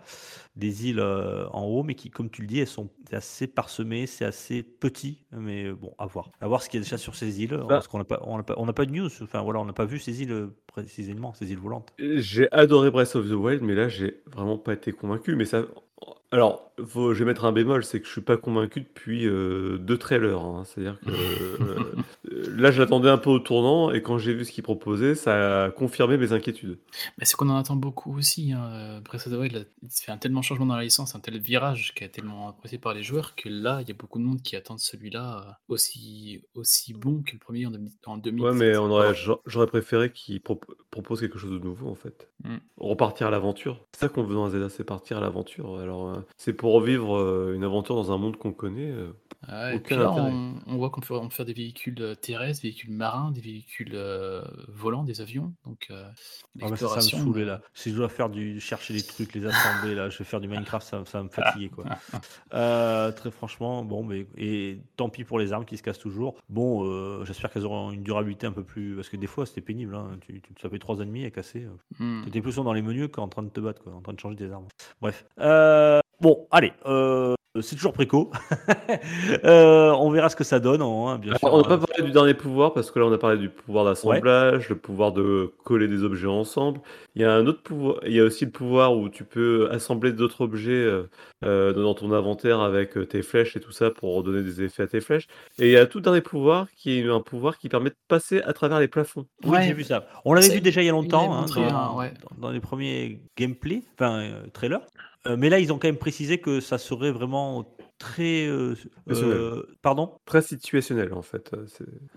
des 0.56 0.88
îles 0.88 1.00
euh, 1.00 1.48
en 1.50 1.64
haut, 1.64 1.82
mais 1.84 1.96
qui, 1.96 2.10
comme 2.12 2.30
tu 2.30 2.42
le 2.42 2.48
dis, 2.48 2.60
elles 2.60 2.68
sont 2.68 2.90
assez 3.12 3.48
parsemées, 3.48 4.06
c'est 4.06 4.26
assez 4.26 4.62
petit, 4.62 5.26
mais 5.32 5.72
bon, 5.72 5.94
à 5.98 6.06
voir. 6.06 6.30
À 6.42 6.48
voir 6.48 6.62
ce 6.62 6.70
qu'il 6.70 6.80
y 6.80 6.82
a 6.82 6.84
déjà 6.84 6.98
sur 6.98 7.16
ces 7.16 7.42
îles, 7.42 7.56
Bah. 7.58 7.66
parce 7.68 7.88
qu'on 7.88 7.98
n'a 7.98 8.04
pas, 8.04 8.22
on 8.24 8.38
n'a 8.38 8.44
pas, 8.44 8.54
on 8.58 8.72
pas 8.72 8.86
de 8.86 8.92
news, 8.92 9.10
enfin 9.22 9.42
voilà, 9.42 9.60
on 9.60 9.66
n'a 9.66 9.74
pas 9.74 9.86
vu 9.86 9.98
ces 10.00 10.22
îles 10.22 10.32
euh, 10.32 10.56
précisément, 10.68 11.34
ces 11.34 11.52
îles 11.52 11.58
volantes. 11.58 11.92
J'ai 11.98 12.52
adoré 12.52 12.92
Breath 12.92 13.16
of 13.16 13.28
the 13.28 13.34
Wild, 13.34 13.64
mais 13.64 13.74
là, 13.74 13.88
j'ai 13.88 14.22
vraiment 14.32 14.58
pas 14.58 14.74
été 14.74 14.92
convaincu. 14.92 15.36
Mais 15.36 15.46
ça. 15.46 15.64
Alors, 16.32 16.73
faut- 16.88 17.14
je 17.14 17.20
vais 17.20 17.26
mettre 17.26 17.46
un 17.46 17.52
bémol, 17.52 17.84
c'est 17.84 18.00
que 18.00 18.08
je 18.08 18.12
suis 18.12 18.22
pas 18.22 18.38
convaincu 18.38 18.82
depuis 18.82 19.26
euh, 19.28 19.78
deux 19.78 19.98
trailers. 19.98 20.40
hein. 20.40 20.64
C'est-à-dire 20.66 21.00
que 21.00 21.10
euh, 21.12 21.94
là, 22.56 22.72
je 22.72 22.80
l'attendais 22.82 23.10
un 23.10 23.18
peu 23.18 23.30
au 23.30 23.40
tournant, 23.40 23.92
et 23.92 24.02
quand 24.02 24.18
j'ai 24.18 24.34
vu 24.34 24.46
ce 24.46 24.52
qu'il 24.52 24.64
proposait, 24.64 25.16
ça 25.16 25.66
a 25.66 25.72
confirmé 25.72 26.18
mes 26.18 26.32
inquiétudes. 26.34 26.78
Mais 27.18 27.26
c'est 27.26 27.36
qu'on 27.36 27.50
en 27.50 27.58
attend 27.58 27.76
beaucoup 27.76 28.18
aussi. 28.18 28.54
Hein. 28.54 29.02
Breath 29.06 29.28
of 29.28 29.34
the 29.34 29.38
Wild, 29.38 29.54
là, 29.54 29.60
il 29.82 29.92
se 29.92 30.04
fait 30.04 30.12
un 30.12 30.18
tellement 30.18 30.42
changement 30.42 30.66
dans 30.66 30.76
la 30.76 30.84
licence, 30.84 31.16
un 31.16 31.20
tel 31.20 31.40
virage 31.40 31.94
qui 31.96 32.04
est 32.04 32.10
tellement 32.10 32.50
apprécié 32.50 32.78
par 32.78 32.94
les 32.94 33.04
joueurs 33.04 33.36
que 33.36 33.50
là, 33.50 33.80
il 33.82 33.88
y 33.88 33.92
a 33.92 33.96
beaucoup 33.96 34.20
de 34.20 34.24
monde 34.24 34.42
qui 34.42 34.56
attendent 34.56 34.80
celui-là 34.80 35.44
euh, 35.48 35.52
aussi, 35.68 36.42
aussi 36.56 36.94
bon 36.94 37.22
que 37.24 37.34
le 37.34 37.40
premier 37.40 37.66
en, 37.66 37.72
2000 37.72 37.92
en 38.06 38.18
2000. 38.18 38.44
Ouais, 38.44 38.54
mais 38.54 38.78
on 38.78 38.86
aurait, 38.90 39.14
j'a- 39.14 39.38
j'aurais 39.46 39.68
préféré 39.68 40.12
qu'il 40.12 40.42
pro- 40.42 40.60
propose 40.92 41.20
quelque 41.20 41.38
chose 41.38 41.52
de 41.52 41.60
nouveau, 41.60 41.90
en 41.90 41.96
fait. 41.96 42.30
Mm. 42.44 42.56
Repartir 42.78 43.28
à 43.28 43.30
l'aventure. 43.32 43.86
C'est 43.94 44.02
ça 44.02 44.10
qu'on 44.10 44.24
veut 44.24 44.36
dans 44.36 44.50
Zelda, 44.50 44.70
c'est 44.70 44.84
partir 44.84 45.18
à 45.18 45.22
l'aventure. 45.22 45.80
Alors, 45.80 46.10
euh, 46.10 46.20
c'est 46.38 46.54
pour 46.54 46.63
revivre 46.72 47.18
euh, 47.18 47.54
une 47.56 47.64
aventure 47.64 47.96
dans 47.96 48.12
un 48.12 48.18
monde 48.18 48.38
qu'on 48.38 48.54
connaît. 48.54 48.94
Et 49.50 49.80
puis 49.80 49.96
là, 49.96 50.12
on, 50.12 50.56
on 50.68 50.78
voit 50.78 50.90
qu'on 50.90 51.02
peut, 51.02 51.14
on 51.16 51.28
peut 51.28 51.34
faire 51.36 51.46
des 51.46 51.54
véhicules 51.54 51.96
euh, 52.02 52.16
terrestres, 52.16 52.62
des 52.62 52.70
véhicules 52.70 52.92
marins, 52.92 53.32
des 53.32 53.42
véhicules 53.42 53.92
euh, 53.94 54.42
volants, 54.68 55.04
des 55.04 55.22
avions. 55.22 55.54
Donc, 55.66 55.88
euh, 55.92 56.10
Ah, 56.62 56.76
ça, 56.76 56.88
ça 56.88 56.96
me 56.96 57.02
saoulait 57.02 57.42
euh, 57.44 57.46
là. 57.46 57.62
Si 57.74 57.92
je 57.92 57.96
dois 57.96 58.10
faire 58.10 58.30
du 58.30 58.60
chercher 58.60 58.94
des 58.94 59.04
trucs, 59.04 59.34
les 59.34 59.46
assembler 59.46 59.96
là, 59.96 60.10
je 60.10 60.18
vais 60.20 60.24
faire 60.24 60.40
du 60.40 60.48
Minecraft, 60.48 60.88
ça, 60.88 61.04
ça 61.06 61.18
va 61.20 61.24
me 61.26 61.30
fatiguer 61.30 61.70
quoi. 61.70 61.86
Euh, 62.54 63.12
très 63.12 63.32
franchement, 63.32 63.84
bon, 63.84 64.04
mais 64.04 64.28
et 64.38 64.80
tant 64.96 65.10
pis 65.10 65.24
pour 65.24 65.40
les 65.40 65.52
armes 65.54 65.66
qui 65.66 65.78
se 65.78 65.84
cassent 65.84 66.00
toujours. 66.00 66.36
Bon, 66.50 67.24
j'espère 67.26 67.52
qu'elles 67.52 67.66
auront 67.66 67.92
une 67.92 68.04
durabilité 68.04 68.46
un 68.48 68.52
peu 68.52 68.64
plus, 68.64 68.96
parce 68.96 69.10
que 69.10 69.18
des 69.18 69.28
fois 69.28 69.46
c'était 69.46 69.62
pénible. 69.62 69.96
Hein. 69.96 70.18
Tu, 70.22 70.40
tu 70.42 70.54
ça 70.62 70.70
fait 70.70 70.80
trois 70.80 71.00
ennemis 71.00 71.26
à 71.26 71.32
casser. 71.32 71.66
hmm. 72.00 72.24
T'étais 72.26 72.42
plus 72.42 72.52
souvent 72.52 72.66
dans 72.66 72.74
les 72.74 72.82
menus 72.82 73.10
qu'en 73.12 73.28
train 73.28 73.44
de 73.44 73.50
te 73.50 73.60
battre, 73.60 73.82
quoi, 73.84 73.94
en 73.94 74.02
train 74.02 74.14
de 74.14 74.20
changer 74.20 74.36
des 74.36 74.52
armes. 74.52 74.68
Bref. 75.02 75.26
Bon, 76.22 76.48
allez. 76.52 76.72
euh, 76.86 77.36
c'est 77.62 77.76
toujours 77.76 77.94
préco. 77.94 78.32
Euh, 79.46 79.92
on 79.92 80.10
verra 80.12 80.30
ce 80.30 80.36
que 80.36 80.44
ça 80.44 80.60
donne, 80.60 80.82
hein, 80.82 81.18
bien 81.18 81.36
sûr. 81.36 81.48
Alors, 81.48 81.60
on 81.60 81.62
n'a 81.62 81.68
pas 81.68 81.76
hein. 81.76 81.86
parlé 81.88 82.04
du 82.04 82.12
dernier 82.12 82.34
pouvoir 82.34 82.74
parce 82.74 82.92
que 82.92 83.00
là 83.00 83.06
on 83.06 83.12
a 83.12 83.18
parlé 83.18 83.38
du 83.38 83.50
pouvoir 83.50 83.84
d'assemblage, 83.86 84.70
le 84.70 84.76
pouvoir 84.76 85.12
de 85.12 85.52
coller 85.64 85.88
des 85.88 86.04
objets 86.04 86.28
ensemble. 86.28 86.80
Il 87.16 87.22
y 87.22 87.26
a 87.26 87.34
un 87.34 87.46
autre 87.48 87.62
pouvoir, 87.62 87.98
il 88.06 88.14
y 88.14 88.20
a 88.20 88.24
aussi 88.24 88.46
le 88.46 88.52
pouvoir 88.52 88.96
où 88.96 89.10
tu 89.10 89.24
peux 89.24 89.70
assembler 89.72 90.14
d'autres 90.14 90.42
objets 90.42 90.72
euh, 90.72 91.10
euh, 91.44 91.74
dans 91.74 91.94
ton 91.94 92.12
inventaire 92.14 92.62
avec 92.62 92.98
euh, 92.98 93.06
tes 93.06 93.22
flèches 93.22 93.58
et 93.58 93.60
tout 93.60 93.72
ça 93.72 93.92
pour 93.92 94.24
donner 94.24 94.44
des 94.44 94.62
effets 94.64 94.84
à 94.84 94.88
tes 94.88 95.02
flèches. 95.02 95.28
Et 95.60 95.68
il 95.68 95.72
y 95.72 95.78
a 95.78 95.82
un 95.82 95.86
tout 95.86 96.00
dernier 96.00 96.22
pouvoir 96.22 96.68
qui 96.76 97.00
est 97.00 97.10
un 97.10 97.20
pouvoir 97.20 97.58
qui 97.58 97.68
permet 97.68 97.90
de 97.90 97.98
passer 98.08 98.42
à 98.42 98.54
travers 98.54 98.80
les 98.80 98.88
plafonds. 98.88 99.26
Oui, 99.44 99.58
j'ai 99.64 99.74
vu 99.74 99.84
ça. 99.84 100.06
On 100.24 100.34
l'avait 100.34 100.50
vu 100.50 100.62
déjà 100.62 100.82
il 100.82 100.86
y 100.86 100.90
a 100.90 100.94
longtemps, 100.94 101.34
hein, 101.34 101.96
ouais. 101.98 102.14
dans 102.38 102.52
les 102.52 102.62
premiers 102.62 103.20
gameplay, 103.38 103.84
enfin 103.96 104.20
euh, 104.20 104.48
trailers. 104.54 104.82
Euh, 105.28 105.38
mais 105.38 105.50
là, 105.50 105.60
ils 105.60 105.72
ont 105.72 105.80
quand 105.80 105.88
même 105.88 105.98
précisé 105.98 106.40
que 106.40 106.60
ça 106.60 106.78
serait 106.78 107.12
vraiment 107.12 107.66
très. 107.98 108.46
euh, 108.48 108.76
euh, 109.10 109.64
pardon? 109.82 110.18
Très 110.26 110.42
situationnel 110.42 111.14
en 111.14 111.22
fait. 111.22 111.52
euh, 111.54 111.66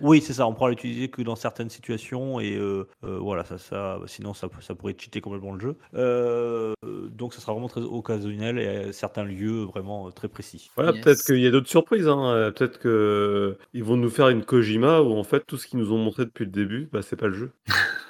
Oui, 0.00 0.20
c'est 0.20 0.32
ça. 0.32 0.46
On 0.46 0.54
pourra 0.54 0.70
l'utiliser 0.70 1.08
que 1.08 1.22
dans 1.22 1.36
certaines 1.36 1.70
situations 1.70 2.40
et 2.40 2.56
euh, 2.56 2.86
euh, 3.04 3.18
voilà, 3.18 3.44
ça, 3.44 3.58
ça, 3.58 4.00
sinon 4.06 4.34
ça, 4.34 4.48
ça 4.60 4.74
pourrait 4.74 4.96
cheater 4.98 5.20
complètement 5.20 5.52
le 5.54 5.60
jeu. 5.60 5.76
Euh, 5.94 6.74
donc, 7.10 7.34
ça 7.34 7.40
sera 7.40 7.52
vraiment 7.52 7.68
très 7.68 7.82
occasionnel 7.82 8.58
et 8.58 8.66
à 8.66 8.92
certains 8.92 9.24
lieux 9.24 9.62
vraiment 9.64 10.10
très 10.10 10.28
précis. 10.28 10.70
Voilà, 10.76 10.92
Yes. 10.92 11.04
peut-être 11.04 11.22
qu'il 11.24 11.40
y 11.40 11.46
a 11.46 11.50
d'autres 11.50 11.68
surprises. 11.68 12.08
Hein. 12.08 12.52
Peut-être 12.56 12.78
que 12.78 13.56
ils 13.72 13.84
vont 13.84 13.96
nous 13.96 14.10
faire 14.10 14.28
une 14.28 14.44
Kojima 14.44 15.00
où 15.02 15.12
en 15.16 15.24
fait 15.24 15.44
tout 15.46 15.56
ce 15.56 15.66
qu'ils 15.66 15.78
nous 15.78 15.92
ont 15.92 15.98
montré 15.98 16.24
depuis 16.24 16.44
le 16.44 16.50
début, 16.50 16.88
bah, 16.92 17.02
c'est 17.02 17.16
pas 17.16 17.26
le 17.28 17.34
jeu. 17.34 17.50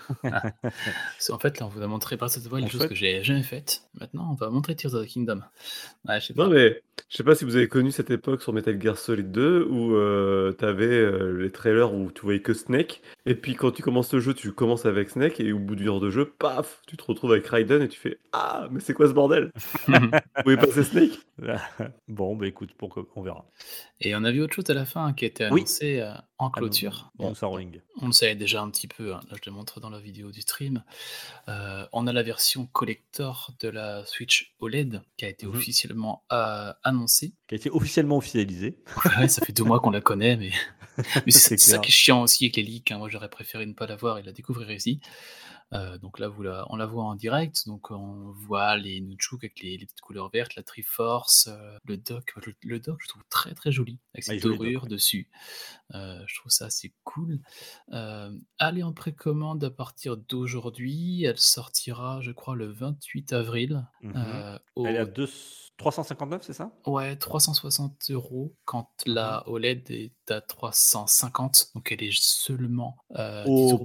En 1.30 1.38
fait, 1.38 1.58
là, 1.58 1.66
on 1.66 1.68
vous 1.68 1.82
a 1.82 1.86
montré 1.86 2.16
the 2.16 2.22
Wild, 2.50 2.64
En 2.64 2.66
des 2.66 2.68
choses 2.68 2.82
fait- 2.82 2.88
que 2.88 2.94
j'ai 2.94 3.22
jamais 3.24 3.42
faites. 3.42 3.82
Maintenant, 4.00 4.28
on 4.30 4.34
va 4.34 4.50
montrer 4.50 4.76
Tears 4.76 4.94
of 4.94 5.04
the 5.04 5.08
Kingdom. 5.08 5.40
Ouais, 6.08 6.20
je 6.20 6.26
sais 6.26 6.34
pas. 6.34 6.44
Non 6.44 6.50
mais 6.50 6.82
je 7.08 7.16
sais 7.16 7.22
pas 7.24 7.34
si 7.36 7.44
vous 7.44 7.54
avez 7.56 7.68
connu 7.68 7.92
cette 7.92 8.10
époque 8.10 8.42
sur 8.42 8.52
Metal 8.52 8.80
Gear 8.82 8.98
Solid 8.98 9.30
2 9.30 9.64
où 9.70 9.94
euh, 9.94 10.52
t'avais 10.52 10.86
euh, 10.86 11.40
les 11.40 11.52
trailers 11.52 11.94
où 11.94 12.10
tu 12.10 12.22
voyais 12.22 12.40
que 12.42 12.52
Snake 12.52 13.00
et 13.26 13.34
puis 13.36 13.54
quand 13.54 13.70
tu 13.70 13.82
commences 13.82 14.12
le 14.12 14.18
jeu 14.20 14.34
tu 14.34 14.52
commences 14.52 14.86
avec 14.86 15.10
Snake 15.10 15.38
et 15.40 15.52
au 15.52 15.58
bout 15.60 15.76
d'une 15.76 15.88
heure 15.88 16.00
de 16.00 16.10
jeu 16.10 16.24
paf 16.38 16.82
tu 16.86 16.96
te 16.96 17.04
retrouves 17.04 17.32
avec 17.32 17.46
Raiden 17.46 17.80
et 17.82 17.88
tu 17.88 17.98
fais 18.00 18.18
ah 18.32 18.66
mais 18.70 18.80
c'est 18.80 18.92
quoi 18.94 19.06
ce 19.08 19.12
bordel? 19.12 19.52
Vous 19.88 20.10
pouvez 20.42 20.56
passer 20.56 20.82
Snake? 20.84 21.12
Bon, 22.08 22.34
bah 22.34 22.46
écoute, 22.46 22.70
pourquoi 22.78 23.04
on 23.14 23.22
verra. 23.22 23.44
Et 24.00 24.14
on 24.16 24.24
a 24.24 24.30
vu 24.32 24.40
autre 24.42 24.54
chose 24.54 24.68
à 24.70 24.74
la 24.74 24.86
fin 24.86 25.04
hein, 25.06 25.12
qui 25.12 25.26
a 25.26 25.28
été 25.28 25.44
Oui. 25.50 25.60
annoncé 25.60 26.00
euh, 26.00 26.12
en 26.38 26.48
clôture. 26.50 27.10
Bon, 27.16 27.28
Bon, 27.28 27.34
ça 27.34 27.46
rolling. 27.46 27.80
on 28.00 28.06
le 28.06 28.12
savait 28.12 28.34
déjà 28.36 28.62
un 28.62 28.70
petit 28.70 28.88
peu, 28.88 29.12
hein, 29.14 29.20
là 29.30 29.36
je 29.42 29.50
le 29.50 29.54
montre 29.54 29.78
dans 29.80 29.90
la 29.90 29.98
vidéo 30.00 30.30
du 30.30 30.40
stream. 30.40 30.82
Euh, 31.48 31.84
on 31.92 32.06
a 32.06 32.12
la 32.12 32.22
version 32.22 32.66
collector 32.66 33.50
de 33.60 33.68
la 33.68 34.04
Switch 34.06 34.54
OLED 34.60 35.02
qui 35.18 35.24
a 35.26 35.28
été 35.28 35.46
Mhm. 35.46 35.54
officiellement 35.56 36.24
euh, 36.32 36.72
annoncée. 36.96 37.34
Qui 37.48 37.54
a 37.54 37.58
été 37.58 37.70
officiellement 37.70 38.16
officialisé. 38.16 38.78
Ouais, 39.18 39.28
ça 39.28 39.44
fait 39.44 39.52
deux 39.52 39.64
mois 39.64 39.80
qu'on 39.80 39.90
la 39.90 40.00
connaît, 40.00 40.36
mais, 40.36 40.50
mais 40.98 41.04
c'est 41.32 41.32
C'est 41.32 41.56
c'est 41.58 41.70
ça 41.72 41.78
qui 41.78 41.88
est 41.88 41.92
chiant 41.94 42.22
aussi 42.22 42.44
avec 42.44 42.56
les 42.56 42.62
leaks. 42.62 42.90
hein. 42.92 42.98
Moi 42.98 43.08
j'aurais 43.08 43.30
préféré 43.30 43.64
ne 43.66 43.72
pas 43.74 43.86
la 43.86 43.96
voir 43.96 44.18
et 44.18 44.22
la 44.22 44.32
découvrir 44.32 44.70
ici. 44.70 45.00
Euh, 45.72 45.98
donc 45.98 46.20
là, 46.20 46.28
vous 46.28 46.44
la, 46.44 46.64
on 46.70 46.76
la 46.76 46.86
voit 46.86 47.02
en 47.02 47.16
direct. 47.16 47.66
Donc 47.66 47.90
on 47.90 48.30
voit 48.46 48.76
les 48.76 49.00
Nunchuk 49.00 49.42
avec 49.42 49.58
les, 49.60 49.76
les 49.76 49.84
petites 49.86 50.00
couleurs 50.00 50.30
vertes, 50.30 50.54
la 50.54 50.62
Triforce, 50.62 51.48
euh, 51.48 51.76
le 51.86 51.96
dock. 51.96 52.32
Le, 52.46 52.54
le 52.62 52.78
dock, 52.78 52.98
je 53.02 53.08
trouve 53.08 53.24
très 53.30 53.52
très 53.52 53.72
joli 53.72 53.98
avec 54.14 54.24
Ah, 54.28 54.32
cette 54.34 54.42
dock, 54.44 54.58
dorure 54.58 54.84
ouais. 54.84 54.88
dessus. 54.88 55.28
Euh, 55.94 56.22
je 56.28 56.36
trouve 56.38 56.52
ça 56.52 56.66
assez 56.66 56.94
cool. 57.02 57.40
Euh, 57.92 58.30
elle 58.60 58.78
est 58.78 58.84
en 58.84 58.92
précommande 58.92 59.64
à 59.64 59.70
partir 59.70 60.16
d'aujourd'hui. 60.16 61.24
Elle 61.24 61.38
sortira, 61.38 62.20
je 62.20 62.30
crois, 62.30 62.54
le 62.54 62.66
28 62.70 63.32
avril. 63.32 63.84
Mhm. 64.02 64.12
euh, 64.16 64.58
au- 64.76 64.86
Elle 64.86 64.94
est 64.94 64.98
à 65.00 65.04
deux- 65.04 65.28
359, 65.78 66.42
c'est 66.42 66.52
ça 66.52 66.70
Ouais, 66.86 67.16
360 67.16 68.10
euros 68.10 68.54
quand 68.64 68.88
la 69.04 69.46
OLED 69.48 69.90
est 69.90 70.30
à 70.30 70.40
350, 70.40 71.72
donc 71.74 71.92
elle 71.92 72.02
est 72.02 72.16
seulement. 72.18 72.96
Oh, 73.46 73.82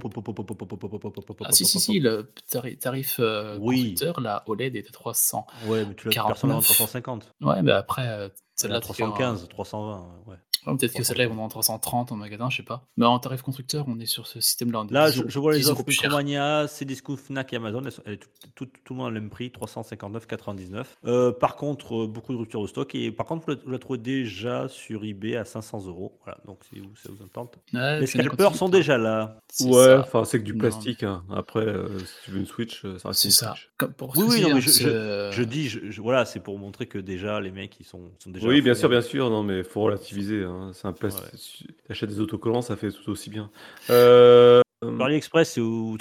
ah, 1.44 1.52
si, 1.52 1.64
si, 1.64 1.80
si, 1.80 2.00
le 2.00 2.32
tarif 2.80 3.16
euh, 3.20 3.58
oui. 3.60 3.94
la 4.18 4.42
OLED 4.46 4.76
est 4.76 4.88
à 4.88 4.92
300. 4.92 5.46
Ouais, 5.66 5.84
mais 5.84 5.94
tu 5.94 6.08
l'as 6.08 6.24
personne 6.24 6.52
à 6.52 6.60
350. 6.60 7.34
Ouais, 7.42 7.62
mais 7.62 7.72
après, 7.72 8.30
celle-là. 8.54 8.80
315, 8.80 9.48
320, 9.48 10.22
ouais. 10.26 10.36
Ouais, 10.66 10.76
Peut-être 10.76 10.94
que 10.94 11.02
celle-là, 11.02 11.24
ils 11.24 11.30
vont 11.30 11.42
en 11.42 11.48
330 11.48 12.12
en 12.12 12.16
magasin, 12.16 12.48
je 12.50 12.58
sais 12.58 12.62
pas. 12.62 12.86
Mais 12.96 13.06
en 13.06 13.18
tarif 13.18 13.42
constructeur, 13.42 13.84
on 13.88 13.98
est 13.98 14.06
sur 14.06 14.26
ce 14.26 14.40
système-là. 14.40 14.80
est 14.88 14.92
Là, 14.92 15.10
10 15.10 15.16
je, 15.26 15.38
vois 15.38 15.52
les 15.52 15.58
10 15.58 15.68
euros 15.70 15.80
offres. 15.80 15.88
Micromania, 15.88 16.66
Cdiscount, 16.68 17.16
Fnac 17.16 17.52
et 17.52 17.56
Amazon. 17.56 17.82
Elles 17.84 17.92
sont- 17.92 18.02
elles- 18.06 18.18
tout, 18.18 18.28
tout- 18.54 18.66
tout 18.84 18.92
le 18.94 18.98
monde 18.98 19.06
a 19.08 19.10
le 19.10 19.20
même 19.20 19.30
prix, 19.30 19.50
359,99. 19.50 20.96
Euh, 21.04 21.32
par 21.32 21.56
contre, 21.56 22.02
euh, 22.04 22.06
beaucoup 22.06 22.32
de 22.32 22.38
ruptures 22.38 22.62
de 22.62 22.66
stock. 22.66 22.94
Et 22.94 23.10
par 23.10 23.26
contre, 23.26 23.54
vous 23.64 23.70
la, 23.70 23.78
trouvez 23.78 23.98
déjà 23.98 24.68
sur 24.68 25.04
eBay 25.04 25.36
à 25.36 25.44
500 25.44 25.86
euros. 25.86 26.18
Voilà, 26.24 26.38
donc 26.46 26.58
si 26.68 26.78
vous, 26.80 26.94
ça 26.96 27.08
vous. 27.10 27.18
Ouais, 27.74 27.98
Les 28.00 28.04
est 28.04 28.06
scalpers 28.06 28.54
sont 28.54 28.68
déjà 28.68 28.98
là. 28.98 29.38
Ouais, 29.60 29.96
enfin, 29.98 30.24
c'est 30.24 30.38
que 30.38 30.44
du 30.44 30.54
plastique. 30.54 31.02
hein. 31.02 31.24
Après, 31.34 31.60
euh, 31.66 31.98
si 31.98 32.04
tu 32.24 32.30
veux 32.32 32.38
une 32.38 32.46
Switch, 32.46 32.82
ça 32.98 33.08
reste 33.08 33.20
C'est 33.20 33.30
ça. 33.30 33.54
Comme 33.76 33.92
pour 33.92 34.16
Oui, 34.16 34.24
oui, 34.28 34.40
non, 34.42 34.50
hein, 34.50 34.54
mais 34.54 34.60
je- 34.60 34.70
dis, 35.42 35.68
je- 35.68 35.90
je- 35.90 36.00
voilà, 36.02 36.24
c'est 36.24 36.40
pour 36.40 36.58
montrer 36.58 36.86
que 36.86 36.98
déjà, 36.98 37.40
les 37.40 37.50
mecs, 37.50 37.78
ils 37.80 37.84
sont, 37.84 38.10
sont 38.18 38.30
déjà. 38.30 38.46
Oui, 38.46 38.60
bien 38.60 38.74
fond 38.74 38.80
sûr, 38.80 38.88
bien 38.88 39.02
sûr. 39.02 39.30
Non, 39.30 39.42
mais 39.42 39.62
faut 39.62 39.82
relativiser. 39.82 40.44
Hein. 40.52 40.70
C'est 40.72 40.86
un 40.86 40.92
plastique. 40.92 41.68
T'achètes 41.88 42.10
des 42.10 42.20
autocollants, 42.20 42.62
ça 42.62 42.76
fait 42.76 42.90
tout 42.90 43.10
aussi 43.10 43.30
bien. 43.30 43.50
Euh... 43.90 44.60
AliExpress, 44.82 45.52
c'est 45.52 45.60
où? 45.60 45.96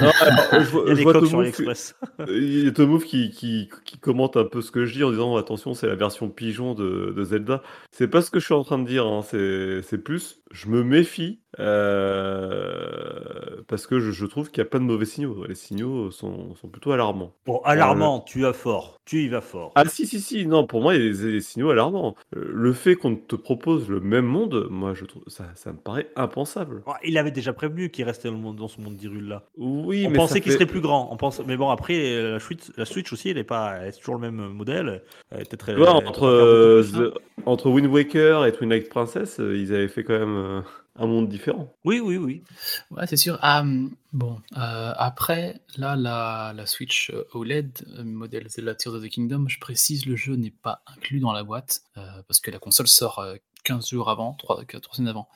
Non, 0.00 0.10
alors, 0.20 0.64
je 0.64 0.70
vois, 0.70 0.82
Il 0.86 0.88
y 0.88 0.90
a 0.90 0.92
je 0.92 0.96
des 0.96 1.02
vois 1.02 1.12
coques 1.14 1.22
Tomouf- 1.24 1.28
sur 1.28 1.40
AliExpress. 1.40 1.96
Il 2.28 2.64
y 2.64 2.68
a 2.68 2.72
Tomouf 2.72 3.04
qui, 3.04 3.30
qui, 3.30 3.68
qui 3.84 3.98
commente 3.98 4.36
un 4.36 4.44
peu 4.44 4.60
ce 4.62 4.70
que 4.70 4.84
je 4.84 4.94
dis 4.94 5.04
en 5.04 5.10
disant 5.10 5.36
attention, 5.36 5.74
c'est 5.74 5.86
la 5.86 5.94
version 5.96 6.28
pigeon 6.30 6.74
de, 6.74 7.12
de 7.16 7.24
Zelda. 7.24 7.62
C'est 7.90 8.08
pas 8.08 8.22
ce 8.22 8.30
que 8.30 8.38
je 8.40 8.44
suis 8.44 8.54
en 8.54 8.64
train 8.64 8.78
de 8.78 8.86
dire, 8.86 9.06
hein. 9.06 9.22
c'est 9.22 9.82
c'est 9.82 9.98
plus 9.98 10.40
je 10.52 10.68
me 10.68 10.82
méfie 10.84 11.40
euh, 11.58 13.62
parce 13.68 13.86
que 13.86 13.98
je, 13.98 14.10
je 14.12 14.26
trouve 14.26 14.50
qu'il 14.50 14.58
y 14.58 14.66
a 14.66 14.68
pas 14.68 14.78
de 14.78 14.84
mauvais 14.84 15.04
signaux. 15.04 15.44
Les 15.46 15.54
signaux 15.54 16.10
sont, 16.10 16.54
sont 16.54 16.68
plutôt 16.68 16.92
alarmants. 16.92 17.32
Bon, 17.46 17.60
alarmant, 17.64 18.20
tu 18.20 18.40
vas 18.42 18.52
fort. 18.52 18.98
Tu 19.04 19.22
y 19.24 19.28
vas 19.28 19.40
fort. 19.40 19.72
Ah 19.74 19.84
si 19.86 20.06
si 20.06 20.20
si 20.20 20.46
non 20.46 20.66
pour 20.66 20.82
moi 20.82 20.94
il 20.94 21.04
y 21.04 21.08
a 21.08 21.12
des, 21.12 21.32
des 21.32 21.40
signaux 21.40 21.70
alarmants. 21.70 22.14
Euh, 22.36 22.44
Le 22.52 22.72
fait 22.72 22.96
qu'on 22.96 23.16
te 23.16 23.36
propose 23.36 23.88
le 23.88 24.00
même 24.00 24.26
monde, 24.26 24.66
moi 24.70 24.94
je 24.94 25.04
trouve 25.04 25.22
ça 25.26 25.44
ça 25.54 25.72
me 25.72 25.78
paraît 25.78 26.10
impensable. 26.16 26.82
Il 27.04 27.18
avait 27.18 27.30
déjà 27.30 27.52
prévenu 27.52 27.90
qu'il 27.90 28.04
restait 28.04 28.28
dans 28.28 28.34
le 28.34 28.40
monde- 28.40 28.56
dans 28.56 28.68
ce 28.68 28.80
monde 28.80 28.96
d'Hyrule 28.96 29.28
là. 29.28 29.44
Oui 29.56 30.04
on 30.06 30.10
mais 30.10 30.16
pensait 30.18 30.40
qu'il 30.40 30.52
fait- 30.52 30.58
serait 30.58 30.66
plus 30.66 30.80
grand. 30.82 31.08
On 31.10 31.16
pense... 31.16 31.40
Mais 31.46 31.56
bon, 31.56 31.70
après, 31.70 32.22
la 32.32 32.40
Switch, 32.40 32.60
la 32.76 32.84
Switch 32.84 33.12
aussi, 33.12 33.30
elle 33.30 33.38
est 33.38 33.44
pas, 33.44 33.76
elle 33.80 33.88
est 33.88 33.92
toujours 33.98 34.16
le 34.16 34.20
même 34.30 34.48
modèle. 34.52 35.02
Peut-être. 35.30 35.72
Entre, 36.08 36.24
euh. 36.26 36.82
The- 37.14 37.42
entre 37.46 37.70
Wind 37.70 37.86
Waker 37.86 38.44
et 38.46 38.52
Twilight 38.52 38.88
Princess, 38.90 39.40
euh, 39.40 39.56
ils 39.56 39.72
avaient 39.74 39.88
fait 39.88 40.04
quand 40.04 40.18
même 40.18 40.36
euh, 40.36 40.60
un 40.98 41.06
monde 41.06 41.28
différent. 41.28 41.72
Oui, 41.84 42.00
oui, 42.00 42.16
oui. 42.18 42.42
Ouais, 42.90 43.06
c'est 43.06 43.16
sûr. 43.16 43.38
Ah, 43.40 43.60
hum, 43.60 43.94
bon, 44.12 44.38
euh, 44.58 44.92
après, 44.96 45.60
là, 45.78 45.96
la, 45.96 46.52
la 46.54 46.66
Switch 46.66 47.10
OLED, 47.32 47.84
modèle 48.04 48.48
Zelda 48.50 48.74
Tears 48.74 48.94
of 48.94 49.02
the 49.02 49.08
Kingdom, 49.08 49.46
je 49.48 49.58
précise, 49.58 50.04
le 50.06 50.16
jeu 50.16 50.34
n'est 50.36 50.50
pas 50.62 50.82
inclus 50.86 51.20
dans 51.20 51.32
la 51.32 51.44
boîte, 51.44 51.80
euh, 51.96 52.02
parce 52.28 52.40
que 52.40 52.50
la 52.50 52.58
console 52.58 52.88
sort 52.88 53.20
euh, 53.20 53.36
15 53.64 53.88
jours 53.88 54.10
avant, 54.10 54.34
3, 54.34 54.64
3 54.64 54.94
semaines 54.94 55.08
avant. 55.08 55.28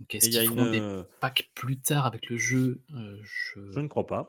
Donc, 0.00 0.14
est-ce 0.14 0.26
il 0.28 0.34
y 0.34 0.38
a 0.38 0.42
qu'ils 0.42 0.52
une. 0.58 0.70
des 0.70 0.80
euh, 0.80 1.02
packs 1.20 1.50
plus 1.56 1.76
tard 1.76 2.06
avec 2.06 2.28
le 2.30 2.36
jeu? 2.36 2.78
Euh, 2.94 3.16
je... 3.22 3.60
Je 3.72 3.80
ne 3.80 3.88
crois 3.88 4.06
pas. 4.06 4.28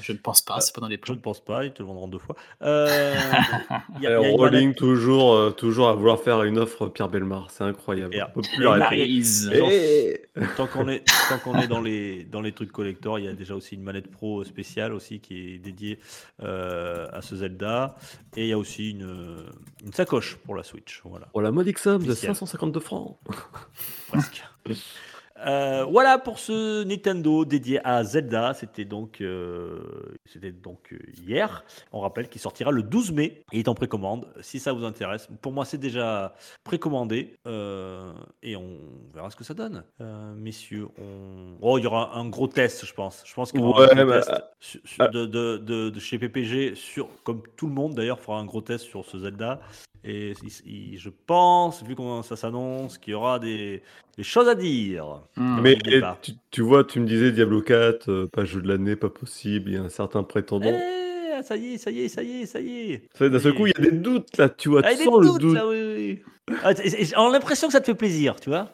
je 0.00 0.12
ne 0.12 0.16
pense 0.18 0.40
pas, 0.40 0.60
c'est 0.60 0.74
pas 0.74 0.80
dans 0.80 0.88
les 0.88 0.96
Je 0.96 1.00
plans. 1.02 1.14
ne 1.14 1.20
pense 1.20 1.44
pas. 1.44 1.64
Ils 1.66 1.72
te 1.72 1.80
le 1.82 1.86
vendront 1.88 2.08
deux 2.08 2.18
fois. 2.18 2.36
Euh, 2.62 3.14
il 3.14 3.22
y 3.22 3.26
a- 3.26 3.82
il 3.98 4.02
y 4.02 4.06
a 4.06 4.10
Alors, 4.10 4.24
une 4.24 4.30
Rolling 4.36 4.74
toujours, 4.74 5.34
euh, 5.34 5.50
toujours 5.50 5.88
à 5.90 5.94
vouloir 5.94 6.18
faire 6.20 6.42
une 6.44 6.58
offre 6.58 6.86
Pierre 6.88 7.10
Belmar, 7.10 7.50
c'est 7.50 7.64
incroyable. 7.64 8.14
Et- 8.14 8.22
On 8.22 8.30
peut 8.30 8.40
plus 8.54 8.64
et 9.52 10.22
Tant 10.56 10.66
qu'on 10.66 10.88
est, 10.88 11.04
tant 11.28 11.38
qu'on 11.38 11.58
est 11.60 11.68
dans 11.68 11.82
les 11.82 12.24
dans 12.24 12.40
les 12.40 12.52
trucs 12.52 12.72
collector, 12.72 13.18
il 13.18 13.26
y 13.26 13.28
a 13.28 13.34
déjà 13.34 13.54
aussi 13.54 13.74
une 13.74 13.82
manette 13.82 14.10
pro 14.10 14.42
spéciale 14.44 14.94
aussi 14.94 15.20
qui 15.20 15.54
est 15.54 15.58
dédiée 15.58 15.98
euh, 16.42 17.06
à 17.12 17.20
ce 17.20 17.36
Zelda, 17.36 17.96
et 18.36 18.44
il 18.44 18.48
y 18.48 18.52
a 18.52 18.58
aussi 18.58 18.92
une, 18.92 19.44
une 19.84 19.92
sacoche 19.92 20.36
pour 20.36 20.54
la 20.56 20.62
Switch. 20.62 21.02
Voilà. 21.04 21.26
Pour 21.26 21.42
la 21.42 21.50
modique 21.50 21.78
somme 21.78 22.02
de 22.02 22.12
Officiel. 22.12 22.30
552 22.34 22.80
francs. 22.80 23.18
Presque. 24.12 24.42
Euh, 25.44 25.84
voilà 25.90 26.18
pour 26.18 26.38
ce 26.38 26.84
Nintendo 26.84 27.44
dédié 27.44 27.80
à 27.84 28.04
Zelda. 28.04 28.54
C'était 28.54 28.84
donc, 28.84 29.20
euh, 29.20 29.80
c'était 30.24 30.52
donc 30.52 30.92
euh, 30.92 30.98
hier. 31.26 31.64
On 31.90 31.98
rappelle 31.98 32.28
qu'il 32.28 32.40
sortira 32.40 32.70
le 32.70 32.84
12 32.84 33.10
mai. 33.10 33.42
Il 33.50 33.58
est 33.58 33.66
en 33.68 33.74
précommande. 33.74 34.28
Si 34.40 34.60
ça 34.60 34.72
vous 34.72 34.84
intéresse, 34.84 35.28
pour 35.40 35.50
moi 35.50 35.64
c'est 35.64 35.78
déjà 35.78 36.34
précommandé 36.62 37.34
euh, 37.48 38.12
et 38.44 38.54
on 38.54 38.78
verra 39.12 39.30
ce 39.30 39.36
que 39.36 39.42
ça 39.42 39.54
donne. 39.54 39.82
Euh, 40.00 40.32
messieurs, 40.34 40.86
on... 41.00 41.56
oh, 41.60 41.76
il 41.78 41.82
y 41.82 41.86
aura 41.88 42.16
un 42.16 42.28
gros 42.28 42.46
test, 42.46 42.86
je 42.86 42.94
pense. 42.94 43.24
Je 43.26 43.34
pense 43.34 43.50
qu'il 43.50 43.60
y 43.62 43.64
aura 43.64 43.80
Ouais, 43.86 43.90
un 43.90 44.04
gros 44.04 44.06
bah, 44.12 44.20
test 44.20 44.44
sur- 44.60 44.80
sur- 44.84 45.10
de, 45.10 45.26
de- 45.26 45.56
de- 45.56 45.90
de 45.90 45.98
chez 46.00 46.20
PPG 46.20 46.76
sur, 46.76 47.08
comme 47.24 47.42
tout 47.56 47.66
le 47.66 47.72
monde 47.72 47.94
d'ailleurs, 47.94 48.20
fera 48.20 48.38
un 48.38 48.44
gros 48.44 48.60
test 48.60 48.84
sur 48.84 49.04
ce 49.04 49.18
Zelda. 49.18 49.58
Et 50.04 50.32
il- 50.42 50.72
il- 50.92 50.98
je 50.98 51.10
pense, 51.26 51.84
vu 51.84 51.94
comment 51.94 52.22
ça 52.22 52.34
s'annonce, 52.36 52.98
qu'il 52.98 53.12
y 53.12 53.14
aura 53.14 53.38
des, 53.38 53.82
des 54.16 54.22
choses 54.24 54.48
à 54.48 54.54
dire. 54.54 55.20
Hum. 55.36 55.60
Mais 55.62 55.76
tu, 56.22 56.32
tu 56.50 56.62
vois, 56.62 56.82
tu 56.84 56.98
me 57.00 57.06
disais 57.06 57.30
Diablo 57.32 57.62
4, 57.62 58.10
euh, 58.10 58.26
pas 58.32 58.44
jeu 58.44 58.60
de 58.60 58.68
l'année, 58.68 58.96
pas 58.96 59.10
possible, 59.10 59.70
il 59.70 59.74
y 59.74 59.78
a 59.78 59.82
un 59.82 59.88
certain 59.88 60.22
prétendant. 60.24 60.66
Eh, 60.72 61.42
ça 61.44 61.56
y 61.56 61.74
est, 61.74 61.78
ça 61.78 61.90
y 61.90 62.00
est, 62.00 62.08
ça 62.08 62.22
y 62.22 62.42
est, 62.42 62.46
ça 62.46 62.60
y 62.60 62.92
est. 62.92 63.02
Ça, 63.14 63.28
D'un 63.28 63.38
seul 63.38 63.54
coup, 63.54 63.66
il 63.66 63.72
y 63.76 63.80
a 63.80 63.90
des 63.90 63.96
doutes 63.96 64.36
là, 64.38 64.48
tu 64.48 64.68
vois, 64.68 64.82
Ah, 64.84 64.90
tu 64.94 65.04
sens 65.04 65.20
des 65.20 65.26
le 65.26 65.32
doutes, 65.32 65.40
doute. 65.40 65.54
là, 65.54 65.68
oui, 65.68 65.78
oui. 65.96 66.22
Ah, 66.64 66.72
On 67.16 67.28
a 67.28 67.32
l'impression 67.32 67.68
que 67.68 67.72
ça 67.72 67.80
te 67.80 67.86
fait 67.86 67.94
plaisir, 67.94 68.34
tu 68.40 68.50
vois. 68.50 68.70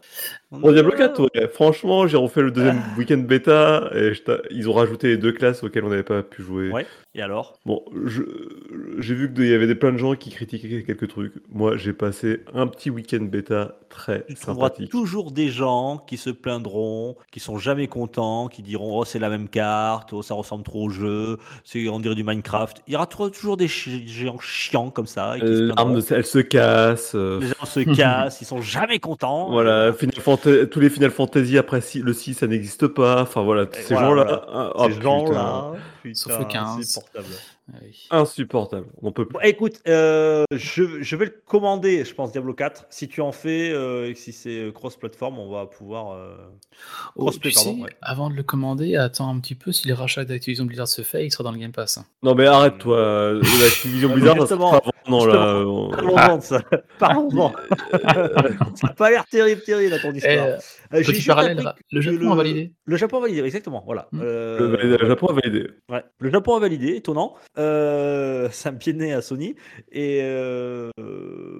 Pour 0.50 0.72
Diablo 0.72 0.92
4, 0.92 1.20
ouais. 1.35 1.48
franchement, 1.48 2.07
j'ai 2.07 2.16
refait 2.16 2.40
le 2.40 2.50
deuxième 2.50 2.81
week-end 2.96 3.18
bêta 3.18 3.90
et 3.94 4.12
ils 4.50 4.70
ont 4.70 4.72
rajouté 4.72 5.09
les 5.09 5.16
deux 5.18 5.33
classes 5.33 5.62
auxquelles 5.62 5.85
on 5.85 5.90
n'avait 5.90 6.02
pas 6.02 6.22
pu 6.22 6.42
jouer. 6.42 6.70
Ouais, 6.70 6.87
et 7.14 7.20
alors? 7.20 7.59
Bon, 7.66 7.85
j'ai 8.98 9.14
vu 9.14 9.33
qu'il 9.33 9.46
y 9.46 9.52
avait 9.52 9.66
des, 9.66 9.74
plein 9.74 9.92
de 9.92 9.98
gens 9.98 10.14
qui 10.14 10.31
critiquaient 10.31 10.83
quelques 10.83 11.09
trucs. 11.09 11.35
Moi, 11.50 11.76
j'ai 11.76 11.92
passé 11.92 12.42
un 12.54 12.66
petit 12.66 12.88
week-end 12.88 13.20
bêta 13.24 13.76
très 13.90 14.24
Tu 14.26 14.37
sympathique. 14.37 14.90
toujours 14.90 15.31
des 15.31 15.48
gens 15.48 15.98
qui 16.07 16.16
se 16.16 16.31
plaindront, 16.31 17.16
qui 17.31 17.40
sont 17.40 17.59
jamais 17.59 17.87
contents, 17.87 18.48
qui 18.48 18.62
diront 18.62 18.98
oh 18.98 19.04
c'est 19.04 19.18
la 19.18 19.28
même 19.28 19.48
carte, 19.48 20.14
oh 20.14 20.22
ça 20.22 20.33
ressemble 20.35 20.64
trop 20.64 20.85
au 20.87 20.90
jeu, 20.90 21.37
on 21.90 22.00
dirait 22.00 22.14
du 22.14 22.24
Minecraft. 22.24 22.83
Il 22.87 22.94
y 22.94 22.96
aura 22.96 23.07
toujours 23.07 23.59
des 23.59 23.68
géants 23.68 24.38
chiants 24.38 24.90
comme 24.90 25.07
ça. 25.07 25.37
et 25.37 25.40
qui 25.40 25.46
se 25.46 25.52
Euh. 25.52 25.72
L'arme, 25.76 26.00
elle 26.11 26.24
se 26.26 26.38
casse. 26.38 27.12
euh, 27.14 27.40
Les 27.40 27.52
gens 27.61 27.66
se 27.66 27.81
cassent, 27.81 28.40
ils 28.40 28.44
sont 28.47 28.61
jamais 28.62 28.99
contents. 28.99 29.51
Voilà, 29.51 29.92
Final 29.92 30.14
Fanta- 30.21 30.66
tous 30.68 30.81
les 30.81 30.90
Final 30.90 31.11
Fantasy 31.11 31.59
après 31.59 31.81
si- 31.81 32.01
le 32.01 32.12
6, 32.12 32.35
ça 32.35 32.47
n'existe 32.47 32.87
pas. 32.88 33.23
Enfin 33.23 33.42
voilà, 33.42 33.66
ces 33.73 33.94
voilà, 33.94 34.09
gens-là. 34.09 34.25
voilà. 34.25 34.47
ah, 34.53 34.73
oh, 34.75 34.83
Ces 34.85 34.88
putain, 34.90 35.03
gens-là, 35.03 35.73
Sauf 36.14 36.33
le 36.33 36.38
putain, 36.47 36.49
15. 36.61 36.79
insupportable. 36.79 37.27
Ah 37.72 37.76
oui. 37.83 38.07
Insupportable. 38.11 38.87
On 39.02 39.12
peut 39.12 39.26
plus. 39.26 39.38
Écoute, 39.46 39.81
euh, 39.88 40.44
je, 40.52 41.02
je 41.02 41.16
vais 41.16 41.26
le 41.26 41.35
commander, 41.46 42.04
je 42.04 42.14
pense, 42.14 42.33
Diablo 42.33 42.54
4. 42.54 42.87
Si 42.88 43.09
tu 43.09 43.20
en 43.20 43.31
fais, 43.33 43.70
euh, 43.72 44.14
si 44.14 44.33
c'est 44.33 44.59
euh, 44.61 44.72
cross-platform, 44.72 45.38
on 45.38 45.50
va 45.50 45.66
pouvoir. 45.66 46.12
euh, 46.12 46.35
Oh, 47.16 47.22
Crossplay, 47.24 47.50
tu 47.50 47.57
pardon, 47.57 47.76
sais, 47.76 47.83
ouais. 47.83 47.90
avant 48.00 48.31
de 48.31 48.35
le 48.37 48.42
commander, 48.42 48.96
attends 48.96 49.28
un 49.28 49.38
petit 49.40 49.54
peu 49.54 49.72
si 49.72 49.87
le 49.88 49.94
rachat 49.94 50.24
d'Activision 50.24 50.64
Blizzard 50.64 50.88
se 50.88 51.02
fait, 51.02 51.26
il 51.26 51.31
sera 51.31 51.44
dans 51.44 51.52
le 51.52 51.59
Game 51.59 51.72
Pass. 51.72 51.98
Non 52.22 52.35
mais 52.35 52.46
arrête-toi. 52.46 52.96
euh, 52.96 53.42
L'Activision 53.61 54.09
Ouais, 54.11 54.14
Blizzard, 54.20 54.38
ça 54.40 54.46
sera 54.46 54.81
non, 55.09 55.24
là, 55.24 55.57
on- 55.66 56.37
de 56.37 56.42
ça. 56.42 56.61
Parlons-en. 56.98 57.52
ça 58.74 58.87
n'a 58.88 58.92
pas 58.94 59.11
l'air 59.11 59.24
terrible, 59.26 59.62
terrible 59.62 59.94
à 59.94 59.98
ton 59.98 60.12
histoire. 60.12 60.35
Eh, 60.35 60.59
Euh, 60.94 60.98
j'ai 61.00 61.02
petit 61.04 61.14
juste 61.16 61.26
parallèle, 61.28 61.74
le 61.92 62.00
Japon 62.00 62.33
a 62.33 62.37
validé. 62.37 62.72
Le 62.87 62.96
Japon 62.96 63.18
a 63.18 63.20
validé, 63.20 63.42
exactement. 63.42 63.83
Voilà. 63.85 64.09
Hmm. 64.12 64.20
Euh, 64.22 64.76
le 64.98 65.07
Japon 65.09 65.26
a 65.28 65.33
validé. 65.35 65.70
Ouais, 65.90 66.02
le 66.18 66.31
Japon 66.31 66.57
a 66.57 66.61
validé, 66.61 66.96
étonnant. 66.96 67.35
Euh, 67.59 68.49
ça 68.53 68.71
me 68.73 68.79
pied 68.79 68.92
de 68.92 68.99
nez 68.99 69.12
à 69.12 69.23
Sony. 69.23 69.55
Et 69.92 70.21
euh, 70.23 70.90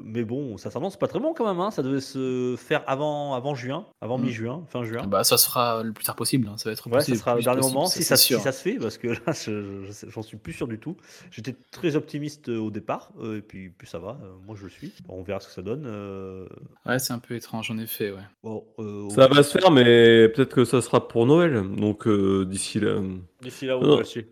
mais 0.05 0.25
bon, 0.25 0.57
ça 0.57 0.71
s'annonce 0.71 0.97
pas 0.99 1.07
très 1.09 1.19
bon 1.21 1.35
quand 1.35 1.47
même. 1.47 1.61
hein. 1.61 1.71
Ça 1.71 1.83
devait 1.83 2.01
se 2.01 2.55
faire 2.59 2.83
avant, 2.87 3.35
avant 3.35 3.55
juin, 3.55 3.87
avant 4.01 4.19
Mm. 4.19 4.23
mi-juin, 4.23 4.65
fin 4.69 4.85
juin. 4.85 5.07
Bah, 5.07 5.25
ça 5.25 5.37
se 5.39 5.47
fera 5.47 5.83
le 5.83 5.93
plus 5.93 6.05
tard 6.05 6.17
possible. 6.17 6.49
hein, 6.49 6.55
Ça 6.57 6.69
va 6.69 6.73
être 6.73 6.89
Ouais, 6.91 7.01
ça 7.01 7.15
sera 7.15 7.33
le 7.33 7.37
plus 7.39 7.45
dernier 7.45 7.59
possible, 7.61 7.75
moment, 7.75 7.87
si 7.89 8.03
ça, 8.05 8.17
si 8.17 8.35
se 8.35 8.51
fait, 8.51 8.79
parce 8.79 8.99
que 8.99 9.09
là, 9.09 9.33
je- 9.33 9.85
je 9.87 9.93
sais- 9.93 10.07
j'en 10.11 10.23
suis 10.23 10.37
plus 10.37 10.53
sûr 10.53 10.67
du 10.69 10.79
tout. 10.79 10.97
J'étais 11.31 11.55
très 11.71 11.97
optimiste 11.97 12.49
euh, 12.49 12.59
au 12.59 12.71
départ, 12.71 13.11
euh, 13.23 13.39
et 13.39 13.43
puis, 13.43 13.71
puis 13.71 13.87
ça 13.89 13.99
va, 13.99 14.19
euh, 14.23 14.29
moi 14.47 14.57
je 14.59 14.65
le 14.65 14.71
suis. 14.71 14.93
On 15.09 15.23
verra 15.23 15.41
ce 15.41 15.49
que 15.49 15.53
ça 15.53 15.63
donne. 15.63 15.85
euh, 15.87 16.47
Ouais, 16.87 16.99
c'est 16.99 17.13
un 17.13 17.19
peu 17.19 17.35
étrange 17.35 17.71
en 17.71 17.79
effet. 17.79 18.11
Ouais. 18.11 18.19
bon, 18.43 18.65
euh, 18.79 19.09
Ça 19.11 19.27
va 19.29 19.43
se 19.43 19.59
faire, 19.59 19.71
mais 19.71 20.29
peut-être 20.29 20.55
que 20.55 20.65
ça 20.65 20.81
sera 20.81 21.07
pour 21.09 21.27
Noël. 21.27 21.63
Donc 21.77 22.07
euh, 22.07 22.45
d'ici 22.45 22.81
là. 22.81 22.97
D'ici 23.41 23.67
là, 23.67 23.79
on 23.79 23.81
va 23.89 23.97
l'acheter. 23.99 24.27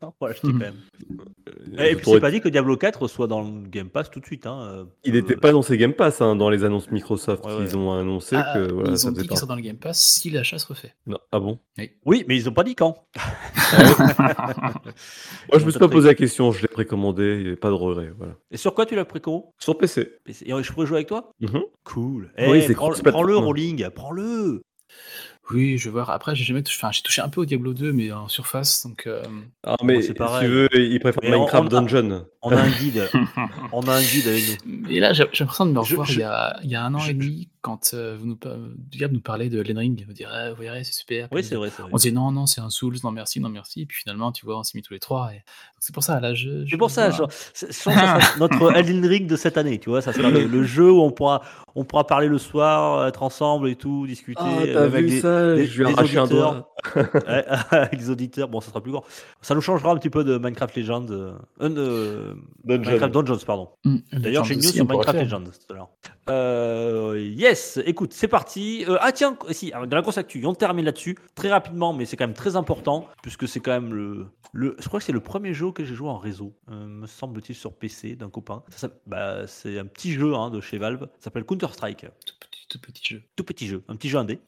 on 0.00 0.12
va 0.20 0.28
l'acheter 0.28 0.48
quand 0.48 0.54
même. 0.54 0.76
Euh, 1.78 1.84
Et 1.84 1.94
puis, 1.96 2.04
c'est 2.10 2.20
pas 2.20 2.30
dit 2.30 2.40
que 2.40 2.48
Diablo 2.48 2.76
4 2.76 3.08
soit 3.08 3.26
dans 3.26 3.40
le 3.42 3.66
Game 3.68 3.88
Pass 3.88 4.10
tout 4.10 4.20
de 4.20 4.26
suite. 4.26 4.46
Hein. 4.46 4.60
euh, 4.62 4.84
Il 5.04 5.14
euh, 5.16 5.20
n'était 5.20 5.36
pas 5.36 5.52
dans 5.52 5.62
ses 5.62 5.78
Game 5.78 5.94
Pass 5.94 6.20
hein, 6.20 6.36
dans 6.36 6.50
les 6.50 6.64
annonces 6.64 6.90
Microsoft. 6.90 7.44
Ouais, 7.46 7.54
ouais. 7.54 7.62
Ils 7.64 7.76
ont 7.78 7.92
annoncé 7.92 8.36
Ah, 8.36 8.52
que 8.54 8.72
voilà, 8.72 8.90
ils 8.90 8.98
ça 8.98 9.08
ont 9.08 9.12
dit 9.12 9.20
qu'il 9.20 9.26
sera 9.28 9.34
partie. 9.36 9.48
dans 9.48 9.54
le 9.56 9.60
Game 9.62 9.76
Pass 9.78 9.98
si 10.02 10.28
l'achat 10.30 10.58
se 10.58 10.66
refait. 10.66 10.94
Non. 11.06 11.18
Ah 11.30 11.40
bon? 11.40 11.58
Oui, 12.04 12.24
mais 12.28 12.36
ils 12.36 12.48
ont 12.48 12.52
pas 12.52 12.64
dit 12.64 12.74
quand. 12.74 13.06
Moi, 14.18 15.58
je 15.58 15.64
me 15.64 15.70
suis 15.70 15.78
pas 15.80 15.88
posé 15.88 16.08
la 16.08 16.14
question. 16.14 16.52
Je 16.52 16.60
l'ai 16.62 16.68
précommandé. 16.68 17.36
Il 17.36 17.40
n'y 17.42 17.46
avait 17.48 17.56
pas 17.56 17.68
de 17.70 17.74
regret. 17.74 18.12
Voilà. 18.16 18.34
Et 18.50 18.56
sur 18.56 18.74
quoi 18.74 18.84
tu 18.86 18.94
l'as 18.96 19.04
préco? 19.04 19.54
Sur 19.58 19.78
PC. 19.78 20.10
Et 20.26 20.32
je 20.62 20.72
pourrais 20.72 20.86
jouer 20.86 20.98
avec 20.98 21.08
toi? 21.08 21.30
Mhm. 21.40 21.62
Cool. 21.84 22.32
Oui, 22.38 22.58
Eh, 22.58 22.60
c'est 22.62 22.74
prends-. 22.74 22.92
Prends-le, 22.92 23.36
Rolling, 23.36 23.88
prends-le. 23.90 24.62
Oui, 25.52 25.78
je 25.78 25.84
vais 25.84 25.90
voir. 25.92 26.10
Après, 26.10 26.34
j'ai 26.34 26.44
jamais 26.44 26.62
touché. 26.62 26.78
Enfin, 26.80 26.92
j'ai 26.92 27.02
touché 27.02 27.20
un 27.22 27.28
peu 27.28 27.40
au 27.42 27.44
Diablo 27.44 27.74
2, 27.74 27.92
mais 27.92 28.10
en 28.12 28.28
surface. 28.28 28.86
Donc, 28.86 29.06
euh, 29.06 29.22
Ah, 29.64 29.76
mais 29.84 30.00
c'est 30.00 30.08
si 30.08 30.14
pareil. 30.14 30.46
tu 30.48 30.52
veux, 30.52 30.68
il 30.74 30.98
préfère 31.00 31.20
Mais 31.22 31.30
Minecraft 31.30 31.64
on 31.64 31.66
a- 31.66 31.80
Dungeon. 31.80 32.26
On 32.44 32.50
a 32.50 32.60
un 32.60 32.70
guide. 32.70 33.08
on 33.72 33.82
a 33.82 33.92
un 33.94 34.02
guide 34.02 34.26
avec 34.26 34.58
nous. 34.66 34.88
Et 34.90 34.98
là, 35.00 35.12
j'ai 35.12 35.24
l'impression 35.38 35.66
de 35.66 35.72
me 35.72 35.78
revoir 35.80 36.06
je- 36.06 36.14
il, 36.14 36.20
y 36.20 36.24
a, 36.24 36.56
il 36.64 36.70
y 36.70 36.74
a 36.74 36.84
un 36.84 36.92
an 36.94 36.98
je- 36.98 37.10
et 37.10 37.14
demi, 37.14 37.48
quand 37.60 37.92
euh, 37.94 38.16
vous 38.18 38.26
nous, 38.26 38.38
Diable 38.76 39.14
nous 39.14 39.20
parlait 39.20 39.48
de 39.48 39.60
Elden 39.60 39.78
Ring. 39.78 40.04
Vous 40.06 40.12
direz, 40.12 40.32
ah, 40.34 40.50
vous 40.52 40.60
verrez, 40.62 40.82
c'est 40.82 40.92
super. 40.94 41.28
Oui, 41.30 41.42
on 41.44 41.48
c'est 41.48 41.54
vrai. 41.54 41.70
c'est 41.74 41.82
vrai. 41.82 41.90
On 41.92 41.96
disait 41.96 42.10
non, 42.10 42.32
non, 42.32 42.46
c'est 42.46 42.60
un 42.60 42.70
Souls, 42.70 42.96
non 43.04 43.12
merci, 43.12 43.38
non 43.38 43.48
merci. 43.48 43.82
Et 43.82 43.86
puis 43.86 44.00
finalement, 44.00 44.32
tu 44.32 44.44
vois, 44.44 44.58
on 44.58 44.62
s'est 44.64 44.76
mis 44.76 44.82
tous 44.82 44.92
les 44.94 44.98
trois. 45.00 45.30
Et... 45.32 45.36
donc 45.36 45.44
C'est 45.78 45.94
pour 45.94 46.02
ça, 46.02 46.18
là, 46.18 46.34
je. 46.34 46.66
C'est 46.68 46.76
pour 46.76 46.90
ça, 46.90 47.10
genre, 47.12 47.28
c'est- 47.54 47.70
notre 48.38 48.72
Elden 48.76 49.06
Ring 49.06 49.26
de 49.28 49.36
cette 49.36 49.56
année, 49.56 49.78
tu 49.78 49.90
vois, 49.90 50.02
ça 50.02 50.12
sera 50.12 50.30
le, 50.30 50.44
le 50.46 50.62
jeu 50.64 50.90
où 50.90 51.00
on 51.02 51.12
pourra, 51.12 51.42
on 51.76 51.84
pourra 51.84 52.06
parler 52.06 52.26
le 52.28 52.38
soir, 52.38 53.06
être 53.06 53.22
ensemble 53.22 53.68
et 53.68 53.76
tout, 53.76 54.06
discuter 54.08 54.40
Ah, 54.44 54.62
t'as 54.72 54.82
avec 54.84 55.04
vu 55.04 55.10
des, 55.10 55.20
ça 55.20 55.41
des- 55.56 55.66
Je 55.66 55.82
lui 55.82 55.88
ai 55.90 55.92
des 55.92 55.98
arraché 55.98 56.18
un 56.18 56.22
auditeurs. 56.24 56.52
doigt. 56.54 56.72
Ouais, 56.94 57.44
avec 57.70 57.92
les 58.00 58.10
auditeurs, 58.10 58.48
bon, 58.48 58.60
ça 58.60 58.70
sera 58.70 58.80
plus 58.80 58.92
grand. 58.92 59.04
Ça 59.40 59.54
nous 59.54 59.60
changera 59.60 59.92
un 59.92 59.96
petit 59.96 60.10
peu 60.10 60.24
de 60.24 60.38
Minecraft 60.38 60.76
Legends, 60.76 61.06
euh, 61.10 61.32
euh, 61.60 61.68
de- 61.68 62.34
Dungeon. 62.64 62.90
Minecraft 62.90 63.14
Dungeons, 63.14 63.38
pardon. 63.46 63.68
Hum, 63.84 64.00
D'ailleurs, 64.12 64.44
j'ai 64.44 64.54
une 64.54 64.60
news 64.60 64.66
sur 64.68 64.86
Minecraft. 64.86 65.18
Legends 65.20 65.42
tout 65.44 65.72
à 65.72 65.76
l'heure. 65.76 65.88
Euh, 66.30 67.20
yes, 67.36 67.78
écoute, 67.84 68.12
c'est 68.12 68.28
parti. 68.28 68.84
Euh, 68.88 68.96
ah 69.00 69.12
tiens, 69.12 69.36
si, 69.50 69.70
dans 69.72 69.96
la 69.96 70.02
grosse 70.02 70.18
actu, 70.18 70.44
on 70.46 70.54
termine 70.54 70.84
là-dessus 70.84 71.16
très 71.34 71.50
rapidement, 71.50 71.92
mais 71.92 72.04
c'est 72.04 72.16
quand 72.16 72.26
même 72.26 72.34
très 72.34 72.56
important 72.56 73.06
puisque 73.22 73.48
c'est 73.48 73.60
quand 73.60 73.72
même 73.72 73.92
le, 73.92 74.26
le, 74.52 74.76
je 74.78 74.86
crois 74.88 75.00
que 75.00 75.04
c'est 75.06 75.12
le 75.12 75.20
premier 75.20 75.52
jeu 75.52 75.72
que 75.72 75.84
j'ai 75.84 75.94
joué 75.94 76.08
en 76.08 76.18
réseau, 76.18 76.54
euh, 76.70 76.86
me 76.86 77.06
semble-t-il 77.06 77.54
sur 77.56 77.72
PC 77.74 78.14
d'un 78.16 78.30
copain. 78.30 78.62
Ça, 78.68 78.88
bah, 79.06 79.46
c'est 79.46 79.78
un 79.78 79.86
petit 79.86 80.12
jeu 80.12 80.34
hein, 80.34 80.50
de 80.50 80.60
chez 80.60 80.78
Valve, 80.78 81.00
ça 81.18 81.24
s'appelle 81.24 81.44
Counter 81.44 81.66
Strike, 81.72 82.06
Tout 82.72 82.78
petit, 82.80 83.02
jeu. 83.14 83.20
tout 83.36 83.44
petit 83.44 83.66
jeu, 83.66 83.82
un 83.88 83.96
petit 83.96 84.08
jeu 84.08 84.16
indé. 84.16 84.38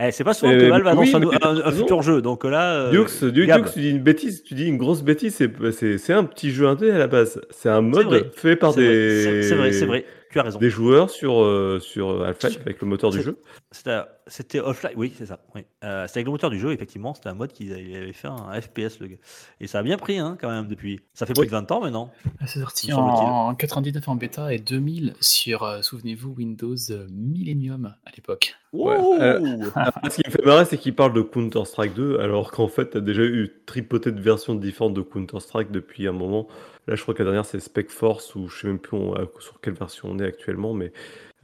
Eh, 0.00 0.10
c'est 0.10 0.24
pas 0.24 0.32
souvent 0.32 0.52
Euh, 0.52 0.58
que 0.58 0.64
Valve 0.70 0.86
annonce 0.86 1.12
oui, 1.12 1.26
un, 1.42 1.70
futur 1.70 2.00
jeu, 2.00 2.22
donc 2.22 2.44
là, 2.44 2.86
euh, 2.86 2.90
Dux, 2.90 3.30
Dux, 3.30 3.46
Gab. 3.46 3.64
Dux, 3.66 3.72
tu 3.74 3.80
dis 3.80 3.90
une 3.90 3.98
bêtise, 4.02 4.42
tu 4.42 4.54
dis 4.54 4.64
une 4.64 4.78
grosse 4.78 5.02
bêtise, 5.02 5.34
c'est- 5.36 6.12
un 6.12 6.24
petit 6.24 6.50
jeu 6.50 6.66
indé 6.66 6.90
à 6.90 6.96
la 6.96 7.08
base. 7.08 7.40
C'est 7.50 7.68
un 7.68 7.82
mode 7.82 8.32
fait 8.34 8.56
par 8.56 8.74
des, 8.74 9.42
c'est 9.42 9.54
vrai, 9.54 9.72
c'est 9.72 9.84
vrai, 9.84 10.06
tu 10.32 10.40
as 10.40 10.42
raison. 10.42 10.58
des 10.58 10.70
joueurs 10.70 11.10
sur, 11.10 11.42
euh, 11.42 11.78
sur 11.80 12.22
Half-Life 12.24 12.58
avec 12.62 12.80
le 12.80 12.86
moteur 12.86 13.10
du 13.10 13.22
jeu. 13.22 13.38
C'était 13.70 14.60
offline, 14.60 14.92
oui, 14.96 15.12
c'est 15.16 15.26
ça. 15.26 15.40
Oui. 15.54 15.62
Euh, 15.84 16.06
c'était 16.06 16.18
avec 16.18 16.26
le 16.26 16.32
moteur 16.32 16.50
du 16.50 16.58
jeu, 16.58 16.72
effectivement. 16.72 17.14
C'était 17.14 17.28
un 17.28 17.34
mode 17.34 17.52
qu'il 17.52 17.72
avait 17.72 17.82
il 17.82 17.96
avait 17.96 18.12
fait 18.12 18.28
un 18.28 18.60
FPS, 18.60 19.00
le 19.00 19.08
gars. 19.08 19.16
Et 19.60 19.66
ça 19.66 19.80
a 19.80 19.82
bien 19.82 19.96
pris, 19.96 20.18
hein, 20.18 20.36
quand 20.40 20.48
même, 20.48 20.68
depuis. 20.68 21.00
Ça 21.14 21.26
fait 21.26 21.32
plus 21.32 21.46
de 21.46 21.50
20 21.50 21.70
ans 21.72 21.80
maintenant. 21.80 22.10
Ah, 22.40 22.46
C'est 22.46 22.60
sorti 22.60 22.92
en, 22.92 22.96
semble-t-il. 22.96 23.28
en 23.28 23.54
99 23.54 24.08
en 24.08 24.14
bêta 24.14 24.54
et 24.54 24.58
2000 24.58 25.14
sur, 25.20 25.62
euh, 25.64 25.82
souvenez-vous, 25.82 26.34
Windows 26.36 26.76
Millennium 27.10 27.94
à 28.06 28.10
l'époque. 28.14 28.54
Ouais. 28.72 28.96
Ce 30.10 30.16
qui 30.16 30.22
me 30.26 30.30
fait 30.32 30.44
marrer, 30.44 30.64
c'est 30.64 30.78
qu'il 30.78 30.94
parle 30.94 31.12
de 31.12 31.22
Counter-Strike 31.22 31.94
2, 31.94 32.20
alors 32.20 32.52
qu'en 32.52 32.68
fait, 32.68 32.90
t'as 32.90 33.00
déjà 33.00 33.22
eu 33.22 33.50
tripoté 33.66 34.12
de 34.12 34.20
versions 34.20 34.54
différentes 34.54 34.94
de 34.94 35.02
Counter-Strike 35.02 35.70
depuis 35.70 36.06
un 36.08 36.12
moment. 36.12 36.46
Là, 36.88 36.96
je 36.96 37.02
crois 37.02 37.14
que 37.14 37.20
la 37.22 37.26
dernière, 37.26 37.44
c'est 37.44 37.60
Spec 37.60 37.90
Force, 37.90 38.34
ou 38.34 38.48
je 38.48 38.60
sais 38.60 38.66
même 38.66 38.78
plus 38.78 38.98
sur 39.38 39.60
quelle 39.60 39.74
version 39.74 40.08
on 40.10 40.18
est 40.18 40.26
actuellement, 40.26 40.74
mais 40.74 40.92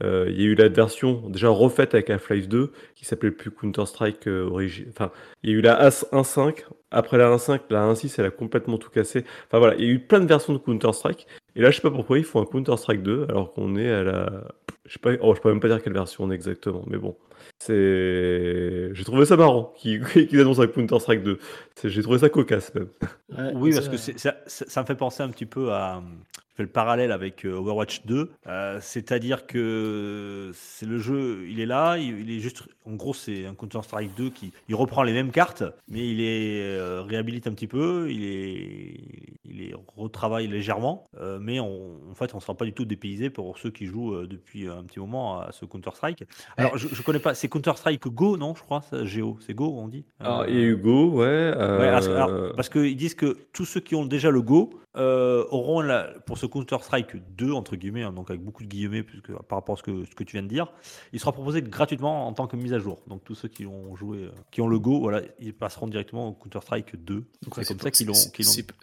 euh, 0.03 0.27
il 0.29 0.41
y 0.41 0.43
a 0.45 0.47
eu 0.47 0.55
la 0.55 0.69
version 0.69 1.29
déjà 1.29 1.49
refaite 1.49 1.93
avec 1.93 2.09
Half-Life 2.09 2.47
2, 2.47 2.71
qui 2.95 3.05
s'appelait 3.05 3.31
plus 3.31 3.51
Counter-Strike 3.51 4.27
euh, 4.27 4.49
origine. 4.49 4.87
Enfin, 4.89 5.11
il 5.43 5.51
y 5.51 5.53
a 5.53 5.57
eu 5.57 5.61
la 5.61 5.75
AS 5.79 6.05
1.5, 6.11 6.65
après 6.91 7.17
la 7.17 7.29
1.5, 7.29 7.61
la 7.69 7.85
1.6, 7.93 8.15
elle 8.17 8.25
a 8.25 8.31
complètement 8.31 8.77
tout 8.77 8.89
cassé. 8.89 9.25
Enfin 9.47 9.59
voilà, 9.59 9.75
il 9.75 9.85
y 9.85 9.87
a 9.87 9.91
eu 9.91 9.99
plein 9.99 10.19
de 10.19 10.25
versions 10.25 10.53
de 10.53 10.57
Counter-Strike, 10.57 11.27
et 11.55 11.61
là, 11.61 11.71
je 11.71 11.77
sais 11.77 11.81
pas 11.81 11.91
pourquoi 11.91 12.17
ils 12.17 12.25
font 12.25 12.41
un 12.41 12.45
Counter-Strike 12.45 13.03
2, 13.03 13.27
alors 13.29 13.53
qu'on 13.53 13.75
est 13.75 13.91
à 13.91 14.03
la. 14.03 14.47
Je 14.85 14.93
sais 14.93 14.99
pas, 14.99 15.11
oh, 15.21 15.35
je 15.35 15.41
peux 15.41 15.49
même 15.49 15.59
pas 15.59 15.67
dire 15.67 15.81
quelle 15.81 15.93
version 15.93 16.23
on 16.23 16.31
est 16.31 16.35
exactement, 16.35 16.83
mais 16.87 16.97
bon. 16.97 17.15
C'est. 17.59 18.93
J'ai 18.93 19.03
trouvé 19.03 19.25
ça 19.25 19.37
marrant 19.37 19.73
qu'ils 19.77 20.03
qu'ils 20.27 20.39
annoncent 20.39 20.61
un 20.61 20.67
Counter-Strike 20.67 21.23
2. 21.23 21.39
C'est- 21.75 21.89
J'ai 21.89 22.01
trouvé 22.01 22.19
ça 22.19 22.29
cocasse 22.29 22.73
même. 22.75 22.87
Oui, 23.55 23.71
parce 23.73 23.89
que 23.89 23.97
ça, 23.97 24.81
me 24.81 24.85
fait 24.85 24.95
penser 24.95 25.23
un 25.23 25.29
petit 25.29 25.45
peu 25.45 25.71
à. 25.71 26.01
Je 26.51 26.63
fais 26.63 26.63
le 26.63 26.69
parallèle 26.73 27.13
avec 27.13 27.45
euh, 27.45 27.53
Overwatch 27.53 28.05
2. 28.05 28.31
euh, 28.47 28.79
C'est-à-dire 28.81 29.47
que 29.47 30.51
c'est 30.53 30.85
le 30.85 30.97
jeu, 30.97 31.45
il 31.47 31.61
est 31.61 31.65
là, 31.65 31.97
il, 31.97 32.19
il 32.19 32.31
est 32.35 32.41
juste. 32.41 32.63
En 32.85 32.95
gros, 32.95 33.13
c'est 33.13 33.45
un 33.45 33.53
Counter-Strike 33.55 34.13
2 34.17 34.29
qui 34.31 34.51
il 34.67 34.75
reprend 34.75 35.03
les 35.03 35.13
mêmes 35.13 35.31
cartes, 35.31 35.63
mais 35.87 36.05
il 36.09 36.19
est 36.19 36.61
euh, 36.77 37.01
réhabilite 37.03 37.47
un 37.47 37.53
petit 37.53 37.67
peu, 37.67 38.07
il 38.11 38.25
est, 38.25 38.99
il 39.45 39.61
est 39.61 39.73
retravaille 39.95 40.47
légèrement, 40.47 41.05
euh, 41.21 41.37
mais 41.39 41.59
on, 41.61 41.97
en 42.11 42.15
fait, 42.15 42.33
on 42.33 42.37
ne 42.37 42.41
sera 42.41 42.55
pas 42.55 42.65
du 42.65 42.73
tout 42.73 42.83
dépaysé 42.83 43.29
pour 43.29 43.57
ceux 43.57 43.69
qui 43.69 43.85
jouent 43.85 44.15
euh, 44.15 44.27
depuis 44.27 44.67
un 44.67 44.83
petit 44.83 44.99
moment 44.99 45.39
à 45.39 45.51
ce 45.53 45.63
Counter-Strike. 45.65 46.23
Alors, 46.57 46.77
je, 46.77 46.87
je 46.91 47.01
connais 47.03 47.19
pas, 47.19 47.28
c'est 47.33 47.47
Counter-Strike 47.49 48.07
Go, 48.07 48.37
non 48.37 48.53
Je 48.55 48.61
crois, 48.63 48.81
ça, 48.81 48.97
Go, 49.03 49.37
c'est 49.45 49.53
Go, 49.53 49.73
on 49.77 49.87
dit 49.87 50.05
Alors, 50.19 50.41
Euh, 50.41 50.49
il 50.49 50.55
y 50.55 50.57
a 50.59 50.61
Hugo, 50.65 51.09
ouais. 51.11 51.25
Ouais, 51.25 51.87
alors, 51.87 52.03
euh, 52.03 52.15
alors, 52.15 52.55
parce 52.55 52.69
qu'ils 52.69 52.95
disent 52.95 53.15
que 53.15 53.37
tous 53.53 53.65
ceux 53.65 53.79
qui 53.79 53.95
ont 53.95 54.05
déjà 54.05 54.29
le 54.31 54.41
Go 54.41 54.69
euh, 54.97 55.45
auront 55.51 55.81
la, 55.81 56.05
pour 56.25 56.37
ce 56.39 56.47
Counter-Strike 56.47 57.15
2, 57.35 57.51
entre 57.51 57.75
guillemets, 57.75 58.01
hein, 58.03 58.11
donc 58.11 58.31
avec 58.31 58.41
beaucoup 58.43 58.63
de 58.63 58.67
guillemets 58.67 59.03
puisque, 59.03 59.31
par 59.43 59.59
rapport 59.59 59.75
à 59.75 59.77
ce 59.77 59.83
que, 59.83 60.03
ce 60.03 60.15
que 60.15 60.23
tu 60.23 60.33
viens 60.33 60.41
de 60.43 60.47
dire, 60.47 60.71
il 61.13 61.19
sera 61.19 61.31
proposé 61.31 61.61
gratuitement 61.61 62.27
en 62.27 62.33
tant 62.33 62.47
que 62.47 62.55
mise 62.55 62.73
à 62.73 62.79
jour. 62.79 63.03
Donc 63.07 63.23
tous 63.23 63.35
ceux 63.35 63.47
qui 63.49 63.65
ont 63.67 63.95
joué, 63.95 64.23
euh, 64.23 64.31
qui 64.51 64.61
ont 64.61 64.67
le 64.67 64.79
Go, 64.79 64.99
voilà, 64.99 65.21
ils 65.39 65.53
passeront 65.53 65.87
directement 65.87 66.29
au 66.29 66.33
Counter-Strike 66.33 66.95
2. 67.05 67.13
Donc 67.15 67.23
Ouais, 67.57 67.63
c'est 67.63 67.67
comme 67.67 67.77
pour- 67.77 67.83
ça 67.83 67.91
qu'ils 67.91 68.07
l'ont. 68.07 68.13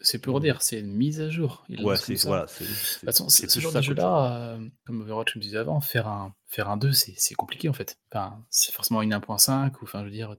c'est- 0.00 0.18
pour 0.20 0.40
dire, 0.40 0.62
c'est 0.62 0.78
une 0.80 0.92
mise 0.94 1.20
à 1.20 1.28
jour. 1.28 1.64
Ils 1.68 1.84
Ouais, 1.84 1.96
c'est 1.96 2.14
voilà, 2.24 2.46
ce 2.46 3.60
genre 3.60 3.72
de 3.72 3.80
jeu-là, 3.82 4.36
euh, 4.54 4.58
comme 4.86 5.00
Overwatch 5.02 5.36
me 5.36 5.40
disait 5.42 5.58
avant, 5.58 5.80
faire 5.80 6.06
un, 6.08 6.32
faire 6.48 6.68
un 6.70 6.76
2, 6.76 6.92
c'est 6.92 7.34
compliqué 7.34 7.68
en 7.68 7.72
fait. 7.72 7.98
Enfin, 8.12 8.44
c'est 8.50 8.72
forcément 8.72 9.02
une 9.02 9.12
1.5, 9.12 9.72
ou 9.80 9.84
enfin, 9.84 10.00
je 10.00 10.04
veux 10.04 10.10
dire, 10.10 10.36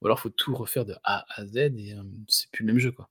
ou 0.00 0.06
alors 0.06 0.18
faut 0.18 0.30
tout 0.30 0.54
refaire 0.54 0.84
de 0.84 0.94
A 1.04 1.24
à 1.36 1.44
Z 1.46 1.56
et 1.56 1.94
euh, 1.94 2.02
c'est 2.26 2.50
plus 2.50 2.64
le 2.64 2.72
même 2.72 2.80
jeu 2.80 2.90
quoi. 2.90 3.08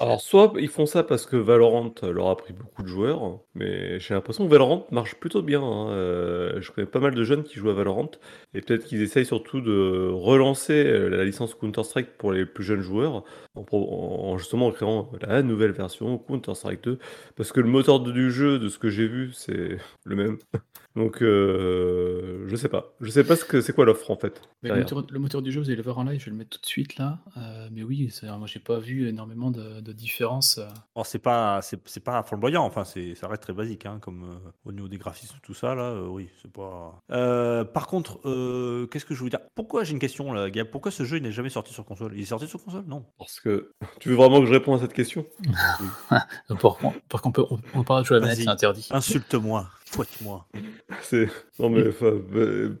Alors, 0.00 0.20
soit 0.20 0.52
ils 0.58 0.68
font 0.68 0.86
ça 0.86 1.04
parce 1.04 1.24
que 1.24 1.36
Valorant 1.36 1.94
leur 2.02 2.28
a 2.28 2.36
pris 2.36 2.52
beaucoup 2.52 2.82
de 2.82 2.88
joueurs, 2.88 3.40
mais 3.54 4.00
j'ai 4.00 4.12
l'impression 4.14 4.44
que 4.44 4.50
Valorant 4.50 4.86
marche 4.90 5.14
plutôt 5.14 5.42
bien. 5.42 5.62
hein. 5.62 5.90
Euh, 5.92 6.60
je 6.60 6.72
connais 6.72 6.86
pas 6.86 6.98
mal 7.00 7.14
de 7.14 7.24
jeunes 7.24 7.44
qui 7.44 7.54
jouent 7.54 7.70
à 7.70 7.74
Valorant, 7.74 8.10
et 8.54 8.60
peut-être 8.60 8.84
qu'ils 8.84 9.00
essayent 9.02 9.24
surtout 9.26 9.60
de 9.60 10.08
relancer 10.12 10.84
euh, 10.84 11.08
la 11.08 11.24
licence 11.24 11.54
Counter-Strike 11.54 12.18
pour 12.18 12.32
les 12.32 12.44
plus 12.44 12.64
jeunes 12.64 12.80
joueurs, 12.82 13.24
en, 13.54 13.64
en- 13.72 14.36
justement 14.38 14.66
en 14.66 14.72
créant 14.72 15.10
la 15.22 15.42
nouvelle 15.42 15.72
version 15.72 16.18
Counter-Strike 16.18 16.82
2, 16.82 16.98
parce 17.36 17.52
que 17.52 17.60
le 17.60 17.68
moteur 17.68 18.00
du 18.00 18.30
jeu, 18.32 18.58
de 18.58 18.68
ce 18.68 18.78
que 18.78 18.90
j'ai 18.90 19.06
vu, 19.06 19.32
c'est 19.32 19.78
le 20.04 20.16
même. 20.16 20.38
Donc, 20.96 21.22
euh, 21.22 22.44
je 22.46 22.54
sais 22.56 22.68
pas. 22.68 22.94
Je 23.00 23.10
sais 23.10 23.24
pas 23.24 23.34
ce 23.36 23.44
que 23.44 23.60
c'est 23.60 23.72
quoi 23.72 23.84
l'offre 23.84 24.10
en 24.10 24.16
fait. 24.16 24.40
Mais 24.62 24.70
le, 24.70 24.76
moteur, 24.76 25.04
le 25.10 25.18
moteur 25.18 25.42
du 25.42 25.50
jeu, 25.50 25.60
vous 25.60 25.66
allez 25.66 25.76
le 25.76 25.82
voir 25.82 25.98
en 25.98 26.04
live, 26.04 26.20
je 26.20 26.26
vais 26.26 26.30
le 26.30 26.36
mettre 26.36 26.50
tout 26.50 26.60
de 26.60 26.66
suite 26.66 26.96
là. 26.98 27.18
Euh, 27.36 27.68
mais 27.72 27.82
oui, 27.82 28.10
c'est- 28.12 28.26
moi 28.26 28.46
j'ai 28.46 28.60
pas 28.60 28.78
vu 28.78 29.08
énormément 29.08 29.50
de, 29.50 29.80
de 29.80 29.92
différence. 29.92 30.58
euh. 30.58 30.68
Alors, 30.94 31.06
c'est 31.06 31.18
pas, 31.18 31.60
c'est 31.62 31.80
c'est 31.88 32.02
pas 32.04 32.22
flamboyant. 32.22 32.64
Enfin, 32.64 32.84
c'est, 32.84 33.14
ça 33.16 33.26
reste 33.28 33.42
très 33.42 33.52
basique, 33.52 33.86
hein, 33.86 33.98
comme 34.00 34.22
euh, 34.24 34.50
au 34.64 34.72
niveau 34.72 34.86
des 34.88 34.98
graphismes, 34.98 35.36
tout 35.42 35.54
ça 35.54 35.74
là. 35.74 35.82
euh, 35.82 36.06
oui, 36.06 36.28
c'est 36.42 36.52
pas. 36.52 37.02
Euh, 37.10 37.64
par 37.64 37.86
contre, 37.88 38.20
euh, 38.24 38.86
qu'est-ce 38.86 39.04
que 39.04 39.14
je 39.14 39.24
veux 39.24 39.30
dire? 39.30 39.40
Pourquoi 39.56 39.82
j'ai 39.84 39.92
une 39.92 39.98
question 39.98 40.32
là, 40.32 40.48
Gab 40.50 40.68
Pourquoi 40.68 40.90
ce 40.92 41.04
jeu 41.04 41.16
il 41.16 41.22
n'est 41.24 41.32
jamais 41.32 41.50
sorti 41.50 41.72
sur 41.74 41.84
console? 41.84 42.12
Il 42.14 42.20
est 42.22 42.26
sorti 42.26 42.46
sur 42.46 42.62
console? 42.62 42.84
Non. 42.86 43.04
Parce 43.18 43.40
que 43.40 43.72
tu 43.98 44.10
veux 44.10 44.14
vraiment 44.14 44.40
que 44.40 44.46
je 44.46 44.52
réponde 44.52 44.78
à 44.78 44.82
cette 44.82 44.92
question? 44.94 45.26
Qu'on 47.22 47.32
peut, 47.32 47.44
on, 47.50 47.58
on 47.74 47.84
parle 47.84 48.02
de 48.02 48.06
jouer 48.06 48.16
à 48.18 48.20
la 48.20 48.26
manette, 48.26 48.42
c'est 48.44 48.48
interdit. 48.48 48.88
Insulte-moi, 48.90 49.68
fouette-moi. 49.94 50.46
Non 51.60 51.68
mais 51.70 51.84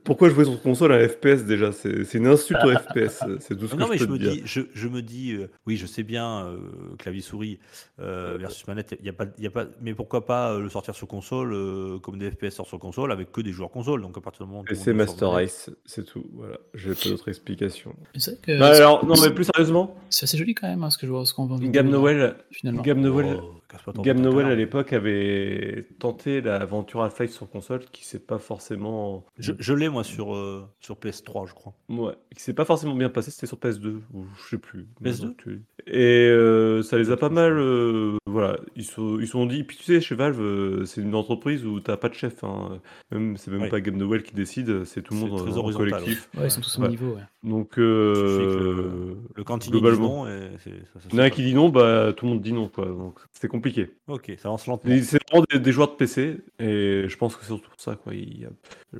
pourquoi 0.02 0.28
jouer 0.30 0.44
sur 0.44 0.60
console 0.60 0.92
à 0.92 1.08
FPS 1.08 1.44
déjà? 1.44 1.70
C'est 1.72 2.14
une 2.14 2.26
insulte 2.26 2.58
au 2.64 2.70
FPS. 2.70 3.22
C'est 3.40 3.56
tout 3.56 3.68
ce 3.68 3.74
que 3.74 3.80
non, 3.80 3.88
mais 3.88 3.96
je 3.98 4.02
je 4.02 4.06
peux 4.06 4.12
me 4.14 4.18
te 4.18 4.22
dire. 4.24 4.32
dis, 4.32 4.42
je, 4.44 4.60
je 4.72 4.88
me 4.88 5.00
dis, 5.02 5.32
euh, 5.32 5.46
oui, 5.66 5.76
je 5.76 5.86
sais 5.86 6.02
bien, 6.02 6.46
euh, 6.46 6.56
clavier 6.98 7.20
souris 7.20 7.58
euh, 8.00 8.36
versus 8.38 8.66
manette, 8.66 8.96
il 8.98 9.06
y 9.06 9.08
a 9.08 9.12
pas, 9.12 9.26
il 9.38 9.44
y 9.44 9.46
a 9.46 9.50
pas, 9.50 9.66
mais 9.80 9.94
pourquoi 9.94 10.26
pas 10.26 10.58
le 10.58 10.68
sortir 10.68 10.94
sur 10.94 11.06
console 11.06 11.52
euh, 11.52 11.98
comme 12.00 12.18
des 12.18 12.30
FPS 12.30 12.50
sortent 12.50 12.68
sur 12.68 12.78
console 12.80 13.12
avec 13.12 13.30
que 13.30 13.40
des 13.40 13.52
joueurs 13.52 13.70
console. 13.70 14.02
Donc 14.02 14.16
à 14.18 14.20
partir 14.20 14.44
du 14.44 14.50
moment 14.50 14.64
où 14.68 14.72
Et 14.72 14.74
c'est 14.74 14.92
Master 14.92 15.30
Race, 15.30 15.70
c'est 15.84 16.04
tout. 16.04 16.24
Voilà, 16.34 16.58
j'ai 16.74 16.94
pas 16.94 17.08
d'autre 17.10 17.28
explication. 17.28 17.94
Mais 18.14 18.20
C'est 18.20 18.32
vrai 18.32 18.40
que 18.42 18.58
Bah, 18.58 18.74
alors 18.74 19.04
non 19.06 19.14
mais 19.22 19.30
plus 19.32 19.44
sérieusement, 19.44 19.94
c'est 20.10 20.24
assez 20.24 20.36
joli 20.36 20.54
quand 20.54 20.66
même 20.68 20.82
hein, 20.82 20.90
ce 20.90 20.98
que 20.98 21.06
je 21.06 21.12
vois, 21.12 21.24
ce 21.26 21.34
qu'on. 21.34 21.46
Gab 21.46 21.86
là, 21.86 21.92
Noël, 21.92 22.36
finalement. 22.50 22.82
Gab 22.82 22.98
Noël, 22.98 23.38
Oh, 23.40 23.54
Game 23.98 24.20
Nowell 24.20 24.46
à 24.46 24.54
l'époque 24.54 24.92
avait 24.92 25.86
tenté 25.98 26.40
l'aventure 26.40 27.02
Half-Life 27.02 27.30
sur 27.32 27.48
console 27.48 27.80
qui 27.92 28.04
s'est 28.04 28.18
pas 28.18 28.38
forcément. 28.38 29.24
Je, 29.38 29.52
je 29.58 29.72
l'ai 29.74 29.88
moi 29.88 30.04
sur, 30.04 30.34
euh, 30.34 30.64
sur 30.80 30.96
PS3, 30.96 31.46
je 31.48 31.54
crois. 31.54 31.74
Ouais, 31.88 32.14
qui 32.34 32.42
s'est 32.42 32.54
pas 32.54 32.64
forcément 32.64 32.94
bien 32.94 33.08
passé, 33.08 33.30
c'était 33.30 33.46
sur 33.46 33.58
PS2, 33.58 34.00
ou 34.12 34.24
je 34.36 34.48
sais 34.50 34.58
plus. 34.58 34.86
PS2? 35.02 35.20
Donc, 35.22 35.42
euh, 35.46 35.60
Et 35.86 36.28
euh, 36.28 36.82
ça 36.82 36.96
les 36.98 37.10
a 37.10 37.16
pas 37.16 37.28
mal. 37.28 37.52
euh, 37.58 38.16
voilà, 38.26 38.58
ils 38.74 38.84
se 38.84 39.20
ils 39.20 39.28
sont 39.28 39.46
dit. 39.46 39.62
Puis 39.64 39.76
tu 39.76 39.84
sais, 39.84 40.00
chez 40.00 40.14
Valve, 40.14 40.40
euh, 40.40 40.84
c'est 40.86 41.00
une 41.00 41.14
entreprise 41.14 41.64
où 41.66 41.78
t'as 41.80 41.96
pas 41.96 42.08
de 42.08 42.14
chef. 42.14 42.42
hein. 42.42 42.80
Même, 43.12 43.36
c'est 43.36 43.50
même 43.50 43.62
Oui. 43.62 43.68
pas 43.68 43.80
Game 43.80 43.96
Nowell 43.96 44.22
qui 44.22 44.34
décide, 44.34 44.84
c'est 44.84 45.02
tout 45.02 45.14
le 45.14 45.20
monde 45.20 45.38
très 45.38 45.56
en, 45.58 45.68
en 45.68 45.72
collectif. 45.72 46.28
Ouais, 46.36 46.46
ils 46.46 46.50
sont 46.50 46.60
tous 46.60 46.78
au 46.78 46.82
Ouais. 46.82 46.88
niveau. 46.88 47.14
Ouais. 47.14 47.22
Donc, 47.44 47.70
que 47.70 47.80
euh, 47.80 49.14
Le 49.36 49.44
cantine 49.44 49.70
globalement. 49.72 50.24
dit 50.24 50.30
non 50.32 50.36
et 50.36 50.58
ça, 50.58 51.00
ça 51.00 51.08
Il 51.12 51.16
y 51.16 51.20
en 51.20 51.22
a 51.22 51.26
un 51.26 51.30
qui 51.30 51.42
dit 51.44 51.54
non, 51.54 51.68
bah 51.68 52.12
tout 52.16 52.24
le 52.26 52.32
monde 52.32 52.40
dit 52.42 52.52
non, 52.52 52.68
quoi. 52.68 52.86
Donc 52.86 53.18
c'est 53.32 53.48
compliqué. 53.48 53.63
Ok, 54.08 54.32
ça 54.38 54.48
avance 54.48 54.66
lentement. 54.66 54.94
C'est 55.02 55.18
vraiment 55.30 55.44
des, 55.50 55.58
des 55.58 55.72
joueurs 55.72 55.88
de 55.90 55.94
PC, 55.96 56.38
et 56.58 57.04
je 57.08 57.16
pense 57.16 57.34
que 57.36 57.42
c'est 57.42 57.48
surtout 57.48 57.70
pour 57.70 57.80
ça, 57.80 57.96
quoi. 57.96 58.14
Il 58.14 58.40
y 58.42 58.44
a- 58.44 58.50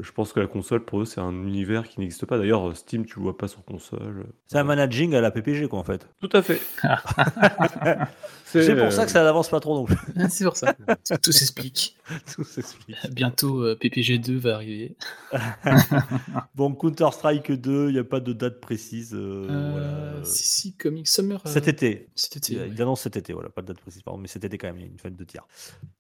je 0.01 0.11
pense 0.13 0.33
que 0.33 0.41
la 0.41 0.47
console, 0.47 0.85
pour 0.85 1.01
eux, 1.03 1.05
c'est 1.05 1.21
un 1.21 1.31
univers 1.33 1.87
qui 1.89 2.01
n'existe 2.01 2.27
pas. 2.27 2.39
D'ailleurs, 2.39 2.77
Steam, 2.77 3.05
tu 3.07 3.19
le 3.19 3.23
vois 3.25 3.37
pas 3.39 3.47
sur 3.49 3.65
console. 3.65 4.27
C'est 4.49 4.59
un 4.59 4.65
managing 4.65 5.15
à 5.15 5.21
la 5.21 5.31
PPG, 5.31 5.69
quoi, 5.69 5.79
en 5.79 5.85
fait. 5.85 6.09
Tout 6.21 6.31
à 6.33 6.43
fait. 6.43 6.61
C'est 8.45 8.77
pour 8.77 8.93
ça 8.93 9.05
que 9.05 9.11
ça 9.11 9.23
n'avance 9.23 9.49
pas 9.49 9.61
trop 9.61 9.75
non 9.75 9.85
plus. 9.85 9.97
C'est 10.31 10.45
pour 10.45 10.57
ça. 10.57 10.75
tout 11.23 11.33
s'explique. 11.33 11.97
Tout 12.35 12.45
s'explique. 12.45 12.97
Bientôt, 13.13 13.63
euh, 13.63 13.77
PPG 13.77 14.19
2 14.19 14.37
va 14.39 14.55
arriver. 14.57 14.97
Bon, 16.55 16.75
Counter-Strike 16.75 17.53
2, 17.53 17.89
il 17.89 17.93
n'y 17.95 17.99
a 17.99 18.05
pas 18.05 18.21
de 18.21 18.33
date 18.33 18.61
précise. 18.61 19.15
euh, 19.15 19.47
Euh, 19.49 19.71
voilà. 19.73 20.25
Si, 20.25 20.43
si, 20.43 20.77
Comic 20.77 21.09
Summer. 21.09 21.41
euh, 21.45 21.51
Cet 21.51 21.69
été. 21.69 22.09
Cet 22.15 22.37
été. 22.37 22.53
Il, 22.55 22.59
ouais. 22.61 22.71
il 22.73 22.83
annonce 22.83 23.01
cet 23.03 23.17
été, 23.17 23.33
voilà, 23.33 23.49
pas 23.49 23.63
de 23.63 23.69
date 23.69 23.81
précise, 23.81 24.03
pardon, 24.03 24.21
mais 24.21 24.29
cet 24.29 24.45
été 24.45 24.59
quand 24.59 24.67
même, 24.69 24.77
il 24.79 24.83
y 24.83 24.85
a 24.85 24.89
une 24.91 24.99
fête 24.99 25.17
de 25.17 25.25
tir. 25.25 25.47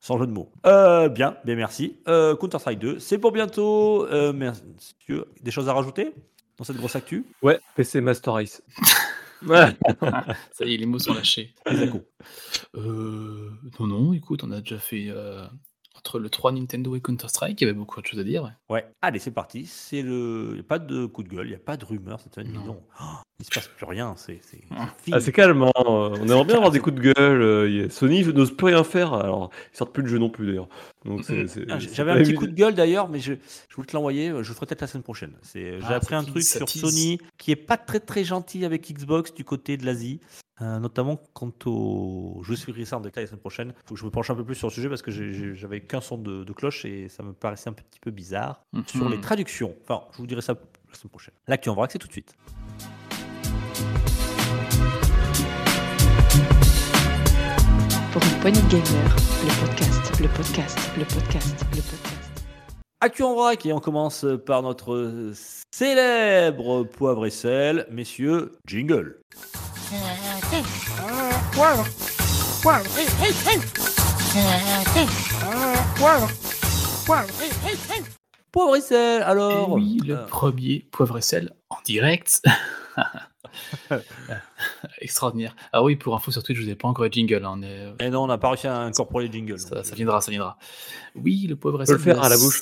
Sans 0.00 0.18
jeu 0.18 0.26
de 0.26 0.32
mots. 0.32 0.52
Euh, 0.66 1.08
bien, 1.08 1.36
bien, 1.44 1.56
merci. 1.56 1.98
Euh, 2.08 2.36
Counter-Strike 2.36 2.78
2, 2.78 2.98
c'est 2.98 3.18
pour 3.18 3.32
bientôt. 3.32 4.06
Euh, 4.06 4.32
merci. 4.32 4.62
Des 5.42 5.50
choses 5.50 5.68
à 5.68 5.72
rajouter 5.72 6.12
dans 6.58 6.64
cette 6.64 6.76
grosse 6.76 6.96
actu? 6.96 7.24
Ouais, 7.42 7.58
PC 7.76 8.00
Master 8.00 8.34
Race. 8.34 8.62
Ouais. 9.46 9.76
Ça 10.52 10.64
y 10.64 10.72
est, 10.72 10.76
les 10.78 10.86
mots 10.86 10.98
sont 10.98 11.12
lâchés. 11.12 11.52
Les. 11.70 11.90
Euh, 12.76 13.50
non, 13.78 13.86
non, 13.86 14.12
écoute, 14.14 14.42
on 14.42 14.50
a 14.52 14.60
déjà 14.60 14.78
fait. 14.78 15.08
euh, 15.10 15.44
entre 16.04 16.18
le 16.18 16.28
3 16.28 16.52
Nintendo 16.52 16.94
et 16.94 17.00
Counter-Strike, 17.00 17.58
il 17.58 17.64
y 17.64 17.66
avait 17.66 17.78
beaucoup 17.78 17.98
de 17.98 18.06
choses 18.06 18.20
à 18.20 18.24
dire. 18.24 18.42
ouais. 18.44 18.50
Ouais, 18.68 18.86
allez, 19.00 19.18
c'est 19.18 19.30
parti. 19.30 19.64
C'est 19.64 20.02
le... 20.02 20.48
Il 20.50 20.54
n'y 20.56 20.60
a 20.60 20.64
pas 20.64 20.78
de 20.78 21.06
coup 21.06 21.22
de 21.22 21.30
gueule, 21.30 21.46
il 21.46 21.50
n'y 21.50 21.56
a 21.56 21.58
pas 21.58 21.78
de 21.78 21.84
rumeur 21.86 22.20
cette 22.20 22.34
semaine. 22.34 22.52
dis 22.52 22.58
Non. 22.58 22.82
Oh, 23.00 23.04
il 23.40 23.44
se 23.46 23.50
passe 23.50 23.68
plus 23.68 23.84
rien. 23.86 24.14
C'est 24.16 24.38
c'est- 24.42 24.60
Ah. 24.70 24.88
c'est 24.98 25.04
fini. 25.12 25.20
C'est 25.22 25.32
calme, 25.32 25.62
hein. 25.64 25.70
on 25.76 26.14
aimerait 26.14 26.44
bien 26.44 26.56
avoir 26.56 26.70
des 26.70 26.78
coups 26.80 26.96
de 26.96 27.00
gueule. 27.12 27.42
euh, 27.42 27.88
Sony 27.90 28.24
n'ose 28.24 28.56
plus 28.56 28.66
rien 28.66 28.84
faire, 28.84 29.12
alors 29.14 29.50
ils 29.72 29.76
sortent 29.76 29.92
plus 29.92 30.02
de 30.02 30.08
jeux 30.08 30.18
non 30.18 30.30
plus 30.30 30.46
d'ailleurs. 30.46 30.68
C'est- 31.22 31.66
Ah, 31.68 31.78
J'avais 31.78 32.12
un 32.12 32.16
petit 32.18 32.34
coup 32.34 32.46
de 32.46 32.52
gueule 32.54 32.74
d'ailleurs, 32.74 33.08
mais 33.08 33.18
je, 33.20 33.34
je 33.68 33.74
voulais 33.76 33.86
te 33.86 33.94
l'envoyer. 33.96 34.28
Je 34.30 34.36
le 34.36 34.42
ferai 34.54 34.66
peut-être 34.66 34.80
la 34.82 34.86
semaine 34.86 35.02
prochaine. 35.02 35.32
C'est- 35.42 35.80
J'ai 35.80 35.86
Ah, 35.88 35.94
appris 35.96 36.14
un 36.14 36.24
truc 36.24 36.42
sur. 36.42 36.68
Sony 36.68 37.18
qui 37.38 37.50
est 37.50 37.56
pas 37.56 37.76
très 37.76 38.00
très 38.00 38.24
gentil 38.24 38.64
avec 38.64 38.90
Xbox 38.90 39.34
du 39.34 39.44
côté 39.44 39.76
de 39.76 39.84
l'Asie, 39.84 40.20
euh, 40.62 40.78
notamment 40.78 41.20
quant 41.34 41.52
au. 41.66 42.40
Je 42.44 42.54
suis 42.54 42.86
ça 42.86 42.96
en 42.98 43.00
détail 43.00 43.24
la 43.24 43.28
semaine 43.28 43.40
prochaine. 43.40 43.74
Faut 43.86 43.94
que 43.94 44.00
je 44.00 44.04
me 44.04 44.10
penche 44.10 44.30
un 44.30 44.34
peu 44.36 44.44
plus 44.44 44.54
sur 44.54 44.68
le 44.68 44.72
sujet 44.72 44.88
parce 44.88 45.02
que 45.02 45.10
j'avais 45.10 45.80
qu'un 45.80 46.00
son 46.00 46.18
de, 46.18 46.44
de 46.44 46.52
cloche 46.52 46.84
et 46.84 47.08
ça 47.08 47.22
me 47.24 47.32
paraissait 47.32 47.68
un 47.68 47.72
petit 47.74 48.00
peu 48.00 48.10
bizarre 48.12 48.62
sur 48.86 49.08
les 49.08 49.16
Mhm. 49.16 49.22
traductions. 49.22 49.74
Enfin, 49.82 50.04
je 50.12 50.18
vous 50.18 50.26
dirai 50.26 50.40
ça 50.40 50.52
la 50.54 50.94
semaine 50.98 51.10
prochaine. 51.10 51.34
L'actu 51.48 51.68
en 51.68 51.74
vrac, 51.74 51.90
c'est 51.92 51.98
tout 51.98 52.06
de 52.08 52.12
suite. 52.12 52.34
Pour 58.14 58.22
une 58.22 58.38
poignée 58.38 58.62
de 58.62 58.68
gamer, 58.68 59.16
le 59.42 59.66
podcast, 59.66 60.20
le 60.20 60.28
podcast, 60.28 60.78
le 60.96 61.04
podcast, 61.04 61.66
le 61.72 61.82
podcast. 61.82 62.44
Actu 63.00 63.24
en 63.24 63.34
vrac 63.34 63.66
et 63.66 63.72
on 63.72 63.80
commence 63.80 64.24
par 64.46 64.62
notre 64.62 65.32
célèbre 65.72 66.84
poivre 66.84 67.26
et 67.26 67.30
sel, 67.30 67.88
messieurs, 67.90 68.52
jingle. 68.68 69.18
Poivre 78.52 78.76
et 78.76 78.80
sel, 78.80 79.18
Et 79.18 79.22
alors 79.22 79.72
oui, 79.72 79.98
le 80.06 80.18
euh, 80.18 80.26
premier 80.26 80.86
poivre 80.92 81.18
et 81.18 81.22
sel 81.22 81.52
en 81.68 81.78
direct. 81.84 82.42
Extraordinaire. 85.00 85.54
Ah 85.72 85.82
oui, 85.82 85.96
pour 85.96 86.14
info 86.14 86.30
sur 86.30 86.42
Twitch, 86.42 86.58
je 86.58 86.64
vous 86.64 86.70
ai 86.70 86.74
pas 86.74 86.88
encore 86.88 87.04
le 87.04 87.10
jingle. 87.10 87.44
hein, 87.44 87.54
on 87.58 87.62
est- 87.62 87.92
Et 88.06 88.10
non, 88.10 88.24
on 88.24 88.26
n'a 88.26 88.38
pas 88.38 88.48
réussi 88.48 88.66
à 88.66 88.78
incorporer 88.80 89.26
les 89.26 89.32
jingles. 89.32 89.58
ça, 89.58 89.82
ça 89.84 89.92
euh, 89.92 89.96
viendra, 89.96 90.20
ça 90.20 90.30
viendra. 90.30 90.56
Oui, 91.16 91.46
le 91.48 91.56
Faut 91.56 91.84
sel. 91.84 91.94
le 91.96 92.00
faire 92.00 92.22
à 92.22 92.28
la 92.28 92.36
bouche. 92.36 92.60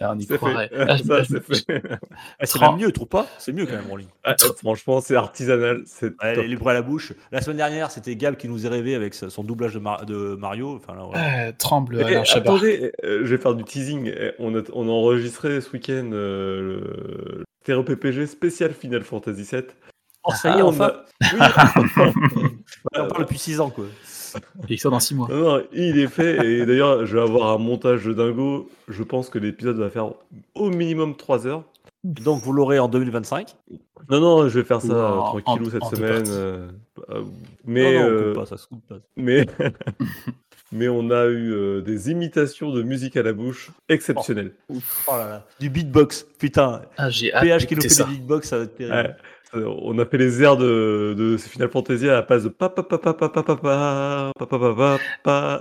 Ah, 0.00 0.12
on 0.14 0.18
y 0.18 0.22
C'est 0.26 0.36
croirait. 0.36 0.68
fait. 0.68 0.76
Ah, 0.88 0.96
je- 0.96 1.02
Ça, 1.04 1.22
je- 1.22 1.36
c'est 1.54 2.58
eh, 2.62 2.76
mieux, 2.76 2.92
trouve 2.92 3.08
pas 3.08 3.26
C'est 3.38 3.52
mieux 3.52 3.66
quand 3.66 3.72
même 3.76 3.90
en 3.90 3.96
ligne. 3.96 4.08
Ah, 4.24 4.34
franchement, 4.58 5.00
c'est 5.00 5.16
artisanal. 5.16 5.82
C'est 5.86 6.12
les, 6.22 6.48
les 6.48 6.56
bruits 6.56 6.70
à 6.70 6.74
la 6.74 6.82
bouche. 6.82 7.12
La 7.30 7.40
semaine 7.40 7.56
dernière, 7.58 7.90
c'était 7.90 8.14
Gab 8.16 8.36
qui 8.36 8.48
nous 8.48 8.66
est 8.66 8.68
rêvé 8.68 8.94
avec 8.94 9.14
son 9.14 9.44
doublage 9.44 9.74
de, 9.74 9.78
Mar- 9.78 10.04
de 10.04 10.36
Mario. 10.38 10.76
Enfin. 10.76 10.96
Euh, 11.14 11.52
tremble 11.56 12.04
Eh, 12.08 12.24
Euh, 13.04 13.20
je 13.24 13.34
vais 13.34 13.38
faire 13.42 13.54
du 13.54 13.64
teasing. 13.64 14.12
Eh, 14.14 14.32
On 14.38 14.54
a, 14.56 14.62
on 14.72 14.88
a 14.88 14.90
enregistré 14.92 15.60
ce 15.60 15.70
week-end 15.72 16.10
euh, 16.12 16.60
le 17.38 17.44
Terreau 17.64 17.82
PPG 17.84 18.26
spécial 18.26 18.72
Final 18.72 19.02
Fantasy 19.02 19.42
VII. 19.50 19.62
Oh, 20.24 20.32
ça 20.34 20.54
y 20.56 20.58
est, 20.60 20.62
on 20.62 20.68
enfin. 20.68 20.92
a- 21.20 21.32
Oui, 21.34 21.38
On 22.94 23.06
parle 23.08 23.22
depuis 23.24 23.38
6 23.38 23.60
ans, 23.60 23.70
quoi. 23.70 23.84
Il 24.68 24.78
sort 24.78 24.92
dans 24.92 25.00
6 25.00 25.14
mois. 25.14 25.28
non, 25.30 25.58
non, 25.58 25.62
il 25.72 25.98
est 25.98 26.06
fait. 26.08 26.46
Et 26.46 26.64
d'ailleurs, 26.64 27.04
je 27.04 27.16
vais 27.16 27.22
avoir 27.22 27.50
un 27.52 27.58
montage 27.58 28.04
de 28.04 28.12
dingo. 28.14 28.70
Je 28.88 29.02
pense 29.02 29.28
que 29.28 29.38
l'épisode 29.38 29.76
va 29.78 29.90
faire 29.90 30.10
au 30.54 30.70
minimum 30.70 31.16
3 31.16 31.46
heures. 31.46 31.64
Donc, 32.04 32.40
vous 32.42 32.52
l'aurez 32.52 32.78
en 32.78 32.88
2025. 32.88 33.54
Non, 34.10 34.20
non, 34.20 34.48
je 34.48 34.58
vais 34.58 34.64
faire 34.64 34.80
ça 34.80 34.88
Ou 34.88 34.92
euh, 34.92 35.16
tranquillou 35.40 35.66
en- 35.66 35.70
cette 35.70 35.96
semaine. 35.96 36.72
mais, 37.64 37.94
non, 37.94 38.00
non, 38.00 38.06
on 38.06 38.10
euh, 38.10 38.32
coupe 38.32 38.40
pas, 38.40 38.46
ça 38.46 38.56
se 38.56 38.66
coupe 38.66 38.86
pas. 38.88 38.96
mais, 39.16 39.46
mais 40.72 40.88
on 40.88 41.10
a 41.10 41.26
eu 41.26 41.52
euh, 41.52 41.80
des 41.82 42.10
imitations 42.10 42.72
de 42.72 42.82
musique 42.82 43.16
à 43.16 43.22
la 43.22 43.32
bouche 43.32 43.70
exceptionnelles. 43.88 44.52
Oh 44.70 44.74
là 45.12 45.28
là. 45.28 45.46
Du 45.60 45.68
beatbox, 45.70 46.26
putain. 46.38 46.82
Ah, 46.96 47.10
j'ai 47.10 47.30
PH 47.30 47.66
qui 47.66 47.76
nous 47.76 47.82
fait 47.82 47.88
ça. 47.88 48.04
des 48.04 48.12
beatbox, 48.12 48.48
ça 48.48 48.58
va 48.58 48.64
être 48.64 48.74
terrible. 48.76 48.94
Ouais. 48.96 49.14
Euh, 49.54 49.66
On 49.82 49.98
a 49.98 50.06
fait 50.06 50.16
les 50.16 50.42
airs 50.42 50.56
de, 50.56 51.14
de 51.14 51.36
Final 51.36 51.68
Fantasy 51.68 52.08
à 52.08 52.14
la 52.14 52.22
place 52.22 52.42
de 52.44 52.48
pa 52.48 52.70
pa 52.70 52.82
pa 52.82 52.96
pa 52.96 53.12
pa 53.12 53.28
pa 53.28 53.42
pa 53.42 53.54
pa 53.54 54.32
pa 54.34 54.46
pa 54.46 54.46
pa 54.46 54.74
pa 54.74 54.98
pa. 55.22 55.60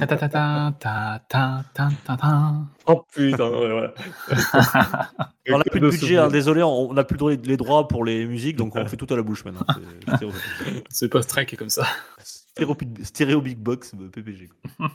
Ta 0.00 0.06
ta 0.08 0.16
ta 0.16 0.28
ta 0.28 0.72
ta 0.80 1.20
ta 1.28 1.64
ta 1.72 1.88
ta 2.04 2.16
ta. 2.16 2.52
Oh 2.86 3.04
putain, 3.14 3.48
ouais, 3.48 3.70
voilà. 3.70 3.94
On 5.50 5.58
n'a 5.58 5.64
plus 5.64 5.78
de 5.80 5.88
budget, 5.88 6.16
hein, 6.16 6.26
désolé, 6.26 6.64
on 6.64 6.92
n'a 6.92 7.04
plus 7.04 7.16
les 7.44 7.56
droits 7.56 7.86
pour 7.86 8.04
les 8.04 8.26
musiques, 8.26 8.56
donc 8.56 8.74
on 8.74 8.84
fait 8.86 8.96
tout 8.96 9.06
à 9.08 9.14
la 9.16 9.22
bouche 9.22 9.44
maintenant. 9.44 9.64
C'est- 10.08 10.16
stéréo- 10.16 10.32
C'est 10.90 11.08
post-track 11.08 11.54
comme 11.56 11.70
ça. 11.70 11.86
Stéréo, 12.58 12.76
stéréo 13.04 13.40
Big 13.40 13.58
Box 13.58 13.92
euh, 13.94 14.08
PPG. 14.08 14.48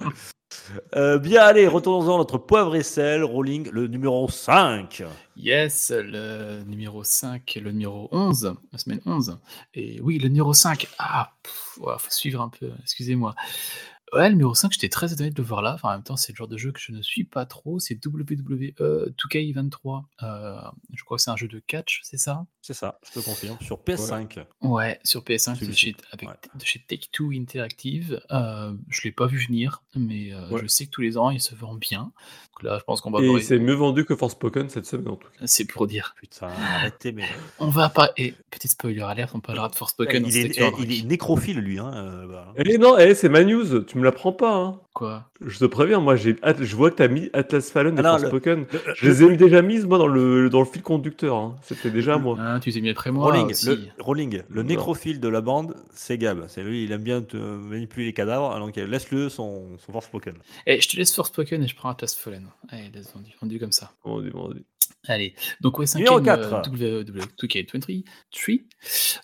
Euh, 0.96 1.18
bien, 1.18 1.42
allez, 1.42 1.68
retournons-en 1.68 2.20
notre 2.20 2.38
poivre 2.38 2.76
et 2.76 2.84
sel, 2.84 3.24
rolling, 3.24 3.70
le 3.72 3.88
numéro 3.88 4.30
5. 4.30 5.04
Yes, 5.36 5.92
le 5.92 6.62
numéro 6.68 7.04
5 7.04 7.58
et 7.58 7.60
le 7.60 7.72
numéro 7.72 8.08
11, 8.12 8.54
la 8.72 8.78
semaine 8.78 9.02
11. 9.08 9.40
Et 9.74 10.00
oui, 10.02 10.20
le 10.20 10.30
numéro 10.30 10.54
5. 10.54 10.88
Ah, 11.00 11.32
ouais, 11.80 11.96
faut 11.98 12.12
suivre 12.12 12.40
un 12.40 12.50
peu, 12.50 12.70
excusez-moi. 12.84 13.34
Ouais, 14.14 14.30
le 14.30 14.36
numéro 14.36 14.54
5, 14.54 14.72
j'étais 14.74 14.90
très 14.90 15.12
étonné 15.12 15.32
de 15.32 15.42
le 15.42 15.48
voir 15.48 15.62
là. 15.62 15.74
Enfin, 15.74 15.90
en 15.90 15.92
même 15.94 16.04
temps, 16.04 16.16
c'est 16.16 16.34
le 16.34 16.38
genre 16.38 16.48
de 16.48 16.58
jeu 16.58 16.72
que 16.72 16.80
je 16.80 16.92
ne 16.92 17.02
suis 17.02 17.24
pas 17.24 17.46
trop. 17.46 17.80
C'est 17.80 17.96
WWE 18.06 18.74
2K23. 18.80 20.04
Euh, 20.22 20.56
je 20.94 21.04
crois 21.04 21.18
que 21.18 21.24
c'est 21.24 21.32
un 21.32 21.36
jeu 21.36 21.48
de 21.48 21.60
catch, 21.60 22.02
c'est 22.04 22.18
ça? 22.18 22.46
C'est 22.62 22.74
ça, 22.74 22.98
je 23.06 23.20
te 23.20 23.26
confirme, 23.26 23.58
sur 23.60 23.78
PS5. 23.78 24.46
Ouais, 24.62 24.98
sur 25.04 25.22
PS5, 25.22 25.68
de 25.68 25.72
chez, 25.74 25.96
avec, 26.12 26.30
ouais. 26.30 26.36
de 26.56 26.64
chez 26.64 26.80
Take-Two 26.88 27.32
Interactive. 27.34 28.22
Euh, 28.32 28.74
je 28.88 29.02
l'ai 29.04 29.12
pas 29.12 29.28
vu 29.28 29.38
venir, 29.38 29.84
mais 29.96 30.32
euh, 30.32 30.48
Ouais. 30.50 30.62
je 30.62 30.68
sais 30.68 30.86
que 30.86 30.92
tous 30.92 31.02
les 31.02 31.18
ans, 31.18 31.30
il 31.30 31.42
se 31.42 31.56
vend 31.56 31.74
bien. 31.74 32.14
Donc 32.54 32.64
là, 32.64 32.78
je 32.80 32.84
pense 32.86 33.02
qu'on 33.02 33.12
va 33.12 33.20
Et 33.22 33.42
c'est 33.42 33.60
mieux 33.60 33.74
vendu 33.74 34.06
que 34.06 34.16
Forspoken 34.16 34.70
cette 34.70 34.86
semaine 34.86 35.10
en 35.10 35.16
tout 35.16 35.28
cas. 35.28 35.46
C'est 35.46 35.66
pour 35.66 35.88
dire. 35.88 36.16
Putain, 36.22 36.48
arrêtez, 36.48 37.12
mais. 37.12 37.28
On 37.60 37.68
va 37.68 37.90
pas. 37.90 38.12
Et 38.16 38.34
petit 38.52 38.68
spoiler 38.68 39.02
alert, 39.02 39.34
on 39.36 39.40
parlera 39.40 39.68
de 39.68 39.76
Forspoken 39.76 40.26
il, 40.26 40.32
cette 40.32 40.58
est, 40.58 40.64
en 40.64 40.78
il 40.78 41.00
est 41.00 41.04
nécrophile, 41.04 41.60
lui. 41.60 41.80
Hein, 41.80 41.92
euh, 41.94 42.28
bah. 42.28 42.54
Eh 42.56 42.78
non, 42.78 42.98
eh, 42.98 43.16
c'est 43.16 43.28
ma 43.28 43.44
news, 43.44 43.82
tu 43.82 43.98
me 43.98 44.03
me 44.04 44.10
l'apprends 44.10 44.34
pas. 44.34 44.54
Hein. 44.56 44.82
Quoi 44.94 45.28
Je 45.42 45.58
te 45.58 45.66
préviens, 45.66 46.00
moi 46.00 46.16
j'ai 46.16 46.36
je 46.60 46.76
vois 46.76 46.92
que 46.92 46.98
t'as 46.98 47.08
mis 47.08 47.30
Atlas 47.34 47.68
Fallen 47.72 47.96
et 47.98 48.00
Ah 48.00 48.04
non, 48.04 48.14
le- 48.14 48.20
Forspoken. 48.20 48.66
Le- 48.72 48.80
Je 48.96 49.08
les 49.10 49.24
ai 49.24 49.38
déjà 49.38 49.64
mises 49.64 49.86
moi 49.88 49.98
dans 49.98 50.06
le, 50.08 50.52
dans 50.52 50.60
le 50.60 50.66
fil 50.68 50.84
conducteur. 50.84 51.36
hein. 51.36 51.56
C'était 51.64 51.90
déjà 51.90 52.20
moi. 52.20 52.38
Hein, 52.40 52.60
Tu 52.60 52.72
t'es 52.72 52.80
mis 52.80 52.90
après 52.92 53.12
moi 53.12 53.26
Rolling, 53.26 53.48
aussi. 53.50 53.66
le, 53.66 53.80
Rolling, 54.00 54.44
le 54.50 54.62
Non. 54.62 54.68
nécrophile 54.68 55.20
de 55.20 55.28
la 55.28 55.42
bande, 55.42 55.76
c'est 55.96 56.20
Gab. 56.20 56.46
C'est 56.48 56.62
lui, 56.62 56.84
il 56.84 56.92
aime 56.92 57.02
bien 57.04 57.24
te 57.24 57.38
manipuler 57.38 58.06
les 58.06 58.14
cadavres, 58.14 58.60
donc 58.60 58.78
euh, 58.78 58.86
laisse-le 58.86 59.30
son, 59.30 59.78
son 59.84 59.92
Forspoken. 59.92 60.36
Eh, 60.68 60.80
je 60.80 60.88
te 60.88 60.96
laisse 60.96 61.14
Forspoken 61.16 61.64
et 61.64 61.68
je 61.68 61.76
prends 61.76 61.90
Atlas 61.90 62.14
Fallen. 62.16 62.48
Allez, 62.70 62.92
laisse 62.94 63.12
vendu, 63.16 63.32
vendu 63.42 63.60
comme 63.60 63.72
ça. 63.72 63.92
Vendu, 64.04 64.30
vendu. 64.30 64.64
Allez, 65.08 65.34
donc 65.60 65.80
ouais, 65.80 65.86
Numéro 65.96 66.18
cinquième 66.20 66.40
euh, 66.40 66.50
4. 66.62 66.70
WWE2K23. 66.70 68.04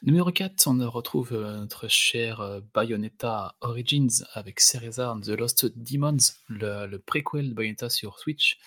Numéro 0.03 0.31
4, 0.31 0.67
on 0.67 0.89
retrouve 0.89 1.29
euh, 1.33 1.57
notre 1.59 1.87
cher 1.87 2.41
euh, 2.41 2.59
Bayonetta 2.73 3.55
Origins 3.61 4.25
avec 4.33 4.59
Cereza 4.59 5.11
and 5.11 5.21
the 5.21 5.29
Lost 5.29 5.58
Demons, 5.75 6.17
le, 6.47 6.87
le 6.87 6.99
préquel 6.99 7.49
de 7.49 7.53
Bayonetta 7.53 7.89
sur 7.89 8.19
Switch. 8.19 8.59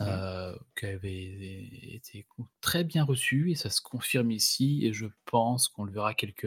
Euh, 0.00 0.54
qui 0.78 0.86
avait 0.86 1.68
été 1.94 2.26
très 2.60 2.84
bien 2.84 3.04
reçu 3.04 3.50
et 3.50 3.54
ça 3.54 3.70
se 3.70 3.80
confirme 3.80 4.30
ici 4.30 4.84
et 4.86 4.92
je 4.92 5.06
pense 5.24 5.68
qu'on 5.68 5.84
le 5.84 5.92
verra 5.92 6.14
quelques, 6.14 6.46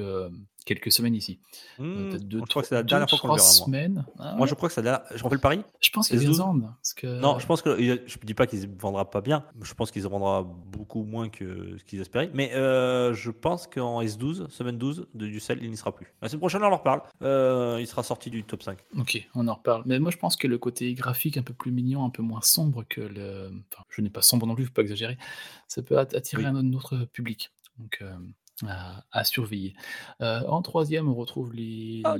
quelques 0.66 0.92
semaines 0.92 1.16
ici. 1.16 1.40
Peut-être 1.78 2.28
deux, 2.28 2.40
je 2.40 2.44
crois 2.46 2.62
que 2.62 2.68
c'est 2.68 2.76
la 2.76 2.84
dernière 2.84 3.08
deux, 3.08 3.18
fois 3.18 3.20
qu'on 3.30 3.36
le 3.36 3.40
verra, 3.42 3.48
moi. 3.48 3.66
semaines. 3.66 4.06
Ah 4.20 4.32
Moi, 4.34 4.42
ouais 4.42 4.48
je 4.48 4.54
crois 4.56 4.70
que 4.70 4.76
c'est 4.76 4.82
la 4.82 4.92
dernière. 4.92 5.18
Je 5.18 5.24
refais 5.24 5.36
le 5.36 5.42
pari 5.42 5.62
Je 5.82 5.90
pense 5.90 6.08
qu'il 6.10 6.18
y 6.22 6.26
a 6.26 6.28
S12? 6.28 6.32
des 6.32 6.42
ans, 6.42 6.60
parce 6.60 6.94
que 6.94 7.08
Non, 7.20 7.40
je 7.40 7.46
pense 7.46 7.62
que 7.62 7.78
je 7.80 7.92
ne 7.94 8.26
dis 8.26 8.34
pas 8.34 8.48
qu'il 8.48 8.60
ne 8.62 8.80
vendra 8.80 9.10
pas 9.10 9.22
bien. 9.22 9.46
Je 9.62 9.74
pense 9.74 9.92
qu'il 9.92 10.02
se 10.02 10.08
vendra 10.08 10.44
beaucoup 10.44 11.04
moins 11.04 11.30
que 11.30 11.78
ce 11.78 11.84
qu'ils 11.84 12.02
espéraient. 12.02 12.30
Mais 12.34 12.54
euh, 12.54 13.14
je 13.14 13.32
pense 13.32 13.68
qu'en 13.68 14.02
S12, 14.04 14.50
semaine 14.50 14.78
12 14.78 15.08
de 15.14 15.28
Ducel, 15.28 15.60
il 15.62 15.70
n'y 15.70 15.78
sera 15.78 15.94
plus. 15.96 16.14
La 16.22 16.30
semaine 16.30 16.40
prochaine, 16.40 16.62
on 16.64 16.68
en 16.68 16.78
reparle. 16.78 17.02
Euh, 17.22 17.78
il 17.80 17.88
sera 17.88 18.04
sorti 18.04 18.30
du 18.30 18.44
top 18.44 18.64
5. 18.64 18.78
Ok, 18.98 19.28
on 19.36 19.48
en 19.48 19.56
reparle. 19.56 19.84
Mais 19.86 20.00
moi, 20.00 20.12
je 20.12 20.18
pense 20.18 20.36
que 20.36 20.48
le 20.48 20.58
côté 20.58 20.94
graphique 20.94 21.38
un 21.38 21.42
peu 21.44 21.54
plus 21.54 21.72
mignon, 21.72 22.04
un 22.06 22.10
peu 22.10 22.22
moins 22.22 22.42
sombre 22.42 22.84
que 22.88 23.02
le. 23.02 23.39
Enfin, 23.72 23.84
je 23.90 24.02
n'ai 24.02 24.10
pas 24.10 24.22
sombre 24.22 24.46
non 24.48 24.56
plus, 24.56 24.66
faut 24.66 24.72
pas 24.74 24.82
exagérer. 24.82 25.18
Ça 25.68 25.82
peut 25.82 25.98
at- 25.98 26.16
attirer 26.16 26.44
Oui. 26.44 26.50
un 26.50 26.74
autre 26.74 27.06
public. 27.06 27.52
Donc, 27.78 28.00
euh, 28.02 28.16
à, 28.68 29.06
à 29.12 29.24
surveiller. 29.24 29.74
Euh, 30.22 30.42
en 30.48 30.62
troisième, 30.62 31.08
on 31.08 31.16
retrouve 31.16 31.54
les, 31.54 32.02
Ah, 32.04 32.18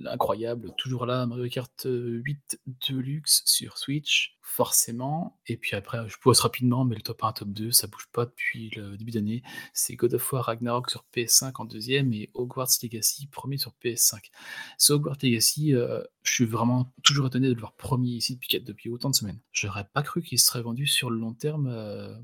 l'incroyable, 0.00 0.72
toujours 0.76 1.06
là, 1.06 1.26
Mario 1.26 1.48
Kart 1.48 1.86
8 1.86 2.60
Deluxe 2.88 3.42
sur 3.46 3.78
Switch, 3.78 4.36
forcément. 4.42 5.38
Et 5.46 5.56
puis 5.56 5.76
après, 5.76 6.06
je 6.08 6.16
pose 6.18 6.40
rapidement, 6.40 6.84
mais 6.84 6.96
le 6.96 7.02
top 7.02 7.24
1, 7.24 7.32
top 7.32 7.48
2, 7.48 7.70
ça 7.70 7.86
bouge 7.86 8.08
pas 8.12 8.26
depuis 8.26 8.70
le 8.76 8.96
début 8.96 9.12
d'année. 9.12 9.42
C'est 9.72 9.94
God 9.94 10.14
of 10.14 10.32
War 10.32 10.44
Ragnarok 10.44 10.90
sur 10.90 11.04
PS5 11.14 11.52
en 11.56 11.64
deuxième 11.64 12.12
et 12.12 12.30
Hogwarts 12.34 12.68
Legacy 12.82 13.26
premier 13.28 13.56
sur 13.56 13.72
PS5. 13.82 14.30
Ce 14.78 14.92
Hogwarts 14.92 15.18
Legacy, 15.22 15.74
euh, 15.74 16.02
je 16.22 16.32
suis 16.32 16.44
vraiment 16.44 16.92
toujours 17.02 17.26
étonné 17.28 17.48
de 17.48 17.54
le 17.54 17.60
voir 17.60 17.72
premier 17.72 18.10
ici 18.10 18.34
depuis, 18.34 18.60
depuis 18.60 18.90
autant 18.90 19.10
de 19.10 19.14
semaines. 19.14 19.40
J'aurais 19.52 19.86
pas 19.92 20.02
cru 20.02 20.22
qu'il 20.22 20.38
serait 20.38 20.62
vendu 20.62 20.86
sur 20.86 21.10
le 21.10 21.18
long 21.18 21.34
terme 21.34 21.68
euh, 21.68 22.14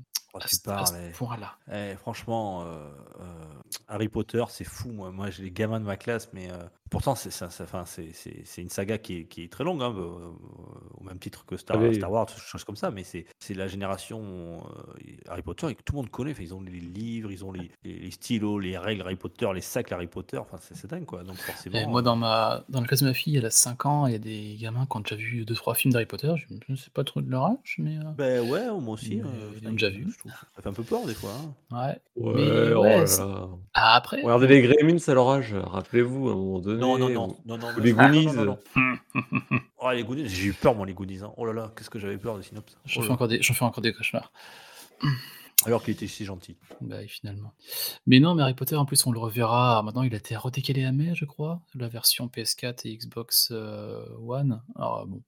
à, 0.43 0.47
tu 0.47 0.55
ce- 0.55 0.69
à 0.69 0.73
parles, 0.75 0.87
ce 1.13 1.17
point-là. 1.17 1.55
Eh, 1.71 1.95
franchement, 1.97 2.63
euh, 2.63 2.89
euh, 3.19 3.45
Harry 3.87 4.07
Potter, 4.09 4.43
c'est 4.49 4.63
fou. 4.63 4.91
Moi, 4.91 5.11
moi 5.11 5.29
j'ai 5.29 5.43
les 5.43 5.51
gamins 5.51 5.79
de 5.79 5.85
ma 5.85 5.97
classe, 5.97 6.29
mais 6.33 6.51
euh, 6.51 6.57
pourtant, 6.89 7.15
c'est 7.15 7.31
ça, 7.31 7.49
ça- 7.49 7.63
enfin, 7.63 7.85
c'est- 7.85 8.09
c'est 8.13 8.41
c'est 8.45 8.61
une 8.61 8.69
saga 8.69 8.97
qui 8.97 9.17
est, 9.19 9.23
qui 9.25 9.43
est 9.43 9.51
très 9.51 9.63
longue, 9.63 9.81
hein, 9.81 9.93
euh, 9.97 10.31
au 10.99 11.03
même 11.03 11.19
titre 11.19 11.45
que 11.45 11.57
Star, 11.57 11.77
Ah 11.79 11.83
oui. 11.83 11.95
Star 11.95 12.11
Wars, 12.11 12.29
choses 12.29 12.63
comme 12.63 12.75
ça. 12.75 12.91
Mais 12.91 13.03
c'est 13.03 13.25
c'est 13.39 13.53
la 13.53 13.67
génération 13.67 14.21
euh, 14.65 15.11
Harry 15.29 15.41
Potter 15.41 15.67
et 15.69 15.75
que 15.75 15.83
tout 15.83 15.93
le 15.93 15.97
monde 15.97 16.09
connaît. 16.09 16.31
Enfin, 16.31 16.43
ils 16.43 16.53
ont 16.53 16.61
les 16.61 16.71
livres, 16.79 17.31
ils 17.31 17.43
ont 17.45 17.51
les, 17.51 17.69
les- 17.83 17.99
les 17.99 18.11
stylos, 18.11 18.59
les 18.59 18.77
règles 18.77 19.01
Harry 19.01 19.15
Potter, 19.15 19.47
les 19.53 19.61
sacs 19.61 19.91
Harry 19.91 20.07
Potter. 20.07 20.37
Enfin, 20.37 20.57
c'est 20.61 20.75
c'est 20.75 20.89
dingue, 20.89 21.05
quoi. 21.05 21.23
Donc, 21.23 21.37
forcément. 21.37 21.87
Moi, 21.89 22.01
dans, 22.01 22.15
ma, 22.15 22.63
dans 22.69 22.81
la 22.81 22.87
classe 22.87 23.01
de 23.01 23.07
ma 23.07 23.13
fille, 23.13 23.37
elle 23.37 23.45
a 23.45 23.49
5 23.51 23.85
ans, 23.85 24.07
il 24.07 24.13
y 24.13 24.15
a 24.15 24.19
des 24.19 24.57
gamins 24.59 24.85
qui 24.89 24.97
ont 24.97 25.01
déjà 25.01 25.15
vu 25.15 25.43
2-trois 25.45 25.75
films 25.75 25.93
d'Harry 25.93 26.05
Potter. 26.05 26.33
Je 26.37 26.53
ne 26.71 26.75
sais 26.75 26.89
pas 26.91 27.03
trop 27.03 27.21
de 27.21 27.29
leur 27.29 27.45
âge, 27.45 27.75
mais. 27.77 27.97
euh, 27.97 28.11
Ben 28.17 28.49
ouais, 28.49 28.67
moi 28.79 28.93
aussi. 28.93 29.17
Mais 29.17 29.23
euh, 29.23 29.51
ils 29.57 29.63
l'ont 29.65 29.71
déjà 29.73 29.89
vu. 29.89 30.07
je 30.11 30.17
trouve. 30.19 30.31
Ça 30.55 30.61
fait 30.61 30.69
un 30.69 30.73
peu 30.73 30.83
peur 30.83 31.05
des 31.05 31.13
fois. 31.13 31.31
hein. 31.71 31.75
ouais. 31.87 31.99
Ouais, 32.15 32.33
Mais 32.35 32.73
oh 32.73 32.81
ouais, 32.81 32.97
là 32.99 33.07
c'est- 33.07 33.21
là. 33.21 33.47
Ah, 33.73 33.95
après. 33.95 34.21
Regardez 34.21 34.47
les 34.47 34.61
Gremlins 34.61 34.97
à 35.07 35.13
leur 35.13 35.29
âge, 35.29 35.53
rappelez-vous 35.53 36.29
à 36.29 36.31
un 36.31 36.35
moment 36.35 36.59
donné. 36.59 36.78
Non, 36.79 36.97
non, 36.97 37.05
ou- 37.07 37.09
non, 37.09 37.37
non, 37.45 37.57
non, 37.57 37.67
ou 37.75 37.79
les 37.79 37.93
non, 37.93 38.01
non, 38.03 38.09
Goonies. 38.09 38.25
non, 38.25 38.33
non, 38.33 38.45
non. 38.45 38.59
Oh, 39.79 39.91
les 39.91 40.03
Goonies, 40.03 40.27
j'ai 40.29 40.45
eu 40.47 40.53
peur, 40.53 40.75
moi, 40.75 40.85
les 40.85 40.93
Goonies. 40.93 41.19
hein. 41.23 41.31
Oh 41.37 41.45
là 41.45 41.53
là, 41.53 41.71
qu'est-ce 41.75 41.89
que 41.89 41.99
j'avais 41.99 42.17
peur 42.17 42.37
de 42.37 42.41
Synops. 42.41 42.75
J'en 42.85 43.01
Oh 43.01 43.03
fais, 43.03 43.07
là. 43.09 43.13
encore 43.15 43.27
des- 43.27 43.41
j'en 43.41 43.53
fais 43.53 43.65
encore 43.65 43.81
des 43.81 43.93
cauchemars. 43.93 44.31
Alors 45.65 45.83
qu'il 45.83 45.91
était 45.91 46.07
si 46.07 46.23
gentil. 46.23 46.55
Bah, 46.79 47.05
finalement. 47.05 47.51
Mais 48.07 48.21
non, 48.21 48.33
mais 48.33 48.43
Harry 48.43 48.53
Potter, 48.53 48.77
en 48.77 48.85
plus, 48.85 49.05
on 49.05 49.11
le 49.11 49.19
reverra. 49.19 49.71
Alors, 49.71 49.83
Maintenant, 49.83 50.03
il 50.03 50.13
a 50.13 50.17
été 50.17 50.37
redécalé 50.37 50.85
à 50.85 50.93
mai, 50.93 51.13
je 51.15 51.25
crois, 51.25 51.59
la 51.75 51.89
version 51.89 52.27
PS4 52.27 52.87
et 52.87 52.95
Xbox 52.95 53.49
euh, 53.51 54.05
One. 54.25 54.63
Alors, 54.77 55.05
bon, 55.05 55.21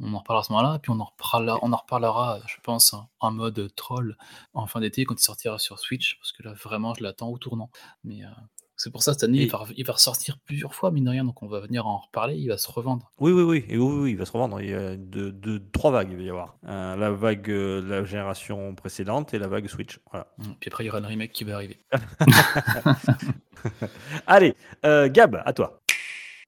on 0.00 0.14
en 0.14 0.20
reparlera 0.20 0.40
à 0.40 0.44
ce 0.44 0.52
moment-là. 0.52 0.78
Puis 0.78 0.90
on 0.90 0.98
en 1.00 1.04
reparlera, 1.04 1.58
on 1.60 1.70
en 1.70 1.76
reparlera 1.76 2.40
je 2.46 2.54
pense, 2.62 2.94
en- 2.94 3.10
en 3.20 3.30
mode 3.30 3.74
troll 3.76 4.16
en 4.54 4.66
fin 4.66 4.80
d'été 4.80 5.04
quand 5.04 5.20
il 5.20 5.22
sortira 5.22 5.58
sur 5.58 5.78
Switch. 5.78 6.16
Parce 6.18 6.32
que 6.32 6.42
là, 6.44 6.54
vraiment, 6.54 6.94
je 6.94 7.02
l'attends 7.02 7.28
au 7.28 7.36
tournant. 7.36 7.68
Mais 8.04 8.24
euh, 8.24 8.28
c'est 8.76 8.90
pour 8.90 9.02
ça, 9.02 9.12
cette 9.12 9.24
année, 9.24 9.38
Et- 9.38 9.44
il, 9.44 9.50
va, 9.50 9.64
il 9.76 9.84
va 9.86 9.92
ressortir 9.92 10.38
plusieurs 10.44 10.74
fois, 10.74 10.90
mine 10.90 11.04
de 11.04 11.10
rien. 11.10 11.24
Donc, 11.24 11.42
on 11.42 11.46
va 11.48 11.60
venir 11.60 11.86
en 11.86 11.98
reparler. 11.98 12.34
Il 12.36 12.48
va 12.48 12.58
se 12.58 12.70
revendre. 12.70 13.10
Oui, 13.18 13.32
oui, 13.32 13.42
oui, 13.42 13.64
et 13.68 13.76
oui, 13.78 13.84
oui, 13.84 14.00
oui, 14.02 14.10
il 14.12 14.16
va 14.16 14.24
se 14.24 14.32
revendre. 14.32 14.60
Il 14.60 14.70
y 14.70 14.74
a 14.74 14.96
deux, 14.96 15.30
deux- 15.32 15.62
trois 15.72 15.90
vagues, 15.90 16.08
il 16.10 16.16
va 16.16 16.22
y 16.22 16.30
avoir. 16.30 16.56
Euh, 16.66 16.96
la 16.96 17.10
vague 17.10 17.50
euh, 17.50 17.80
de 17.82 17.86
la 17.88 18.04
génération 18.04 18.74
précédente 18.74 19.32
et 19.34 19.38
la 19.38 19.46
vague 19.48 19.68
Switch. 19.68 20.00
Voilà. 20.10 20.26
Puis 20.60 20.68
après, 20.68 20.84
il 20.84 20.88
y 20.88 20.90
aura 20.90 20.98
un 20.98 21.06
remake 21.06 21.32
qui 21.32 21.44
va 21.44 21.54
arriver. 21.54 21.78
Allez, 24.26 24.54
euh, 24.84 25.08
Gab, 25.08 25.40
à 25.44 25.52
toi. 25.52 25.80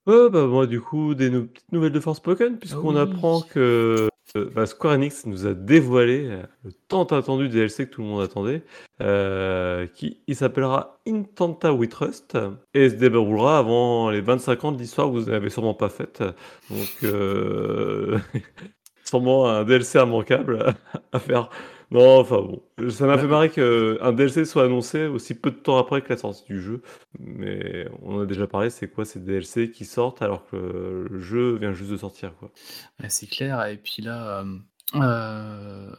Ouais, 0.05 0.29
bah 0.29 0.45
moi 0.45 0.67
du 0.67 0.79
coup, 0.79 1.15
des 1.15 1.29
petites 1.29 1.71
nouvelles 1.73 1.91
de 1.91 1.99
Forspoken, 1.99 2.57
puisqu'on 2.59 2.95
oui. 2.95 3.01
apprend 3.01 3.41
que 3.41 3.59
euh, 3.59 4.07
bah, 4.45 4.65
Square 4.65 4.95
Enix 4.95 5.25
nous 5.25 5.45
a 5.47 5.53
dévoilé 5.53 6.27
euh, 6.27 6.43
le 6.63 6.71
tant 6.87 7.05
attendu 7.05 7.49
DLC 7.49 7.87
que 7.87 7.91
tout 7.91 8.01
le 8.01 8.07
monde 8.07 8.21
attendait, 8.21 8.63
euh, 9.01 9.87
qui 9.87 10.21
il 10.27 10.35
s'appellera 10.35 10.99
Intenta 11.07 11.73
We 11.73 11.89
Trust, 11.89 12.37
et 12.73 12.89
se 12.89 12.95
déroulera 12.95 13.59
avant 13.59 14.09
les 14.09 14.21
25 14.21 14.65
ans 14.65 14.71
de 14.71 14.77
l'histoire 14.77 15.07
que 15.07 15.13
vous 15.13 15.29
n'avez 15.29 15.49
sûrement 15.49 15.73
pas 15.73 15.89
faite. 15.89 16.23
Donc, 16.69 16.89
euh, 17.03 18.19
sûrement 19.03 19.47
un 19.47 19.63
DLC 19.63 19.99
immanquable 19.99 20.75
à 21.11 21.19
faire. 21.19 21.49
Non, 21.89 22.19
enfin 22.19 22.41
bon, 22.41 22.61
ça 22.89 23.05
m'a 23.07 23.17
fait 23.17 23.27
marrer 23.27 23.49
qu'un 23.49 24.11
DLC 24.11 24.43
soit 24.45 24.65
annoncé 24.65 25.05
aussi 25.05 25.33
peu 25.35 25.51
de 25.51 25.55
temps 25.55 25.77
après 25.77 26.01
que 26.01 26.09
la 26.09 26.17
sortie 26.17 26.43
du 26.45 26.61
jeu. 26.61 26.81
Mais 27.19 27.87
on 28.01 28.17
en 28.17 28.21
a 28.21 28.25
déjà 28.25 28.45
parlé, 28.45 28.69
c'est 28.69 28.89
quoi 28.89 29.05
ces 29.05 29.19
DLC 29.21 29.71
qui 29.71 29.85
sortent 29.85 30.21
alors 30.21 30.45
que 30.47 31.07
le 31.09 31.19
jeu 31.21 31.55
vient 31.57 31.71
juste 31.73 31.91
de 31.91 31.97
sortir 31.97 32.35
quoi? 32.35 32.51
Ouais, 32.99 33.09
c'est 33.09 33.27
clair. 33.27 33.65
Et 33.67 33.77
puis 33.77 34.01
là. 34.01 34.39
euh, 34.41 34.57
euh, 34.95 35.91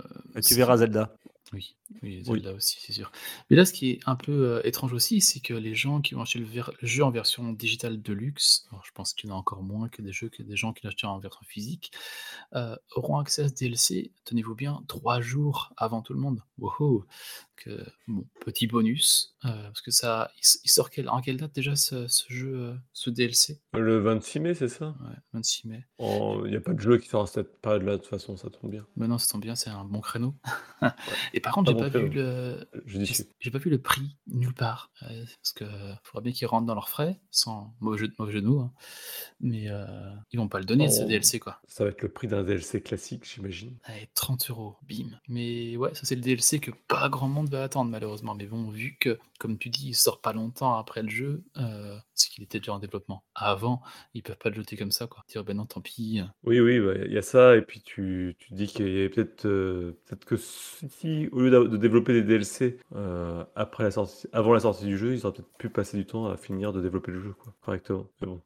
Tu 0.44 0.54
verras 0.54 0.78
Zelda. 0.78 1.14
Oui, 1.52 1.77
oui, 2.02 2.18
Oui. 2.18 2.24
Zelda 2.24 2.52
aussi, 2.52 2.76
c'est 2.80 2.92
sûr. 2.92 3.10
Mais 3.50 3.56
là, 3.56 3.64
ce 3.64 3.72
qui 3.72 3.90
est 3.90 4.00
un 4.06 4.14
peu 4.16 4.32
euh, 4.32 4.60
étrange 4.66 4.92
aussi, 4.92 5.20
c'est 5.20 5.40
que 5.40 5.54
les 5.54 5.74
gens 5.74 6.00
qui 6.00 6.14
vont 6.14 6.22
acheter 6.22 6.38
le, 6.38 6.44
ver- 6.44 6.70
le 6.80 6.86
jeu 6.88 7.02
en 7.04 7.10
version 7.10 7.52
digitale 7.52 8.00
de 8.02 8.12
luxe, 8.12 8.66
alors 8.70 8.84
je 8.84 8.90
pense 8.92 9.14
qu'il 9.14 9.28
y 9.30 9.32
en 9.32 9.36
a 9.36 9.38
encore 9.38 9.62
moins 9.62 9.88
que 9.88 10.02
des 10.02 10.12
jeux 10.12 10.28
que 10.28 10.42
des 10.42 10.56
gens 10.56 10.72
qui 10.72 10.84
l'achètent 10.84 11.04
en 11.04 11.18
version 11.18 11.40
physique, 11.46 11.90
euh, 12.54 12.76
auront 12.94 13.18
accès 13.18 13.42
à 13.42 13.48
ce 13.48 13.54
DLC, 13.54 14.12
tenez-vous 14.24 14.54
bien, 14.54 14.82
trois 14.88 15.20
jours 15.20 15.72
avant 15.76 16.02
tout 16.02 16.12
le 16.12 16.20
monde. 16.20 16.42
Wow. 16.58 17.04
Que, 17.56 17.84
bon, 18.06 18.24
petit 18.40 18.68
bonus, 18.68 19.34
euh, 19.44 19.48
parce 19.64 19.80
que 19.80 19.90
ça, 19.90 20.30
il, 20.62 20.70
sort 20.70 20.90
quel- 20.90 21.08
en 21.08 21.20
quelle 21.20 21.38
date 21.38 21.52
déjà 21.56 21.74
ce, 21.74 22.06
ce 22.06 22.24
jeu, 22.32 22.54
euh, 22.54 22.74
ce 22.92 23.10
DLC 23.10 23.60
Le 23.72 23.98
26 23.98 24.38
mai, 24.38 24.54
c'est 24.54 24.68
ça? 24.68 24.94
Ouais, 25.00 25.16
26 25.32 25.66
mai. 25.66 25.84
Oh, 25.98 26.42
Il 26.44 26.52
n'y 26.52 26.56
a 26.56 26.60
pas 26.60 26.72
de 26.72 26.78
jeu 26.80 26.98
qui 26.98 27.08
sort 27.08 27.22
à 27.22 27.26
cette 27.26 27.60
période-là, 27.60 27.92
de 27.92 27.96
toute 27.96 28.06
façon, 28.10 28.36
ça 28.36 28.48
tombe 28.48 28.70
bien. 28.70 28.86
Maintenant, 28.94 29.18
ça 29.18 29.26
tombe 29.26 29.42
bien, 29.42 29.56
c'est 29.56 29.70
un 29.70 29.82
bon 29.84 30.00
créneau. 30.00 30.36
Et 31.34 31.40
par 31.40 31.52
contre, 31.52 31.72
Pas 31.78 31.90
j'ai 31.90 31.98
bon 31.98 31.98
pas 32.00 32.08
vu 32.10 32.10
le, 32.16 32.68
Judicieux. 32.86 33.24
J'ai 33.40 33.50
pas 33.50 33.58
vu 33.58 33.70
le 33.70 33.78
prix 33.80 34.16
nulle 34.26 34.54
part. 34.54 34.90
euh, 35.02 35.24
parce 35.42 35.52
que 35.52 35.64
faudra 36.04 36.20
bien 36.22 36.32
qu'ils 36.32 36.46
rentrent 36.46 36.66
dans 36.66 36.74
leurs 36.74 36.88
frais, 36.88 37.20
sans 37.30 37.74
mauvais 37.80 37.98
jeu, 37.98 38.12
mauvais 38.18 38.32
jeu 38.32 38.40
de 38.42 38.46
mots. 38.46 38.60
hein. 38.60 38.72
Mais 39.40 39.68
euh, 39.68 39.86
ils 40.32 40.38
vont 40.38 40.48
pas 40.48 40.58
le 40.58 40.64
donner, 40.64 40.88
ce 40.90 41.02
Oh. 41.02 41.06
DLC, 41.06 41.38
quoi. 41.38 41.60
Ça 41.68 41.84
va 41.84 41.90
être 41.90 42.02
le 42.02 42.08
prix 42.08 42.26
d'un 42.28 42.42
DLC 42.42 42.80
classique, 42.82 43.24
j'imagine. 43.24 43.76
Allez, 43.84 44.08
30 44.14 44.50
euros, 44.50 44.76
bim. 44.88 45.18
Mais 45.28 45.76
ouais, 45.76 45.94
ça 45.94 46.02
c'est 46.04 46.14
le 46.16 46.20
DLC 46.22 46.58
que 46.60 46.70
pas 46.88 47.08
grand 47.08 47.28
monde 47.28 47.48
va 47.50 47.62
attendre, 47.64 47.90
malheureusement. 47.90 48.34
Mais 48.34 48.46
bon, 48.46 48.68
vu 48.70 48.96
que, 48.98 49.18
comme 49.38 49.58
tu 49.58 49.68
dis, 49.70 49.88
il 49.90 49.94
sort 49.94 50.20
pas 50.20 50.32
longtemps 50.32 50.76
après 50.76 51.02
le 51.02 51.08
jeu, 51.10 51.44
euh, 51.56 51.96
c'est 52.14 52.30
qu'il 52.30 52.42
était 52.44 52.58
déjà 52.58 52.72
en 52.74 52.78
développement. 52.80 53.22
Avant, 53.34 53.80
ils 54.14 54.22
peuvent 54.22 54.36
pas 54.38 54.48
le 54.50 54.56
jeter 54.56 54.76
comme 54.76 54.90
ça, 54.90 55.06
quoi. 55.06 55.24
Dire, 55.28 55.44
ben 55.44 55.56
non, 55.56 55.66
tant 55.66 55.80
pis. 55.80 56.20
Oui, 56.42 56.58
oui, 56.60 56.80
bah, 56.80 56.94
il 57.06 57.12
y 57.12 57.18
a 57.18 57.22
ça, 57.22 57.56
et 57.56 57.62
puis 57.62 57.80
tu, 57.80 58.34
tu 58.40 58.54
dis 58.54 58.66
qu'il 58.66 58.88
y 58.88 59.04
a 59.04 59.08
peut-être 59.08 59.46
euh, 59.46 59.98
peut-être 60.06 60.24
que 60.24 60.36
si, 60.36 61.28
au 61.32 61.40
lieu 61.40 61.67
de 61.68 61.76
développer 61.76 62.12
des 62.12 62.22
DLC 62.22 62.78
euh, 62.94 63.44
après 63.56 63.84
la 63.84 63.90
sortie, 63.90 64.26
avant 64.32 64.52
la 64.52 64.60
sortie 64.60 64.86
du 64.86 64.98
jeu, 64.98 65.14
ils 65.14 65.24
auraient 65.26 65.34
peut-être 65.36 65.56
pu 65.58 65.68
passer 65.68 65.96
du 65.96 66.06
temps 66.06 66.26
à 66.26 66.36
finir 66.36 66.72
de 66.72 66.80
développer 66.80 67.12
le 67.12 67.20
jeu, 67.20 67.34
quoi, 67.38 67.54
correctement. 67.62 68.06
Mais 68.20 68.26
bon. 68.26 68.40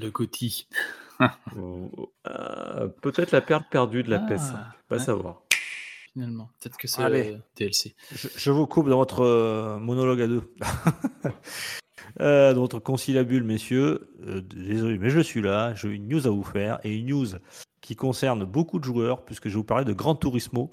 Le 0.00 0.10
Gotti. 0.10 0.68
Ah, 1.20 1.38
peut-être 3.02 3.32
la 3.32 3.40
perle 3.40 3.64
perdue 3.70 4.02
de 4.02 4.10
la 4.10 4.24
Ah, 4.24 4.28
PS5, 4.28 4.52
pas 4.88 4.96
ouais. 4.96 4.98
savoir. 4.98 5.42
Finalement. 6.12 6.48
Peut-être 6.60 6.76
que 6.76 6.86
c'est 6.86 7.08
le 7.08 7.38
DLC. 7.56 7.94
Je, 8.12 8.28
je 8.36 8.50
vous 8.50 8.66
coupe 8.66 8.88
dans 8.88 8.98
votre 8.98 9.20
euh, 9.22 9.78
monologue 9.78 10.20
à 10.20 10.26
deux. 10.26 10.42
Euh, 12.20 12.52
dans 12.54 12.60
votre 12.60 12.78
conciliabule, 12.78 13.42
messieurs. 13.42 14.08
Euh, 14.26 14.40
désolé, 14.40 14.98
mais 14.98 15.10
je 15.10 15.20
suis 15.20 15.42
là. 15.42 15.74
J'ai 15.74 15.88
une 15.88 16.06
news 16.06 16.26
à 16.26 16.30
vous 16.30 16.44
faire. 16.44 16.78
Et 16.84 16.94
une 16.96 17.06
news 17.06 17.26
qui 17.84 17.96
concerne 17.96 18.44
beaucoup 18.46 18.78
de 18.78 18.84
joueurs, 18.84 19.26
puisque 19.26 19.44
je 19.48 19.50
vais 19.50 19.58
vous 19.58 19.62
parler 19.64 19.84
de 19.84 19.92
Gran 19.92 20.14
Turismo. 20.14 20.70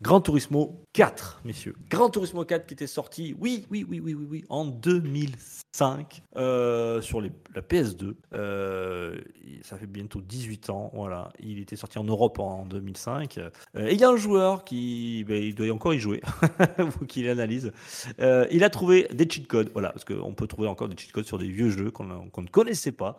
Gran 0.00 0.22
Turismo 0.22 0.80
4, 0.94 1.42
messieurs. 1.44 1.74
Gran 1.90 2.08
Turismo 2.08 2.42
4 2.46 2.66
qui 2.66 2.72
était 2.72 2.86
sorti, 2.86 3.36
oui, 3.38 3.66
oui, 3.70 3.84
oui, 3.86 4.00
oui, 4.00 4.14
oui, 4.14 4.26
oui, 4.30 4.44
en 4.48 4.64
2005 4.64 6.22
euh, 6.36 7.02
sur 7.02 7.20
les- 7.20 7.32
la 7.54 7.60
PS2. 7.60 8.14
Euh, 8.32 9.20
ça 9.62 9.76
fait 9.76 9.86
bientôt 9.86 10.20
18 10.22 10.70
ans, 10.70 10.90
voilà. 10.94 11.30
Il 11.38 11.58
était 11.58 11.76
sorti 11.76 11.98
en 11.98 12.04
Europe 12.04 12.38
en 12.38 12.64
2005. 12.64 13.36
Euh, 13.38 13.50
et 13.76 13.92
il 13.92 14.00
y 14.00 14.04
a 14.04 14.08
un 14.08 14.16
joueur 14.16 14.64
qui, 14.64 15.24
ben, 15.28 15.42
il 15.42 15.54
doit 15.54 15.70
encore 15.70 15.92
y 15.94 15.98
jouer, 15.98 16.22
faut 16.90 17.04
qu'il 17.04 17.28
analyse. 17.28 17.72
Euh, 18.20 18.46
il 18.50 18.64
a 18.64 18.70
trouvé 18.70 19.06
des 19.12 19.28
cheat 19.28 19.46
codes, 19.46 19.70
voilà, 19.74 19.90
parce 19.90 20.04
qu'on 20.06 20.32
peut 20.32 20.46
trouver 20.46 20.68
encore 20.68 20.88
des 20.88 20.96
cheat 20.96 21.12
codes 21.12 21.26
sur 21.26 21.38
des 21.38 21.48
vieux 21.48 21.68
jeux 21.68 21.90
qu'on 21.90 22.04
ne 22.06 22.48
connaissait 22.50 22.92
pas. 22.92 23.18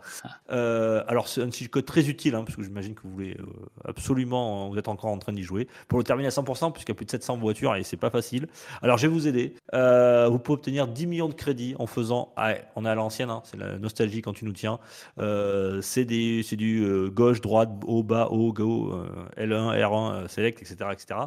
Euh, 0.51 1.03
alors 1.07 1.27
c'est 1.27 1.41
un 1.43 1.51
cheat 1.51 1.69
code 1.69 1.85
très 1.85 2.09
utile, 2.09 2.33
hein, 2.35 2.43
parce 2.43 2.55
que 2.55 2.63
j'imagine 2.63 2.95
que 2.95 3.01
vous 3.03 3.11
voulez 3.11 3.34
euh, 3.39 3.45
absolument, 3.85 4.69
vous 4.69 4.77
êtes 4.77 4.87
encore 4.87 5.11
en 5.11 5.17
train 5.17 5.33
d'y 5.33 5.43
jouer, 5.43 5.67
pour 5.87 5.99
le 5.99 6.03
terminer 6.03 6.27
à 6.27 6.31
100%, 6.31 6.71
puisqu'il 6.71 6.91
y 6.91 6.95
a 6.95 6.95
plus 6.95 7.05
de 7.05 7.11
700 7.11 7.37
voitures 7.37 7.75
et 7.75 7.83
c'est 7.83 7.97
pas 7.97 8.09
facile. 8.09 8.47
Alors 8.81 8.97
je 8.97 9.07
vais 9.07 9.13
vous 9.13 9.27
aider. 9.27 9.55
Euh, 9.73 10.27
vous 10.29 10.39
pouvez 10.39 10.55
obtenir 10.55 10.87
10 10.87 11.07
millions 11.07 11.29
de 11.29 11.33
crédits 11.33 11.75
en 11.79 11.87
faisant, 11.87 12.33
ah, 12.37 12.53
on 12.75 12.85
est 12.85 12.89
à 12.89 12.95
l'ancienne, 12.95 13.29
hein, 13.29 13.41
c'est 13.45 13.57
la 13.57 13.77
nostalgie 13.77 14.21
quand 14.21 14.33
tu 14.33 14.45
nous 14.45 14.53
tiens. 14.53 14.79
Euh, 15.19 15.81
c'est 15.81 16.05
du 16.05 16.83
euh, 16.83 17.09
gauche, 17.09 17.41
droite, 17.41 17.69
haut, 17.85 18.03
bas, 18.03 18.27
haut, 18.31 18.53
go, 18.53 18.93
euh, 18.93 19.07
L1, 19.37 19.77
R1, 19.79 20.13
euh, 20.13 20.27
select, 20.27 20.61
etc. 20.61 20.89
etc. 20.91 21.19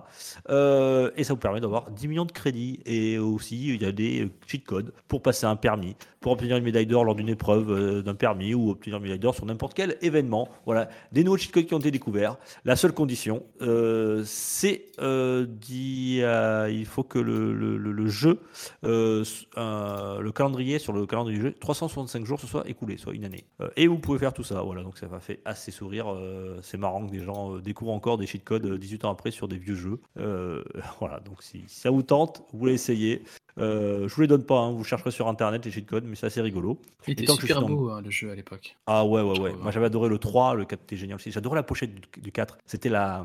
Euh, 0.50 1.10
et 1.16 1.24
ça 1.24 1.34
vous 1.34 1.38
permet 1.38 1.60
d'avoir 1.60 1.90
10 1.90 2.08
millions 2.08 2.24
de 2.24 2.32
crédits. 2.32 2.80
Et 2.86 3.18
aussi, 3.18 3.74
il 3.74 3.82
y 3.82 3.86
a 3.86 3.92
des 3.92 4.24
euh, 4.24 4.30
cheat 4.46 4.64
codes 4.64 4.92
pour 5.08 5.22
passer 5.22 5.46
un 5.46 5.56
permis, 5.56 5.96
pour 6.20 6.32
obtenir 6.32 6.56
une 6.56 6.64
médaille 6.64 6.86
d'or 6.86 7.04
lors 7.04 7.14
d'une 7.14 7.28
épreuve 7.28 7.70
euh, 7.70 8.02
d'un 8.02 8.14
permis 8.14 8.54
ou 8.54 8.70
obtenir 8.70 8.96
une 8.98 9.04
médaille 9.04 9.18
d'or 9.18 9.34
sur 9.34 9.46
n'importe 9.46 9.74
quel 9.74 9.96
événement. 10.02 10.48
Voilà, 10.66 10.88
des 11.12 11.24
nouveaux 11.24 11.36
cheat 11.36 11.52
codes 11.52 11.66
qui 11.66 11.74
ont 11.74 11.78
été 11.78 11.90
découverts. 11.90 12.36
La 12.64 12.76
seule 12.76 12.92
condition, 12.92 13.44
euh, 13.62 14.22
c'est 14.24 14.86
euh, 15.00 15.46
d'y, 15.46 16.18
il 16.18 16.86
faut 16.86 17.02
que 17.02 17.18
le, 17.18 18.08
jeu, 18.08 18.40
le 18.82 20.30
calendrier 20.30 20.78
sur 20.78 20.92
le 20.92 21.06
calendrier 21.06 21.38
du 21.38 21.44
jeu, 21.44 21.54
365 21.60 22.24
jours 22.24 22.40
se 22.40 22.46
soit 22.46 22.68
écoulé, 22.68 22.96
soit 22.96 23.14
une 23.14 23.24
année. 23.24 23.44
Et 23.76 23.86
vous 23.86 23.98
pouvez 23.98 24.18
faire 24.18 24.32
tout 24.32 24.44
ça. 24.44 24.62
Voilà, 24.62 24.82
donc 24.82 24.98
ça 24.98 25.06
m'a 25.08 25.20
fait 25.20 25.40
assez 25.44 25.70
sourire. 25.70 26.14
c'est 26.62 26.78
marrant 26.78 27.06
que 27.06 27.12
des 27.12 27.20
gens 27.20 27.58
découvrent 27.58 27.92
encore 27.92 28.18
des 28.18 28.26
cheat 28.26 28.44
codes 28.44 28.66
euh, 28.66 28.78
18 28.78 29.04
ans 29.04 29.10
après 29.10 29.30
sur 29.30 29.48
des 29.48 29.58
vieux 29.58 29.74
jeux. 29.74 30.00
Voilà, 31.00 31.20
donc 31.20 31.42
si, 31.42 31.64
si 31.68 31.80
ça 31.80 31.90
vous 31.90 32.02
tente, 32.02 32.42
vous 32.52 32.66
l'essayez. 32.66 33.22
Euh, 33.60 34.08
je 34.08 34.14
vous 34.14 34.20
les 34.22 34.26
donne 34.26 34.44
pas, 34.44 34.58
hein, 34.60 34.72
vous 34.72 34.84
chercherez 34.84 35.10
sur 35.10 35.28
internet 35.28 35.64
les 35.64 35.70
cheat 35.70 35.86
codes, 35.86 36.04
mais 36.04 36.16
c'est 36.16 36.26
assez 36.26 36.40
rigolo. 36.40 36.78
Il 37.06 37.12
était 37.12 37.26
super 37.26 37.60
dans- 37.60 37.68
beau 37.68 37.90
hein, 37.90 38.00
le 38.02 38.10
jeu 38.10 38.30
à 38.30 38.34
l'époque. 38.34 38.76
Ah 38.86 39.04
ouais, 39.04 39.22
ouais, 39.22 39.38
ouais. 39.40 39.52
Moi 39.52 39.60
hein. 39.66 39.70
j'avais 39.70 39.86
adoré 39.86 40.08
le 40.08 40.18
3, 40.18 40.54
le 40.54 40.64
4 40.64 40.82
était 40.82 40.96
génial 40.96 41.16
aussi. 41.16 41.30
J'adorais 41.30 41.56
la 41.56 41.62
pochette 41.62 41.94
du, 41.94 42.02
du 42.20 42.32
4. 42.32 42.58
C'était 42.66 42.88
la. 42.88 43.24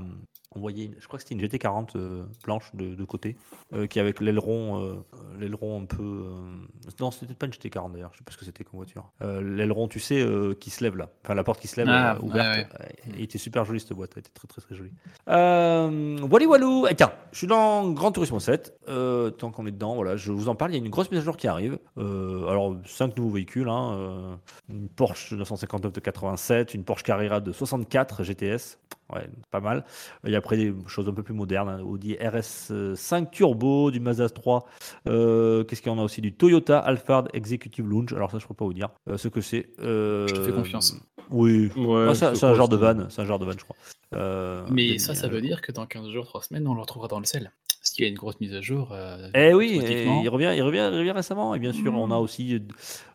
On 0.56 0.60
voyait, 0.60 0.92
je 1.00 1.08
crois 1.08 1.18
que 1.20 1.24
c'était 1.28 1.36
une 1.36 1.42
GT40 1.42 1.90
euh, 1.96 2.24
blanche 2.44 2.70
de, 2.74 2.96
de 2.96 3.04
côté, 3.06 3.36
euh, 3.74 3.88
qui 3.88 4.00
avec 4.00 4.20
l'aileron, 4.22 4.82
euh, 4.84 4.94
l'aileron 5.40 5.82
un 5.82 5.86
peu. 5.86 6.04
euh, 6.04 6.92
Non, 7.00 7.12
c'était 7.12 7.34
pas 7.34 7.46
une 7.48 7.52
GT40 7.52 7.92
d'ailleurs, 7.94 8.12
je 8.14 8.20
sais 8.20 8.24
pas 8.24 8.32
ce 8.32 8.38
que 8.38 8.46
c'était 8.46 8.64
comme 8.64 8.78
voiture. 8.78 9.12
L'aileron, 9.22 9.88
tu 9.88 10.00
sais, 10.00 10.26
qui 10.60 10.70
se 10.70 10.84
lève 10.84 10.96
là. 10.98 11.10
Enfin, 11.24 11.34
la 11.36 11.44
porte 11.44 11.60
qui 11.60 11.68
se 11.68 11.78
lève 11.78 11.88
Ah, 11.90 12.18
ouverte. 12.22 12.58
ouais, 12.58 12.68
Euh, 12.82 13.14
Il 13.18 13.22
était 13.24 13.38
super 13.38 13.66
joli 13.66 13.80
cette 13.80 13.94
boîte, 13.94 14.12
elle 14.16 14.20
était 14.22 14.32
très 14.34 14.48
très 14.48 14.62
très 14.62 14.76
jolie. 14.76 14.92
Voilà, 15.26 16.46
walou. 16.48 16.88
Et 16.88 16.96
tiens, 16.96 17.12
je 17.32 17.38
suis 17.40 17.48
dans 17.48 17.90
Grand 17.92 18.12
Turismo 18.12 18.40
7. 18.40 18.78
Euh, 18.90 19.30
tant 19.32 19.52
qu'on 19.52 19.66
est 19.66 19.72
dedans, 19.72 19.96
voilà, 19.96 20.16
je 20.16 20.32
vous 20.32 20.50
en 20.50 20.56
parle. 20.56 20.72
Il 20.72 20.76
y 20.76 20.78
a 20.82 20.84
une 20.84 20.90
grosse 20.90 21.10
mise 21.12 21.20
à 21.22 21.24
jour 21.24 21.38
qui 21.38 21.48
arrive. 21.48 21.78
Alors, 21.98 22.76
5 22.86 23.18
nouveaux 23.18 23.32
véhicules. 23.32 23.68
hein, 23.70 24.40
une 24.70 24.90
Porsche 24.90 25.34
959 25.34 25.94
de 25.94 26.00
87, 26.00 26.74
une 26.74 26.84
Porsche 26.84 27.04
Carrera 27.04 27.40
de 27.40 27.52
64 27.52 28.24
GTS. 28.24 28.78
Ouais, 29.12 29.28
pas 29.52 29.60
mal. 29.60 29.84
Et 30.26 30.36
après 30.36 30.58
des 30.58 30.74
choses 30.88 31.08
un 31.10 31.14
peu 31.14 31.24
plus 31.24 31.34
modernes, 31.34 31.70
hein, 31.70 31.82
Audi 31.82 32.14
RS5 32.16 33.30
Turbo, 33.32 33.92
du 33.92 34.00
Mazda 34.00 34.30
3. 34.30 34.66
Euh, 35.08 35.64
Qu'est-ce 35.64 35.82
qu'il 35.82 35.92
y 35.92 35.96
en 35.96 36.00
a 36.00 36.04
aussi? 36.04 36.22
Du 36.22 36.34
Toyota 36.34 36.80
Alphard 36.80 37.28
Executive 37.34 37.88
Lounge. 37.88 38.14
Alors 38.14 38.32
ça, 38.32 38.40
je 38.40 38.46
ne 38.46 38.48
peux 38.48 38.54
pas 38.54 38.66
vous 38.66 38.74
dire 38.74 38.90
euh, 39.10 39.18
ce 39.18 39.28
que 39.28 39.42
c'est. 39.42 39.68
Euh, 39.80 40.28
Je 40.28 40.34
te 40.36 40.42
fais 40.42 40.52
confiance. 40.54 40.96
Oui. 41.30 41.70
Ouais, 41.76 42.08
Ah, 42.10 42.16
c'est 42.16 42.44
un 42.44 42.54
genre 42.56 42.70
de 42.70 42.78
van, 42.78 43.10
c'est 43.10 43.22
un 43.22 43.26
genre 43.26 43.40
de 43.40 43.46
van, 43.46 43.52
je 43.52 43.64
crois. 43.64 43.76
Euh, 44.16 44.66
Mais 44.70 44.98
ça, 45.00 45.16
ça 45.16 45.28
veut 45.28 45.42
dire 45.42 45.62
que 45.62 45.72
dans 45.72 45.86
15 45.86 46.10
jours, 46.10 46.26
3 46.26 46.42
semaines, 46.44 46.68
on 46.68 46.74
le 46.76 46.82
retrouvera 46.82 47.08
dans 47.08 47.20
le 47.20 47.26
sel. 47.26 47.52
Parce 47.80 47.92
qu'il 47.92 48.06
y 48.06 48.08
a 48.08 48.10
une 48.10 48.18
grosse 48.18 48.40
mise 48.40 48.54
à 48.54 48.62
jour. 48.62 48.90
euh, 48.94 49.30
Eh 49.36 49.54
oui, 49.54 49.80
et 49.84 50.06
il 50.22 50.30
revient, 50.30 50.54
il 50.56 50.62
revient, 50.64 50.90
il 50.92 50.98
revient 51.00 51.12
récemment. 51.12 51.54
Et 51.56 51.60
bien 51.60 51.74
sûr, 51.74 51.94
on 51.94 52.12
a 52.12 52.18
Mm. 52.18 52.22
aussi 52.22 52.62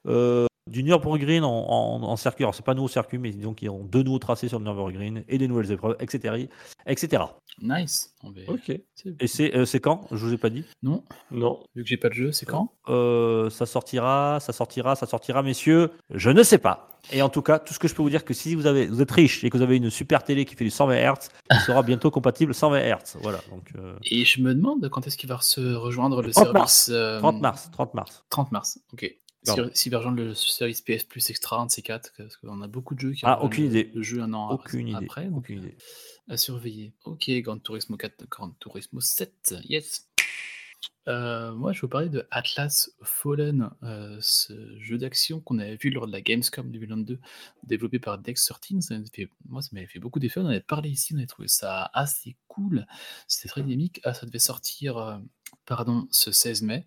euh, 0.07 0.47
du 0.69 0.83
Nürburgring 0.83 1.43
en, 1.43 1.49
en, 1.49 2.03
en 2.03 2.17
circuit. 2.17 2.45
Alors, 2.45 2.55
c'est 2.55 2.65
pas 2.65 2.73
un 2.73 2.77
nouveau 2.77 2.89
circuit, 2.89 3.19
mais 3.19 3.31
disons 3.31 3.55
qu'ils 3.55 3.71
ont 3.71 3.85
deux 3.85 4.03
nouveaux 4.03 4.19
tracés 4.19 4.49
sur 4.49 4.59
le 4.59 4.65
Nürburgring 4.65 5.25
et 5.29 5.39
des 5.39 5.49
nouvelles 5.49 5.73
épreuves, 5.73 5.97
etc. 6.01 6.47
etc. 6.87 7.23
Nice. 7.61 8.15
On 8.23 8.31
va- 8.31 8.41
Ok. 8.49 8.71
Et 8.71 9.27
c'est 9.27 9.55
euh, 9.57 9.65
quand? 9.83 10.07
Je 10.13 10.17
vous 10.17 10.33
ai 10.33 10.39
pas 10.39 10.51
dit. 10.51 10.65
Non, 10.83 11.03
Non. 11.31 11.61
vu 11.75 11.83
que 11.83 11.89
j'ai 11.89 11.97
pas 11.97 12.09
de 12.09 12.15
jeu, 12.15 12.31
c'est 12.33 12.47
quand? 12.47 12.73
Euh, 12.89 13.51
ça 13.51 13.67
sortira, 13.67 14.39
ça 14.41 14.53
sortira, 14.53 14.95
ça 14.95 15.07
sortira, 15.07 15.43
messieurs. 15.43 15.91
Je 16.11 16.31
ne 16.31 16.43
sais 16.43 16.59
pas. 16.59 16.89
Et 17.13 17.23
en 17.23 17.29
tout 17.29 17.43
cas, 17.43 17.59
tout 17.59 17.73
ce 17.75 17.79
que 17.79 17.89
je 17.89 17.95
peux 17.95 18.03
vous 18.03 18.11
dire, 18.11 18.25
que 18.25 18.35
si 18.35 18.55
vous, 18.55 18.67
avez, 18.67 18.87
vous 18.87 19.01
êtes 19.03 19.11
riche 19.11 19.43
et 19.45 19.51
que 19.51 19.57
vous 19.57 19.63
avez 19.63 19.77
une 19.77 19.91
super 19.91 20.23
télé 20.25 20.45
qui 20.45 20.55
fait 20.55 20.65
du 20.65 20.71
120 20.71 20.95
Hz, 21.15 21.29
il 21.51 21.59
sera 21.61 21.83
bientôt 21.83 22.11
compatible 22.11 22.55
120 22.55 22.79
Hz. 22.81 23.17
Voilà. 23.23 23.39
Donc, 23.51 23.73
euh, 23.77 23.95
Et 24.05 24.25
je 24.25 24.41
me 24.43 24.55
demande 24.55 24.89
quand 24.89 25.07
est-ce 25.07 25.17
qu'il 25.17 25.29
va 25.29 25.41
se 25.41 25.61
rejoindre 25.75 26.23
le 26.23 26.31
30 26.31 26.53
mars. 26.53 26.73
service. 26.85 26.89
euh, 26.91 27.19
30 27.21 27.41
mars. 27.41 27.71
30 27.73 27.95
mars. 27.95 28.25
30 28.31 28.53
mars, 28.53 28.79
ok. 28.93 29.15
Pardon. 29.49 29.65
S'il 29.69 29.77
s'il 29.77 29.93
va 29.93 29.99
rejoindre 29.99 30.23
le 30.23 30.35
service 30.35 30.81
PS 30.83 31.05
Plus 31.05 31.29
Extra, 31.31 31.59
un 31.61 31.67
de 31.67 31.71
ces 31.71 31.83
quatre, 31.83 32.13
parce 32.17 32.37
qu'on 32.37 32.61
a 32.63 32.69
beaucoup 32.69 32.95
de 32.95 33.01
jeux 33.01 33.13
qui 33.13 33.23
Ah, 33.25 33.35
rejoignent 33.35 33.47
aucune 33.47 33.65
idée. 33.67 33.91
le 33.95 34.03
jeu 34.03 34.23
un 34.23 34.33
an 34.35 34.51
Aucune 34.53 34.89
idée. 34.89 35.05
après. 35.07 35.27
donc, 35.27 35.39
Aucune 35.39 35.59
idée. 35.65 35.77
à 36.29 36.37
surveiller. 36.37 36.93
Ok, 37.05 37.29
Gran 37.31 37.59
Turismo 37.59 37.97
4, 37.97 38.27
Gran 38.29 38.51
Turismo 38.61 39.01
7, 39.01 39.55
yes. 39.65 40.05
Euh, 41.09 41.55
moi, 41.55 41.73
je 41.73 41.79
vais 41.79 41.81
vous 41.83 41.89
parler 41.89 42.11
de 42.11 42.27
Atlas 42.31 42.91
Fallen, 43.03 43.71
euh, 43.83 44.19
ce 44.21 44.53
jeu 44.79 44.99
d'action 44.99 45.41
qu'on 45.41 45.59
avait 45.59 45.77
vu 45.77 45.89
lors 45.89 46.07
de 46.07 46.13
la 46.13 46.21
Gamescom 46.21 46.71
2022, 46.71 47.19
développé 47.65 47.99
par 47.99 48.19
Dex13. 48.21 48.83
Ça 48.83 48.95
m'avait 48.95 49.07
fait- 49.13 49.31
moi, 49.49 49.63
ça 49.63 49.71
m'avait 49.73 49.87
fait 49.87 50.01
beaucoup 50.01 50.19
d'effets. 50.19 50.41
On 50.41 50.45
en 50.45 50.49
avait 50.49 50.61
parlé 50.61 50.91
ici, 50.91 51.15
on 51.15 51.17
avait 51.17 51.27
trouvé 51.27 51.49
ça 51.49 51.91
assez 51.95 52.37
cool. 52.47 52.87
C'était 53.27 53.49
très 53.49 53.63
dynamique. 53.63 54.01
Ah, 54.05 54.13
ça 54.13 54.27
devait 54.27 54.39
sortir, 54.39 54.99
euh, 54.99 55.17
pardon, 55.67 56.09
ce 56.11 56.33
16 56.33 56.63
mai. 56.63 56.87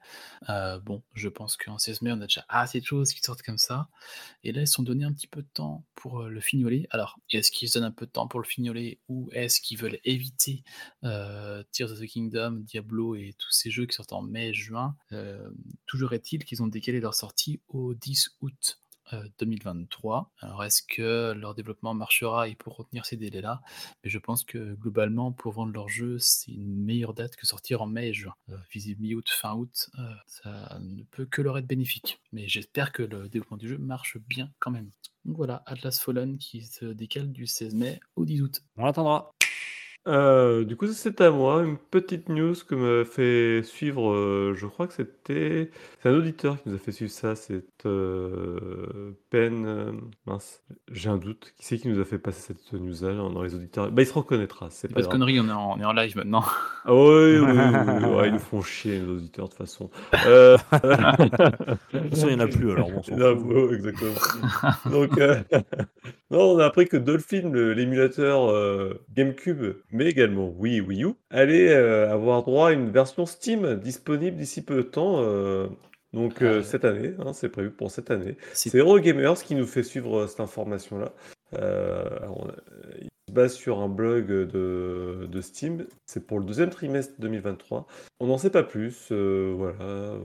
Euh, 0.49 0.79
bon, 0.79 1.03
je 1.13 1.29
pense 1.29 1.55
qu'en 1.57 1.77
16 1.77 2.01
mai, 2.01 2.11
on 2.11 2.21
a 2.21 2.25
déjà 2.25 2.45
assez 2.49 2.79
de 2.79 2.85
choses 2.85 3.13
qui 3.13 3.21
sortent 3.21 3.43
comme 3.43 3.57
ça. 3.57 3.89
Et 4.43 4.51
là, 4.51 4.61
ils 4.61 4.67
sont 4.67 4.83
donné 4.83 5.05
un 5.05 5.13
petit 5.13 5.27
peu 5.27 5.41
de 5.41 5.47
temps 5.53 5.85
pour 5.95 6.21
euh, 6.21 6.29
le 6.29 6.41
fignoler. 6.41 6.87
Alors, 6.89 7.19
est-ce 7.31 7.51
qu'ils 7.51 7.69
se 7.69 7.77
donnent 7.77 7.87
un 7.87 7.91
peu 7.91 8.05
de 8.05 8.11
temps 8.11 8.27
pour 8.27 8.39
le 8.39 8.45
fignoler 8.45 8.99
ou 9.07 9.29
est-ce 9.33 9.61
qu'ils 9.61 9.77
veulent 9.77 9.99
éviter 10.03 10.63
euh, 11.03 11.63
Tears 11.71 11.91
of 11.91 11.99
the 11.99 12.07
Kingdom, 12.07 12.63
Diablo 12.63 13.15
et 13.15 13.35
tous 13.37 13.51
ces 13.51 13.69
jeux 13.69 13.85
qui 13.85 13.95
sortent 13.95 14.13
en 14.13 14.21
mai, 14.21 14.53
juin? 14.53 14.95
Toujours 15.85 16.13
est-il 16.13 16.43
qu'ils 16.43 16.63
ont 16.63 16.67
décalé 16.67 16.99
leur 16.99 17.13
sortie 17.13 17.61
au 17.67 17.93
10 17.93 18.37
août. 18.41 18.81
Euh, 19.13 19.23
2023. 19.39 20.31
Alors 20.39 20.63
est-ce 20.63 20.81
que 20.81 21.33
leur 21.33 21.55
développement 21.55 21.93
marchera 21.93 22.47
et 22.47 22.55
pour 22.55 22.77
retenir 22.77 23.05
ces 23.05 23.17
délais-là? 23.17 23.61
Mais 24.03 24.09
je 24.09 24.19
pense 24.19 24.43
que 24.43 24.73
globalement, 24.75 25.31
pour 25.31 25.53
vendre 25.53 25.73
leur 25.73 25.89
jeu, 25.89 26.17
c'est 26.19 26.51
une 26.51 26.83
meilleure 26.83 27.13
date 27.13 27.35
que 27.35 27.45
sortir 27.45 27.81
en 27.81 27.87
mai 27.87 28.09
et 28.09 28.13
juin. 28.13 28.33
Euh, 28.49 28.57
visible 28.71 29.01
mi-août, 29.01 29.29
fin 29.29 29.53
août, 29.53 29.89
euh, 29.99 30.13
ça 30.27 30.79
ne 30.81 31.03
peut 31.03 31.25
que 31.25 31.41
leur 31.41 31.57
être 31.57 31.67
bénéfique. 31.67 32.19
Mais 32.31 32.47
j'espère 32.47 32.91
que 32.91 33.03
le 33.03 33.29
développement 33.29 33.57
du 33.57 33.67
jeu 33.67 33.77
marche 33.77 34.17
bien 34.17 34.51
quand 34.59 34.71
même. 34.71 34.89
Donc 35.25 35.37
voilà, 35.37 35.63
Atlas 35.65 35.99
Fallen 35.99 36.37
qui 36.37 36.63
se 36.63 36.85
décale 36.85 37.31
du 37.31 37.47
16 37.47 37.75
mai 37.75 37.99
au 38.15 38.25
10 38.25 38.41
août. 38.41 38.63
On 38.77 38.85
l'attendra. 38.85 39.31
Euh, 40.07 40.63
du 40.65 40.75
coup, 40.75 40.87
c'est 40.87 41.21
à 41.21 41.29
moi, 41.29 41.61
une 41.63 41.77
petite 41.77 42.27
news 42.27 42.55
que 42.67 42.73
m'a 42.73 43.05
fait 43.05 43.61
suivre, 43.63 44.09
euh, 44.11 44.55
je 44.55 44.65
crois 44.65 44.87
que 44.87 44.93
c'était 44.93 45.69
c'est 46.01 46.09
un 46.09 46.15
auditeur 46.15 46.59
qui 46.61 46.69
nous 46.69 46.75
a 46.75 46.79
fait 46.79 46.91
suivre 46.91 47.11
ça, 47.11 47.35
c'est 47.35 47.63
euh, 47.85 49.11
Ben, 49.31 49.63
euh, 49.65 49.91
mince, 50.25 50.63
j'ai 50.91 51.09
un 51.09 51.17
doute, 51.17 51.53
qui 51.55 51.65
c'est 51.65 51.77
qui 51.77 51.87
nous 51.87 51.99
a 51.99 52.05
fait 52.05 52.17
passer 52.17 52.41
cette 52.53 52.73
news-là 52.73 53.13
dans 53.13 53.29
dans 53.29 53.43
les 53.43 53.53
auditeurs? 53.53 53.91
Bah, 53.91 54.01
il 54.01 54.07
se 54.07 54.13
reconnaîtra, 54.13 54.69
c'est 54.71 54.87
Pas 54.87 54.95
pas 54.95 55.01
de 55.01 55.05
grave. 55.05 55.11
conneries, 55.19 55.39
on 55.39 55.47
est 55.47 55.51
en, 55.51 55.73
on 55.73 55.79
est 55.79 55.85
en 55.85 55.93
live 55.93 56.15
maintenant. 56.17 56.43
Ah 56.83 56.95
oui, 56.95 57.37
oui, 57.39 57.61
oui, 57.61 57.77
oui, 57.85 58.05
ouais, 58.05 58.27
ils 58.29 58.33
nous 58.33 58.39
font 58.39 58.61
chier, 58.63 58.99
les 58.99 59.07
auditeurs, 59.07 59.45
de 59.45 59.51
toute 59.51 59.57
façon. 59.59 59.91
Euh, 60.25 60.57
De 61.93 61.99
toute 61.99 62.09
façon, 62.09 62.27
il 62.29 62.35
n'y 62.35 62.41
en 62.41 62.45
a 62.45 62.47
plus, 62.47 62.71
alors 62.71 62.89
on 62.89 63.03
s'en 63.03 63.17
Non, 63.17 63.37
fout. 63.37 63.45
ouais, 63.45 63.75
exactement. 63.75 64.13
Donc, 64.85 65.17
euh, 65.17 65.43
non, 66.31 66.53
on 66.55 66.59
a 66.59 66.65
appris 66.65 66.87
que 66.87 66.97
Dolphin, 66.97 67.49
le- 67.51 67.73
l'émulateur 67.73 68.49
euh, 68.49 69.03
GameCube, 69.13 69.75
mais 69.91 70.05
également 70.07 70.49
Wii, 70.57 70.81
Wii 70.81 71.03
U, 71.05 71.09
allait 71.29 71.69
euh, 71.73 72.11
avoir 72.11 72.43
droit 72.43 72.69
à 72.69 72.71
une 72.73 72.89
version 72.91 73.25
Steam 73.25 73.75
disponible 73.75 74.37
d'ici 74.37 74.63
peu 74.63 74.75
de 74.77 74.81
temps. 74.83 75.21
euh, 75.23 75.67
donc, 76.13 76.41
euh, 76.41 76.59
Ah. 76.59 76.63
cette 76.63 76.83
année, 76.85 77.13
hein, 77.19 77.31
c'est 77.33 77.47
prévu 77.49 77.71
pour 77.71 77.89
cette 77.91 78.11
année. 78.11 78.35
C'est 78.53 78.77
Eurogamers 78.77 79.35
qui 79.43 79.55
nous 79.55 79.65
fait 79.65 79.83
suivre 79.83 80.21
euh, 80.23 80.27
cette 80.27 80.41
information-là. 80.41 81.13
Euh, 81.57 82.03
il 82.99 83.07
se 83.27 83.33
base 83.33 83.53
sur 83.53 83.79
un 83.79 83.87
blog 83.87 84.27
de, 84.27 85.27
de 85.29 85.41
Steam. 85.41 85.85
C'est 86.05 86.25
pour 86.27 86.39
le 86.39 86.45
deuxième 86.45 86.69
trimestre 86.69 87.13
2023. 87.19 87.87
On 88.19 88.27
n'en 88.27 88.37
sait 88.37 88.49
pas 88.49 88.63
plus. 88.63 89.07
euh, 89.11 89.53
voilà. 89.55 89.75
euh, 89.83 90.17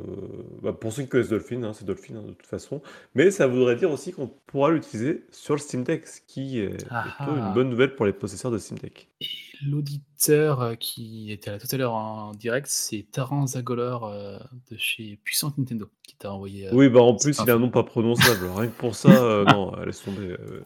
bah, 0.62 0.72
pour 0.72 0.92
ceux 0.92 1.02
qui 1.02 1.08
connaissent 1.08 1.28
Dolphin, 1.28 1.62
hein, 1.62 1.72
c'est 1.72 1.84
Dolphin 1.84 2.16
hein, 2.16 2.22
de 2.26 2.32
toute 2.32 2.46
façon. 2.46 2.82
Mais 3.14 3.30
ça 3.30 3.46
voudrait 3.46 3.76
dire 3.76 3.90
aussi 3.92 4.12
qu'on 4.12 4.28
pourra 4.46 4.70
l'utiliser 4.70 5.24
sur 5.30 5.54
le 5.54 5.60
Steam 5.60 5.84
Deck, 5.84 6.06
ce 6.06 6.20
qui 6.26 6.58
est 6.60 6.76
Ah 6.90 7.02
plutôt 7.16 7.32
ah. 7.36 7.38
une 7.48 7.52
bonne 7.54 7.70
nouvelle 7.70 7.94
pour 7.94 8.06
les 8.06 8.12
possesseurs 8.12 8.50
de 8.50 8.58
Steam 8.58 8.78
Deck. 8.78 9.08
Et 9.22 9.26
l'auditeur 9.66 10.60
euh, 10.60 10.74
qui 10.74 11.32
était 11.32 11.50
là 11.50 11.58
tout 11.58 11.66
à 11.70 11.76
l'heure 11.78 11.94
en 11.94 12.32
direct, 12.32 12.66
c'est 12.68 13.06
Taran 13.10 13.46
Zagolor 13.46 14.04
euh, 14.04 14.38
de 14.70 14.76
chez 14.76 15.18
Puissante 15.24 15.56
Nintendo 15.56 15.88
qui 16.06 16.16
t'a 16.16 16.32
envoyé. 16.34 16.66
euh, 16.68 16.72
Oui, 16.74 16.90
bah 16.90 17.00
en 17.00 17.14
plus, 17.16 17.38
il 17.42 17.50
a 17.50 17.54
un 17.54 17.58
nom 17.58 17.70
pas 17.70 17.82
prononçable. 17.82 18.46
Rien 18.54 18.66
que 18.68 18.76
pour 18.76 18.94
ça, 18.94 19.08
euh, 19.08 19.44
non, 19.50 19.74
laisse 19.84 20.02
tomber. 20.02 20.36
euh. 20.38 20.60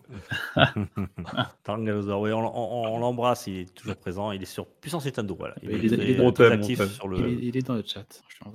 Tarngalozor, 1.64 2.20
oui, 2.20 2.32
on, 2.32 2.38
on- 2.40 2.94
on 2.94 2.98
l'embrasse, 2.98 3.46
il 3.46 3.58
est 3.60 3.74
toujours 3.74 3.94
présent, 3.96 4.32
il 4.32 4.42
est 4.42 4.46
sur 4.46 4.66
Puissance 4.66 5.04
Nintendo, 5.04 5.36
voilà. 5.38 5.54
Il, 5.62 5.70
Il 5.70 5.84
est, 5.94 5.96
il 5.96 6.20
est 6.20 6.32
très 6.32 6.50
actif 6.50 6.82
sur 6.92 7.06
le, 7.08 7.30
il 7.30 7.56
est 7.56 7.62
dans 7.66 7.74
le 7.74 7.84
chat. 7.86 8.04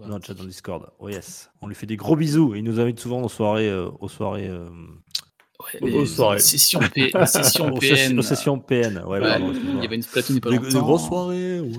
Dans 0.07 0.17
le 0.17 0.21
chat, 0.21 0.33
dans. 0.33 0.43
Discord. 0.43 0.89
Oh 0.99 1.07
yes. 1.09 1.49
On 1.61 1.67
lui 1.67 1.75
fait 1.75 1.85
des 1.87 1.95
gros 1.97 2.15
bisous, 2.17 2.53
il 2.55 2.63
nous 2.63 2.79
invite 2.81 2.99
souvent 2.99 3.21
aux 3.21 3.29
soirées, 3.29 3.69
euh, 3.69 3.89
aux 3.99 4.09
soirées, 4.09 4.49
euh, 4.49 4.67
Ouais, 5.81 5.89
les- 5.91 6.05
soirées. 6.05 6.39
sessions, 6.39 6.79
P- 6.93 7.11
sessions 7.25 7.73
PN. 7.79 8.21
sessions 8.21 8.59
PN. 8.59 8.99
Ouais, 9.05 9.19
Ouais, 9.19 9.21
pardon, 9.21 9.51
il 9.53 9.81
y 9.81 9.85
avait 9.85 9.95
une 9.95 10.01
Splatoon 10.01 10.33
il 10.33 10.35
y 10.35 10.37
a 10.37 10.41
pas 10.41 10.49
longtemps. 10.51 10.67
des 10.69 10.79
grosses 10.79 11.05
soirées, 11.07 11.59
ouais. 11.59 11.77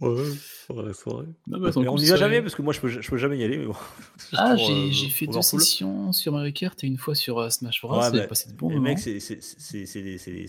Ouais. 0.00 0.08
Ouais, 0.08 0.24
soirée, 0.66 0.92
soirée. 0.94 1.26
Non, 1.46 1.58
mais 1.60 1.70
Et 1.70 1.88
on 1.88 1.96
n'y 1.96 2.06
va 2.06 2.16
jamais 2.16 2.42
parce 2.42 2.54
que 2.54 2.62
moi 2.62 2.72
je 2.72 2.80
peux, 2.80 2.88
je 2.88 3.08
peux 3.08 3.16
jamais 3.16 3.38
y 3.38 3.44
aller. 3.44 3.58
Mais 3.58 3.66
bon, 3.66 3.74
Ah, 4.36 4.56
j'ai 4.56 4.72
euh, 4.72 5.08
fait 5.10 5.26
deux 5.26 5.40
sessions 5.42 6.12
sur 6.12 6.32
Mario 6.32 6.52
Kart 6.52 6.82
et 6.82 6.86
une 6.86 6.98
fois 6.98 7.14
sur 7.14 7.38
euh, 7.38 7.48
Smash 7.50 7.80
Bros. 7.82 7.98
Ouais, 7.98 8.10
mais- 8.12 8.26
passé 8.26 8.50
de 8.50 8.54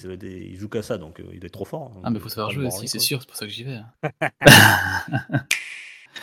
doit 0.08 0.14
être 0.14 0.20
des- 0.22 0.50
ils 0.54 0.58
jouent 0.60 0.70
qu'à 0.70 0.82
ça, 0.82 0.98
donc 0.98 1.20
euh, 1.20 1.24
il 1.34 1.40
doit 1.40 1.48
être 1.48 1.54
trop 1.54 1.66
fort. 1.66 1.92
hein. 1.96 2.02
Ah, 2.04 2.10
mais 2.10 2.20
faut 2.20 2.30
savoir 2.30 2.52
jouer 2.52 2.64
le 2.64 2.68
aussi, 2.70 2.88
c'est 2.88 3.00
sûr, 3.00 3.22
c'est 3.22 3.28
pour 3.28 3.38
ça 3.38 3.46
que 3.46 3.52
j'y 3.52 3.64
vais. 3.64 3.80
hein. 4.02 4.10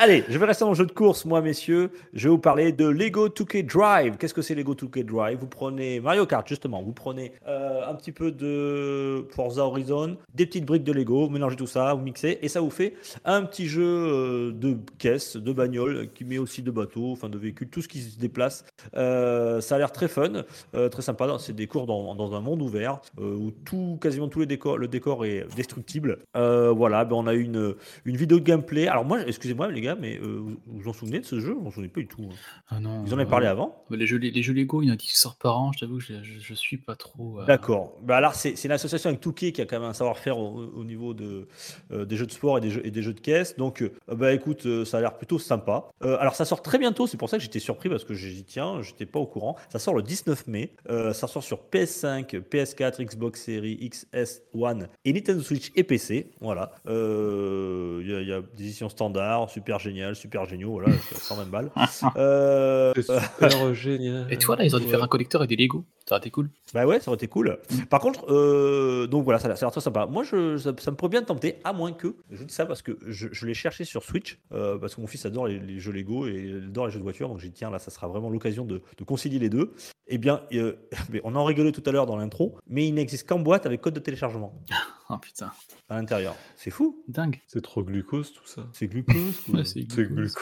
Allez, 0.00 0.24
je 0.28 0.36
vais 0.38 0.46
rester 0.46 0.64
le 0.64 0.74
jeu 0.74 0.86
de 0.86 0.92
course, 0.92 1.24
moi, 1.24 1.40
messieurs. 1.40 1.92
Je 2.14 2.24
vais 2.24 2.30
vous 2.30 2.38
parler 2.38 2.72
de 2.72 2.84
Lego 2.84 3.28
2K 3.28 3.64
Drive. 3.64 4.16
Qu'est-ce 4.18 4.34
que 4.34 4.42
c'est 4.42 4.56
Lego 4.56 4.74
2K 4.74 5.04
Drive? 5.04 5.38
Vous 5.38 5.46
prenez 5.46 6.00
Mario 6.00 6.26
Kart, 6.26 6.46
justement. 6.48 6.82
Vous 6.82 6.92
prenez 6.92 7.32
euh, 7.46 7.88
un 7.88 7.94
petit 7.94 8.10
peu 8.10 8.32
de 8.32 9.24
Forza 9.30 9.64
Horizon, 9.64 10.16
des 10.34 10.46
petites 10.46 10.64
briques 10.64 10.82
de 10.82 10.90
Lego, 10.90 11.26
vous 11.26 11.30
mélangez 11.30 11.54
tout 11.54 11.68
ça, 11.68 11.94
vous 11.94 12.02
mixez, 12.02 12.40
et 12.42 12.48
ça 12.48 12.60
vous 12.60 12.70
fait 12.70 12.94
un 13.24 13.42
petit 13.42 13.68
jeu 13.68 13.84
euh, 13.84 14.52
de 14.52 14.76
caisse, 14.98 15.36
de 15.36 15.52
bagnole, 15.52 16.08
qui 16.12 16.24
met 16.24 16.38
aussi 16.38 16.62
de 16.62 16.72
bateaux, 16.72 17.12
enfin 17.12 17.28
de 17.28 17.38
véhicules, 17.38 17.68
tout 17.68 17.80
ce 17.80 17.88
qui 17.88 18.00
se 18.00 18.18
déplace. 18.18 18.64
Euh, 18.96 19.60
ça 19.60 19.76
a 19.76 19.78
l'air 19.78 19.92
très 19.92 20.08
fun, 20.08 20.42
très 20.90 21.02
sympa. 21.02 21.24
C'est 21.38 21.54
des 21.54 21.68
cours 21.68 21.86
dans, 21.86 22.34
un 22.34 22.40
monde 22.40 22.62
ouvert 22.62 23.00
où 23.16 23.52
tout, 23.64 23.98
quasiment 24.00 24.26
tous 24.26 24.40
les 24.40 24.46
décors, 24.46 24.76
le 24.76 24.88
décor 24.88 25.24
est 25.24 25.46
destructible. 25.54 26.18
Voilà, 26.34 27.04
ben 27.04 27.14
on 27.14 27.28
a 27.28 27.34
une, 27.34 27.76
une 28.04 28.16
vidéo 28.16 28.40
de 28.40 28.44
gameplay. 28.44 28.88
Alors 28.88 29.04
moi, 29.04 29.20
excusez-moi 29.24 29.70
les 29.70 29.83
gars, 29.84 29.96
mais 29.98 30.18
euh, 30.18 30.40
vous 30.40 30.56
vous 30.66 30.88
en 30.88 30.92
souvenez 30.92 31.20
de 31.20 31.24
ce 31.24 31.40
jeu? 31.40 31.54
Je 31.58 31.62
m'en 31.64 31.70
souvenais 31.70 31.88
pas 31.88 32.00
du 32.00 32.06
tout. 32.08 32.22
hein. 32.30 32.34
Ah 32.68 32.80
non. 32.80 33.00
En 33.04 33.12
avaient 33.12 33.22
euh, 33.22 33.26
parlé 33.26 33.46
avant 33.46 33.84
Les 33.90 34.06
jeux, 34.06 34.18
les 34.18 34.42
jeux 34.42 34.52
Lego, 34.52 34.82
il 34.82 34.88
y 34.88 34.90
en 34.90 34.94
a 34.94 34.96
qui 34.96 35.16
sortent 35.16 35.40
par 35.40 35.58
an, 35.58 35.72
je 35.72 35.80
t'avoue, 35.80 36.00
je, 36.00 36.14
je, 36.22 36.40
je 36.40 36.54
suis 36.54 36.76
pas 36.78 36.96
trop. 36.96 37.40
euh, 37.40 37.44
D'accord. 37.46 37.98
Bah 38.02 38.16
alors 38.16 38.34
c'est 38.34 38.56
c'est 38.56 38.68
une 38.68 38.72
association 38.72 39.08
avec 39.08 39.20
Touquet 39.20 39.52
qui 39.52 39.60
a 39.60 39.66
quand 39.66 39.78
même 39.78 39.88
un 39.88 39.94
savoir-faire 39.94 40.38
au, 40.38 40.64
au 40.74 40.84
niveau 40.84 41.14
de, 41.14 41.46
euh, 41.92 42.04
des 42.04 42.16
jeux 42.16 42.26
de 42.26 42.32
sport 42.32 42.58
et 42.58 42.60
des 42.60 42.70
jeux, 42.70 42.84
et 42.86 42.90
des 42.90 43.02
jeux 43.02 43.14
de 43.14 43.20
caisse. 43.20 43.56
Donc 43.56 43.82
euh, 43.82 43.92
bah 44.08 44.32
écoute, 44.32 44.66
euh, 44.66 44.84
ça 44.84 44.98
a 44.98 45.00
l'air 45.00 45.16
plutôt 45.16 45.38
sympa. 45.38 45.88
Euh, 46.02 46.16
alors 46.18 46.34
ça 46.34 46.44
sort 46.44 46.62
très 46.62 46.78
bientôt, 46.78 47.06
c'est 47.06 47.16
pour 47.16 47.28
ça 47.28 47.36
que 47.36 47.42
j'étais 47.42 47.60
surpris 47.60 47.88
parce 47.88 48.04
que 48.04 48.14
j'ai 48.14 48.30
dit 48.32 48.44
tiens, 48.44 48.82
j'étais 48.82 49.06
pas 49.06 49.18
au 49.20 49.26
courant. 49.26 49.56
Ça 49.68 49.78
sort 49.78 49.94
le 49.94 50.02
19 50.02 50.46
mai. 50.46 50.72
Euh, 50.90 51.12
ça 51.12 51.26
sort 51.26 51.42
sur 51.42 51.58
PS5, 51.72 52.40
PS4, 52.50 53.04
Xbox 53.04 53.42
Series 53.44 53.90
XS 53.90 54.42
One 54.54 54.88
et 55.04 55.12
Nintendo 55.12 55.40
Switch 55.42 55.70
et 55.76 55.84
PC. 55.84 56.30
Voilà. 56.40 56.72
Euh, 56.86 58.00
Il 58.02 58.10
y, 58.10 58.14
a- 58.14 58.20
il 58.20 58.28
y 58.28 58.32
a 58.32 58.40
des 58.40 58.64
éditions 58.64 58.88
standards, 58.88 59.50
super 59.50 59.73
génial, 59.78 60.14
super 60.16 60.44
géniaux. 60.46 60.72
Voilà, 60.72 60.92
c'est 61.08 61.18
120 61.18 61.46
balles. 61.50 61.70
Euh, 62.16 62.92
C'est 62.96 63.02
super 63.02 63.74
génial. 63.74 64.26
Et 64.30 64.38
toi, 64.38 64.56
là, 64.56 64.64
ils 64.64 64.74
auraient 64.74 64.80
dû 64.84 64.86
Ouais. 64.86 64.94
faire 64.96 65.02
un 65.04 65.08
collecteur 65.08 65.42
et 65.42 65.46
des 65.46 65.56
Lego. 65.56 65.84
Ça 66.06 66.14
aurait 66.16 66.20
été 66.20 66.30
cool. 66.30 66.50
Bah 66.74 66.84
ouais, 66.86 67.00
ça 67.00 67.10
aurait 67.10 67.16
été 67.16 67.28
cool. 67.28 67.58
Par 67.88 67.98
contre, 68.00 68.30
euh, 68.30 69.06
donc 69.06 69.24
voilà, 69.24 69.38
ça, 69.38 69.46
a 69.46 69.48
l'air- 69.48 69.56
ça 69.58 69.64
a 69.64 69.68
l'air 69.68 69.72
très 69.72 69.80
sympa. 69.80 70.04
Moi, 70.04 70.22
je, 70.22 70.58
ça, 70.58 70.72
ça 70.78 70.90
me 70.90 70.96
pourrait 70.96 71.08
bien 71.08 71.22
tenter, 71.22 71.56
à 71.64 71.72
moins 71.72 71.92
que, 71.92 72.14
je 72.30 72.44
dis 72.44 72.52
ça 72.52 72.66
parce 72.66 72.82
que 72.82 72.98
je, 73.06 73.28
je 73.32 73.46
l'ai 73.46 73.54
cherché 73.54 73.84
sur 73.84 74.02
Switch, 74.02 74.38
euh, 74.52 74.76
parce 74.76 74.94
que 74.96 75.00
mon 75.00 75.06
fils 75.06 75.24
adore 75.24 75.46
les, 75.46 75.58
les 75.58 75.78
jeux 75.80 75.92
Lego 75.92 76.26
et 76.26 76.32
il 76.34 76.56
adore 76.68 76.86
les 76.86 76.92
jeux 76.92 76.98
de 76.98 77.04
voiture, 77.04 77.28
donc 77.28 77.38
j'ai 77.40 77.48
dit, 77.48 77.54
tiens, 77.54 77.70
là, 77.70 77.78
ça 77.78 77.90
sera 77.90 78.06
vraiment 78.08 78.28
l'occasion 78.28 78.66
de, 78.66 78.82
de 78.98 79.04
concilier 79.04 79.38
les 79.38 79.48
deux. 79.48 79.72
Eh 80.06 80.18
bien, 80.18 80.42
euh, 80.52 80.74
mais 81.10 81.22
on 81.24 81.34
en 81.36 81.44
rigolait 81.44 81.72
tout 81.72 81.82
à 81.86 81.90
l'heure 81.90 82.04
dans 82.04 82.18
l'intro, 82.18 82.58
mais 82.66 82.86
il 82.86 82.92
n'existe 82.92 83.26
qu'en 83.26 83.38
boîte 83.38 83.64
avec 83.64 83.80
code 83.80 83.94
de 83.94 84.00
téléchargement 84.00 84.52
Oh 85.10 85.16
putain, 85.18 85.52
à 85.88 85.96
l'intérieur. 85.96 86.34
C'est 86.56 86.70
fou, 86.70 87.02
dingue. 87.08 87.40
C'est 87.46 87.62
trop 87.62 87.82
glucose 87.82 88.32
tout 88.32 88.46
ça. 88.46 88.66
c'est 88.72 88.88
glucose. 88.88 89.40
Ouais, 89.48 89.64
c'est 89.64 89.80
C'est 89.80 90.04
glucose. 90.04 90.34
glucose. 90.34 90.36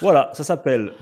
Voilà, 0.00 0.30
ça 0.34 0.42
s'appelle. 0.44 0.92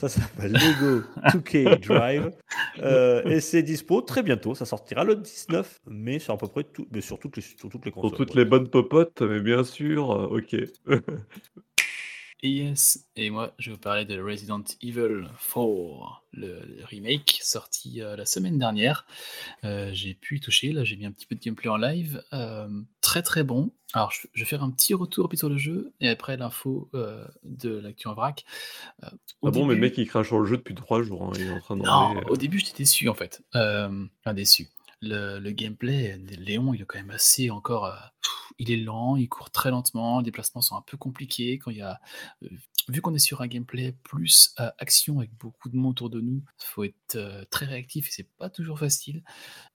Ça 0.00 0.08
s'appelle 0.08 0.52
Lego 0.52 1.02
2K 1.24 1.86
Drive. 1.86 2.30
Euh, 2.82 3.22
et 3.24 3.40
c'est 3.40 3.62
dispo 3.62 4.00
très 4.00 4.22
bientôt. 4.22 4.54
Ça 4.54 4.64
sortira 4.64 5.04
le 5.04 5.16
19 5.16 5.80
mai 5.88 6.18
sur 6.18 6.34
à 6.34 6.38
peu 6.38 6.46
près 6.46 6.64
tout, 6.64 6.86
mais 6.92 7.00
sur 7.00 7.18
toutes 7.18 7.36
les, 7.36 7.42
sur 7.42 7.68
toutes 7.68 7.84
les 7.84 7.90
consoles. 7.90 8.10
Pour 8.10 8.16
toutes 8.16 8.34
ouais. 8.34 8.44
les 8.44 8.44
bonnes 8.44 8.68
popotes, 8.68 9.20
mais 9.22 9.40
bien 9.40 9.64
sûr, 9.64 10.10
euh, 10.10 10.38
ok. 10.38 10.56
Et 12.42 12.48
yes, 12.48 13.06
et 13.16 13.28
moi 13.28 13.52
je 13.58 13.68
vais 13.68 13.74
vous 13.74 13.80
parler 13.80 14.06
de 14.06 14.18
Resident 14.18 14.62
Evil 14.82 15.26
4, 15.54 16.22
le, 16.32 16.60
le 16.64 16.84
remake 16.86 17.38
sorti 17.42 18.00
euh, 18.00 18.16
la 18.16 18.24
semaine 18.24 18.58
dernière. 18.58 19.06
Euh, 19.64 19.90
j'ai 19.92 20.14
pu 20.14 20.38
y 20.38 20.40
toucher, 20.40 20.72
là 20.72 20.82
j'ai 20.82 20.96
mis 20.96 21.04
un 21.04 21.12
petit 21.12 21.26
peu 21.26 21.34
de 21.34 21.40
gameplay 21.40 21.68
en 21.68 21.76
live. 21.76 22.22
Euh, 22.32 22.66
très 23.02 23.20
très 23.20 23.42
bon. 23.42 23.72
Alors 23.92 24.10
je, 24.10 24.26
je 24.32 24.40
vais 24.42 24.48
faire 24.48 24.62
un 24.62 24.70
petit 24.70 24.94
retour 24.94 25.28
sur 25.34 25.50
le 25.50 25.58
jeu 25.58 25.92
et 26.00 26.08
après 26.08 26.38
l'info 26.38 26.88
de 27.42 27.76
l'actu 27.76 28.08
en 28.08 28.14
vrac. 28.14 28.46
Ah 29.02 29.10
bon, 29.42 29.66
mais 29.66 29.74
le 29.74 29.80
mec 29.80 29.98
il 29.98 30.06
crache 30.06 30.28
sur 30.28 30.38
le 30.38 30.46
jeu 30.46 30.56
depuis 30.56 30.74
trois 30.74 31.02
jours. 31.02 31.24
hein, 31.24 31.32
Il 31.34 31.42
est 31.46 31.50
en 31.50 31.60
train 31.60 31.76
de. 31.76 31.82
Non, 31.82 32.20
au 32.28 32.36
début 32.38 32.58
j'étais 32.58 32.78
déçu 32.78 33.08
en 33.10 33.14
fait. 33.14 33.42
Enfin 33.52 34.32
déçu. 34.34 34.68
Le, 35.02 35.50
gameplay, 35.50 36.18
Léon, 36.18 36.74
il 36.74 36.82
est 36.82 36.84
quand 36.84 36.98
même 36.98 37.10
assez 37.10 37.50
encore. 37.50 37.86
euh, 37.86 37.96
il 38.58 38.70
est 38.70 38.76
lent, 38.76 39.16
il 39.16 39.28
court 39.28 39.50
très 39.50 39.70
lentement, 39.70 40.18
les 40.18 40.24
déplacements 40.24 40.60
sont 40.60 40.76
un 40.76 40.82
peu 40.82 40.98
compliqués. 40.98 41.58
Quand 41.58 41.70
il 41.70 41.78
y 41.78 41.82
a, 41.82 42.00
euh, 42.42 42.48
vu 42.88 43.00
qu'on 43.00 43.14
est 43.14 43.18
sur 43.18 43.40
un 43.40 43.46
gameplay 43.46 43.92
plus 44.02 44.54
euh, 44.60 44.70
action 44.78 45.18
avec 45.20 45.32
beaucoup 45.38 45.70
de 45.70 45.76
monde 45.76 45.92
autour 45.92 46.10
de 46.10 46.20
nous, 46.20 46.42
il 46.60 46.64
faut 46.66 46.84
être 46.84 47.46
très 47.50 47.64
réactif 47.66 48.08
et 48.08 48.10
c'est 48.10 48.28
pas 48.36 48.50
toujours 48.50 48.78
facile. 48.78 49.22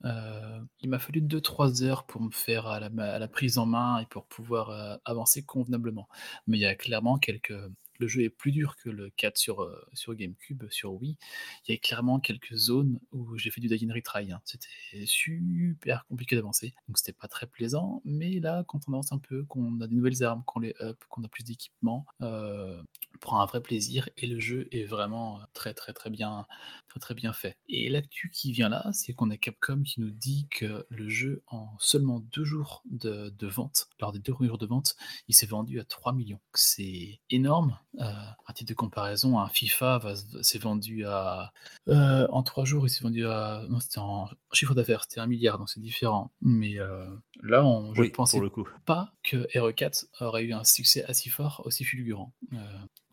Il 0.04 0.88
m'a 0.88 0.98
fallu 1.00 1.20
2-3 1.20 1.82
heures 1.82 2.06
pour 2.06 2.20
me 2.20 2.30
faire 2.30 2.66
à 2.66 2.78
la, 2.80 3.28
prise 3.28 3.58
en 3.58 3.66
main 3.66 4.00
et 4.00 4.06
pour 4.06 4.26
pouvoir 4.26 5.00
avancer 5.04 5.44
convenablement. 5.44 6.08
Mais 6.46 6.58
il 6.58 6.60
y 6.60 6.66
a 6.66 6.74
clairement 6.76 7.18
quelques. 7.18 7.54
Le 7.98 8.08
jeu 8.08 8.22
est 8.22 8.30
plus 8.30 8.52
dur 8.52 8.76
que 8.76 8.90
le 8.90 9.10
4 9.10 9.36
sur, 9.36 9.62
euh, 9.62 9.86
sur 9.92 10.14
GameCube, 10.14 10.64
sur 10.70 10.94
Wii 10.94 11.16
il 11.66 11.72
y 11.72 11.74
a 11.74 11.78
clairement 11.78 12.20
quelques 12.20 12.54
zones 12.54 12.98
où 13.12 13.36
j'ai 13.36 13.50
fait 13.50 13.60
du 13.60 13.68
and 13.74 13.92
retry. 13.94 14.30
hein. 14.32 14.40
C'était 14.44 15.06
super 15.06 16.06
compliqué 16.06 16.36
d'avancer, 16.36 16.74
donc 16.88 16.98
c'était 16.98 17.12
pas 17.12 17.28
très 17.28 17.46
plaisant. 17.46 18.02
Mais 18.04 18.40
là, 18.40 18.64
quand 18.66 18.80
on 18.88 18.92
avance 18.92 19.12
un 19.12 19.18
peu, 19.18 19.44
qu'on 19.44 19.80
a 19.80 19.86
des 19.86 19.94
nouvelles 19.94 20.22
armes, 20.22 20.42
qu'on 20.46 20.60
les 20.60 20.74
up, 20.80 20.98
qu'on 21.08 21.24
a 21.24 21.28
plus 21.28 21.44
d'équipement, 21.44 22.06
euh, 22.22 22.82
on 23.14 23.18
prend 23.18 23.40
un 23.40 23.46
vrai 23.46 23.60
plaisir 23.60 24.08
et 24.16 24.26
le 24.26 24.38
jeu 24.38 24.68
est 24.70 24.84
vraiment 24.84 25.40
très 25.54 25.74
très 25.74 25.92
très 25.92 26.10
bien, 26.10 26.46
très 26.88 27.00
très 27.00 27.14
bien 27.14 27.32
fait. 27.32 27.56
Et 27.68 27.88
l'actu 27.88 28.30
qui 28.30 28.52
vient 28.52 28.68
là, 28.68 28.88
c'est 28.92 29.12
qu'on 29.12 29.30
a 29.30 29.36
Capcom 29.36 29.82
qui 29.82 30.00
nous 30.00 30.10
dit 30.10 30.46
que 30.50 30.86
le 30.90 31.08
jeu 31.08 31.42
en 31.46 31.68
seulement 31.78 32.20
deux 32.20 32.44
jours 32.44 32.82
de, 32.90 33.30
de 33.30 33.46
vente, 33.46 33.88
lors 34.00 34.12
des 34.12 34.18
deux 34.18 34.34
jours 34.40 34.58
de 34.58 34.66
vente, 34.66 34.96
il 35.28 35.34
s'est 35.34 35.46
vendu 35.46 35.80
à 35.80 35.84
3 35.84 36.12
millions. 36.12 36.40
C'est 36.54 37.20
énorme. 37.30 37.78
Euh, 37.98 38.12
à 38.46 38.52
titre 38.52 38.68
de 38.68 38.74
comparaison, 38.74 39.38
un 39.38 39.48
FIFA 39.48 40.02
s'est 40.42 40.58
vendu 40.58 41.06
à 41.06 41.52
euh, 41.88 42.26
en 42.30 42.42
trois 42.42 42.64
jours, 42.66 42.86
il 42.86 42.90
s'est 42.90 43.02
vendu 43.02 43.26
à. 43.26 43.62
Non, 43.70 43.80
c'était 43.80 43.98
en 43.98 44.28
chiffre 44.52 44.74
d'affaires, 44.74 45.02
c'était 45.08 45.20
un 45.20 45.26
milliard, 45.26 45.58
donc 45.58 45.70
c'est 45.70 45.80
différent. 45.80 46.30
Mais 46.42 46.78
euh, 46.78 47.06
là, 47.42 47.64
on, 47.64 47.94
je 47.94 48.02
Oui, 48.02 48.10
pensais 48.10 48.38
le 48.38 48.50
coup. 48.50 48.68
pas 48.84 49.12
que 49.22 49.48
RE4 49.58 50.06
aurait 50.20 50.44
eu 50.44 50.52
un 50.52 50.64
succès 50.64 51.04
aussi 51.08 51.30
fort, 51.30 51.62
aussi 51.64 51.84
fulgurant. 51.84 52.32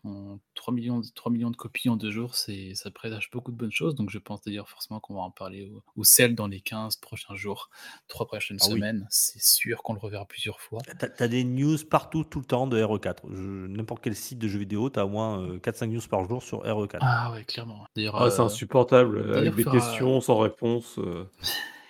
Euh, 0.06 0.08
en 0.08 0.38
3, 0.54 0.74
millions, 0.74 1.00
de- 1.00 1.06
3 1.14 1.32
millions 1.32 1.50
de 1.50 1.56
copies 1.56 1.88
en 1.88 1.96
deux 1.96 2.10
jours, 2.10 2.34
c'est, 2.34 2.74
ça 2.74 2.90
présage 2.90 3.30
beaucoup 3.30 3.50
de 3.52 3.56
bonnes 3.56 3.72
choses. 3.72 3.94
Donc 3.94 4.10
je 4.10 4.18
pense 4.18 4.42
d'ailleurs 4.42 4.68
forcément 4.68 5.00
qu'on 5.00 5.14
va 5.14 5.20
en 5.22 5.30
parler 5.30 5.64
au, 5.70 5.82
au 5.96 6.04
CEL 6.04 6.34
dans 6.34 6.46
les 6.46 6.60
15 6.60 6.96
prochains 6.96 7.34
jours, 7.34 7.70
3 8.08 8.26
prochaines 8.26 8.58
Ah 8.60 8.66
oui. 8.68 8.74
semaines. 8.74 9.06
C'est 9.10 9.42
sûr 9.42 9.82
qu'on 9.82 9.94
le 9.94 9.98
reverra 10.00 10.26
plusieurs 10.26 10.60
fois. 10.60 10.80
T'as 10.98 11.08
as 11.18 11.28
des 11.28 11.44
news 11.44 11.78
partout, 11.90 12.24
tout 12.24 12.40
le 12.40 12.44
temps 12.46 12.66
de 12.66 12.82
RE4. 12.82 13.22
Je- 13.32 13.66
N'importe 13.66 14.02
quel 14.02 14.14
site 14.14 14.38
de 14.38 14.48
jeux 14.48 14.58
vidéo, 14.58 14.90
t'as 14.90 15.04
au 15.04 15.08
moins 15.08 15.40
euh, 15.40 15.58
4-5 15.58 15.86
news 15.86 16.00
par 16.08 16.28
jour 16.28 16.42
sur 16.42 16.62
RE4. 16.64 16.98
Ah 17.00 17.32
ouais, 17.32 17.44
clairement. 17.44 17.86
D'ailleurs, 17.96 18.16
Ah, 18.20 18.30
c'est 18.30 18.40
euh, 18.42 18.44
insupportable. 18.44 19.22
d'ailleurs, 19.22 19.38
Avec 19.38 19.54
des 19.56 19.62
faire, 19.64 19.72
questions 19.72 20.20
sans 20.20 20.38
réponse. 20.38 20.98
euh. 20.98 21.24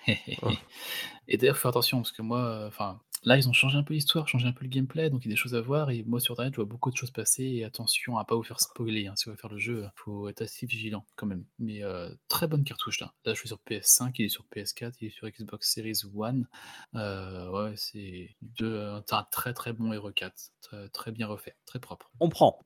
Et 1.27 1.37
d'ailleurs, 1.37 1.55
faut 1.55 1.61
faire 1.63 1.69
attention 1.69 1.97
parce 1.97 2.11
que 2.11 2.21
moi, 2.21 2.39
euh, 2.39 2.67
enfin, 2.67 2.99
là, 3.25 3.37
ils 3.37 3.49
ont 3.49 3.53
changé 3.53 3.77
un 3.77 3.83
peu 3.83 3.93
l'histoire, 3.93 4.27
changé 4.27 4.47
un 4.47 4.51
peu 4.53 4.63
le 4.63 4.69
gameplay, 4.69 5.09
donc 5.09 5.25
il 5.25 5.29
y 5.29 5.31
a 5.31 5.33
des 5.33 5.39
choses 5.39 5.55
à 5.55 5.61
voir. 5.61 5.89
Et 5.89 6.03
moi, 6.03 6.19
sur 6.19 6.33
Internet, 6.33 6.53
je 6.53 6.57
vois 6.57 6.65
beaucoup 6.65 6.91
de 6.91 6.95
choses 6.95 7.11
passer. 7.11 7.43
Et 7.43 7.63
attention 7.63 8.17
à 8.17 8.25
pas 8.25 8.35
vous 8.35 8.43
faire 8.43 8.59
spoiler. 8.59 9.07
hein, 9.07 9.13
si 9.15 9.25
vous 9.25 9.31
voulez 9.31 9.41
faire 9.41 9.51
le 9.51 9.57
jeu, 9.57 9.87
faut 9.95 10.29
être 10.29 10.41
assez 10.41 10.65
vigilant 10.65 11.05
quand 11.15 11.25
même. 11.25 11.43
Mais 11.59 11.83
euh, 11.83 12.09
très 12.27 12.47
bonne 12.47 12.63
cartouche 12.63 12.99
là. 12.99 13.13
Là, 13.25 13.33
je 13.33 13.39
suis 13.39 13.49
sur 13.49 13.59
PS5, 13.69 14.11
il 14.19 14.25
est 14.25 14.29
sur 14.29 14.45
PS4, 14.55 14.93
il 15.01 15.07
est 15.07 15.11
sur 15.11 15.27
Xbox 15.27 15.73
Series 15.73 16.01
One. 16.15 16.47
Euh, 16.95 17.49
ouais, 17.51 17.73
c'est 17.75 18.35
c'est 18.57 19.13
un 19.13 19.27
très 19.31 19.53
très 19.53 19.73
bon 19.73 19.91
RE4, 19.91 20.51
très, 20.61 20.89
très 20.89 21.11
bien 21.11 21.27
refait, 21.27 21.55
très 21.65 21.79
propre. 21.79 22.11
On 22.19 22.29
prend. 22.29 22.59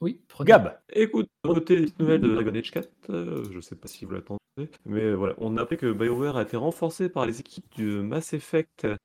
Oui, 0.00 0.20
prenez. 0.28 0.48
Gab. 0.48 0.80
Écoute, 0.92 1.28
côté 1.44 1.86
nouvelle 1.98 2.22
de 2.22 2.32
Dragon 2.32 2.54
Age 2.54 2.70
4, 2.70 2.88
euh, 3.10 3.44
je 3.52 3.60
sais 3.60 3.76
pas 3.76 3.86
si 3.86 4.04
vous 4.06 4.12
l'attendez. 4.12 4.40
Mais 4.86 5.12
voilà, 5.12 5.34
on 5.38 5.56
a 5.56 5.62
appris 5.62 5.76
que 5.76 5.92
BioWare 5.92 6.36
a 6.36 6.42
été 6.42 6.56
renforcé 6.56 7.08
par 7.08 7.26
les 7.26 7.40
équipes 7.40 7.70
du 7.76 7.84
Mass 7.84 8.32
Effect 8.32 8.84
euh, 8.86 8.96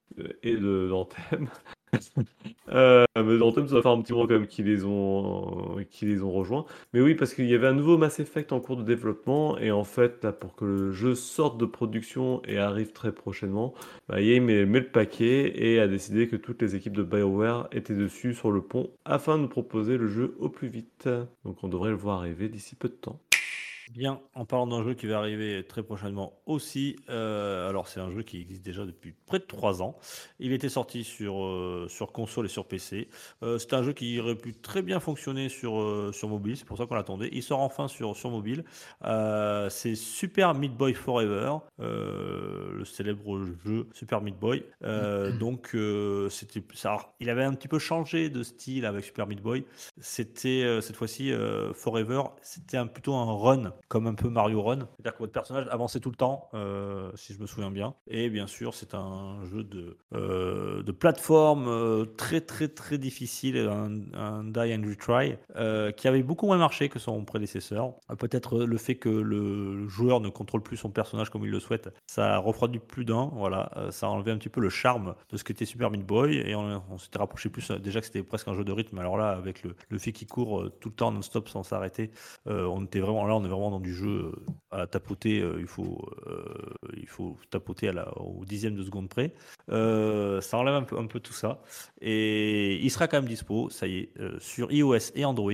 et 0.43 0.55
de 0.55 0.87
d'Anthem. 0.89 1.49
Euh, 2.69 3.05
ça 3.15 3.21
va 3.21 3.81
faire 3.81 3.91
un 3.91 4.01
petit 4.01 4.11
moment 4.11 4.27
quand 4.27 4.33
même 4.33 4.47
qu'ils 4.47 4.65
les 4.65 4.83
ont, 4.85 5.77
qu'ils 5.91 6.09
les 6.09 6.23
ont 6.23 6.31
rejoints. 6.31 6.65
Mais 6.93 6.99
oui, 6.99 7.13
parce 7.13 7.33
qu'il 7.33 7.45
y 7.45 7.53
avait 7.53 7.67
un 7.67 7.73
nouveau 7.73 7.97
Mass 7.97 8.19
Effect 8.19 8.51
en 8.51 8.59
cours 8.59 8.75
de 8.75 8.83
développement, 8.83 9.57
et 9.59 9.71
en 9.71 9.83
fait, 9.83 10.23
là, 10.23 10.31
pour 10.31 10.55
que 10.55 10.65
le 10.65 10.91
jeu 10.91 11.13
sorte 11.13 11.57
de 11.59 11.65
production 11.65 12.41
et 12.45 12.57
arrive 12.57 12.91
très 12.91 13.11
prochainement, 13.11 13.75
bah, 14.09 14.17
met, 14.17 14.39
met 14.39 14.79
le 14.79 14.89
paquet 14.89 15.53
et 15.55 15.79
a 15.79 15.87
décidé 15.87 16.27
que 16.27 16.35
toutes 16.35 16.61
les 16.61 16.75
équipes 16.75 16.97
de 16.97 17.03
BioWare 17.03 17.67
étaient 17.71 17.95
dessus 17.95 18.33
sur 18.33 18.51
le 18.51 18.61
pont 18.61 18.89
afin 19.05 19.37
de 19.37 19.45
proposer 19.45 19.97
le 19.97 20.07
jeu 20.07 20.35
au 20.39 20.49
plus 20.49 20.67
vite. 20.67 21.07
Donc 21.45 21.63
on 21.63 21.67
devrait 21.67 21.91
le 21.91 21.97
voir 21.97 22.19
arriver 22.19 22.49
d'ici 22.49 22.75
peu 22.75 22.89
de 22.89 22.95
temps. 22.95 23.21
Bien, 23.91 24.19
en 24.33 24.45
parlant 24.45 24.65
d'un 24.65 24.83
jeu 24.83 24.95
qui 24.95 25.05
va 25.05 25.19
arriver 25.19 25.63
très 25.63 25.83
prochainement 25.83 26.33
aussi, 26.47 26.95
euh, 27.09 27.69
alors 27.69 27.87
c'est 27.87 27.99
un 27.99 28.09
jeu 28.09 28.23
qui 28.23 28.41
existe 28.41 28.63
déjà 28.63 28.83
depuis 28.83 29.13
près 29.27 29.37
de 29.37 29.43
3 29.43 29.83
ans. 29.83 29.99
Il 30.39 30.53
était 30.53 30.69
sorti 30.69 31.03
sur, 31.03 31.43
euh, 31.43 31.85
sur 31.87 32.11
console 32.11 32.45
et 32.45 32.49
sur 32.49 32.65
PC. 32.65 33.09
Euh, 33.43 33.59
c'est 33.59 33.73
un 33.73 33.83
jeu 33.83 33.93
qui 33.93 34.19
aurait 34.19 34.35
pu 34.35 34.53
très 34.55 34.81
bien 34.81 34.99
fonctionner 34.99 35.49
sur, 35.49 36.09
sur 36.13 36.29
mobile, 36.29 36.57
c'est 36.57 36.65
pour 36.65 36.79
ça 36.79 36.87
qu'on 36.87 36.95
l'attendait. 36.95 37.29
Il 37.31 37.43
sort 37.43 37.59
enfin 37.59 37.87
sur, 37.87 38.15
sur 38.15 38.31
mobile. 38.31 38.63
C'est 39.69 39.95
Super 39.95 40.55
Meat 40.55 40.75
Boy 40.75 40.95
Forever, 40.95 41.57
le 41.77 42.83
célèbre 42.85 43.45
jeu 43.63 43.87
Super 43.93 44.21
Meat 44.21 44.39
Boy. 44.39 44.65
Donc 45.39 45.77
c'était 46.29 46.63
ça. 46.73 47.13
il 47.19 47.29
avait 47.29 47.43
un 47.43 47.53
petit 47.53 47.67
peu 47.67 47.77
changé 47.77 48.29
de 48.31 48.41
style 48.41 48.85
avec 48.85 49.05
Super 49.05 49.27
Meat 49.27 49.41
Boy. 49.41 49.63
C'était 49.99 50.81
cette 50.81 50.95
fois-ci 50.95 51.31
Forever, 51.75 52.23
c'était 52.41 52.77
un, 52.77 52.87
plutôt 52.87 53.13
un 53.13 53.31
run, 53.31 53.74
comme 53.87 54.07
un 54.07 54.13
peu 54.13 54.29
Mario 54.29 54.61
Run. 54.61 54.79
C'est-à-dire 54.79 55.13
que 55.13 55.19
votre 55.19 55.31
personnage 55.31 55.67
avançait 55.69 55.99
tout 55.99 56.09
le 56.09 56.15
temps, 56.15 56.49
euh, 56.53 57.11
si 57.15 57.33
je 57.33 57.39
me 57.39 57.47
souviens 57.47 57.71
bien. 57.71 57.95
Et 58.07 58.29
bien 58.29 58.47
sûr, 58.47 58.73
c'est 58.73 58.93
un 58.93 59.43
jeu 59.45 59.63
de, 59.63 59.97
euh, 60.13 60.83
de 60.83 60.91
plateforme 60.91 61.67
euh, 61.67 62.05
très 62.05 62.41
très 62.41 62.67
très 62.67 62.97
difficile, 62.97 63.57
un, 63.57 64.43
die 64.43 64.73
and 64.73 64.83
retry, 64.87 65.35
qui 65.95 66.07
avait 66.07 66.23
beaucoup 66.23 66.45
moins 66.45 66.57
marché 66.57 66.89
que 66.89 66.99
son 66.99 67.23
prédécesseur. 67.25 67.93
Peut-être 68.19 68.59
le 68.59 68.77
fait 68.77 68.95
que 68.95 69.09
le 69.09 69.87
joueur 69.87 70.19
ne 70.19 70.29
contrôle 70.29 70.61
plus 70.61 70.77
son 70.77 70.89
personnage 70.89 71.29
comme 71.29 71.43
il 71.43 71.51
le 71.51 71.59
souhaite, 71.59 71.93
ça 72.07 72.35
a 72.35 72.37
refroidi 72.37 72.79
plus 72.79 73.05
d'un. 73.05 73.29
Voilà, 73.33 73.71
ça 73.91 74.07
a 74.07 74.09
enlevé 74.09 74.31
un 74.31 74.37
petit 74.37 74.49
peu 74.49 74.61
le 74.61 74.69
charme 74.69 75.15
de 75.29 75.37
ce 75.37 75.43
qu'était 75.43 75.65
Super 75.65 75.91
Meat 75.91 76.05
Boy 76.05 76.37
et 76.37 76.55
on, 76.55 76.97
s'était 76.97 77.19
rapproché 77.19 77.49
plus 77.49 77.71
déjà 77.71 77.99
que 77.99 78.05
c'était 78.05 78.23
presque 78.23 78.47
un 78.47 78.53
jeu 78.53 78.63
de 78.63 78.71
rythme. 78.71 78.97
Alors 78.99 79.17
là, 79.17 79.29
avec 79.29 79.63
le, 79.63 79.75
le 79.89 79.97
fait 79.97 80.11
qu'il 80.11 80.27
court 80.27 80.69
tout 80.79 80.89
le 80.89 80.95
temps 80.95 81.11
non-stop 81.11 81.49
sans 81.49 81.63
s'arrêter, 81.63 82.11
on 82.45 82.83
était 82.85 82.99
vraiment 82.99 83.25
là, 83.25 83.35
on 83.35 83.43
est 83.43 83.49
vraiment 83.49 83.64
dans 83.71 83.79
du 83.79 83.93
jeu 83.93 84.31
euh, 84.73 84.81
à 84.83 84.87
tapoter. 84.87 85.39
euh, 85.41 85.57
il 85.59 85.67
faut, 85.67 86.07
euh, 86.27 86.43
il 86.97 87.07
faut 87.07 87.37
tapoter 87.49 87.89
à 87.89 87.93
la, 87.93 88.17
au 88.17 88.45
dixième 88.45 88.75
de 88.75 88.83
seconde 88.83 89.09
près. 89.09 89.33
Ça 89.67 90.57
enlève 90.57 90.75
un 90.75 90.83
peu, 90.83 90.97
un 90.97 91.07
peu 91.07 91.19
tout 91.19 91.33
ça 91.33 91.61
et 92.01 92.75
il 92.75 92.89
sera 92.91 93.07
quand 93.07 93.17
même 93.17 93.29
dispo. 93.29 93.69
Ça 93.69 93.87
y 93.87 93.97
est, 93.97 94.13
sur 94.39 94.71
iOS 94.71 95.11
et 95.15 95.25
Android 95.25 95.51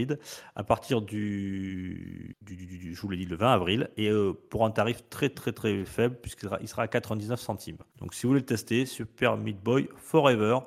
à 0.56 0.64
partir 0.64 1.02
du, 1.02 2.36
du, 2.42 2.94
je 2.94 3.02
vous 3.02 3.10
l'ai 3.10 3.18
dit, 3.18 3.26
le 3.26 3.36
20 3.36 3.54
avril 3.54 3.90
et 3.98 4.12
pour 4.50 4.66
un 4.66 4.72
tarif 4.72 5.04
très 5.10 5.30
très 5.30 5.54
très 5.54 5.86
faible 5.86 6.16
puisqu'il 6.22 6.46
sera, 6.46 6.58
il 6.62 6.68
sera 6.68 6.84
à 6.84 6.88
99 6.88 7.40
centimes. 7.40 7.78
Donc 8.00 8.14
si 8.14 8.24
vous 8.24 8.30
voulez 8.30 8.42
le 8.42 8.46
tester, 8.46 8.86
Super 8.86 9.38
Meat 9.38 9.62
Boy 9.62 9.88
Forever, 9.96 10.60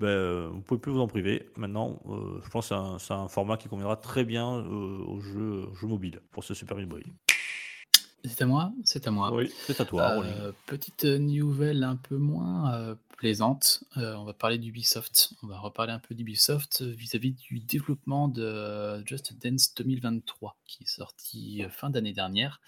ben, 0.00 0.08
euh, 0.08 0.48
vous 0.50 0.62
pouvez 0.62 0.80
plus 0.80 0.90
vous 0.90 1.00
en 1.00 1.06
priver. 1.06 1.50
Maintenant, 1.56 2.00
euh, 2.08 2.40
je 2.42 2.48
pense 2.48 2.70
que 2.70 2.74
c'est 2.98 3.12
un, 3.12 3.28
format 3.28 3.58
qui 3.58 3.68
conviendra 3.68 3.96
très 3.96 4.24
bien 4.24 4.56
euh, 4.56 5.04
aux 5.04 5.20
jeux, 5.20 5.68
jeux 5.78 5.86
mobiles 5.86 6.20
pour 6.30 6.42
ce 6.42 6.54
Super 6.54 6.78
Meat 6.78 6.88
Boy. 6.88 7.04
C'est 8.24 8.40
à 8.40 8.46
moi 8.46 8.72
C'est 8.82 9.06
à 9.06 9.10
moi. 9.10 9.30
Oui. 9.32 9.52
C'est 9.66 9.78
à 9.78 9.84
toi, 9.84 10.24
Euh, 10.24 10.52
petite 10.66 11.04
nouvelle 11.04 11.84
un 11.84 11.96
peu 11.96 12.16
moins 12.16 12.96
plaisante. 13.18 13.84
On 13.96 14.24
va 14.24 14.32
parler 14.32 14.56
d'Ubisoft. 14.56 15.34
On 15.42 15.46
va 15.46 15.58
reparler 15.58 15.92
un 15.92 15.98
peu 15.98 16.14
d'Ubisoft 16.14 16.80
vis-à-vis 16.80 17.32
du 17.32 17.60
développement 17.60 18.28
de 18.28 19.02
Just 19.06 19.34
Dance 19.42 19.74
2023 19.74 20.56
qui 20.66 20.84
est 20.84 20.88
sorti 20.88 21.62
fin 21.70 21.90
d'année 21.90 22.14
dernière. 22.14 22.62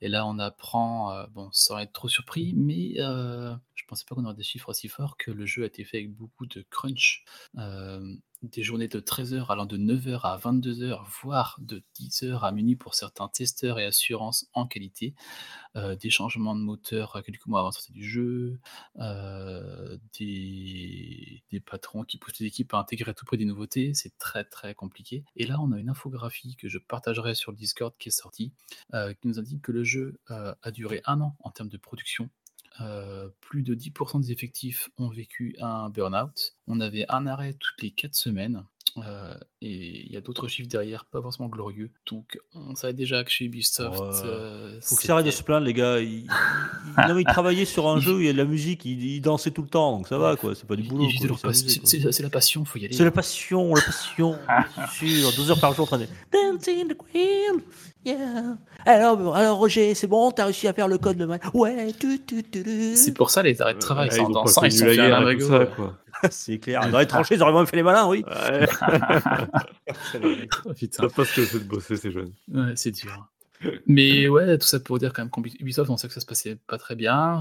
Et 0.00 0.08
là, 0.08 0.24
on 0.26 0.38
apprend, 0.38 1.24
bon, 1.34 1.48
sans 1.52 1.78
être 1.78 1.92
trop 1.92 2.08
surpris, 2.08 2.54
mais 2.56 2.94
je 3.76 3.84
pensais 3.84 4.04
pas 4.08 4.14
qu'on 4.14 4.24
aurait 4.24 4.34
des 4.34 4.42
chiffres 4.42 4.70
aussi 4.70 4.88
forts 4.88 5.16
que 5.18 5.30
le 5.30 5.44
jeu 5.46 5.62
a 5.62 5.66
été 5.66 5.84
fait 5.84 5.98
avec 5.98 6.12
beaucoup 6.12 6.46
de 6.46 6.62
crunch. 6.70 7.24
Euh, 7.58 8.16
des 8.42 8.62
journées 8.62 8.86
de 8.86 9.00
13 9.00 9.34
heures 9.34 9.50
allant 9.50 9.64
de 9.64 9.78
9h 9.78 10.20
à 10.22 10.36
22h, 10.36 11.04
voire 11.22 11.56
de 11.58 11.82
10h 11.98 12.40
à 12.40 12.52
minuit 12.52 12.76
pour 12.76 12.94
certains 12.94 13.28
testeurs 13.28 13.78
et 13.78 13.84
assurances 13.84 14.46
en 14.52 14.66
qualité 14.66 15.14
euh, 15.74 15.96
des 15.96 16.10
changements 16.10 16.54
de 16.54 16.60
moteur 16.60 17.16
euh, 17.16 17.22
quelques 17.22 17.46
mois 17.46 17.60
avant 17.60 17.68
la 17.68 17.72
sortie 17.72 17.92
du 17.92 18.04
jeu, 18.04 18.60
des, 20.18 21.42
patrons 21.64 22.04
qui 22.04 22.18
poussent 22.18 22.38
les 22.38 22.46
équipes 22.46 22.74
à 22.74 22.78
intégrer 22.78 23.10
à 23.10 23.14
tout 23.14 23.24
près 23.24 23.36
des 23.36 23.46
nouveautés, 23.46 23.94
c'est 23.94 24.16
très 24.18 24.44
très 24.44 24.74
compliqué. 24.74 25.24
Et 25.34 25.46
là, 25.46 25.58
on 25.60 25.72
a 25.72 25.78
une 25.78 25.88
infographie 25.88 26.56
que 26.56 26.68
je 26.68 26.78
partagerai 26.78 27.34
sur 27.34 27.50
le 27.50 27.56
Discord 27.56 27.94
qui 27.98 28.10
est 28.10 28.12
sortie, 28.12 28.52
qui 28.92 29.28
nous 29.28 29.38
indique 29.38 29.62
que 29.62 29.72
le 29.72 29.82
jeu 29.82 30.20
a 30.28 30.70
duré 30.70 31.00
un 31.06 31.20
an 31.20 31.36
en 31.40 31.50
termes 31.50 31.70
de 31.70 31.78
production. 31.78 32.30
Euh, 32.80 33.28
plus 33.40 33.62
de 33.62 33.74
10% 33.74 34.20
des 34.20 34.32
effectifs 34.32 34.90
ont 34.98 35.08
vécu 35.08 35.56
un 35.60 35.88
burn-out. 35.88 36.56
On 36.66 36.80
avait 36.80 37.06
un 37.08 37.26
arrêt 37.26 37.54
toutes 37.54 37.82
les 37.82 37.90
4 37.90 38.14
semaines. 38.14 38.64
Euh, 38.98 39.36
et 39.66 40.04
il 40.06 40.12
y 40.12 40.16
a 40.16 40.20
d'autres 40.20 40.48
chiffres 40.48 40.68
derrière, 40.68 41.04
pas 41.04 41.20
forcément 41.20 41.48
glorieux. 41.48 41.90
Donc, 42.10 42.38
on 42.54 42.74
savait 42.74 42.92
déjà 42.92 43.24
que 43.24 43.30
chez 43.30 43.44
Ubisoft. 43.46 43.98
Ouais. 44.00 44.06
euh, 44.24 44.78
Faut 44.82 44.96
qu'ils 44.96 45.10
arrêtent 45.10 45.26
de 45.26 45.30
se 45.30 45.42
plaindre, 45.42 45.66
les 45.66 45.74
gars. 45.74 45.98
Ils, 45.98 46.20
ils- 46.24 46.28
non, 47.08 47.14
mais 47.14 47.22
ils 47.22 47.26
travaillaient 47.26 47.64
sur 47.64 47.88
un 47.88 47.98
jeu 48.00 48.14
où 48.14 48.20
il 48.20 48.26
y 48.26 48.28
a 48.28 48.32
de 48.32 48.38
la 48.38 48.44
musique, 48.44 48.84
ils, 48.84 49.02
ils 49.16 49.20
dansaient 49.20 49.50
tout 49.50 49.62
le 49.62 49.68
temps, 49.68 49.96
donc 49.96 50.08
ça 50.08 50.18
va, 50.18 50.36
quoi. 50.36 50.54
C'est 50.54 50.66
pas 50.66 50.76
du 50.76 50.82
Ils- 50.82 50.88
boulot. 50.88 51.04
ils 51.04 51.16
faisaient 51.16 51.28
quoi, 51.28 51.28
leur 51.28 51.38
ils 51.38 51.42
pas- 51.42 51.52
s'amusaient, 51.54 51.74
C'est 51.74 51.80
quoi. 52.00 52.10
c'est- 52.10 52.12
c'est 52.12 52.22
la 52.22 52.30
passion, 52.30 52.64
faut 52.64 52.78
y 52.78 52.84
aller. 52.84 52.94
C'est 52.94 53.04
la 53.04 53.10
passion, 53.10 53.74
la 53.74 53.82
passion, 53.82 54.38
sûr. 54.94 55.32
12 55.36 55.50
heures 55.50 55.60
par 55.60 55.72
jour 55.74 55.84
en 55.84 55.86
train 55.86 55.98
de 55.98 56.06
Dancing 56.32 56.88
the 56.88 56.96
Queen. 57.12 57.60
Yeah. 58.04 58.56
Alors, 58.84 59.34
alors 59.34 59.58
Roger, 59.58 59.94
c'est 59.94 60.06
bon, 60.06 60.30
t'as 60.30 60.44
réussi 60.44 60.68
à 60.68 60.72
faire 60.72 60.86
le 60.86 60.96
code 60.96 61.16
de 61.16 61.24
mal. 61.26 61.40
Ouais, 61.54 61.92
tu, 61.98 62.20
tu, 62.24 62.44
tu, 62.44 62.62
tu. 62.62 62.94
C'est 62.94 63.12
pour 63.12 63.30
ça 63.30 63.42
les 63.42 63.60
arrêts 63.60 63.74
de 63.74 63.80
travail, 63.80 64.08
Ouais, 64.10 64.14
c'est 64.14 64.20
en 64.20 64.26
ont 64.30 64.32
pas 64.32 64.40
dansant, 64.42 64.62
ils 64.62 64.70
sont 64.72 64.84
la 64.86 64.94
guerre 64.94 65.40
ça, 65.42 65.66
quoi. 65.66 65.96
C'est 66.30 66.58
clair. 66.58 66.88
Dans 66.90 66.98
les 67.00 67.06
tranchées, 67.06 67.34
ils 67.34 67.42
auraient 67.42 67.52
même 67.52 67.66
fait 67.66 67.76
les 67.76 67.82
malins, 67.82 68.06
oui. 68.08 68.24
Ouais. 68.26 68.66
Putain. 70.76 71.02
savent 71.02 71.14
pas 71.14 71.24
ce 71.24 71.36
que 71.36 71.44
c'est 71.44 71.58
de 71.60 71.64
bosser, 71.64 71.96
ces 71.96 72.10
jeunes. 72.10 72.32
Ouais, 72.52 72.72
c'est 72.76 72.90
dur. 72.90 73.28
Mais 73.86 74.28
ouais, 74.28 74.58
tout 74.58 74.66
ça 74.66 74.80
pour 74.80 74.98
dire 74.98 75.12
quand 75.12 75.22
même 75.22 75.30
qu'Ubisoft, 75.30 75.90
on 75.90 75.96
sait 75.96 76.08
que 76.08 76.14
ça 76.14 76.20
se 76.20 76.26
passait 76.26 76.56
pas 76.56 76.78
très 76.78 76.94
bien. 76.96 77.40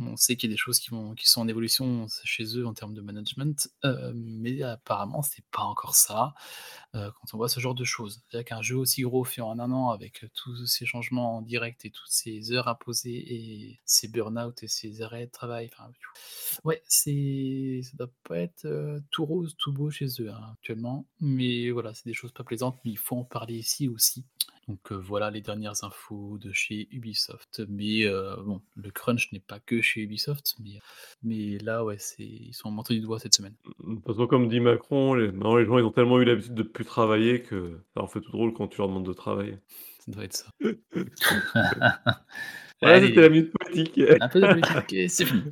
On 0.00 0.16
sait 0.16 0.36
qu'il 0.36 0.50
y 0.50 0.52
a 0.52 0.54
des 0.54 0.58
choses 0.58 0.78
qui, 0.78 0.90
vont, 0.90 1.14
qui 1.14 1.28
sont 1.28 1.40
en 1.40 1.48
évolution 1.48 2.06
chez 2.24 2.44
eux 2.58 2.66
en 2.66 2.74
termes 2.74 2.94
de 2.94 3.00
management, 3.00 3.68
euh, 3.84 4.12
mais 4.14 4.62
apparemment, 4.62 5.22
c'est 5.22 5.44
pas 5.52 5.62
encore 5.62 5.94
ça. 5.94 6.34
euh, 6.94 7.10
quand 7.12 7.34
on 7.34 7.38
voit 7.38 7.48
ce 7.48 7.60
genre 7.60 7.74
de 7.74 7.84
choses. 7.84 8.22
C'est-à-dire 8.30 8.46
qu'un 8.46 8.62
jeu 8.62 8.76
aussi 8.76 9.02
gros 9.02 9.24
fait 9.24 9.42
en 9.42 9.58
un 9.58 9.72
an 9.72 9.90
avec 9.90 10.26
tous 10.34 10.66
ces 10.66 10.86
changements 10.86 11.38
en 11.38 11.42
direct 11.42 11.84
et 11.84 11.90
toutes 11.90 12.10
ces 12.10 12.52
heures 12.52 12.68
imposées 12.68 13.10
et 13.34 13.80
ces 13.86 14.08
burn-out 14.08 14.62
et 14.62 14.68
ces 14.68 15.02
arrêts 15.02 15.26
de 15.26 15.30
travail. 15.32 15.70
Ouais, 16.64 16.82
c'est 16.86 17.80
ça 17.84 17.90
doit 17.96 18.12
pas 18.24 18.38
être 18.38 18.64
euh, 18.66 19.00
tout 19.10 19.24
rose, 19.24 19.54
tout 19.58 19.72
beau 19.72 19.90
chez 19.90 20.06
eux 20.20 20.30
hein, 20.30 20.50
actuellement. 20.54 21.06
Mais 21.20 21.70
voilà, 21.70 21.94
c'est 21.94 22.04
des 22.06 22.14
choses 22.14 22.32
pas 22.32 22.44
plaisantes, 22.44 22.78
mais 22.84 22.92
il 22.92 22.98
faut 22.98 23.16
en 23.16 23.24
parler 23.24 23.54
ici 23.54 23.88
aussi. 23.88 24.24
Donc 24.68 24.92
euh, 24.92 24.94
voilà 24.94 25.30
les 25.30 25.40
dernières 25.40 25.84
infos 25.84 26.38
de 26.38 26.52
chez 26.52 26.88
Ubisoft. 26.92 27.62
Mais 27.68 28.06
euh, 28.06 28.36
bon, 28.44 28.60
le 28.76 28.90
crunch 28.90 29.32
n'est 29.32 29.40
pas 29.40 29.58
que 29.58 29.80
chez 29.80 30.02
Ubisoft, 30.02 30.56
mais, 30.62 30.78
mais 31.22 31.58
là, 31.58 31.84
ouais, 31.84 31.96
c'est 31.98 32.22
ils 32.22 32.54
sont 32.54 32.70
montrés 32.70 32.94
du 32.94 33.00
doigt 33.00 33.18
cette 33.18 33.34
semaine. 33.34 33.54
De 33.80 33.94
toute 33.96 34.06
façon, 34.06 34.26
comme 34.26 34.48
dit 34.48 34.60
Macron, 34.60 35.14
les, 35.14 35.30
les 35.30 35.66
gens 35.66 35.78
ils 35.78 35.84
ont 35.84 35.90
tellement 35.90 36.20
eu 36.20 36.24
l'habitude 36.24 36.54
de 36.54 36.62
plus 36.62 36.84
travailler 36.84 37.42
que 37.42 37.80
ça 37.94 38.00
leur 38.00 38.10
fait 38.10 38.20
tout 38.20 38.32
drôle 38.32 38.52
quand 38.52 38.68
tu 38.68 38.78
leur 38.78 38.88
demandes 38.88 39.06
de 39.06 39.12
travailler. 39.12 39.58
Ça 39.98 40.12
doit 40.12 40.24
être 40.24 40.36
ça. 40.36 40.50
Voilà, 42.82 42.96
Allez, 42.96 43.06
c'était 43.08 43.20
la 43.20 43.28
minute 43.28 43.52
politique. 43.52 44.00
un 44.20 44.28
peu 44.28 44.40
de 44.40 44.46
politique 44.48 44.92
et 44.92 45.08
c'est 45.08 45.24
fini. 45.24 45.42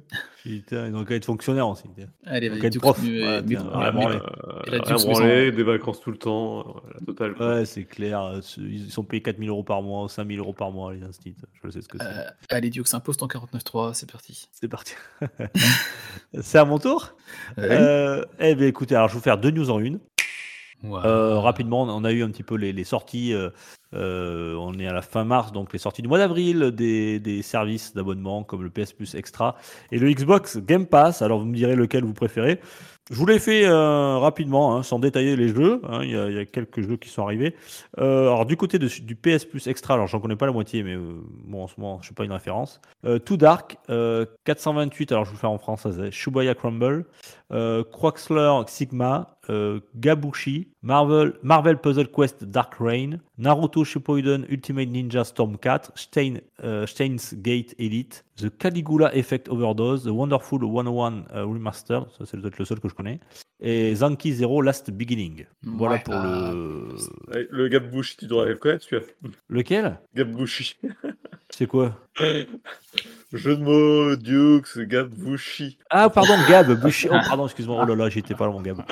Putain, 0.42 0.88
ils 0.88 0.94
ont 0.96 1.04
qu'à 1.04 1.14
être 1.14 1.24
fonctionnaires 1.26 1.68
aussi. 1.68 1.84
Allez, 2.24 2.48
Donc, 2.50 2.58
vas-y, 2.58 2.78
prof. 2.78 3.00
Ouais, 3.02 3.42
tiens, 3.46 3.62
vraiment, 3.62 4.08
Euh, 4.10 4.78
Dukes 4.80 5.04
branlé, 5.06 5.52
des 5.52 5.62
vacances 5.62 6.00
tout 6.00 6.10
le 6.10 6.16
temps, 6.16 6.60
euh, 6.60 6.90
la 6.98 7.06
totale. 7.06 7.34
quoi. 7.34 7.54
Ouais, 7.56 7.64
c'est 7.66 7.84
clair. 7.84 8.20
euh, 8.24 8.40
Ils 8.58 8.90
sont 8.90 9.04
payés 9.04 9.22
4000 9.22 9.48
euros 9.50 9.62
par 9.62 9.80
mois, 9.82 10.08
5000 10.08 10.38
euros 10.40 10.52
par 10.54 10.70
mois, 10.72 10.92
les 10.92 11.02
instituts. 11.02 11.36
Je 11.62 11.70
sais 11.70 11.82
ce 11.82 11.88
que 11.88 11.98
c'est. 11.98 12.04
Euh, 12.04 12.24
allez, 12.48 12.70
Duke 12.70 12.88
s'impose 12.88 13.16
ton 13.16 13.26
49.3, 13.26 13.92
c'est 13.94 14.10
parti. 14.10 14.48
C'est 14.50 14.68
parti. 14.68 14.94
c'est 16.40 16.58
à 16.58 16.64
mon 16.64 16.78
tour 16.78 17.14
Ouais. 17.56 17.64
Euh, 17.70 18.24
Eh 18.38 18.54
bien, 18.54 18.66
écoutez, 18.66 18.94
alors 18.96 19.08
je 19.08 19.14
vais 19.14 19.18
vous 19.18 19.22
faire 19.24 19.38
deux 19.38 19.50
news 19.50 19.70
en 19.70 19.78
une. 19.78 20.00
Ouais. 20.82 21.00
Euh, 21.04 21.38
rapidement, 21.38 21.82
on 21.82 22.04
a 22.04 22.12
eu 22.12 22.22
un 22.22 22.30
petit 22.30 22.42
peu 22.42 22.56
les, 22.56 22.72
les 22.72 22.84
sorties. 22.84 23.34
euh, 23.34 23.50
euh, 23.94 24.54
on 24.54 24.74
est 24.78 24.86
à 24.86 24.92
la 24.92 25.02
fin 25.02 25.24
mars, 25.24 25.52
donc 25.52 25.72
les 25.72 25.78
sorties 25.78 26.02
du 26.02 26.08
mois 26.08 26.18
d'avril 26.18 26.70
des, 26.70 27.42
services 27.42 27.94
d'abonnement 27.94 28.44
comme 28.44 28.62
le 28.62 28.70
PS 28.70 28.92
Plus 28.92 29.14
Extra 29.14 29.56
et 29.90 29.98
le 29.98 30.10
Xbox 30.12 30.58
Game 30.58 30.86
Pass. 30.86 31.22
Alors 31.22 31.40
vous 31.40 31.46
me 31.46 31.54
direz 31.54 31.74
lequel 31.74 32.04
vous 32.04 32.14
préférez. 32.14 32.60
Je 33.10 33.16
vous 33.16 33.26
l'ai 33.26 33.40
fait 33.40 33.66
euh, 33.66 34.18
rapidement, 34.18 34.76
hein, 34.76 34.84
sans 34.84 35.00
détailler 35.00 35.34
les 35.34 35.48
jeux. 35.48 35.80
hein, 35.88 36.04
Il 36.04 36.10
y, 36.10 36.38
a- 36.38 36.44
quelques 36.44 36.80
jeux 36.82 36.96
qui 36.96 37.08
sont 37.08 37.24
arrivés. 37.24 37.56
Euh, 37.98 38.28
alors 38.28 38.46
du 38.46 38.56
côté 38.56 38.78
du 38.78 39.16
PS 39.16 39.44
Plus 39.46 39.66
Extra, 39.66 39.94
alors 39.94 40.06
j'en 40.06 40.20
connais 40.20 40.36
pas 40.36 40.46
la 40.46 40.52
moitié, 40.52 40.84
mais 40.84 40.96
bon 41.44 41.64
en 41.64 41.66
ce 41.66 41.74
moment 41.78 41.98
je 42.00 42.06
suis 42.06 42.14
pas 42.14 42.24
une 42.24 42.32
référence. 42.32 42.80
Too 43.24 43.36
Dark, 43.36 43.78
euh, 43.88 44.26
428. 44.44 45.10
Alors 45.10 45.24
je 45.24 45.32
vous 45.32 45.36
faire 45.36 45.50
en 45.50 45.58
français. 45.58 46.12
Shubaya 46.12 46.54
Crumble, 46.54 47.04
Quaxler 47.50 48.60
Sigma, 48.68 49.36
Gabushi, 49.96 50.68
Marvel, 50.82 51.34
Marvel 51.42 51.78
Puzzle 51.78 52.08
Quest 52.08 52.44
Dark 52.44 52.74
Reign, 52.78 53.20
Naruto 53.40 53.84
Shippuden 53.84 54.44
Ultimate 54.50 54.90
Ninja 54.90 55.24
Storm 55.24 55.56
4, 55.56 55.92
Stein, 55.94 56.34
euh, 56.62 56.86
Steins 56.86 57.34
Gate 57.34 57.74
Elite, 57.78 58.24
The 58.36 58.50
Caligula 58.50 59.14
Effect 59.16 59.48
Overdose, 59.48 60.04
The 60.04 60.10
Wonderful 60.10 60.60
101 60.60 61.24
euh, 61.34 61.44
Remastered, 61.46 62.04
ça 62.18 62.26
c'est 62.26 62.38
peut-être 62.38 62.58
le 62.58 62.66
seul 62.66 62.80
que 62.80 62.88
je 62.90 62.94
connais, 62.94 63.18
et 63.60 63.94
Zanki 63.94 64.34
Zero 64.34 64.60
Last 64.60 64.90
Beginning. 64.90 65.46
Voilà 65.62 65.94
Ouais, 65.94 66.02
pour 66.04 66.14
euh, 66.14 66.52
le... 66.52 67.34
Ouais, 67.34 67.48
Le 67.50 67.68
Gabbushi, 67.68 68.18
tu 68.18 68.26
devrais 68.26 68.50
le 68.50 68.56
connaître, 68.56 68.84
celui-là. 68.84 69.06
Lequel? 69.48 69.98
Gabbushi. 70.14 70.76
C'est 71.48 71.66
quoi? 71.66 71.98
Jeu 73.32 73.56
de 73.56 73.62
mots, 73.62 74.16
Dukes, 74.16 74.76
Gabbushi. 74.88 75.78
Ah 75.88 76.10
pardon, 76.10 76.34
Gab, 76.48 76.68
Bushi. 76.80 77.06
Oh 77.08 77.14
pardon, 77.28 77.44
excuse-moi, 77.44 77.78
oh 77.80 77.86
là 77.86 77.94
là, 77.94 78.08
j'étais 78.08 78.34
pas 78.34 78.46
là 78.46 78.52
mon 78.52 78.60
Gab. 78.60 78.82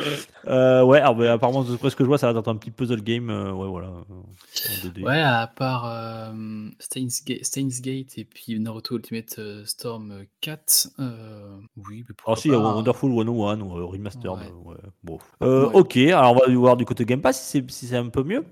Euh, 0.47 0.85
ouais, 0.85 1.01
alors, 1.01 1.17
bah, 1.17 1.33
apparemment, 1.33 1.65
d'après 1.65 1.91
ce 1.91 1.97
que 1.97 2.05
je 2.05 2.09
vois, 2.09 2.19
ça 2.19 2.33
va 2.33 2.39
être 2.39 2.47
un 2.49 2.55
petit 2.55 2.71
puzzle 2.71 3.03
game, 3.03 3.31
euh, 3.31 3.51
ouais 3.53 3.67
voilà. 3.67 3.89
en 3.89 4.87
2D. 4.87 5.03
Ouais, 5.03 5.21
à 5.21 5.49
part 5.49 5.87
euh, 5.91 6.69
Steins, 6.79 7.09
Ga- 7.27 7.43
Steins 7.43 7.81
Gate 7.81 8.17
et 8.17 8.25
puis 8.25 8.59
Naruto 8.61 8.95
Ultimate 8.95 9.35
euh, 9.41 9.65
Storm 9.65 10.15
4, 10.41 10.89
euh, 11.01 11.57
oui, 11.89 12.05
mais 12.09 12.15
pourquoi 12.17 12.35
Alors 12.35 12.39
si, 12.39 12.49
il 12.49 12.53
y 12.53 12.55
a. 12.55 12.59
Wonderful 12.61 13.11
101 13.11 13.61
ou 13.61 13.77
euh, 13.77 13.85
Remastered. 13.87 14.31
Ouais. 14.31 14.53
ouais, 14.73 14.77
bon. 15.03 15.19
Euh, 15.43 15.67
Ouais. 15.69 15.75
Ok, 15.75 15.97
alors 15.97 16.33
on 16.33 16.39
va 16.49 16.55
voir 16.55 16.77
du 16.77 16.85
côté 16.85 17.05
Game 17.05 17.21
Pass 17.21 17.43
si 17.43 17.65
c'est 17.69 17.89
si 17.89 17.97
un 17.97 18.09
peu 18.09 18.23
mieux. 18.23 18.45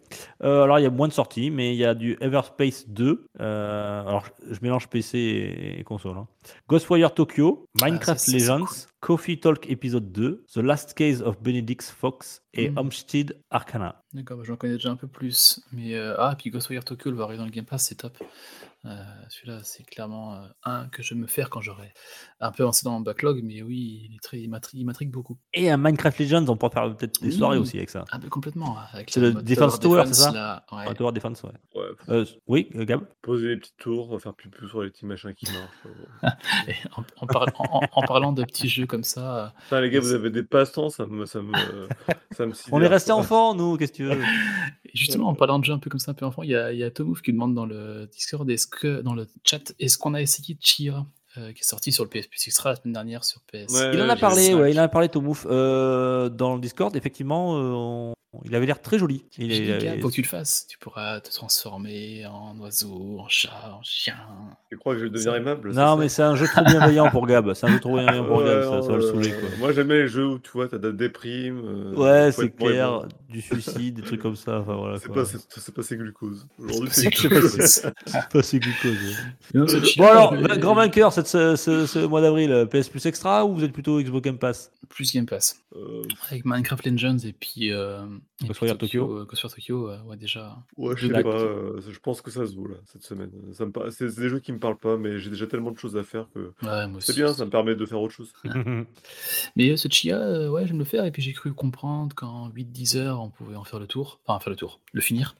Euh, 0.42 0.64
alors 0.64 0.80
il 0.80 0.82
y 0.82 0.86
a 0.86 0.90
moins 0.90 1.06
de 1.06 1.12
sorties, 1.12 1.50
mais 1.52 1.72
il 1.74 1.78
y 1.78 1.84
a 1.84 1.94
du 1.94 2.16
Everspace 2.20 2.88
2. 2.88 3.24
euh, 3.40 4.00
alors 4.02 4.24
je, 4.48 4.54
je 4.54 4.60
mélange 4.66 4.88
PC 4.88 5.18
et, 5.18 5.80
et 5.80 5.84
console. 5.84 6.18
hein. 6.18 6.28
Ghostwire 6.68 7.14
Tokyo, 7.14 7.66
Minecraft 7.80 8.20
Ah, 8.20 8.30
c'est 8.30 8.32
Legends, 8.38 8.64
cool. 8.66 8.76
Coffee 9.00 9.38
Talk 9.40 9.70
épisode 9.70 10.12
2, 10.12 10.44
The 10.52 10.56
Last 10.58 10.94
Case 10.94 11.22
of 11.22 11.40
Benedict 11.40 11.82
Fox 11.82 12.42
et 12.54 12.70
Mhm. 12.70 12.78
Homestead 12.78 13.40
Arcana. 13.50 14.02
D'accord, 14.12 14.38
bah, 14.38 14.42
j'en 14.46 14.56
connais 14.56 14.74
déjà 14.74 14.90
un 14.90 14.96
peu 14.96 15.06
plus. 15.08 15.60
Mais 15.72 15.94
euh, 15.94 16.14
ah, 16.18 16.34
puis 16.36 16.50
Ghostwire 16.50 16.84
Tokyo, 16.84 17.10
le 17.10 17.16
va 17.16 17.24
arriver 17.24 17.38
dans 17.38 17.44
le 17.44 17.50
Game 17.50 17.64
Pass, 17.64 17.84
c'est 17.86 17.94
top. 17.96 18.18
Euh, 18.84 19.02
Celui-là, 19.30 19.60
c'est 19.64 19.82
clairement 19.84 20.34
euh, 20.36 20.46
un 20.64 20.86
que 20.88 21.02
je 21.02 21.14
vais 21.14 21.20
me 21.20 21.26
faire 21.26 21.50
quand 21.50 21.60
j'aurai 21.60 21.92
un 22.38 22.52
peu 22.52 22.62
avancé 22.62 22.84
dans 22.84 22.92
mon 22.92 23.00
backlog, 23.00 23.40
mais 23.42 23.60
oui, 23.62 24.06
il, 24.10 24.14
est 24.14 24.20
très, 24.22 24.38
il 24.38 24.48
m'intrigue 24.48 25.10
beaucoup. 25.10 25.38
Et 25.54 25.70
un 25.70 25.76
Minecraft 25.76 26.20
Legends, 26.20 26.44
on 26.48 26.56
pourra 26.56 26.70
faire 26.70 26.96
peut-être 26.96 27.20
des 27.20 27.28
Oui. 27.30 27.36
soirées 27.36 27.58
aussi 27.58 27.78
avec 27.78 27.90
ça. 27.90 28.04
Ah, 28.12 28.18
mais 28.22 28.28
complètement. 28.28 28.76
avec 28.92 29.10
C'est 29.10 29.18
le 29.20 29.32
Defense 29.32 29.80
Tower, 29.80 30.04
c'est 30.06 30.14
ça 30.14 30.30
là, 30.30 30.64
ouais. 30.70 30.86
Un 30.86 30.94
Tower 30.94 31.10
Defense, 31.12 31.42
ouais. 31.42 31.50
Ouais, 31.74 31.86
Euh, 32.10 32.24
oui, 32.46 32.68
Gab 32.74 33.00
poser 33.22 33.48
des 33.48 33.56
petites 33.56 33.76
tours, 33.78 34.20
faire 34.20 34.34
plus 34.34 34.68
sur 34.68 34.82
les 34.82 34.90
petits 34.90 35.06
machins 35.06 35.34
qui 35.34 35.46
marchent. 35.50 35.96
En, 36.96 37.02
en 37.22 37.26
par- 37.26 37.48
en- 37.58 37.78
en- 37.78 37.88
en 37.92 38.02
parlant 38.02 38.32
de 38.32 38.44
petits 38.44 38.68
jeux 38.68 38.86
comme 38.86 39.04
ça, 39.04 39.46
euh, 39.46 39.48
Putain, 39.64 39.80
les 39.80 39.90
gars, 39.90 40.00
vous 40.00 40.12
avez 40.12 40.30
des 40.30 40.42
passe-temps, 40.42 40.90
ça 40.90 41.06
me, 41.06 41.26
ça 41.26 41.40
me, 41.42 41.52
ça 42.32 42.46
me 42.46 42.52
On 42.72 42.80
est 42.80 42.86
resté 42.86 43.10
enfant, 43.12 43.54
nous, 43.54 43.76
qu'est-ce 43.76 43.92
que 43.92 43.96
tu 43.96 44.04
veux? 44.04 44.20
Justement, 44.94 45.28
en 45.28 45.34
parlant 45.34 45.58
de 45.58 45.64
jeux 45.64 45.72
un 45.74 45.78
peu 45.78 45.90
comme 45.90 45.98
ça, 46.00 46.12
un 46.12 46.14
peu 46.14 46.24
enfant, 46.24 46.42
il 46.42 46.50
y 46.50 46.56
a, 46.56 46.72
il 46.72 46.78
y 46.78 46.84
a 46.84 46.90
Tomouf 46.90 47.20
qui 47.20 47.32
demande 47.32 47.54
dans 47.54 47.66
le 47.66 48.06
Discord, 48.12 48.48
est-ce 48.50 48.66
que, 48.76 49.00
dans 49.02 49.14
le 49.14 49.26
chat, 49.44 49.72
est-ce 49.80 49.98
qu'on 49.98 50.14
a 50.14 50.20
essayé 50.22 50.56
Chia, 50.60 51.04
euh, 51.38 51.52
qui 51.52 51.60
est 51.60 51.64
sorti 51.64 51.92
sur 51.92 52.04
le 52.04 52.10
PS 52.10 52.26
Plus 52.28 52.46
Extra 52.46 52.70
la 52.70 52.76
semaine 52.76 52.92
dernière 52.94 53.24
sur 53.24 53.40
PS. 53.42 53.72
Ouais, 53.72 53.90
Il 53.94 54.00
en 54.02 54.08
a 54.08 54.16
parlé, 54.16 54.54
ouais, 54.54 54.70
il 54.72 54.78
en 54.80 54.84
a 54.84 54.88
parlé, 54.88 55.08
Tomouf, 55.08 55.46
euh, 55.50 56.28
dans 56.28 56.54
le 56.54 56.60
Discord. 56.60 56.94
Effectivement, 56.96 57.56
euh, 57.58 57.60
on- 57.72 58.12
il 58.44 58.54
avait 58.54 58.66
l'air 58.66 58.82
très 58.82 58.98
joli. 58.98 59.24
Il 59.38 59.50
est- 59.50 60.00
faut 60.00 60.08
que 60.08 60.14
tu 60.14 60.20
le 60.20 60.26
fasses. 60.26 60.66
Tu 60.68 60.76
pourras 60.78 61.20
te 61.20 61.30
transformer 61.30 62.26
en 62.26 62.54
oiseau, 62.58 63.16
en 63.18 63.28
chat, 63.28 63.72
en 63.72 63.82
chien. 63.82 64.16
Tu 64.70 64.76
crois 64.76 64.92
que 64.92 65.00
je 65.00 65.04
vais 65.04 65.10
devenir 65.10 65.34
aimable 65.36 65.72
Non, 65.72 65.96
mais 65.96 66.08
c'est 66.10 66.22
un 66.22 66.36
jeu 66.36 66.46
trop 66.46 66.64
bienveillant 66.64 67.08
pour 67.10 67.26
Gab. 67.26 67.54
C'est 67.54 67.66
un 67.66 67.70
jeu 67.72 67.80
trop 67.80 67.96
bienveillant 67.96 68.26
pour 68.26 68.38
Ouais, 68.38 68.44
Gab. 68.44 68.62
Ça, 68.62 68.82
ça 68.82 68.88
va 68.88 68.96
le 68.96 69.00
saouler, 69.02 69.30
quoi. 69.32 69.48
Moi, 69.58 69.72
j'aimais 69.72 70.02
les 70.02 70.08
jeux 70.08 70.26
où 70.26 70.38
tu 70.38 70.50
vois, 70.52 70.68
t'as 70.68 70.76
de 70.78 70.88
la 70.88 70.92
déprime. 70.94 71.62
euh, 71.64 71.94
Ouais, 71.94 72.30
c'est 72.32 72.50
clair. 72.54 72.90
bon. 72.90 73.08
Du 73.28 73.40
suicide, 73.42 73.94
des 73.96 74.02
trucs 74.02 74.20
comme 74.22 74.36
ça. 74.36 74.60
Enfin, 74.60 74.76
voilà, 74.76 74.98
C'est 74.98 75.12
pas, 75.12 75.24
c'est, 75.24 75.38
c'est 75.48 75.74
pas 75.74 75.82
ces 75.82 75.96
glucoses. 75.96 76.46
Aujourd'hui, 76.58 76.90
C'est 76.92 77.00
c'est 77.12 77.28
pas 78.30 78.42
ces 78.42 78.58
glucose. 78.60 78.92
glucose, 78.92 78.98
ouais. 79.54 79.60
Non, 79.60 79.66
Chia, 79.84 80.02
Bon, 80.02 80.08
alors, 80.08 80.32
euh, 80.34 80.56
grand 80.56 80.74
vainqueur 80.74 81.12
cette, 81.12 81.26
ce, 81.26 81.56
ce- 81.56 81.86
ce 81.86 81.98
mois 82.06 82.20
d'avril, 82.20 82.52
euh, 82.52 82.66
PS 82.66 82.88
Plus 82.88 83.04
Extra 83.06 83.44
ou 83.44 83.54
vous 83.56 83.64
êtes 83.64 83.72
plutôt 83.72 84.00
Xbox 84.00 84.22
Game 84.24 84.38
Pass? 84.38 84.70
Plus 84.88 85.12
Game 85.12 85.26
Pass. 85.26 85.60
Euh, 85.74 86.02
Avec 86.30 86.44
Minecraft 86.44 86.86
Legends 86.86 87.18
et 87.24 87.32
puis. 87.32 87.72
Euh, 87.72 88.04
et 88.04 88.08
puis 88.38 88.48
Ghostwire 88.48 88.78
Tokyo. 88.78 89.18
euh, 89.18 89.24
Tokyo, 89.24 89.90
euh, 89.90 90.00
ouais, 90.02 90.16
déjà. 90.16 90.56
ouais, 90.76 90.94
je 90.96 91.06
sais 91.08 91.22
pas. 91.22 91.28
euh, 91.30 91.80
je 91.88 91.98
pense 91.98 92.20
que 92.22 92.30
ça 92.30 92.46
se 92.46 92.54
vaut 92.54 92.68
là 92.68 92.76
cette 92.86 93.02
semaine. 93.02 93.30
Ça 93.54 93.66
me 93.66 93.72
par- 93.72 93.90
c'est, 93.90 94.08
c'est 94.10 94.20
des 94.20 94.28
jeux 94.28 94.38
qui 94.40 94.52
me 94.52 94.58
parlent 94.58 94.78
pas, 94.78 94.96
mais 94.96 95.18
j'ai 95.18 95.30
déjà 95.30 95.46
tellement 95.46 95.72
de 95.72 95.78
choses 95.78 95.96
à 95.96 96.04
faire 96.04 96.26
que 96.34 96.52
Ouais, 96.64 96.86
moi 96.86 97.00
c'est 97.00 97.10
aussi. 97.10 97.20
bien. 97.20 97.32
Ça 97.32 97.44
me 97.44 97.50
permet 97.50 97.74
de 97.74 97.84
faire 97.86 98.00
autre 98.00 98.14
chose. 98.14 98.32
Mais 99.56 99.70
euh, 99.70 99.76
ce 99.76 99.88
Chia, 99.88 100.18
euh, 100.18 100.48
ouais, 100.50 100.66
j'aime 100.66 100.78
le 100.78 100.84
faire. 100.84 101.04
Et 101.04 101.10
puis 101.10 101.22
j'ai 101.22 101.32
cru 101.32 101.52
comprendre 101.52 102.14
qu'en 102.14 102.48
8-10 102.50 102.96
heures, 102.96 103.15
on 103.20 103.30
pouvait 103.30 103.56
en 103.56 103.64
faire 103.64 103.78
le 103.78 103.86
tour. 103.86 104.20
Enfin, 104.26 104.40
faire 104.40 104.50
le 104.50 104.56
tour, 104.56 104.80
le 104.92 105.00
finir. 105.00 105.36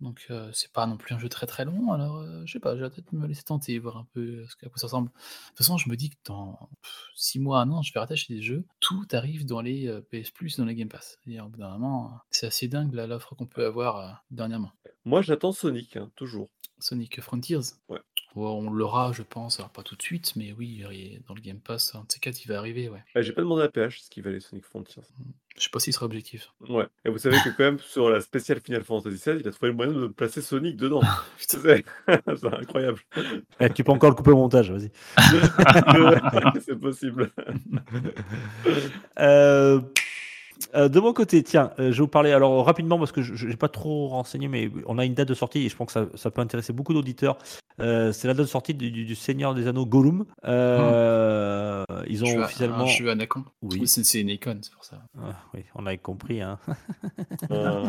Donc 0.00 0.26
euh, 0.30 0.50
c'est 0.52 0.72
pas 0.72 0.86
non 0.86 0.96
plus 0.96 1.14
un 1.14 1.18
jeu 1.18 1.28
très 1.28 1.46
très 1.46 1.64
long. 1.64 1.92
Alors 1.92 2.18
euh, 2.18 2.42
je 2.46 2.52
sais 2.52 2.60
pas, 2.60 2.76
je 2.76 2.82
vais 2.82 2.90
peut-être 2.90 3.12
me 3.12 3.26
laisser 3.26 3.42
tenter, 3.42 3.78
voir 3.78 3.98
un 3.98 4.06
peu 4.12 4.20
euh, 4.20 4.46
ce 4.48 4.56
qu'à 4.56 4.68
quoi 4.68 4.78
ça 4.78 4.86
ressemble. 4.86 5.08
De 5.08 5.48
toute 5.48 5.58
façon, 5.58 5.76
je 5.76 5.88
me 5.88 5.96
dis 5.96 6.10
que 6.10 6.16
dans 6.24 6.70
6 7.14 7.40
mois, 7.40 7.60
un 7.60 7.70
an, 7.70 7.82
je 7.82 7.92
vais 7.92 8.00
rattacher 8.00 8.34
des 8.34 8.42
jeux. 8.42 8.64
Tout 8.80 9.06
arrive 9.12 9.44
dans 9.46 9.60
les 9.60 10.00
PS 10.10 10.30
Plus, 10.30 10.56
dans 10.56 10.64
les 10.64 10.74
Game 10.74 10.88
Pass. 10.88 11.18
C'est-à-dire, 11.22 11.46
au 11.46 11.48
bout 11.48 11.58
d'un 11.58 11.70
moment, 11.70 12.06
euh, 12.06 12.16
c'est 12.30 12.46
assez 12.46 12.68
dingue 12.68 12.94
l'offre 12.94 13.34
qu'on 13.34 13.46
peut 13.46 13.66
avoir 13.66 14.24
dernièrement. 14.30 14.72
Moi, 15.04 15.22
j'attends 15.22 15.52
Sonic, 15.52 15.96
hein, 15.96 16.10
toujours. 16.16 16.48
Sonic 16.78 17.20
Frontiers. 17.20 17.74
Ouais. 17.88 18.00
On 18.36 18.70
l'aura, 18.70 19.12
je 19.12 19.22
pense, 19.22 19.58
alors 19.58 19.70
pas 19.70 19.82
tout 19.82 19.96
de 19.96 20.02
suite, 20.02 20.36
mais 20.36 20.52
oui, 20.52 20.84
dans 21.26 21.34
le 21.34 21.40
Game 21.40 21.60
Pass, 21.60 21.94
un 21.94 22.02
de 22.02 22.12
ces 22.12 22.20
quatre, 22.20 22.42
il 22.44 22.48
va 22.48 22.58
arriver, 22.58 22.88
ouais. 22.88 23.02
Ah, 23.14 23.22
j'ai 23.22 23.32
pas 23.32 23.42
demandé 23.42 23.64
à 23.64 23.68
PH 23.68 24.02
ce 24.02 24.10
qu'il 24.10 24.22
valait 24.22 24.38
Sonic 24.38 24.64
Frontiers. 24.64 25.02
Je 25.60 25.64
sais 25.64 25.70
pas 25.70 25.78
s'il 25.78 25.92
sera 25.92 26.06
objectif. 26.06 26.54
Ouais. 26.70 26.86
Et 27.04 27.10
vous 27.10 27.18
savez 27.18 27.36
que 27.44 27.50
quand 27.50 27.64
même 27.64 27.78
sur 27.80 28.08
la 28.08 28.22
spéciale 28.22 28.60
Final 28.64 28.82
Fantasy 28.82 29.16
XVI, 29.16 29.40
il 29.40 29.46
a 29.46 29.50
trouvé 29.50 29.68
le 29.68 29.76
moyen 29.76 29.92
de 29.92 30.06
placer 30.06 30.40
Sonic 30.40 30.74
dedans. 30.78 31.02
C'est 31.36 31.58
c'est 32.08 32.46
incroyable. 32.46 32.98
Eh, 33.60 33.68
tu 33.68 33.84
peux 33.84 33.92
encore 33.92 34.08
le 34.08 34.16
couper 34.16 34.30
au 34.30 34.36
montage, 34.36 34.72
vas-y. 34.72 34.90
c'est 36.64 36.80
possible. 36.80 37.30
Euh, 39.18 39.82
euh, 40.74 40.88
de 40.88 41.00
mon 41.00 41.12
côté, 41.12 41.42
tiens, 41.42 41.70
euh, 41.78 41.86
je 41.92 41.96
vais 41.96 42.00
vous 42.02 42.08
parler 42.08 42.32
alors 42.32 42.64
rapidement 42.64 42.98
parce 42.98 43.12
que 43.12 43.22
je 43.22 43.46
n'ai 43.46 43.56
pas 43.56 43.68
trop 43.68 44.08
renseigné, 44.08 44.48
mais 44.48 44.70
on 44.86 44.98
a 44.98 45.04
une 45.04 45.14
date 45.14 45.28
de 45.28 45.34
sortie 45.34 45.64
et 45.66 45.68
je 45.68 45.76
pense 45.76 45.86
que 45.88 45.92
ça, 45.92 46.06
ça 46.14 46.30
peut 46.30 46.40
intéresser 46.40 46.72
beaucoup 46.72 46.92
d'auditeurs. 46.94 47.38
Euh, 47.80 48.12
c'est 48.12 48.28
la 48.28 48.34
date 48.34 48.44
de 48.46 48.50
sortie 48.50 48.74
du, 48.74 48.90
du- 48.90 49.04
du 49.06 49.14
Seigneur 49.14 49.54
des 49.54 49.66
Anneaux 49.66 49.86
Gollum. 49.86 50.26
Euh, 50.44 51.84
Ils 52.08 52.18
Je 52.18 52.22
ont 52.24 52.26
suis 52.26 52.36
un- 52.36 52.42
officiellement. 52.44 52.78
Un 52.84 52.86
jeu 52.86 53.10
à 53.10 53.14
Nacon. 53.14 53.44
Oui. 53.62 53.86
C'est 53.86 54.04
c'est 54.04 54.20
une 54.20 54.28
icône, 54.28 54.58
c'est 54.62 54.72
pour 54.72 54.84
ça. 54.84 55.02
Ah, 55.18 55.34
oui, 55.54 55.60
on 55.74 55.86
avait 55.86 55.98
compris. 55.98 56.40
Hein. 56.42 56.58
Euh, 57.50 57.84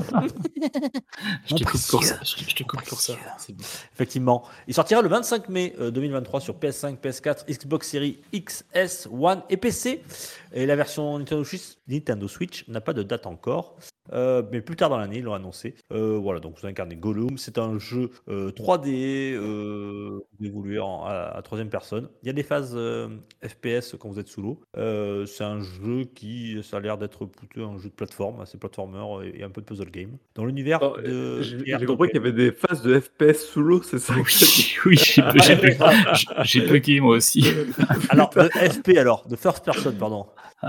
Je 1.45 1.55
te 1.55 1.63
coupe 1.63 1.81
pour 1.89 2.03
ça. 2.03 2.15
Je, 2.23 2.43
je 2.49 2.55
te 2.55 2.63
coupe 2.63 2.83
pour 2.83 2.99
ça. 2.99 3.13
C'est 3.37 3.53
bon. 3.55 3.63
Effectivement. 3.93 4.43
Il 4.67 4.73
sortira 4.73 5.01
le 5.01 5.09
25 5.09 5.49
mai 5.49 5.75
euh, 5.79 5.91
2023 5.91 6.39
sur 6.41 6.55
PS5, 6.55 6.97
PS4, 6.97 7.45
Xbox 7.47 7.89
Series 7.89 8.19
XS, 8.33 9.07
One 9.11 9.41
et 9.49 9.57
PC. 9.57 10.03
Et 10.53 10.65
la 10.65 10.75
version 10.75 11.17
Nintendo 11.19 11.43
Switch, 11.43 11.63
Nintendo 11.87 12.27
Switch 12.27 12.60
n'a 12.67 12.81
pas 12.81 12.93
de 12.93 13.03
date 13.03 13.25
encore. 13.25 13.77
Euh, 14.13 14.43
mais 14.51 14.61
plus 14.61 14.75
tard 14.75 14.89
dans 14.89 14.97
l'année, 14.97 15.17
ils 15.19 15.23
l'ont 15.23 15.33
annoncé. 15.33 15.75
Euh, 15.93 16.17
voilà, 16.21 16.39
donc 16.39 16.59
vous 16.59 16.67
incarnez 16.67 16.95
Gollum. 16.95 17.37
C'est 17.37 17.57
un 17.57 17.79
jeu 17.79 18.09
euh, 18.29 18.51
3D, 18.51 19.33
euh, 19.33 20.19
vous 20.39 20.45
évoluez 20.45 20.79
en- 20.79 21.03
à, 21.05 21.31
à 21.35 21.41
troisième 21.41 21.69
personne. 21.69 22.09
Il 22.23 22.27
y 22.27 22.29
a 22.29 22.33
des 22.33 22.43
phases 22.43 22.73
euh, 22.75 23.07
FPS 23.43 23.95
quand 23.99 24.09
vous 24.09 24.19
êtes 24.19 24.27
sous 24.27 24.41
l'eau. 24.41 24.61
Euh, 24.77 25.25
c'est 25.25 25.43
un 25.43 25.61
jeu 25.61 26.05
qui, 26.15 26.57
ça 26.63 26.77
a 26.77 26.79
l'air 26.79 26.97
d'être 26.97 27.25
plutôt 27.25 27.63
un 27.65 27.77
jeu 27.77 27.89
de 27.89 27.93
plateforme, 27.93 28.41
assez 28.41 28.57
platformer 28.57 29.25
et, 29.27 29.39
et 29.39 29.43
un 29.43 29.49
peu 29.49 29.61
de 29.61 29.65
puzzle 29.65 29.89
game. 29.91 30.17
Dans 30.35 30.45
l'univers 30.45 30.79
de. 31.01 31.41
J'ai 31.41 31.85
compris 31.85 32.09
qu'il 32.09 32.17
y 32.17 32.19
avait 32.23 32.31
des 32.33 32.51
phases 32.51 32.81
de 32.81 32.99
FPS 32.99 33.45
sous 33.45 33.61
l'eau, 33.61 33.81
c'est 33.81 33.99
ça 33.99 34.13
Oui, 34.15 34.23
oui, 34.85 34.97
j'ai 34.97 35.21
j'ai 35.43 35.55
bugué- 35.55 35.77
j'ai 36.43 36.61
bugué 36.61 36.99
moi 36.99 37.15
aussi. 37.17 37.45
Alors, 38.09 38.29
de 38.29 38.41
FP 38.49 38.97
alors, 38.97 39.27
de 39.27 39.35
first 39.35 39.63
person, 39.63 39.93
pardon. 39.93 40.25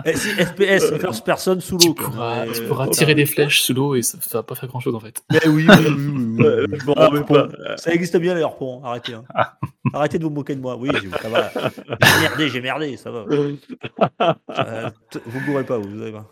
Eh, 0.07 0.17
si, 0.17 0.29
FPS, 0.31 0.97
first 0.99 1.25
person 1.25 1.61
sous 1.61 1.77
Tu 1.77 1.89
l'eau. 1.89 1.95
quoi. 1.95 2.07
pourras, 2.07 2.47
Mais, 2.47 2.53
tu 2.53 2.63
pourras 2.63 2.87
oh, 2.87 2.91
tirer 2.91 3.15
des. 3.15 3.27
Flèches 3.33 3.63
sous 3.63 3.75
l'eau 3.75 3.95
et 3.95 4.03
ça, 4.03 4.19
ça 4.21 4.39
va 4.39 4.43
pas 4.43 4.55
faire 4.55 4.69
grand 4.69 4.81
chose 4.81 4.95
en 4.95 5.01
fait. 5.01 5.23
Mais 5.31 5.41
oui, 5.49 5.67
oui, 5.69 5.75
oui, 5.87 5.95
oui, 5.97 6.37
oui. 6.39 6.45
Ouais, 6.45 6.67
je 6.73 6.93
Ah, 6.97 7.11
pas. 7.27 7.49
Ça 7.77 7.93
existe 7.93 8.17
bien 8.19 8.35
les 8.35 8.43
hors-ponts, 8.43 8.83
arrêtez. 8.85 9.15
hein. 9.15 9.25
Arrêtez 9.93 10.19
de 10.19 10.25
vous 10.25 10.31
moquer 10.31 10.55
de 10.55 10.61
moi. 10.61 10.77
Oui, 10.77 10.91
j'ai- 11.03 11.11
ça 11.21 11.29
va. 11.29 11.51
J'ai 12.01 12.21
merdé, 12.21 12.49
j'ai 12.49 12.61
merdé, 12.61 12.97
ça 12.97 13.11
va. 13.11 13.25
Euh, 13.29 14.91
t- 15.11 15.19
vous 15.27 15.41
ne 15.41 15.47
bourrez 15.47 15.65
pas, 15.65 15.79
vous, 15.79 15.89
vous 15.91 15.99
savez 15.99 16.13
pas. 16.13 16.31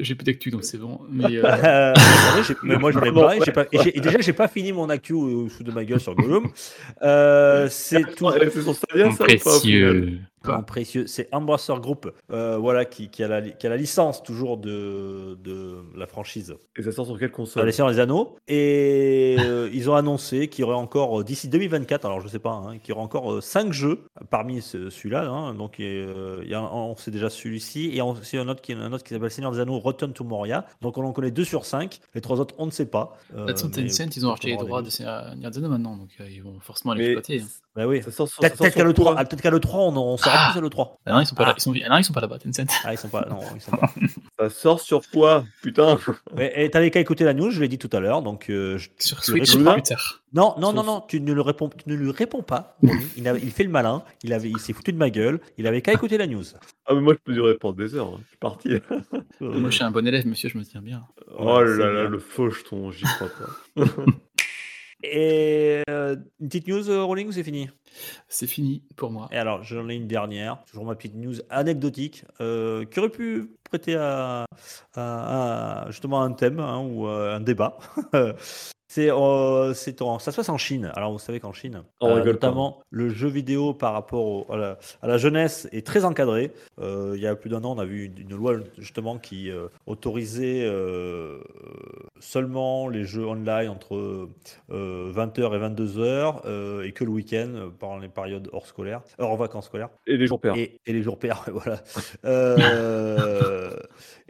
J'ai 0.00 0.14
plus 0.14 0.24
d'actu 0.24 0.50
donc 0.50 0.64
c'est 0.64 0.78
bon. 0.78 1.00
Mais 1.10 1.36
euh, 1.36 1.42
Euh, 1.44 1.94
mais 2.62 2.76
moi 2.76 2.92
j'en 2.92 3.02
ai 3.02 3.12
pas, 3.12 3.36
pas 3.52 3.66
et 3.72 3.96
et 3.98 4.00
déjà 4.00 4.18
j'ai 4.20 4.32
pas 4.32 4.48
fini 4.48 4.72
mon 4.72 4.88
actu 4.88 5.12
au 5.12 5.48
sous 5.48 5.62
de 5.64 5.70
ma 5.72 5.84
gueule 5.84 6.00
sur 6.00 6.14
Gollum. 6.14 6.48
Euh, 7.02 7.66
c'est 7.70 8.02
tout 8.16 8.26
Ouais, 8.26 8.50
C'est 8.52 8.62
Stadia, 8.72 9.10
ça 9.12 9.24
précieux. 9.24 10.18
Précieux, 10.66 11.06
c'est 11.06 11.28
Embracer 11.32 11.74
Group, 11.80 12.10
euh, 12.32 12.56
voilà 12.58 12.84
qui, 12.84 13.08
qui 13.10 13.22
a 13.24 13.28
la, 13.28 13.40
li- 13.40 13.54
qui 13.58 13.66
a 13.66 13.70
la 13.70 13.76
licence 13.76 14.22
toujours 14.22 14.56
de, 14.56 15.36
de 15.42 15.76
la 15.96 16.06
franchise. 16.06 16.54
Et 16.76 16.82
ça 16.82 16.92
sort 16.92 17.06
sur 17.06 17.18
quelle 17.18 17.30
console? 17.32 17.66
Les 17.66 17.72
Seigneurs 17.72 17.92
des 17.92 18.00
Anneaux. 18.00 18.36
Et 18.46 19.36
euh, 19.40 19.68
ils 19.74 19.90
ont 19.90 19.94
annoncé 19.94 20.48
qu'il 20.48 20.62
y 20.62 20.64
aurait 20.64 20.76
encore 20.76 21.20
euh, 21.20 21.24
d'ici 21.24 21.48
2024, 21.48 22.04
alors 22.04 22.20
je 22.20 22.28
sais 22.28 22.38
pas, 22.38 22.52
hein, 22.52 22.78
qu'il 22.78 22.90
y 22.90 22.92
aurait 22.92 23.02
encore 23.04 23.42
5 23.42 23.72
jeux 23.72 24.00
parmi 24.30 24.62
ce- 24.62 24.90
celui-là, 24.90 25.28
hein, 25.28 25.54
donc 25.54 25.80
euh, 25.80 26.40
il 26.44 26.50
y 26.50 26.54
a 26.54 26.62
on 26.62 26.96
sait 26.96 27.10
déjà 27.10 27.30
celui-ci. 27.30 27.90
Et 27.94 28.02
on 28.02 28.14
sait 28.14 28.38
un 28.38 28.48
autre 28.48 28.60
qui, 28.60 28.72
un 28.72 28.92
autre 28.92 29.04
qui 29.04 29.14
s'appelle 29.14 29.30
Seigneur 29.30 29.52
des 29.52 29.60
Anneaux 29.60 29.78
Return 29.78 30.12
to 30.12 30.24
Moria, 30.24 30.66
donc 30.80 30.98
on 30.98 31.04
en 31.04 31.12
connaît 31.12 31.30
2 31.30 31.44
sur 31.44 31.64
5, 31.64 31.98
les 32.14 32.20
trois 32.20 32.40
autres 32.40 32.54
on 32.58 32.66
ne 32.66 32.70
sait 32.70 32.86
pas. 32.86 33.16
Euh, 33.34 33.46
Tencent, 33.52 34.16
ils 34.16 34.26
ont 34.26 34.32
acheté 34.32 34.48
les 34.48 34.56
droits 34.56 34.82
de 34.82 34.90
Seigneur 34.90 35.34
des 35.34 35.58
Anneaux 35.58 35.68
maintenant, 35.68 35.96
donc 35.96 36.10
euh, 36.20 36.28
ils 36.30 36.42
vont 36.42 36.58
forcément 36.60 36.94
Mais 36.94 37.14
l'exploiter. 37.14 37.44
Bah 37.78 37.86
oui. 37.86 38.02
ça 38.02 38.10
sort 38.10 38.28
sur, 38.28 38.40
Peut-être 38.40 38.58
qu'à 38.58 38.70
sur 38.70 38.84
le 38.84 38.92
3, 38.92 39.14
quoi 39.14 39.24
peut-être 39.24 39.40
qu'à 39.40 39.50
le 39.50 39.60
3 39.60 39.80
on, 39.80 39.96
on 39.96 40.16
saura 40.16 40.36
Ah. 40.36 40.50
plus 40.50 40.58
à 40.58 40.62
le 40.62 40.68
3. 40.68 40.98
Ah 41.06 41.12
non, 41.12 41.20
ils 41.20 41.26
sont 41.26 41.34
pas 41.36 41.44
Ah. 41.44 41.48
là. 41.50 41.54
Ils 41.56 41.60
sont... 41.62 41.72
ah 41.84 41.88
non, 41.88 41.96
ils 41.98 42.04
sont 42.04 42.12
pas 42.12 42.20
là-bas, 42.20 42.38
Tencent. 42.38 42.66
Ah, 42.84 42.92
ils 42.92 42.98
sont 42.98 43.08
pas 43.08 43.26
non, 43.30 43.38
ils 43.54 43.60
sont 43.60 43.70
pas. 43.70 43.92
Ça 44.40 44.50
sort 44.50 44.80
sur 44.80 45.02
quoi 45.10 45.44
Putain 45.62 45.98
Mais 46.36 46.52
et 46.56 46.70
t'avais 46.70 46.90
qu'à 46.90 47.00
écouter 47.00 47.24
la 47.24 47.34
news, 47.34 47.50
je 47.50 47.60
l'ai 47.60 47.68
dit 47.68 47.78
tout 47.78 47.90
à 47.92 48.00
l'heure, 48.00 48.22
donc 48.22 48.50
euh, 48.50 48.78
je- 48.78 48.88
Sur 48.98 49.22
Switch 49.24 49.54
plus 49.56 49.82
tard. 49.82 50.22
non, 50.32 50.54
non, 50.58 50.72
non, 50.72 50.82
non, 50.84 51.00
tu 51.06 51.20
ne 51.20 51.32
le 51.32 51.40
réponds, 51.40 51.68
tu 51.70 51.88
ne 51.88 51.94
lui 51.94 52.10
réponds 52.10 52.42
pas. 52.42 52.76
Il, 53.16 53.26
a- 53.28 53.36
il 53.36 53.50
fait 53.52 53.64
le 53.64 53.70
malin, 53.70 54.02
il 54.22 54.32
avait, 54.32 54.48
il 54.50 54.58
s'est 54.58 54.72
foutu 54.72 54.92
de 54.92 54.98
ma 54.98 55.10
gueule, 55.10 55.40
il 55.56 55.66
avait 55.66 55.82
qu'à 55.82 55.92
écouter 55.92 56.18
la 56.18 56.26
news. 56.26 56.44
Ah, 56.86 56.94
mais 56.94 57.00
moi, 57.00 57.14
je 57.14 57.18
peux 57.22 57.32
durer 57.32 57.54
pendant 57.54 57.76
des 57.76 57.94
heures. 57.94 58.08
hein. 58.14 58.20
Je 58.22 58.28
suis 58.28 58.36
parti. 58.38 58.68
Moi, 59.40 59.70
je 59.70 59.74
suis 59.74 59.84
un 59.84 59.90
bon 59.90 60.06
élève, 60.06 60.26
monsieur, 60.26 60.48
je 60.48 60.58
me 60.58 60.64
tiens 60.64 60.80
bien. 60.82 61.04
Oh 61.38 61.60
là 61.60 61.76
là, 61.76 61.90
bien. 62.02 62.08
le 62.10 62.18
faucheton, 62.18 62.90
j'y 62.90 63.04
crois 63.04 63.28
pas. 63.28 63.84
Et 65.04 65.82
euh, 65.90 66.16
une 66.40 66.48
petite 66.48 66.66
news, 66.66 66.90
euh, 66.90 67.04
Rolling, 67.04 67.28
ou 67.28 67.32
c'est 67.32 67.44
fini? 67.44 67.70
C'est 68.28 68.46
fini 68.48 68.82
pour 68.96 69.10
moi. 69.12 69.28
Et 69.32 69.36
alors, 69.38 69.62
j'en 69.64 69.88
ai 69.88 69.94
une 69.94 70.08
dernière, 70.08 70.64
toujours 70.64 70.84
ma 70.86 70.96
petite 70.96 71.14
news 71.14 71.36
anecdotique, 71.50 72.24
euh, 72.40 72.84
qui 72.84 72.98
aurait 73.00 73.08
pu 73.10 73.52
prêter 73.64 73.94
à, 73.96 74.46
à- 74.94 75.84
à, 75.86 75.90
justement 75.90 76.22
un 76.22 76.32
thème 76.32 76.60
hein, 76.60 76.80
ou 76.80 77.06
euh, 77.08 77.36
un 77.36 77.40
débat. 77.40 77.78
C'est, 78.90 79.10
euh, 79.12 79.74
c'est 79.74 80.00
en- 80.00 80.18
ça 80.18 80.32
se 80.32 80.36
passe 80.36 80.48
en 80.48 80.56
Chine. 80.56 80.90
Alors, 80.94 81.12
vous 81.12 81.18
savez 81.18 81.40
qu'en 81.40 81.52
Chine, 81.52 81.82
euh, 82.02 82.08
pas. 82.20 82.24
notamment 82.32 82.80
le 82.90 83.10
jeu 83.10 83.28
vidéo 83.28 83.74
par 83.74 83.92
rapport 83.92 84.24
au- 84.24 84.46
à, 84.52 84.56
la, 84.56 84.78
à 85.02 85.06
la 85.08 85.18
jeunesse 85.18 85.68
est 85.72 85.86
très 85.86 86.06
encadré. 86.06 86.52
Euh, 86.80 87.12
il 87.14 87.20
y 87.20 87.26
a 87.26 87.36
plus 87.36 87.50
d'un 87.50 87.62
an, 87.64 87.76
on 87.76 87.78
a 87.78 87.84
vu 87.84 88.06
une, 88.06 88.18
une 88.18 88.34
loi 88.34 88.54
justement 88.78 89.18
qui 89.18 89.50
euh, 89.50 89.68
autorisait 89.86 90.66
seulement 92.20 92.88
les 92.88 93.04
jeux 93.04 93.26
online 93.26 93.68
entre 93.68 93.94
euh, 94.70 95.12
20h 95.12 95.54
et 95.54 95.58
22h 95.58 96.42
euh, 96.46 96.82
et 96.82 96.92
que 96.92 97.04
le 97.04 97.10
week-end 97.10 97.70
pendant 97.78 97.98
les 97.98 98.08
périodes 98.08 98.48
hors 98.52 98.66
scolaires, 98.66 99.02
hors 99.18 99.36
vacances 99.36 99.66
scolaires. 99.66 99.90
Et 100.06 100.16
les 100.16 100.26
jours 100.26 100.40
pairs. 100.40 100.56
Et, 100.56 100.80
et 100.86 100.92
les 100.94 101.02
jours 101.02 101.18
pairs, 101.18 101.44
voilà. 101.52 101.82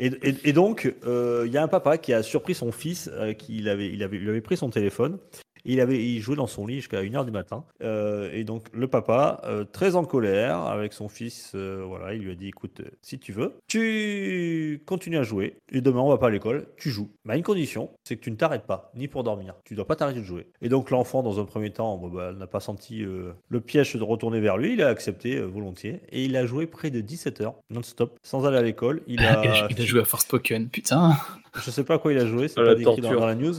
Et, 0.01 0.07
et- 0.23 0.49
et 0.51 0.53
donc, 0.53 0.95
il 1.05 1.51
y 1.53 1.57
a 1.57 1.63
un 1.63 1.67
papa 1.69 1.99
qui 1.99 2.13
a 2.13 2.23
surpris 2.23 2.55
son 2.55 2.71
fils, 2.71 3.11
qui 3.37 3.57
il 3.59 3.69
avait, 3.69 3.89
il 3.89 4.03
avait, 4.05 4.17
il 4.19 4.29
avait 4.29 4.41
pris 4.49 4.57
son 4.57 4.71
téléphone. 4.71 5.19
Il, 5.67 5.79
avait, 5.81 6.03
il 6.03 6.21
jouait 6.21 6.37
dans 6.37 6.47
son 6.47 6.67
lit 6.67 6.77
jusqu'à 6.77 7.03
1h 7.03 7.27
du 7.27 7.33
matin. 7.33 7.65
Euh, 7.83 8.31
et 8.33 8.45
donc, 8.45 8.69
le 8.73 8.89
papa, 8.89 9.43
euh, 9.45 9.65
très 9.65 9.95
en 9.95 10.05
colère 10.05 10.61
avec 10.61 10.95
son 10.95 11.11
fils, 11.11 11.53
euh, 11.55 11.85
voilà, 11.87 12.15
il 12.15 12.23
lui 12.23 12.31
a 12.31 12.35
dit 12.35 12.49
écoute, 12.49 12.81
si 13.03 13.19
tu 13.19 13.33
veux, 13.33 13.59
tu 13.67 14.83
continues 14.87 15.19
à 15.19 15.23
jouer. 15.23 15.59
Et 15.71 15.83
demain, 15.83 16.01
on 16.01 16.09
va 16.09 16.17
pas 16.17 16.29
à 16.29 16.31
l'école, 16.31 16.69
tu 16.79 16.89
joues. 16.89 17.11
Mais 17.27 17.35
à 17.35 17.37
une 17.37 17.43
condition, 17.43 17.91
c'est 18.05 18.17
que 18.17 18.23
tu 18.23 18.31
ne 18.31 18.37
t'arrêtes 18.37 18.65
pas, 18.65 18.91
ni 18.95 19.09
pour 19.09 19.23
dormir. 19.23 19.57
Tu 19.67 19.75
dois 19.75 19.87
pas 19.87 19.97
t'arrêter 19.97 20.21
de 20.21 20.25
jouer. 20.25 20.47
Et 20.63 20.71
donc, 20.71 20.89
l'enfant, 20.89 21.23
dans 21.23 21.39
un 21.39 21.45
premier 21.45 21.71
temps, 21.71 21.99
bon, 21.99 22.09
bah, 22.09 22.33
n'a 22.33 22.47
pas 22.47 22.61
senti 22.61 23.01
le 23.01 23.61
piège 23.61 23.95
de 23.95 24.03
retourner 24.03 24.41
vers 24.41 24.57
lui. 24.57 24.73
Il 24.73 24.83
a 24.83 24.89
accepté 24.89 25.39
volontiers. 25.39 26.01
Et 26.11 26.25
il 26.25 26.35
a 26.37 26.47
joué 26.47 26.67
près 26.67 26.91
de 26.91 27.03
17 27.03 27.43
heures, 27.43 27.57
non-stop, 27.69 28.19
sans 28.23 28.47
aller 28.47 28.57
à 28.57 28.63
l'école. 28.63 29.03
Il 29.07 29.21
a, 29.27 29.69
Il 29.69 29.83
a, 29.83 29.85
joué 29.85 30.01
à 30.01 30.05
Forspoken. 30.07 30.71
Putain. 30.71 31.15
Je 31.57 31.71
sais 31.71 31.85
pas 31.85 31.95
à 31.95 31.99
quoi 31.99 32.13
il 32.13 32.19
a 32.19 32.27
joué, 32.27 32.49
c'est 32.49 32.55
pas 32.57 32.75
décrit 32.75 33.01
dans, 33.01 33.15
dans 33.15 33.27
la 33.27 33.35
news. 33.35 33.55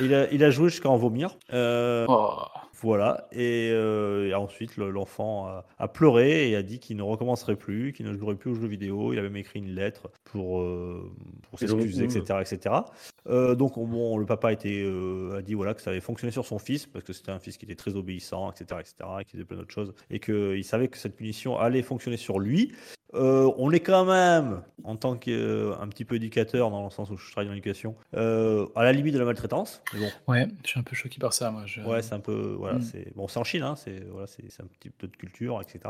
Il 0.00 0.14
a, 0.14 0.30
il 0.32 0.42
a 0.44 0.50
joué 0.50 0.68
jusqu'à 0.68 0.88
en 0.88 0.96
vomir. 0.96 1.30
Euh, 1.52 2.06
Oh. 2.08 2.36
Voilà. 2.80 3.28
Et, 3.32 3.70
euh, 3.72 4.28
et 4.28 4.34
ensuite, 4.34 4.76
le- 4.76 4.90
l'enfant 4.90 5.46
a, 5.46 5.64
a 5.78 5.88
pleuré 5.88 6.50
et 6.50 6.56
a 6.56 6.62
dit 6.62 6.78
qu'il 6.78 6.96
ne 6.96 7.02
recommencerait 7.02 7.56
plus, 7.56 7.92
qu'il 7.92 8.06
ne 8.06 8.16
jouerait 8.16 8.34
plus 8.36 8.50
aux 8.50 8.54
jeux 8.54 8.66
vidéo. 8.66 9.12
Il 9.12 9.18
avait 9.18 9.28
même 9.28 9.36
écrit 9.36 9.58
une 9.60 9.74
lettre 9.74 10.10
pour, 10.24 10.60
euh, 10.60 11.10
pour 11.48 11.58
s'excuser, 11.58 12.04
etc., 12.20 12.38
etc. 12.40 12.74
Euh, 13.28 13.54
donc, 13.54 13.76
on- 13.76 13.86
bon, 13.86 14.16
le 14.16 14.26
papa 14.26 14.52
était, 14.52 14.82
euh, 14.84 15.38
a 15.38 15.42
dit 15.42 15.54
voilà 15.54 15.74
que 15.74 15.82
ça 15.82 15.90
avait 15.90 16.00
fonctionné 16.00 16.32
sur 16.32 16.46
son 16.46 16.58
fils 16.58 16.86
parce 16.86 17.04
que 17.04 17.12
c'était 17.12 17.30
un 17.32 17.38
fils 17.38 17.56
qui 17.58 17.64
était 17.66 17.74
très 17.74 17.94
obéissant, 17.96 18.50
etc., 18.50 18.80
etc., 18.80 18.94
et 19.20 19.24
qui 19.24 19.32
faisait 19.32 19.44
plein 19.44 19.58
d'autres 19.58 19.72
choses 19.74 19.92
et 20.10 20.18
qu'il 20.20 20.64
savait 20.64 20.88
que 20.88 20.96
cette 20.98 21.16
punition 21.16 21.58
allait 21.58 21.82
fonctionner 21.82 22.16
sur 22.16 22.38
lui. 22.38 22.72
Euh, 23.14 23.50
on 23.58 23.72
est 23.72 23.80
quand 23.80 24.04
même, 24.04 24.62
en 24.84 24.94
tant 24.94 25.16
qu'un 25.16 25.88
petit 25.88 26.04
peu 26.04 26.14
éducateur, 26.14 26.70
dans 26.70 26.84
le 26.84 26.90
sens 26.90 27.10
où 27.10 27.16
je 27.16 27.32
travaille 27.32 27.48
dans 27.48 27.52
l'éducation, 27.54 27.96
euh, 28.14 28.66
à 28.76 28.84
la 28.84 28.92
limite 28.92 29.14
de 29.14 29.18
la 29.18 29.24
maltraitance. 29.24 29.82
Mais 29.92 29.98
bon, 30.00 30.06
Ouais, 30.28 30.46
je 30.62 30.68
suis 30.68 30.78
un 30.78 30.84
peu 30.84 30.94
choqué 30.94 31.18
par 31.18 31.32
ça, 31.32 31.50
moi. 31.50 31.62
Je... 31.66 31.80
Ouais, 31.80 32.02
c'est 32.02 32.14
un 32.14 32.20
peu. 32.20 32.56
Voilà, 32.70 32.78
Mm. 32.78 32.82
c'est 32.82 33.14
bon, 33.16 33.28
c'est 33.28 33.38
en 33.38 33.44
Chine, 33.44 33.62
hein, 33.62 33.76
c'est 33.76 34.00
voilà, 34.10 34.26
un 34.26 34.66
petit 34.66 34.90
peu 34.90 35.06
de 35.08 35.16
culture, 35.16 35.60
etc. 35.60 35.80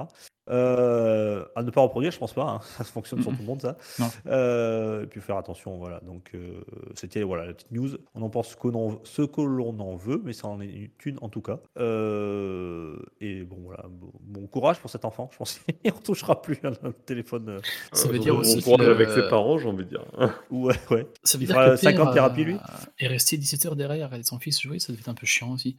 Euh, 0.48 1.44
à 1.54 1.62
ne 1.62 1.70
pas 1.70 1.80
reproduire, 1.80 2.10
je 2.10 2.18
pense 2.18 2.32
pas. 2.32 2.42
hein, 2.42 2.60
ça 2.78 2.84
fonctionne 2.84 3.22
sur 3.22 3.30
tout 3.30 3.38
le 3.40 3.44
monde, 3.44 3.60
ça. 3.62 3.76
Non. 3.98 4.10
Euh, 4.26 5.04
et 5.04 5.06
puis 5.06 5.20
faire 5.20 5.36
attention, 5.36 5.76
voilà. 5.78 6.00
Donc 6.00 6.30
euh, 6.34 6.62
c'était 6.94 7.22
voilà 7.22 7.46
la 7.46 7.52
petite 7.54 7.70
news. 7.70 7.90
On 8.14 8.22
en 8.22 8.30
pense 8.30 8.48
ce 8.48 8.56
que 8.56 8.66
l'on 8.68 9.00
ce 9.04 9.22
que 9.22 9.40
l'on 9.40 9.78
en 9.78 9.94
veut, 9.96 10.20
mais 10.24 10.32
ça 10.32 10.48
en 10.48 10.60
est 10.60 10.90
une 11.04 11.18
en 11.20 11.28
tout 11.28 11.42
cas. 11.42 11.60
Euh, 11.78 12.96
et 13.20 13.42
bon 13.44 13.58
voilà, 13.62 13.84
bon, 13.88 14.10
bon 14.20 14.46
courage 14.46 14.78
pour 14.80 14.90
cet 14.90 15.04
enfant. 15.04 15.28
Je 15.32 15.36
pense 15.38 15.58
qu'il 15.58 15.74
ne 15.84 15.90
retouchera 15.92 16.42
plus 16.42 16.58
un, 16.64 16.72
un 16.88 16.92
téléphone. 17.06 17.48
euh, 17.48 17.60
Ça 17.92 18.08
veut 18.08 18.18
dire 18.18 18.34
aussi 18.36 18.62
courage 18.62 18.86
que- 18.86 18.90
avec 18.92 19.10
ses 19.10 19.28
parents, 19.28 19.58
j'ai 19.58 19.68
envie 19.68 19.84
de 19.84 19.90
dire. 19.90 20.04
ouais, 20.50 20.74
ouais. 20.90 21.06
Ça 21.22 21.38
veut 21.38 21.44
Il 21.44 21.46
dire 21.46 21.54
fera 21.56 21.66
que 21.66 21.70
le 21.72 21.76
50 21.76 22.04
père, 22.06 22.12
thérapies, 22.14 22.44
lui 22.44 22.56
est 22.98 23.06
resté 23.06 23.36
17 23.36 23.66
heures 23.66 23.76
derrière, 23.76 24.06
regarder 24.06 24.24
son 24.24 24.38
fils 24.38 24.60
jouer, 24.60 24.78
ça 24.78 24.92
devait 24.92 25.00
être 25.00 25.08
un 25.08 25.14
peu 25.14 25.26
chiant 25.26 25.52
aussi. 25.52 25.76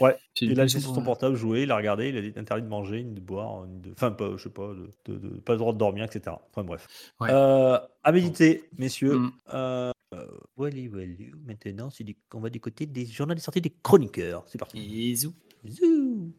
Ouais, 0.00 0.16
Il 0.40 0.58
a 0.60 0.64
laissé 0.64 0.80
sur 0.80 0.94
son 0.94 1.02
portable 1.02 1.36
jouer, 1.36 1.62
il 1.62 1.70
a 1.70 1.76
regardé, 1.76 2.08
il 2.10 2.16
a 2.16 2.20
dit 2.20 2.32
interdit 2.36 2.62
de 2.62 2.68
manger, 2.68 3.02
ni 3.02 3.14
de 3.14 3.20
boire, 3.20 3.66
ni 3.66 3.80
de. 3.80 3.92
Enfin, 3.92 4.10
pas, 4.10 4.32
je 4.36 4.42
sais 4.42 4.50
pas, 4.50 4.68
de, 4.74 4.90
de- 5.12 5.18
de- 5.18 5.40
pas 5.40 5.52
le 5.52 5.58
droit 5.58 5.72
de 5.72 5.78
dormir, 5.78 6.04
etc. 6.04 6.36
Enfin 6.50 6.64
bref. 6.64 6.86
Ouais. 7.20 7.28
Euh, 7.30 7.78
à 8.04 8.12
méditer, 8.12 8.64
messieurs. 8.78 9.18
Mm. 9.18 9.32
Euh, 9.54 9.90
euh. 10.14 10.26
Maintenant, 11.46 11.90
c'est 11.90 12.04
du- 12.04 12.16
on 12.34 12.40
va 12.40 12.50
du 12.50 12.60
côté 12.60 12.86
des 12.86 13.06
journaux 13.06 13.34
des 13.34 13.40
sorties 13.40 13.60
des 13.60 13.74
chroniqueurs. 13.82 14.44
C'est 14.46 14.58
parti. 14.58 14.78
Bisous. 14.80 15.34
Bisous. 15.64 16.32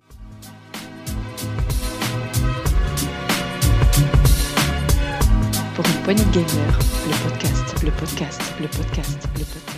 Pour 5.76 5.86
une 5.86 6.04
poignée 6.04 6.24
de 6.26 6.32
gamers, 6.32 6.80
le 7.06 7.30
podcast, 7.30 7.84
le 7.84 7.92
podcast, 7.92 8.42
le 8.60 8.68
podcast, 8.68 9.20
le 9.36 9.44
podcast. 9.46 9.77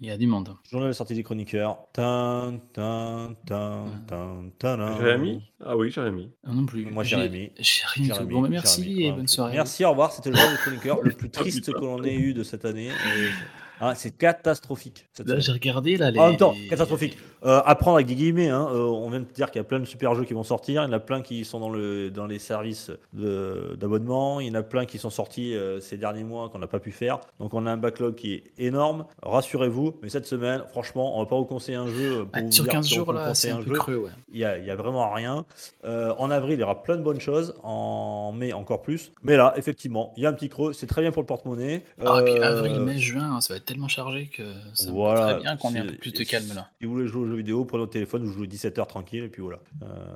Il 0.00 0.06
y 0.06 0.10
a 0.10 0.16
du 0.18 0.26
monde. 0.26 0.54
Journal 0.70 0.90
des 0.90 0.94
sorties 0.94 1.14
des 1.14 1.22
chroniqueurs. 1.22 1.78
Tin, 1.92 2.60
tin, 2.74 3.34
tin, 3.46 3.86
tin, 4.06 4.50
tin, 4.58 4.98
Jérémy 4.98 5.42
Ah 5.64 5.76
oui, 5.76 5.90
Jérémy. 5.90 6.30
Ah 6.46 6.52
non 6.52 6.66
plus. 6.66 6.84
Moi, 6.84 7.02
J'ai- 7.02 7.16
Jérémy. 7.16 7.50
Jérémy, 7.58 8.30
Bon, 8.32 8.42
bah, 8.42 8.48
merci 8.50 8.82
Jérémy, 8.82 9.04
et 9.06 9.12
bonne 9.12 9.26
soirée. 9.28 9.54
Merci, 9.54 9.84
au 9.84 9.90
revoir. 9.90 10.12
C'était 10.12 10.30
le 10.30 10.36
journal 10.36 10.54
des 10.54 10.60
chroniqueurs 10.60 11.02
le 11.02 11.12
plus 11.12 11.28
Ah, 11.34 11.40
triste 11.40 11.72
que 11.72 11.80
l'on 11.80 12.02
ait 12.04 12.14
eu 12.14 12.34
de 12.34 12.42
cette 12.42 12.64
année. 12.66 12.88
Et- 12.88 13.30
Ah, 13.80 13.94
c'est 13.94 14.16
catastrophique. 14.16 15.06
Là, 15.24 15.38
j'ai 15.38 15.52
regardé 15.52 15.96
là 15.96 16.10
les. 16.10 16.18
En 16.18 16.28
même 16.28 16.36
temps, 16.36 16.54
catastrophique. 16.70 17.18
Euh, 17.44 17.60
à 17.64 17.74
prendre 17.74 17.96
avec 17.96 18.06
des 18.06 18.14
guillemets, 18.14 18.48
hein, 18.48 18.66
euh, 18.72 18.78
on 18.86 19.08
vient 19.10 19.20
de 19.20 19.26
dire 19.26 19.50
qu'il 19.50 19.60
y 19.60 19.64
a 19.64 19.64
plein 19.64 19.78
de 19.78 19.84
super 19.84 20.14
jeux 20.14 20.24
qui 20.24 20.32
vont 20.34 20.42
sortir, 20.42 20.82
il 20.82 20.86
y 20.86 20.88
en 20.88 20.92
a 20.92 20.98
plein 20.98 21.20
qui 21.22 21.44
sont 21.44 21.60
dans, 21.60 21.68
le, 21.68 22.10
dans 22.10 22.26
les 22.26 22.38
services 22.38 22.90
d'abonnement, 23.12 24.40
il 24.40 24.48
y 24.48 24.50
en 24.50 24.54
a 24.54 24.62
plein 24.62 24.86
qui 24.86 24.98
sont 24.98 25.10
sortis 25.10 25.54
euh, 25.54 25.80
ces 25.80 25.96
derniers 25.96 26.24
mois 26.24 26.48
qu'on 26.48 26.58
n'a 26.58 26.66
pas 26.66 26.80
pu 26.80 26.92
faire. 26.92 27.20
Donc 27.38 27.54
on 27.54 27.66
a 27.66 27.70
un 27.70 27.76
backlog 27.76 28.14
qui 28.14 28.34
est 28.34 28.44
énorme. 28.58 29.06
Rassurez-vous, 29.22 29.96
mais 30.02 30.08
cette 30.08 30.26
semaine, 30.26 30.62
franchement, 30.70 31.16
on 31.18 31.22
va 31.22 31.26
pas 31.26 31.36
vous 31.36 31.44
conseiller 31.44 31.76
un 31.78 31.88
jeu. 31.88 32.20
Pour 32.24 32.28
Ah, 32.32 32.40
vous 32.42 32.50
sur 32.52 32.64
dire 32.64 32.72
15 32.72 32.86
si 32.86 32.94
on 32.94 32.96
jours 33.04 33.12
là, 33.12 33.34
c'est 33.34 33.50
conseiller 33.50 33.52
un 33.52 33.64
peu 33.64 33.74
jeu. 33.74 33.78
creux, 33.78 33.96
ouais. 33.96 34.10
Il 34.32 34.38
y 34.38 34.44
a, 34.44 34.58
il 34.58 34.64
y 34.64 34.70
a 34.70 34.76
vraiment 34.76 35.12
rien. 35.12 35.44
Euh, 35.84 36.14
en 36.18 36.30
avril, 36.30 36.54
il 36.54 36.60
y 36.60 36.64
aura 36.64 36.82
plein 36.82 36.96
de 36.96 37.02
bonnes 37.02 37.20
choses. 37.20 37.54
En 37.62 38.32
mai, 38.32 38.52
encore 38.52 38.82
plus. 38.82 39.12
Mais 39.22 39.36
là, 39.36 39.54
effectivement, 39.56 40.12
il 40.16 40.22
y 40.22 40.26
a 40.26 40.30
un 40.30 40.32
petit 40.32 40.48
creux. 40.48 40.72
C'est 40.72 40.86
très 40.86 41.02
bien 41.02 41.12
pour 41.12 41.22
le 41.22 41.26
porte-monnaie. 41.26 41.84
Ah, 42.04 42.20
et 42.20 42.24
puis 42.24 42.42
avril, 42.42 42.80
mai, 42.80 42.98
juin, 42.98 43.40
ça 43.40 43.54
va 43.54 43.58
être 43.58 43.65
tellement 43.66 43.88
chargé 43.88 44.28
que 44.28 44.42
ça 44.74 44.86
me 44.86 44.92
Voilà, 44.92 45.32
très 45.34 45.42
bien 45.42 45.56
qu'on 45.56 45.74
ait 45.74 45.80
un 45.80 45.86
peu 45.86 45.96
plus 45.96 46.12
de 46.12 46.24
calme 46.24 46.52
là. 46.54 46.70
Si 46.78 46.86
vous 46.86 46.92
voulez 46.92 47.06
jouer 47.06 47.22
aux 47.22 47.26
jeux 47.26 47.36
vidéo, 47.36 47.64
prenez 47.64 47.82
votre 47.82 47.92
téléphone, 47.92 48.24
vous 48.24 48.32
jouez 48.32 48.46
17h 48.46 48.86
tranquille, 48.86 49.24
et 49.24 49.28
puis 49.28 49.42
voilà. 49.42 49.58
Euh, 49.82 50.14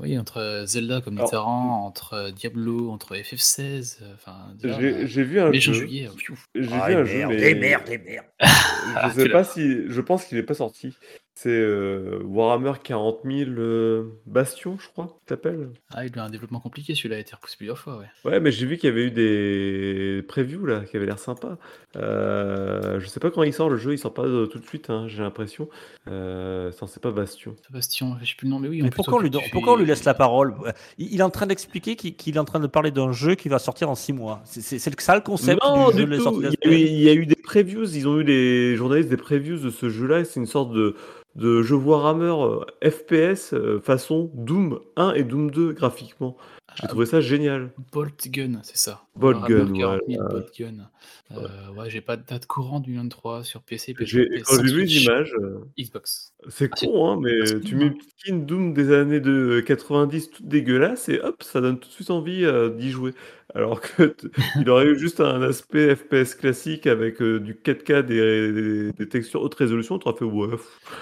Oui, 0.00 0.16
entre 0.18 0.64
Zelda 0.66 1.00
comme 1.00 1.14
Mitterrand, 1.20 1.84
entre 1.86 2.30
Diablo, 2.30 2.90
entre 2.90 3.16
FF16, 3.16 3.98
euh, 4.02 4.14
enfin, 4.14 4.36
J'ai 4.62 4.68
euh, 4.70 5.06
j'ai 5.06 5.22
vu 5.24 5.40
un 5.40 5.52
jeu. 5.52 5.72
euh. 5.72 6.34
J'ai 6.54 6.68
ah, 6.72 6.88
vu 6.88 6.94
un 6.94 7.04
jeu, 7.04 7.26
mais 7.26 7.50
et 7.50 7.54
merde, 7.54 7.88
et 7.88 7.98
merde. 7.98 8.26
je 8.40 9.10
sais 9.14 9.28
pas 9.28 9.44
si. 9.44 9.88
Je 9.88 10.00
pense 10.00 10.24
qu'il 10.26 10.38
est 10.38 10.42
pas 10.44 10.54
sorti. 10.54 10.94
C'est 11.36 11.48
euh, 11.48 12.20
Warhammer 12.24 12.72
40 12.82 13.20
000 13.24 13.50
euh, 13.52 14.10
Bastion, 14.26 14.76
je 14.78 14.88
crois, 14.88 15.06
qu'il 15.06 15.28
s'appelle. 15.30 15.70
Ah, 15.94 16.04
il 16.04 16.18
a 16.18 16.24
un 16.24 16.28
développement 16.28 16.60
compliqué, 16.60 16.94
celui-là 16.94 17.16
a 17.16 17.18
été 17.18 17.34
repoussé 17.34 17.56
plusieurs 17.56 17.78
fois, 17.78 17.96
ouais. 17.98 18.06
Ouais, 18.30 18.40
mais 18.40 18.52
j'ai 18.52 18.66
vu 18.66 18.76
qu'il 18.76 18.90
y 18.90 18.92
avait 18.92 19.04
eu 19.04 19.10
des 19.10 20.22
previews 20.28 20.66
là, 20.66 20.80
qui 20.80 20.96
avaient 20.98 21.06
l'air 21.06 21.18
sympa. 21.18 21.56
Euh, 21.96 23.00
je 23.00 23.06
sais 23.06 23.20
pas 23.20 23.30
quand 23.30 23.42
il 23.42 23.54
sort 23.54 23.70
le 23.70 23.76
jeu, 23.76 23.92
il 23.94 23.98
sort 23.98 24.12
pas 24.12 24.24
euh, 24.24 24.46
tout 24.46 24.58
de 24.58 24.66
suite, 24.66 24.90
hein, 24.90 25.06
j'ai 25.08 25.22
l'impression. 25.22 25.68
Euh, 26.08 26.70
c'est 26.86 27.00
pas 27.02 27.10
Bastion. 27.12 27.54
Bastion, 27.70 28.16
je 28.20 28.26
sais 28.28 28.34
plus 28.36 28.46
le 28.46 28.50
nom, 28.50 28.58
mais 28.58 28.68
oui. 28.68 28.82
Mais 28.82 28.90
pourquoi 28.90 29.14
on, 29.18 29.20
lui, 29.20 29.30
tu 29.30 29.38
don- 29.38 29.42
pourquoi 29.52 29.74
on 29.74 29.76
lui 29.76 29.84
fais- 29.84 29.90
laisse 29.92 30.04
la 30.04 30.14
parole? 30.14 30.54
Il, 30.98 31.12
il 31.14 31.20
est 31.20 31.22
en 31.22 31.30
train 31.30 31.46
d'expliquer 31.46 31.96
qu'il 31.96 32.34
est 32.36 32.38
en 32.38 32.44
train 32.44 32.60
de 32.60 32.66
parler 32.66 32.90
d'un 32.90 33.12
jeu 33.12 33.34
qui 33.34 33.48
va 33.48 33.58
sortir 33.58 33.88
en 33.88 33.94
6 33.94 34.12
mois. 34.12 34.42
C'est- 34.44 34.78
ça 34.78 35.14
le 35.14 35.20
concept 35.22 35.62
Non, 35.62 35.90
du 35.90 36.04
tout. 36.04 36.42
Il 36.42 36.50
y, 36.64 36.68
a 36.68 36.70
eu, 36.70 36.74
il 36.76 37.00
y 37.02 37.08
a 37.08 37.14
eu 37.14 37.26
des 37.26 37.36
previews, 37.36 37.84
ils 37.94 38.06
ont 38.08 38.18
eu 38.18 38.24
les 38.24 38.76
journalistes 38.76 39.08
des 39.08 39.16
previews 39.16 39.58
de 39.58 39.70
ce 39.70 39.88
jeu-là, 39.88 40.20
et 40.20 40.24
c'est 40.24 40.40
une 40.40 40.46
sorte 40.46 40.72
de, 40.72 40.94
de 41.36 41.62
jeu 41.62 41.76
Warhammer 41.76 42.34
euh, 42.82 42.90
FPS 42.90 43.52
euh, 43.54 43.80
façon 43.80 44.30
Doom 44.34 44.80
1 44.96 45.12
et 45.14 45.22
Doom 45.24 45.50
2 45.50 45.72
graphiquement. 45.72 46.36
J'ai 46.76 46.82
Ah, 46.84 46.88
trouvé 46.88 47.04
ça 47.06 47.20
génial. 47.20 47.70
Bolt 47.92 48.28
Gun, 48.28 48.60
c'est 48.62 48.76
ça. 48.76 49.02
Bolt 49.16 49.38
Gun, 49.48 49.72
40 49.72 50.00
000 50.08 50.22
voilà. 50.22 50.28
Bolt 50.28 50.50
Gun. 50.58 50.88
Euh, 51.32 51.48
ouais, 51.76 51.90
j'ai 51.90 52.00
pas 52.00 52.16
de 52.16 52.24
date 52.24 52.46
courante 52.46 52.84
du 52.84 52.94
23 52.96 53.42
sur 53.42 53.62
PC, 53.62 53.92
PS, 53.94 54.04
J'ai- 54.06 54.24
PS5, 54.28 54.42
Quand 54.44 54.64
j'ai 54.64 54.74
vu 54.74 54.86
images, 54.86 55.34
euh, 55.40 55.58
Xbox. 55.78 56.32
c'est 56.48 56.70
Ah, 56.72 56.76
con, 56.86 57.10
hein, 57.10 57.18
mais 57.20 57.60
tu 57.60 57.74
mets 57.74 57.86
une 57.86 57.96
petite 57.96 58.14
skin 58.20 58.36
Doom 58.36 58.72
des 58.72 58.92
années 58.92 59.20
de 59.20 59.60
90 59.66 60.30
toute 60.30 60.46
dégueulasse 60.46 61.08
et 61.08 61.20
hop, 61.20 61.42
ça 61.42 61.60
donne 61.60 61.78
tout 61.80 61.88
de 61.88 61.92
suite 61.94 62.10
envie 62.10 62.44
euh, 62.44 62.68
d'y 62.70 62.90
jouer. 62.90 63.14
Alors 63.54 63.80
que 63.80 64.04
t- 64.04 64.28
il 64.60 64.68
aurait 64.70 64.86
eu 64.86 64.98
juste 64.98 65.20
un 65.20 65.42
aspect 65.42 65.96
FPS 65.96 66.34
classique 66.34 66.86
avec 66.86 67.20
euh, 67.20 67.40
du 67.40 67.54
4K, 67.54 68.02
des, 68.02 68.52
des- 68.52 68.92
des 68.92 69.08
textures 69.08 69.42
haute 69.42 69.54
résolution, 69.54 69.98
tu 69.98 70.08
aurais 70.08 70.18
fait 70.18 70.24
ouais. 70.24 70.56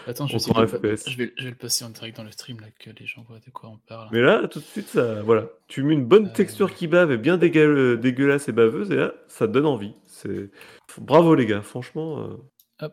Attends, 0.07 0.27
je 0.27 0.37
vais, 0.39 0.61
le- 0.61 0.66
FPS. 0.97 1.11
je, 1.11 1.16
vais, 1.19 1.33
je 1.37 1.45
vais 1.45 1.51
le 1.51 1.57
passer 1.57 1.85
en 1.85 1.91
direct 1.91 2.16
dans 2.16 2.25
le 2.25 2.31
stream, 2.31 2.59
là, 2.61 2.66
que 2.79 2.91
les 2.99 3.07
gens 3.07 3.23
voient 3.29 3.39
de 3.45 3.51
quoi 3.51 3.69
on 3.70 3.79
parle. 3.89 4.09
Mais 4.12 4.23
là, 4.23 4.49
tout 4.49 4.61
de 4.61 4.65
suite, 4.65 4.89
ça, 4.89 5.23
voilà. 5.23 5.47
Tu 5.69 5.83
mets 5.83 5.95
une 5.95 6.07
bonne 6.07 6.27
Euh. 6.29 6.33
texture 6.33 6.75
qui 6.75 6.87
bave 6.87 7.12
et 7.12 7.19
bien 7.19 7.37
dégueu- 7.37 7.97
dégueulasse 7.97 8.49
et 8.49 8.53
baveuse, 8.53 8.91
et 8.91 8.97
là, 8.97 9.12
ça 9.27 9.47
te 9.47 9.53
donne 9.53 9.66
envie. 9.66 9.93
C'est 10.07 10.51
bravo 10.99 11.35
les 11.35 11.47
gars, 11.47 11.61
franchement. 11.62 12.20
euh. 12.25 12.37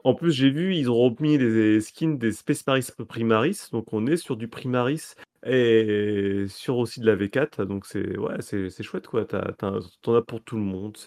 En 0.04 0.16
plus, 0.16 0.32
j'ai 0.32 0.50
vu, 0.50 0.76
ils 0.76 0.90
ont 0.90 0.98
remis 0.98 1.38
les 1.38 1.80
skins 1.80 2.18
des 2.18 2.32
Space 2.32 2.66
Maris 2.66 2.88
Primaris, 3.08 3.68
donc 3.72 3.94
on 3.94 4.08
est 4.08 4.18
sur 4.18 4.36
du 4.36 4.48
Primaris 4.48 5.14
et 5.46 6.46
sur 6.50 6.78
aussi 6.78 7.00
de 7.00 7.06
la 7.06 7.16
V4, 7.16 7.66
donc 7.66 7.86
c'est 7.86 8.18
ouais, 8.18 8.42
chouette 8.82 9.08
quoi. 9.08 9.26
T'en 9.26 10.16
as 10.16 10.22
pour 10.24 10.44
tout 10.44 10.56
le 10.58 10.64
monde, 10.64 10.98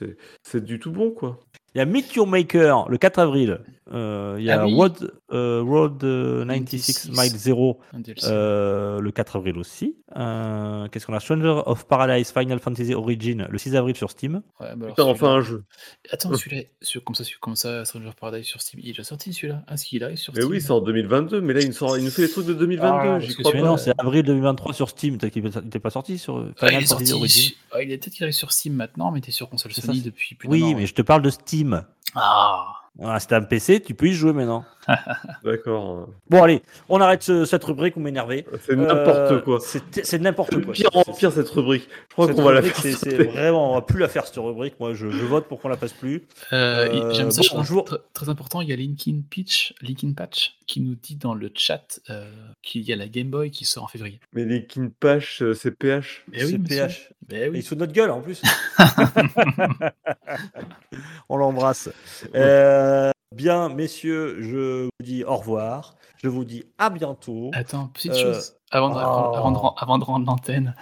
c'est 0.43 0.65
du 0.65 0.79
tout 0.79 0.93
bon 0.93 1.11
quoi. 1.11 1.41
Il 1.79 1.83
y 1.83 1.83
a 1.83 1.87
Meet 1.87 2.13
Your 2.17 2.27
Maker 2.27 2.87
le 2.89 2.99
4 2.99 3.21
avril. 3.21 3.61
Euh, 3.95 4.35
il 4.39 4.45
y 4.45 4.51
a 4.51 4.61
Ah 4.63 4.67
oui. 4.67 4.75
Road, 4.75 5.13
euh, 5.33 5.63
Road 5.65 6.03
euh, 6.05 6.45
96 6.45 7.11
Mile 7.11 7.31
0 7.39 7.79
Un 7.95 8.01
DLC. 8.01 8.27
euh, 8.29 9.01
le 9.01 9.11
4 9.13 9.37
avril 9.37 9.57
aussi. 9.59 9.95
Euh, 10.17 10.89
Qu'est-ce 10.89 11.07
qu'on 11.07 11.15
a? 11.15 11.21
Stranger 11.21 11.63
of 11.65 11.87
Paradise 11.87 12.33
Final 12.33 12.59
Fantasy 12.59 12.95
Origin 12.95 13.47
le 13.49 13.57
6 13.57 13.77
avril 13.77 13.95
sur 13.97 14.11
Steam. 14.11 14.43
Ouais, 14.61 14.67
bah 14.77 14.87
alors 14.87 14.89
Putain, 14.89 15.03
enfin 15.05 15.17
celui-là- 15.27 15.33
un 15.37 15.41
jeu. 15.41 15.65
Attends, 16.11 16.35
celui-là, 16.35 16.63
sur, 16.83 17.03
comme, 17.05 17.15
ça, 17.15 17.25
sur- 17.25 17.39
comme 17.41 17.55
ça, 17.57 17.85
Stranger 17.87 18.09
of 18.09 18.17
Paradise 18.17 18.45
sur 18.45 18.61
Steam, 18.61 18.81
il 18.83 18.89
est 18.89 18.93
déjà 18.93 19.05
sorti 19.05 19.33
celui-là? 19.33 19.63
Ah, 19.69 19.77
si, 19.79 19.97
il 19.97 20.05
arrive 20.05 20.17
sur 20.19 20.35
Mais 20.35 20.41
Steam. 20.41 20.53
oui, 20.53 20.61
c'est 20.61 20.71
en 20.73 20.81
2022, 20.81 21.41
mais 21.41 21.55
là, 21.55 21.61
il, 21.61 21.69
nous 21.69 21.73
sort, 21.73 21.97
il 21.97 22.05
nous 22.05 22.11
fait 22.11 22.23
les 22.23 22.31
trucs 22.31 22.47
de 22.47 22.55
2022, 22.55 22.89
Ah, 23.09 23.21
j'y 23.21 23.27
parce 23.29 23.37
que 23.37 23.43
crois 23.43 23.53
Mais 23.53 23.59
celui-là, 23.61 23.65
pas. 23.65 23.71
non, 23.71 23.77
c'est 23.79 23.93
avril 23.97 24.23
2023 24.25 24.73
sur 24.75 24.89
Steam. 24.91 25.17
Peut-être 25.19 25.33
qu'il 25.33 25.45
n'était 25.45 25.79
pas 25.79 25.91
sorti 25.91 26.19
sur 26.19 26.39
euh, 26.39 26.53
Ah, 26.61 26.67
Final 26.67 26.83
il 26.83 26.85
est 26.85 26.89
Fantasy 26.89 27.07
sorti. 27.07 27.13
Origin. 27.21 27.53
Ah, 27.73 27.83
il 27.83 27.93
est 27.93 27.97
peut-être 27.99 28.13
qu'il 28.15 28.25
arrive 28.25 28.35
sur 28.35 28.53
Steam 28.53 28.75
maintenant, 28.75 29.11
mais 29.13 29.21
t'es 29.23 29.31
sur 29.31 29.49
console 29.49 29.73
Sony 29.73 29.99
ça, 30.01 30.05
depuis 30.05 30.35
plus 30.35 30.49
d'un 30.49 30.53
Oui, 30.53 30.63
an, 30.65 30.69
mais 30.71 30.75
ouais. 30.77 30.87
je 30.87 30.95
te 30.95 31.03
parle 31.03 31.23
de 31.23 31.31
Steam. 31.31 31.68
Ah 32.15 32.65
Voilà, 32.97 33.21
si 33.21 33.27
t'as 33.29 33.39
un 33.39 33.43
PC, 33.43 33.81
tu 33.81 33.95
peux 33.95 34.07
y 34.07 34.13
jouer 34.13 34.33
maintenant. 34.33 34.65
D'accord. 35.45 36.09
Bon, 36.31 36.43
allez, 36.43 36.63
on 36.89 37.01
arrête 37.01 37.23
ce- 37.23 37.45
cette 37.45 37.63
rubrique, 37.63 37.95
vous 37.95 38.01
m'énervez. 38.01 38.47
C'est 38.67 38.75
n'importe 38.75 39.07
Euh, 39.33 39.41
quoi. 39.43 39.59
C'est 39.61 40.19
n'importe 40.19 40.65
quoi. 40.65 40.73
pire 40.73 40.89
en 40.95 41.05
pire 41.05 41.31
cette 41.31 41.49
rubrique. 41.51 41.87
Je 42.09 42.13
crois 42.15 42.33
qu'on 42.33 42.43
va 42.43 42.53
la 42.55 42.63
faire 42.63 42.75
c'est- 42.97 43.23
vraiment, 43.23 43.73
on 43.73 43.75
va 43.75 43.83
plus 43.83 43.99
la 44.01 44.09
faire 44.09 44.27
cette 44.27 44.39
rubrique. 44.39 44.81
Moi, 44.81 44.95
je, 44.95 45.11
je 45.11 45.25
vote 45.27 45.47
pour 45.47 45.61
qu'on 45.61 45.69
la 45.69 45.77
fasse 45.77 45.93
plus. 45.93 46.27
Euh, 46.53 46.89
Euh, 46.89 47.13
J'aime 47.13 47.31
ça, 47.31 47.43
bon, 47.55 47.63
jour- 47.63 47.85
très, 47.85 47.99
très 48.15 48.29
important. 48.31 48.63
Il 48.63 48.69
y 48.71 48.73
a 48.73 48.77
Linkin 48.77 49.21
Pitch, 49.29 49.75
Linkin 49.83 50.13
Patch 50.17 50.57
qui 50.67 50.81
nous 50.81 50.95
dit 50.95 51.17
dans 51.17 51.35
le 51.35 51.51
chat 51.55 52.01
euh, 52.11 52.29
qu'il 52.63 52.83
y 52.83 52.93
a 52.93 52.97
la 52.97 53.07
Game 53.09 53.29
Boy 53.29 53.51
qui 53.51 53.65
sort 53.67 53.85
en 53.85 53.89
février. 53.89 54.21
Mais 54.33 54.45
les 54.47 54.65
Kinpash, 54.67 55.43
euh, 55.43 55.53
c'est 55.55 55.71
PH. 55.73 56.25
Oui, 56.33 56.39
C'est. 56.41 56.59
PH. 56.59 57.11
Et 57.31 57.49
oui. 57.51 57.59
il 57.59 57.63
se 57.63 57.69
fout 57.69 57.77
de 57.79 57.83
notre 57.85 57.93
gueule 57.93 58.11
en 58.11 58.21
plus. 58.23 58.41
on 61.29 61.37
l'embrasse. 61.37 61.89
Euh, 62.35 63.11
bien, 63.35 63.69
messieurs, 63.69 64.37
je 64.41 64.85
vous 64.85 64.91
dis 65.05 65.25
au 65.25 65.37
revoir. 65.37 65.95
Je 66.23 66.29
vous 66.29 66.45
dis 66.45 66.65
à 66.79 66.91
bientôt. 66.91 67.51
Attends, 67.55 67.87
petite 67.89 68.13
Euh, 68.13 68.35
chose. 68.35 68.55
Avant 68.71 68.91
de, 68.91 68.95
oh. 68.97 68.99
avant 69.37 69.51
de, 69.53 69.57
ren- 69.59 69.75
avant 69.79 69.99
de 69.99 70.05
rendre 70.05 70.27
l'antenne. 70.27 70.75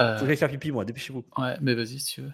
euh, 0.00 0.16
Faut 0.16 0.22
que 0.22 0.26
j'aille 0.28 0.36
faire 0.36 0.50
pipi, 0.50 0.70
moi. 0.72 0.84
Dépêchez-vous. 0.84 1.24
Ouais, 1.38 1.56
mais 1.60 1.74
vas-y 1.74 1.98
si 1.98 2.14
tu 2.14 2.20
veux. 2.20 2.32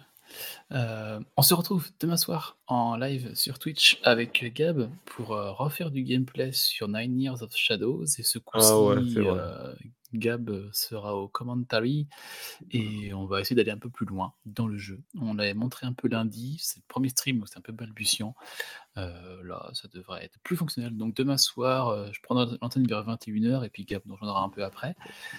Euh, 0.73 1.19
on 1.37 1.43
se 1.43 1.55
retrouve 1.55 1.89
demain 2.01 2.17
soir 2.17 2.57
en 2.69 2.97
live 2.97 3.35
sur 3.35 3.59
Twitch 3.59 4.01
avec 4.05 4.53
Gab 4.55 4.89
pour 5.05 5.33
euh, 5.33 5.51
refaire 5.53 5.91
du 5.91 6.03
gameplay 6.05 6.53
sur 6.53 6.87
Nine 6.89 7.21
Years 7.21 7.43
of 7.43 7.51
Shadows. 7.55 8.05
Et 8.19 8.23
ce 8.23 8.39
coup-ci, 8.39 8.69
Ah 8.71 8.81
ouais, 8.81 8.97
c'est 9.13 9.21
vrai. 9.21 9.39
euh, 9.41 9.73
Gab 10.15 10.71
sera 10.73 11.17
au 11.17 11.29
commentary 11.29 12.09
et 12.71 13.15
on 13.15 13.27
va 13.27 13.41
essayer 13.41 13.57
d'aller 13.57 13.71
un 13.71 13.79
peu 13.79 13.91
plus 13.91 14.07
loin 14.07 14.35
dans 14.47 14.67
le 14.67 14.79
jeu. 14.79 15.03
On 15.21 15.35
l'avait 15.35 15.55
montré 15.55 15.87
un 15.87 15.93
peu 15.93 16.09
lundi, 16.09 16.59
c'est 16.61 16.79
le 16.79 16.85
premier 16.89 17.09
stream, 17.09 17.39
donc 17.39 17.49
c'est 17.49 17.59
un 17.59 17.63
peu 17.63 17.73
balbutiant. 17.73 18.35
Euh, 18.99 19.09
là, 19.45 19.71
ça 19.73 19.87
devrait 19.95 20.25
être 20.25 20.39
plus 20.43 20.57
fonctionnel. 20.57 20.97
Donc 20.97 21.15
demain 21.15 21.37
soir, 21.37 21.89
euh, 21.89 22.09
je 22.13 22.21
prendrai 22.23 22.47
l'antenne 22.61 22.87
vers 22.89 23.05
21h 23.07 23.65
et 23.65 23.69
puis 23.69 23.85
Gab 23.85 24.03
nous 24.05 24.15
rejoindra 24.15 24.43
un 24.43 24.49
peu 24.49 24.65
après. 24.65 24.97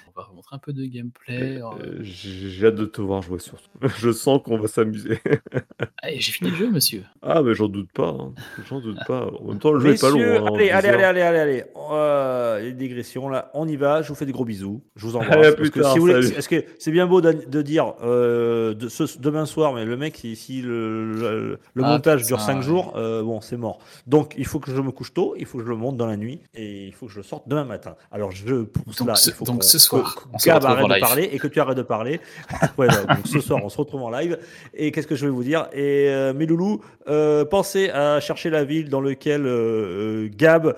On 0.07 0.19
va 0.19 0.25
vous 0.29 0.35
montrer 0.35 0.55
un 0.55 0.59
peu 0.59 0.71
de 0.71 0.85
gameplay. 0.85 1.61
Euh, 1.61 1.69
euh, 1.83 1.99
J'ai 2.01 2.67
hâte 2.67 2.75
de 2.75 2.85
te 2.85 3.01
voir 3.01 3.21
jouer 3.21 3.39
surtout. 3.39 3.67
Je 3.99 4.11
sens 4.13 4.39
qu'on 4.43 4.57
va 4.57 4.67
s'amuser. 4.69 5.19
Allez, 6.01 6.19
j'ai 6.19 6.31
fini 6.31 6.49
le 6.49 6.55
jeu, 6.55 6.71
monsieur. 6.71 7.03
Ah, 7.21 7.43
mais 7.43 7.53
j'en 7.53 7.67
doute 7.67 7.91
pas. 7.91 8.07
hein. 8.07 8.33
J'en 8.67 8.79
doute 8.79 8.97
pas. 9.05 9.27
En 9.39 9.49
même 9.49 9.59
temps, 9.59 9.71
le 9.73 9.79
jeu 9.81 9.93
est 9.93 10.01
pas 10.01 10.09
long. 10.09 10.17
Messieurs, 10.17 10.37
hein, 10.37 10.45
allez, 10.55 10.65
10 10.65 10.71
allez, 10.71 10.87
allez, 10.89 11.03
allez, 11.03 11.21
allez, 11.21 11.39
allez. 11.39 11.63
Euh, 11.91 12.59
les 12.61 12.73
digressions 12.73 13.29
là, 13.29 13.51
on 13.53 13.67
y 13.67 13.75
va. 13.75 14.01
Je 14.01 14.07
vous 14.07 14.15
fais 14.15 14.25
des 14.25 14.31
gros 14.31 14.45
bisous. 14.45 14.81
Je 14.95 15.05
vous 15.05 15.15
embrasse. 15.17 15.35
Allez, 15.35 15.55
plus 15.55 15.69
tard, 15.69 15.91
si 15.93 15.99
vous 15.99 16.07
voulez- 16.07 16.21
salut. 16.23 16.35
est-ce 16.37 16.49
que 16.49 16.63
c'est 16.79 16.91
bien 16.91 17.05
beau 17.05 17.21
de, 17.21 17.31
de 17.33 17.61
dire 17.61 17.93
euh, 18.01 18.73
de, 18.73 18.87
ce, 18.89 19.03
demain 19.19 19.45
soir, 19.45 19.73
mais 19.73 19.85
le 19.85 19.97
mec, 19.97 20.15
si, 20.17 20.35
si 20.35 20.61
le, 20.61 21.11
le- 21.13 21.59
le 21.73 21.83
Ah, 21.83 21.89
montage 21.89 22.25
dure 22.25 22.39
5 22.39 22.55
ouais. 22.57 22.61
jours, 22.63 22.93
euh, 22.95 23.21
bon, 23.41 23.47
c'est 23.47 23.57
mort. 23.57 23.79
Donc, 24.07 24.33
il 24.37 24.45
faut 24.45 24.59
que 24.59 24.71
je 24.73 24.79
me 24.81 24.91
couche 24.91 25.13
tôt, 25.13 25.35
il 25.37 25.45
faut 25.45 25.57
que 25.57 25.63
je 25.63 25.69
le 25.69 25.75
monte 25.75 25.97
dans 25.97 26.05
la 26.05 26.17
nuit, 26.17 26.41
et 26.53 26.87
il 26.87 26.93
faut 26.93 27.07
que 27.07 27.11
je 27.11 27.17
le 27.17 27.23
sorte 27.23 27.47
demain 27.47 27.65
matin. 27.65 27.95
Alors, 28.11 28.31
je 28.31 28.45
Donc 28.55 28.69
cela, 28.91 29.15
ce- 29.15 29.29
il 29.29 29.33
faut 29.33 29.45
donc 29.45 29.63
ce 29.63 29.77
soir, 29.79 30.15
que 30.15 30.21
on 30.33 30.37
se 30.37 30.49
arrête 30.49 30.83
de 30.87 30.99
parler 30.99 31.29
et 31.31 31.39
que 31.39 31.47
tu 31.47 31.59
arrêtes 31.59 31.77
de 31.77 31.81
parler. 31.83 32.19
Ouais, 32.77 32.87
donc 32.87 33.25
ce 33.25 33.39
soir, 33.39 33.59
on 33.63 33.69
se 33.69 33.77
retrouve 33.77 34.03
en 34.03 34.09
live. 34.09 34.37
Et 34.73 34.91
qu'est-ce 34.91 35.07
que 35.07 35.15
je 35.15 35.25
vais 35.25 35.31
vous 35.31 35.43
dire? 35.43 35.67
Et 35.73 36.07
euh, 36.09 36.33
mes 36.33 36.45
loulous, 36.45 36.81
euh, 37.07 37.43
pensez 37.45 37.89
à 37.89 38.19
chercher 38.19 38.49
la 38.49 38.63
ville 38.63 38.89
dans 38.89 39.01
laquelle 39.01 39.45
euh, 39.45 40.25
euh, 40.25 40.29
Gab 40.35 40.75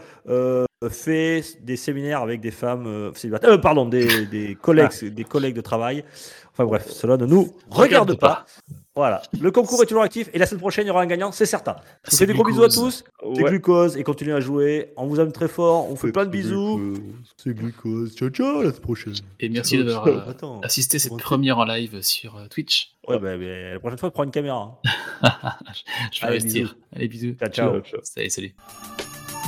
fait 0.90 1.44
des 1.62 1.76
séminaires 1.78 2.22
avec 2.22 2.42
des 2.42 2.52
femmes 2.52 3.12
célibataires. 3.16 3.60
Pardon, 3.62 3.86
des, 3.86 4.26
des 4.26 4.56
collègues, 4.56 5.06
des 5.06 5.24
collègues 5.24 5.56
de 5.56 5.62
travail. 5.62 6.04
Enfin 6.52 6.66
bref, 6.66 6.90
cela 6.90 7.18
ne 7.18 7.26
nous 7.26 7.54
regarde, 7.70 8.12
Regarde 8.12 8.20
pas. 8.20 8.46
Voilà, 8.96 9.24
le 9.42 9.50
concours 9.50 9.82
est 9.82 9.88
toujours 9.88 10.04
actif 10.04 10.30
et 10.34 10.38
la 10.38 10.46
semaine 10.46 10.60
prochaine 10.60 10.86
il 10.86 10.90
y 10.90 10.92
aura 10.92 11.02
un 11.02 11.08
gagnant, 11.08 11.32
c'est 11.32 11.48
certain. 11.48 11.78
C'est 12.04 12.28
des 12.28 12.34
gros 12.34 12.44
bisous 12.44 12.62
à 12.64 12.70
tous. 12.70 13.04
C'est 13.22 13.28
Ouais. 13.44 13.50
glucose 13.50 13.98
et 13.98 14.04
continuez 14.04 14.34
à 14.34 14.40
jouer. 14.40 14.94
On 14.98 15.08
vous 15.08 15.20
aime 15.20 15.32
très 15.32 15.48
fort. 15.48 15.90
On 15.90 15.96
fait 15.96 16.12
plein 16.12 16.26
de 16.26 16.30
bisous. 16.30 16.94
C'est 17.38 17.56
glucose. 17.56 18.14
Ciao 18.16 18.30
ciao 18.30 18.62
la 18.62 18.70
semaine 18.70 18.82
prochaine. 18.82 19.14
Et 19.40 19.50
merci 19.50 19.78
d'avoir 19.84 20.06
euh, 20.08 20.20
assisté 20.62 21.00
cette 21.00 21.18
première 21.18 21.58
en 21.58 21.66
live 21.66 22.02
sur 22.04 22.38
euh, 22.38 22.46
Twitch. 22.48 22.92
Ouais, 23.08 23.18
bah, 23.18 23.36
bah, 23.36 23.44
la 23.74 23.80
prochaine 23.80 23.98
fois, 23.98 24.12
prends 24.12 24.24
une 24.26 24.32
caméra. 24.32 24.80
hein. 25.24 25.32
Je 26.12 26.22
vais 26.22 26.28
Allez, 26.28 26.38
investir. 26.38 26.62
bisous. 26.68 26.76
Allez, 26.96 27.08
bisous. 27.08 27.36
Ciao, 27.40 27.50
ciao. 27.50 27.72
Ciao, 27.72 27.82
ciao. 27.82 28.00
Salut, 28.04 28.30
salut. 28.30 28.54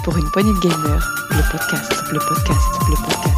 Pour 0.03 0.17
une 0.17 0.29
poignée 0.31 0.53
de 0.53 0.59
gamers, 0.59 1.27
le 1.29 1.51
podcast, 1.51 1.91
le 2.11 2.17
podcast, 2.19 2.67
le 2.89 2.95
podcast. 2.95 3.34